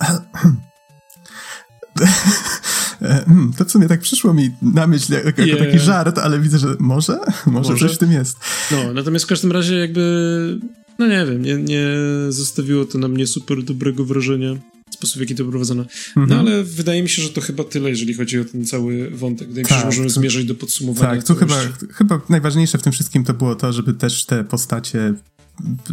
E, 3.02 3.24
hmm, 3.24 3.52
to 3.58 3.64
w 3.64 3.70
sumie 3.70 3.88
tak 3.88 4.00
przyszło 4.00 4.34
mi 4.34 4.50
na 4.62 4.86
myśl 4.86 5.12
jako 5.12 5.42
yeah. 5.42 5.58
taki 5.58 5.78
żart, 5.78 6.18
ale 6.18 6.40
widzę, 6.40 6.58
że 6.58 6.68
może, 6.78 7.18
może, 7.46 7.70
może 7.70 7.86
coś 7.86 7.94
w 7.96 7.98
tym 7.98 8.12
jest. 8.12 8.38
No, 8.70 8.92
natomiast 8.92 9.24
w 9.24 9.28
każdym 9.28 9.52
razie 9.52 9.78
jakby, 9.78 10.60
no 11.00 11.06
nie 11.06 11.26
wiem, 11.26 11.42
nie, 11.42 11.56
nie 11.56 11.86
zostawiło 12.28 12.84
to 12.84 12.98
na 12.98 13.08
mnie 13.08 13.26
super 13.26 13.62
dobrego 13.62 14.04
wrażenia 14.04 14.56
sposób, 14.90 15.16
w 15.16 15.20
jaki 15.20 15.34
to 15.34 15.44
prowadzono. 15.44 15.84
No 16.16 16.22
mhm. 16.22 16.40
ale 16.40 16.64
wydaje 16.64 17.02
mi 17.02 17.08
się, 17.08 17.22
że 17.22 17.28
to 17.28 17.40
chyba 17.40 17.64
tyle, 17.64 17.90
jeżeli 17.90 18.14
chodzi 18.14 18.40
o 18.40 18.44
ten 18.44 18.64
cały 18.66 19.10
wątek. 19.10 19.48
Wydaje 19.48 19.64
mi 19.64 19.68
się, 19.68 19.74
że 19.74 19.80
tak, 19.80 19.86
możemy 19.86 20.06
to, 20.06 20.14
zmierzać 20.14 20.44
do 20.44 20.54
podsumowania. 20.54 21.16
Tak, 21.16 21.26
tu 21.26 21.34
chyba, 21.34 21.56
chyba 21.92 22.20
najważniejsze 22.28 22.78
w 22.78 22.82
tym 22.82 22.92
wszystkim 22.92 23.24
to 23.24 23.34
było 23.34 23.54
to, 23.54 23.72
żeby 23.72 23.94
też 23.94 24.24
te 24.26 24.44
postacie 24.44 25.14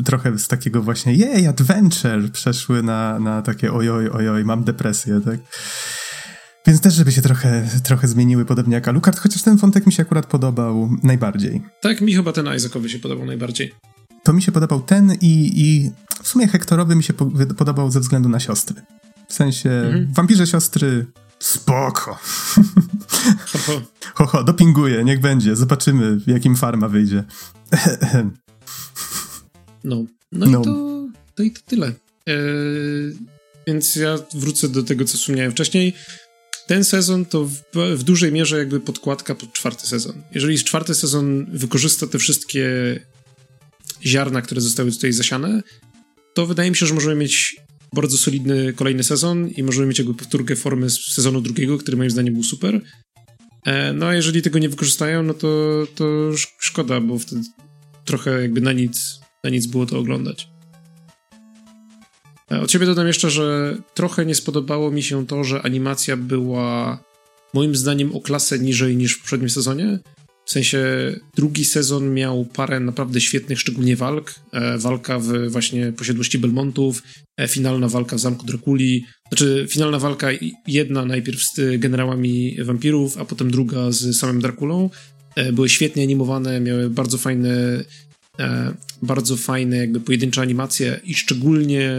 trochę 0.06 0.40
z 0.40 0.48
takiego 0.48 0.82
właśnie 0.82 1.14
jej, 1.14 1.48
adventure 1.48 2.32
przeszły 2.32 2.84
na, 2.84 3.20
na 3.20 3.42
takie 3.42 3.74
ojoj, 3.74 4.10
ojoj, 4.10 4.46
mam 4.46 4.64
depresję, 4.64 5.22
tak? 5.26 5.40
Więc 6.68 6.82
też, 6.82 6.94
żeby 6.94 7.12
się 7.12 7.22
trochę, 7.22 7.70
trochę 7.84 8.08
zmieniły, 8.08 8.46
podobnie 8.46 8.76
jak 8.76 8.88
Alucard, 8.88 9.20
chociaż 9.20 9.42
ten 9.42 9.58
wątek 9.58 9.86
mi 9.86 9.94
się 9.94 10.04
akurat 10.04 10.26
podobał 10.26 10.98
najbardziej. 11.04 11.62
Tak, 11.82 12.02
mi 12.02 12.16
chyba 12.16 12.34
ten 12.34 12.56
Isaacowy 12.56 12.90
się 12.90 13.00
podobał 13.00 13.26
najbardziej. 13.26 13.74
To 14.28 14.34
mi 14.34 14.42
się 14.42 14.52
podobał 14.52 14.82
ten 14.82 15.14
i, 15.22 15.52
i 15.56 15.92
w 16.24 16.28
sumie 16.28 16.48
Hektorowy 16.48 16.96
mi 16.96 17.04
się 17.04 17.14
po, 17.14 17.26
podobał 17.58 17.92
ze 17.92 18.00
względu 18.00 18.30
na 18.30 18.40
siostry. 18.40 18.82
W 19.28 19.34
sensie, 19.34 19.70
mhm. 19.70 20.14
wampirze 20.14 20.48
siostry 20.48 21.06
spoko. 21.40 22.20
ho, 23.46 23.58
ho. 23.68 23.82
ho, 24.14 24.26
ho, 24.26 24.44
dopinguję, 24.44 25.04
niech 25.04 25.20
będzie. 25.20 25.56
Zobaczymy, 25.56 26.20
jakim 26.28 26.56
farma 26.56 26.88
wyjdzie. 26.90 27.24
no, 29.84 30.04
no, 30.32 30.46
no. 30.46 30.62
I, 30.62 30.64
to, 30.64 31.08
to 31.36 31.44
i 31.44 31.52
to 31.52 31.62
tyle. 31.66 31.88
Eee, 31.88 32.36
więc 33.68 33.96
ja 33.96 34.18
wrócę 34.34 34.70
do 34.70 34.84
tego, 34.84 35.06
co 35.06 35.18
wspomniałem 35.18 35.52
wcześniej. 35.52 35.94
Ten 36.68 36.84
sezon 36.84 37.26
to 37.26 37.46
w, 37.46 37.62
w, 37.96 38.04
dużej 38.04 38.32
mierze 38.32 38.58
jakby 38.58 38.80
podkładka 38.80 39.36
pod 39.36 39.54
czwarty 39.54 39.88
sezon. 39.88 40.24
Jeżeli 40.32 40.58
czwarty 40.58 40.96
sezon 40.96 41.46
wykorzysta 41.52 42.08
te 42.08 42.20
wszystkie 42.20 42.70
ziarna, 44.06 44.42
które 44.42 44.62
zostały 44.62 44.92
tutaj 44.92 45.14
zasiane, 45.14 45.64
to 46.34 46.46
wydaje 46.46 46.70
mi 46.70 46.76
się, 46.76 46.86
że 46.86 46.94
możemy 46.94 47.16
mieć 47.16 47.56
bardzo 47.94 48.18
solidny 48.18 48.74
kolejny 48.74 49.04
sezon 49.04 49.50
i 49.50 49.64
możemy 49.64 49.88
mieć 49.88 50.00
jakby 50.00 50.14
powtórkę 50.14 50.56
formy 50.56 50.90
z 50.90 51.14
sezonu 51.14 51.42
drugiego, 51.42 51.78
który 51.78 51.98
moim 51.98 52.10
zdaniem 52.10 52.34
był 52.34 52.44
super. 52.44 52.82
E, 53.66 53.94
no 53.94 54.06
a 54.06 54.16
jeżeli 54.16 54.42
tego 54.42 54.60
nie 54.60 54.70
wykorzystają, 54.70 55.24
no 55.24 55.34
to, 55.34 55.48
to 55.96 56.32
szkoda, 56.60 57.02
bo 57.02 57.20
wtedy 57.20 57.42
trochę 58.06 58.42
jakby 58.42 58.62
na 58.62 58.74
nic, 58.74 59.20
na 59.44 59.50
nic 59.50 59.66
było 59.66 59.86
to 59.86 60.00
oglądać. 60.00 60.48
E, 62.52 62.62
od 62.62 62.70
ciebie 62.70 62.86
dodam 62.86 63.08
jeszcze, 63.08 63.30
że 63.30 63.78
trochę 63.94 64.26
nie 64.26 64.36
spodobało 64.36 64.92
mi 64.92 65.04
się 65.04 65.28
to, 65.28 65.44
że 65.44 65.62
animacja 65.62 66.18
była 66.18 67.04
moim 67.54 67.76
zdaniem 67.76 68.16
o 68.16 68.22
klasę 68.22 68.60
niżej 68.60 68.98
niż 68.98 69.14
w 69.14 69.20
poprzednim 69.20 69.50
sezonie. 69.50 70.00
W 70.48 70.52
sensie 70.52 70.80
drugi 71.36 71.66
sezon 71.66 72.14
miał 72.14 72.46
parę 72.46 72.80
naprawdę 72.80 73.22
świetnych, 73.22 73.60
szczególnie 73.60 73.96
walk. 73.96 74.36
E, 74.52 74.78
walka 74.78 75.20
w 75.20 75.50
właśnie 75.50 75.92
posiadłości 75.92 76.40
Belmontów, 76.40 77.04
e, 77.38 77.48
finalna 77.48 77.88
walka 77.90 78.16
w 78.16 78.20
Zamku 78.20 78.46
Drakuli. 78.46 79.06
Znaczy, 79.28 79.66
finalna 79.70 80.00
walka 80.00 80.28
jedna 80.68 81.06
najpierw 81.06 81.44
z 81.44 81.80
generałami 81.80 82.58
wampirów, 82.64 83.18
a 83.18 83.26
potem 83.26 83.52
druga 83.52 83.92
z 83.92 84.18
samym 84.18 84.42
Drakulą. 84.42 84.90
E, 85.36 85.54
były 85.54 85.70
świetnie 85.70 86.04
animowane, 86.04 86.60
miały 86.60 86.90
bardzo 86.90 87.18
fajne, 87.18 87.84
e, 88.40 88.74
bardzo 89.02 89.38
fajne 89.38 89.78
jakby 89.78 90.00
pojedyncze 90.00 90.42
animacje 90.42 91.00
i 91.04 91.16
szczególnie 91.16 91.92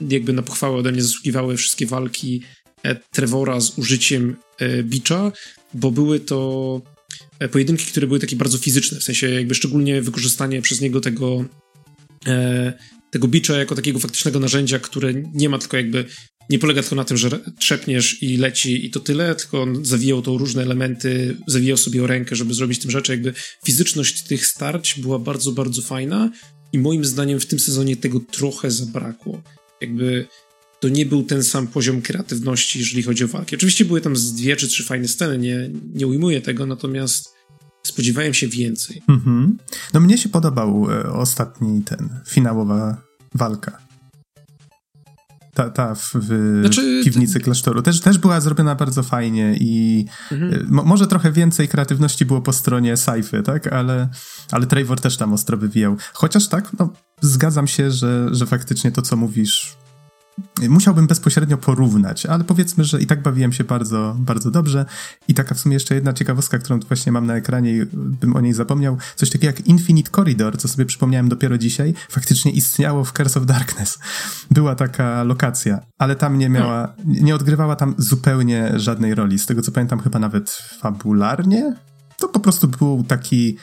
jakby 0.00 0.32
na 0.32 0.42
pochwałę 0.42 0.76
ode 0.76 0.92
mnie 0.92 1.02
zasługiwały 1.02 1.56
wszystkie 1.56 1.86
walki 1.86 2.42
e, 2.82 2.94
Trevora 2.94 3.60
z 3.60 3.78
użyciem 3.78 4.36
e, 4.58 4.82
bicza, 4.82 5.32
bo 5.74 5.90
były 5.90 6.20
to 6.20 6.80
E, 6.80 6.99
pojedynki, 7.48 7.86
które 7.86 8.06
były 8.06 8.20
takie 8.20 8.36
bardzo 8.36 8.58
fizyczne, 8.58 9.00
w 9.00 9.04
sensie 9.04 9.30
jakby 9.30 9.54
szczególnie 9.54 10.02
wykorzystanie 10.02 10.62
przez 10.62 10.80
niego 10.80 11.00
tego 11.00 11.44
e, 12.26 12.72
tego 13.10 13.28
bicza 13.28 13.58
jako 13.58 13.74
takiego 13.74 13.98
faktycznego 13.98 14.40
narzędzia, 14.40 14.78
które 14.78 15.14
nie 15.34 15.48
ma 15.48 15.58
tylko 15.58 15.76
jakby 15.76 16.04
nie 16.50 16.58
polega 16.58 16.82
tylko 16.82 16.96
na 16.96 17.04
tym, 17.04 17.16
że 17.16 17.30
trzepniesz 17.58 18.22
i 18.22 18.36
leci 18.36 18.86
i 18.86 18.90
to 18.90 19.00
tyle, 19.00 19.34
tylko 19.34 19.62
on 19.62 19.84
zawijał 19.84 20.22
to 20.22 20.38
różne 20.38 20.62
elementy, 20.62 21.36
zawijał 21.46 21.76
sobie 21.76 22.06
rękę, 22.06 22.36
żeby 22.36 22.54
zrobić 22.54 22.78
tym 22.78 22.90
rzeczy. 22.90 23.12
Jakby 23.12 23.32
fizyczność 23.64 24.22
tych 24.22 24.46
starć 24.46 25.00
była 25.00 25.18
bardzo, 25.18 25.52
bardzo 25.52 25.82
fajna 25.82 26.30
i 26.72 26.78
moim 26.78 27.04
zdaniem 27.04 27.40
w 27.40 27.46
tym 27.46 27.58
sezonie 27.58 27.96
tego 27.96 28.20
trochę 28.20 28.70
zabrakło. 28.70 29.42
Jakby 29.80 30.26
to 30.80 30.88
nie 30.88 31.06
był 31.06 31.22
ten 31.22 31.44
sam 31.44 31.66
poziom 31.66 32.02
kreatywności, 32.02 32.78
jeżeli 32.78 33.02
chodzi 33.02 33.24
o 33.24 33.28
walki. 33.28 33.56
Oczywiście 33.56 33.84
były 33.84 34.00
tam 34.00 34.16
z 34.16 34.34
dwie 34.34 34.56
czy 34.56 34.68
trzy 34.68 34.84
fajne 34.84 35.08
sceny, 35.08 35.38
nie, 35.38 35.70
nie 35.94 36.06
ujmuję 36.06 36.40
tego, 36.40 36.66
natomiast 36.66 37.34
spodziewałem 37.82 38.34
się 38.34 38.48
więcej. 38.48 39.02
Mhm. 39.08 39.58
No 39.94 40.00
mnie 40.00 40.18
się 40.18 40.28
podobał 40.28 40.90
e, 40.90 41.12
ostatni 41.12 41.82
ten, 41.82 42.08
finałowa 42.26 43.02
walka. 43.34 43.78
ta, 45.54 45.70
ta 45.70 45.94
w, 45.94 46.12
w 46.14 46.60
znaczy, 46.60 47.02
piwnicy 47.04 47.34
ty... 47.34 47.40
klasztoru, 47.40 47.82
też, 47.82 48.00
też 48.00 48.18
była 48.18 48.40
zrobiona 48.40 48.74
bardzo 48.74 49.02
fajnie 49.02 49.56
i 49.60 50.04
mhm. 50.32 50.54
Y, 50.54 50.66
może 50.68 51.06
trochę 51.06 51.32
więcej 51.32 51.68
kreatywności 51.68 52.24
było 52.24 52.40
po 52.40 52.52
stronie 52.52 52.96
Saify, 52.96 53.42
tak? 53.42 53.66
Ale, 53.66 54.08
ale 54.50 54.66
Trevor 54.66 55.00
też 55.00 55.16
tam 55.16 55.32
ostro 55.32 55.56
wywijał. 55.56 55.96
Chociaż 56.12 56.48
tak, 56.48 56.70
no, 56.78 56.92
zgadzam 57.20 57.66
się, 57.66 57.90
że, 57.90 58.28
że 58.32 58.46
faktycznie 58.46 58.92
to, 58.92 59.02
co 59.02 59.16
mówisz, 59.16 59.76
musiałbym 60.68 61.06
bezpośrednio 61.06 61.56
porównać, 61.56 62.26
ale 62.26 62.44
powiedzmy, 62.44 62.84
że 62.84 63.00
i 63.00 63.06
tak 63.06 63.22
bawiłem 63.22 63.52
się 63.52 63.64
bardzo, 63.64 64.16
bardzo 64.18 64.50
dobrze. 64.50 64.86
I 65.28 65.34
taka 65.34 65.54
w 65.54 65.60
sumie 65.60 65.74
jeszcze 65.74 65.94
jedna 65.94 66.12
ciekawostka, 66.12 66.58
którą 66.58 66.80
właśnie 66.80 67.12
mam 67.12 67.26
na 67.26 67.34
ekranie 67.34 67.86
bym 67.92 68.36
o 68.36 68.40
niej 68.40 68.52
zapomniał. 68.52 68.98
Coś 69.16 69.30
takiego 69.30 69.46
jak 69.46 69.66
Infinite 69.66 70.10
Corridor, 70.10 70.58
co 70.58 70.68
sobie 70.68 70.86
przypomniałem 70.86 71.28
dopiero 71.28 71.58
dzisiaj, 71.58 71.94
faktycznie 72.10 72.52
istniało 72.52 73.04
w 73.04 73.12
Curse 73.12 73.40
of 73.40 73.46
Darkness. 73.46 73.98
Była 74.50 74.74
taka 74.74 75.22
lokacja, 75.22 75.80
ale 75.98 76.16
tam 76.16 76.38
nie 76.38 76.48
miała, 76.48 76.94
nie 77.04 77.34
odgrywała 77.34 77.76
tam 77.76 77.94
zupełnie 77.98 78.72
żadnej 78.76 79.14
roli. 79.14 79.38
Z 79.38 79.46
tego 79.46 79.62
co 79.62 79.72
pamiętam, 79.72 80.00
chyba 80.00 80.18
nawet 80.18 80.50
fabularnie. 80.80 81.76
To 82.18 82.28
po 82.28 82.40
prostu 82.40 82.68
był 82.68 83.04
taki 83.04 83.56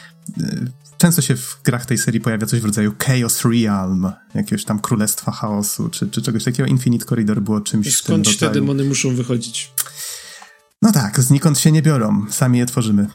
często 0.97 1.21
się 1.21 1.35
w 1.35 1.59
grach 1.63 1.85
tej 1.85 1.97
serii 1.97 2.21
pojawia 2.21 2.47
coś 2.47 2.59
w 2.59 2.65
rodzaju 2.65 2.93
Chaos 2.99 3.45
Realm, 3.45 4.11
jakiegoś 4.35 4.65
tam 4.65 4.79
Królestwa 4.79 5.31
Chaosu, 5.31 5.89
czy, 5.89 6.09
czy 6.09 6.21
czegoś 6.21 6.43
takiego. 6.43 6.69
Infinite 6.69 7.05
Corridor 7.05 7.41
było 7.41 7.61
czymś 7.61 7.95
Skąd 7.95 8.27
w 8.27 8.37
tym 8.37 8.49
te 8.49 8.53
demony 8.53 8.83
muszą 8.83 9.15
wychodzić? 9.15 9.71
No 10.81 10.91
tak, 10.91 11.19
znikąd 11.19 11.59
się 11.59 11.71
nie 11.71 11.81
biorą, 11.81 12.25
sami 12.29 12.59
je 12.59 12.65
tworzymy. 12.65 13.07